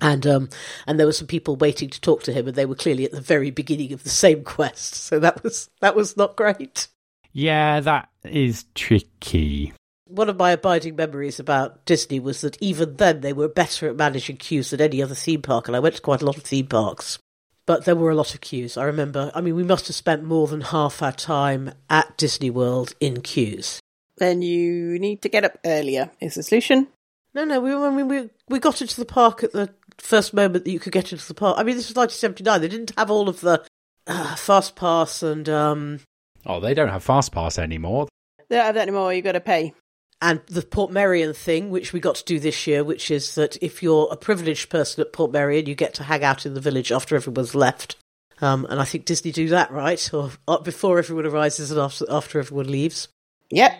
And 0.01 0.27
um 0.27 0.48
and 0.86 0.98
there 0.98 1.07
were 1.07 1.12
some 1.12 1.27
people 1.27 1.57
waiting 1.57 1.90
to 1.90 2.01
talk 2.01 2.23
to 2.23 2.32
him, 2.32 2.48
and 2.48 2.57
they 2.57 2.65
were 2.65 2.74
clearly 2.74 3.05
at 3.05 3.12
the 3.12 3.20
very 3.20 3.51
beginning 3.51 3.93
of 3.93 4.02
the 4.02 4.11
same 4.11 4.43
quest. 4.43 4.94
So 5.11 5.19
that 5.19 5.43
was 5.43 5.69
that 5.81 5.97
was 5.97 6.16
not 6.16 6.36
great. 6.36 6.89
Yeah, 7.32 7.81
that 7.81 8.09
is 8.24 8.65
tricky. 8.74 9.73
One 10.10 10.28
of 10.28 10.38
my 10.38 10.50
abiding 10.50 10.96
memories 10.96 11.38
about 11.38 11.84
Disney 11.84 12.20
was 12.20 12.40
that 12.40 12.60
even 12.60 12.96
then 12.96 13.20
they 13.20 13.32
were 13.32 13.48
better 13.48 13.88
at 13.88 13.96
managing 13.96 14.36
queues 14.36 14.70
than 14.70 14.80
any 14.80 15.02
other 15.02 15.14
theme 15.14 15.42
park, 15.42 15.68
and 15.68 15.76
I 15.76 15.80
went 15.80 15.96
to 15.96 16.02
quite 16.02 16.22
a 16.22 16.26
lot 16.26 16.36
of 16.36 16.42
theme 16.42 16.66
parks. 16.66 17.18
But 17.66 17.84
there 17.84 17.94
were 17.94 18.10
a 18.10 18.16
lot 18.16 18.34
of 18.34 18.40
queues. 18.40 18.76
I 18.76 18.84
remember, 18.84 19.30
I 19.34 19.40
mean, 19.40 19.54
we 19.54 19.62
must 19.62 19.86
have 19.86 19.94
spent 19.94 20.24
more 20.24 20.48
than 20.48 20.60
half 20.60 21.02
our 21.02 21.12
time 21.12 21.72
at 21.88 22.16
Disney 22.16 22.50
World 22.50 22.94
in 22.98 23.20
queues. 23.20 23.80
Then 24.16 24.42
you 24.42 24.98
need 24.98 25.22
to 25.22 25.28
get 25.28 25.44
up 25.44 25.58
earlier, 25.64 26.10
is 26.20 26.34
the 26.34 26.42
solution. 26.42 26.88
No, 27.32 27.44
no, 27.44 27.60
we, 27.60 27.72
I 27.72 27.90
mean, 27.90 28.08
we, 28.08 28.28
we 28.48 28.58
got 28.58 28.82
into 28.82 28.96
the 28.96 29.04
park 29.04 29.44
at 29.44 29.52
the 29.52 29.72
first 29.98 30.34
moment 30.34 30.64
that 30.64 30.70
you 30.70 30.80
could 30.80 30.92
get 30.92 31.12
into 31.12 31.26
the 31.28 31.34
park. 31.34 31.58
I 31.58 31.62
mean, 31.62 31.76
this 31.76 31.88
was 31.88 31.96
1979. 31.96 32.60
They 32.60 32.68
didn't 32.68 32.98
have 32.98 33.10
all 33.10 33.28
of 33.28 33.40
the 33.40 33.64
uh, 34.06 34.34
fast 34.34 34.74
pass 34.74 35.22
and 35.22 35.48
um, 35.48 36.00
Oh, 36.46 36.58
they 36.58 36.74
don't 36.74 36.88
have 36.88 37.04
fast 37.04 37.32
pass 37.32 37.58
anymore. 37.58 38.08
They 38.48 38.56
don't 38.56 38.66
have 38.66 38.74
that 38.74 38.82
anymore, 38.82 39.12
you've 39.12 39.24
got 39.24 39.32
to 39.32 39.40
pay. 39.40 39.74
And 40.22 40.40
the 40.47 40.62
Portmeirion 40.62 41.34
thing, 41.34 41.70
which 41.70 41.92
we 41.92 42.01
got 42.01 42.16
to 42.16 42.24
do 42.24 42.38
this 42.38 42.66
year, 42.66 42.84
which 42.84 43.10
is 43.10 43.34
that 43.36 43.56
if 43.62 43.82
you're 43.82 44.09
a 44.10 44.16
privileged 44.16 44.68
person 44.68 45.01
at 45.01 45.12
Portmeirion, 45.14 45.66
you 45.66 45.74
get 45.74 45.94
to 45.94 46.02
hang 46.05 46.22
out 46.22 46.44
in 46.44 46.52
the 46.55 46.60
village 46.60 46.92
after 46.92 47.16
everyone's 47.16 47.55
left. 47.55 47.97
Um, 48.42 48.66
and 48.68 48.80
I 48.80 48.84
think 48.84 49.06
Disney 49.06 49.32
do 49.32 49.48
that, 49.48 49.70
right? 49.70 50.12
Or 50.12 50.30
uh, 50.47 50.59
before 50.59 50.98
everyone 50.98 51.26
arrives 51.26 51.59
and 51.70 51.78
after 51.80 52.05
after 52.10 52.38
everyone 52.38 52.70
leaves. 52.70 53.09
Yep, 53.51 53.72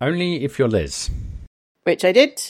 Only 0.00 0.44
if 0.44 0.58
you're 0.58 0.68
Liz, 0.68 1.10
which 1.84 2.04
I 2.04 2.12
did. 2.12 2.40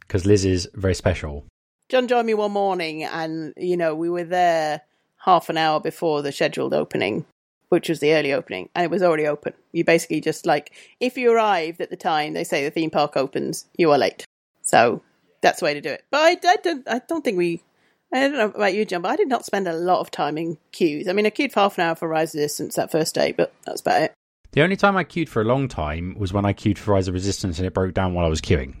because 0.00 0.26
Liz 0.26 0.44
is 0.44 0.68
very 0.74 0.94
special. 0.94 1.44
John 1.88 2.08
joined 2.08 2.26
me 2.26 2.34
one 2.34 2.52
morning, 2.52 3.04
and 3.04 3.54
you 3.56 3.76
know 3.76 3.94
we 3.94 4.10
were 4.10 4.24
there 4.24 4.82
half 5.18 5.48
an 5.48 5.56
hour 5.56 5.80
before 5.80 6.22
the 6.22 6.30
scheduled 6.32 6.74
opening, 6.74 7.24
which 7.68 7.88
was 7.88 8.00
the 8.00 8.12
early 8.14 8.32
opening, 8.32 8.68
and 8.74 8.84
it 8.84 8.90
was 8.90 9.02
already 9.02 9.26
open. 9.26 9.52
You 9.72 9.84
basically 9.84 10.20
just 10.20 10.46
like 10.46 10.72
if 11.00 11.16
you 11.16 11.32
arrived 11.32 11.80
at 11.80 11.90
the 11.90 11.96
time 11.96 12.34
they 12.34 12.44
say 12.44 12.64
the 12.64 12.70
theme 12.70 12.90
park 12.90 13.16
opens, 13.16 13.66
you 13.76 13.90
are 13.92 13.98
late. 13.98 14.24
So 14.62 15.02
that's 15.42 15.60
the 15.60 15.64
way 15.64 15.74
to 15.74 15.80
do 15.80 15.90
it. 15.90 16.04
But 16.10 16.18
I, 16.18 16.50
I 16.50 16.56
don't, 16.56 16.88
I 16.88 17.00
don't 17.06 17.24
think 17.24 17.38
we. 17.38 17.62
I 18.12 18.20
don't 18.20 18.32
know 18.34 18.52
about 18.54 18.74
you, 18.74 18.84
John, 18.84 19.02
but 19.02 19.10
I 19.10 19.16
did 19.16 19.28
not 19.28 19.44
spend 19.44 19.66
a 19.66 19.72
lot 19.72 19.98
of 19.98 20.12
time 20.12 20.38
in 20.38 20.58
queues. 20.70 21.08
I 21.08 21.12
mean, 21.12 21.26
I 21.26 21.30
queued 21.30 21.52
for 21.52 21.60
half 21.60 21.76
an 21.76 21.84
hour 21.84 21.96
for 21.96 22.06
Rise 22.06 22.34
of 22.34 22.38
Resistance 22.38 22.76
that 22.76 22.92
first 22.92 23.16
day, 23.16 23.32
but 23.32 23.52
that's 23.64 23.80
about 23.80 24.02
it. 24.02 24.14
The 24.52 24.62
only 24.62 24.76
time 24.76 24.96
I 24.96 25.02
queued 25.02 25.28
for 25.28 25.42
a 25.42 25.44
long 25.44 25.66
time 25.66 26.14
was 26.16 26.32
when 26.32 26.46
I 26.46 26.52
queued 26.52 26.78
for 26.78 26.92
Rise 26.92 27.08
of 27.08 27.14
Resistance 27.14 27.58
and 27.58 27.66
it 27.66 27.74
broke 27.74 27.94
down 27.94 28.14
while 28.14 28.24
I 28.24 28.28
was 28.28 28.40
queuing. 28.40 28.76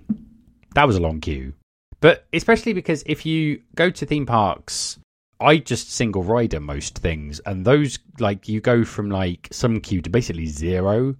That 0.74 0.86
was 0.86 0.96
a 0.96 1.00
long 1.00 1.20
queue. 1.20 1.54
But 2.00 2.24
especially 2.32 2.72
because 2.72 3.02
if 3.04 3.26
you 3.26 3.62
go 3.74 3.90
to 3.90 4.06
theme 4.06 4.26
parks, 4.26 4.98
I 5.40 5.58
just 5.58 5.92
single 5.92 6.22
rider 6.22 6.60
most 6.60 6.98
things, 6.98 7.40
and 7.40 7.64
those 7.64 7.98
like 8.18 8.48
you 8.48 8.60
go 8.60 8.84
from 8.84 9.10
like 9.10 9.48
some 9.52 9.80
queue 9.80 10.00
to 10.02 10.10
basically 10.10 10.46
zero. 10.46 11.16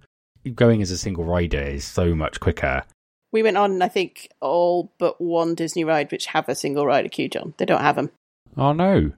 Going 0.55 0.81
as 0.81 0.91
a 0.91 0.97
single 0.97 1.25
rider 1.25 1.61
is 1.61 1.83
so 1.83 2.15
much 2.15 2.39
quicker. 2.39 2.83
We 3.31 3.43
went 3.43 3.57
on, 3.57 3.81
I 3.81 3.89
think, 3.89 4.29
all 4.39 4.93
but 4.97 5.19
one 5.19 5.55
Disney 5.55 5.83
ride 5.83 6.11
which 6.11 6.27
have 6.27 6.47
a 6.47 6.55
single 6.55 6.85
rider 6.85 7.09
queue, 7.09 7.27
John. 7.27 7.53
They 7.57 7.65
don't 7.65 7.81
have 7.81 7.97
them. 7.97 8.11
Oh 8.55 8.73
no. 8.73 9.11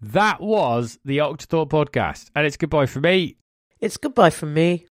That 0.00 0.40
was 0.40 0.98
the 1.04 1.18
Octothorpe 1.18 1.68
podcast, 1.68 2.30
and 2.34 2.46
it's 2.46 2.56
goodbye 2.56 2.86
for 2.86 3.00
me. 3.00 3.36
It's 3.80 3.98
goodbye 3.98 4.30
from 4.30 4.54
me. 4.54 4.86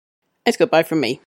It's 0.46 0.56
goodbye 0.56 0.82
from 0.82 1.00
me. 1.00 1.20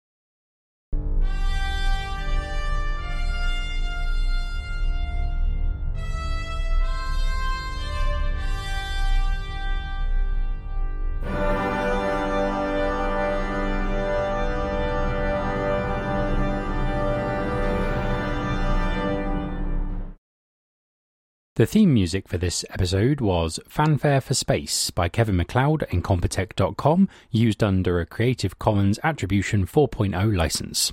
The 21.56 21.64
theme 21.64 21.94
music 21.94 22.28
for 22.28 22.36
this 22.36 22.66
episode 22.68 23.22
was 23.22 23.58
Fanfare 23.66 24.20
for 24.20 24.34
Space 24.34 24.90
by 24.90 25.08
Kevin 25.08 25.38
MacLeod 25.38 25.86
and 25.90 26.04
incompetech.com, 26.04 27.08
used 27.30 27.64
under 27.64 27.98
a 27.98 28.04
Creative 28.04 28.58
Commons 28.58 29.00
Attribution 29.02 29.64
4.0 29.64 30.36
license. 30.36 30.92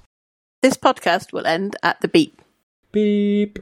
This 0.61 0.77
podcast 0.77 1.34
will 1.34 1.45
end 1.45 1.76
at 1.84 1.99
the 1.99 2.07
beep. 2.07 2.41
Beep. 2.94 3.60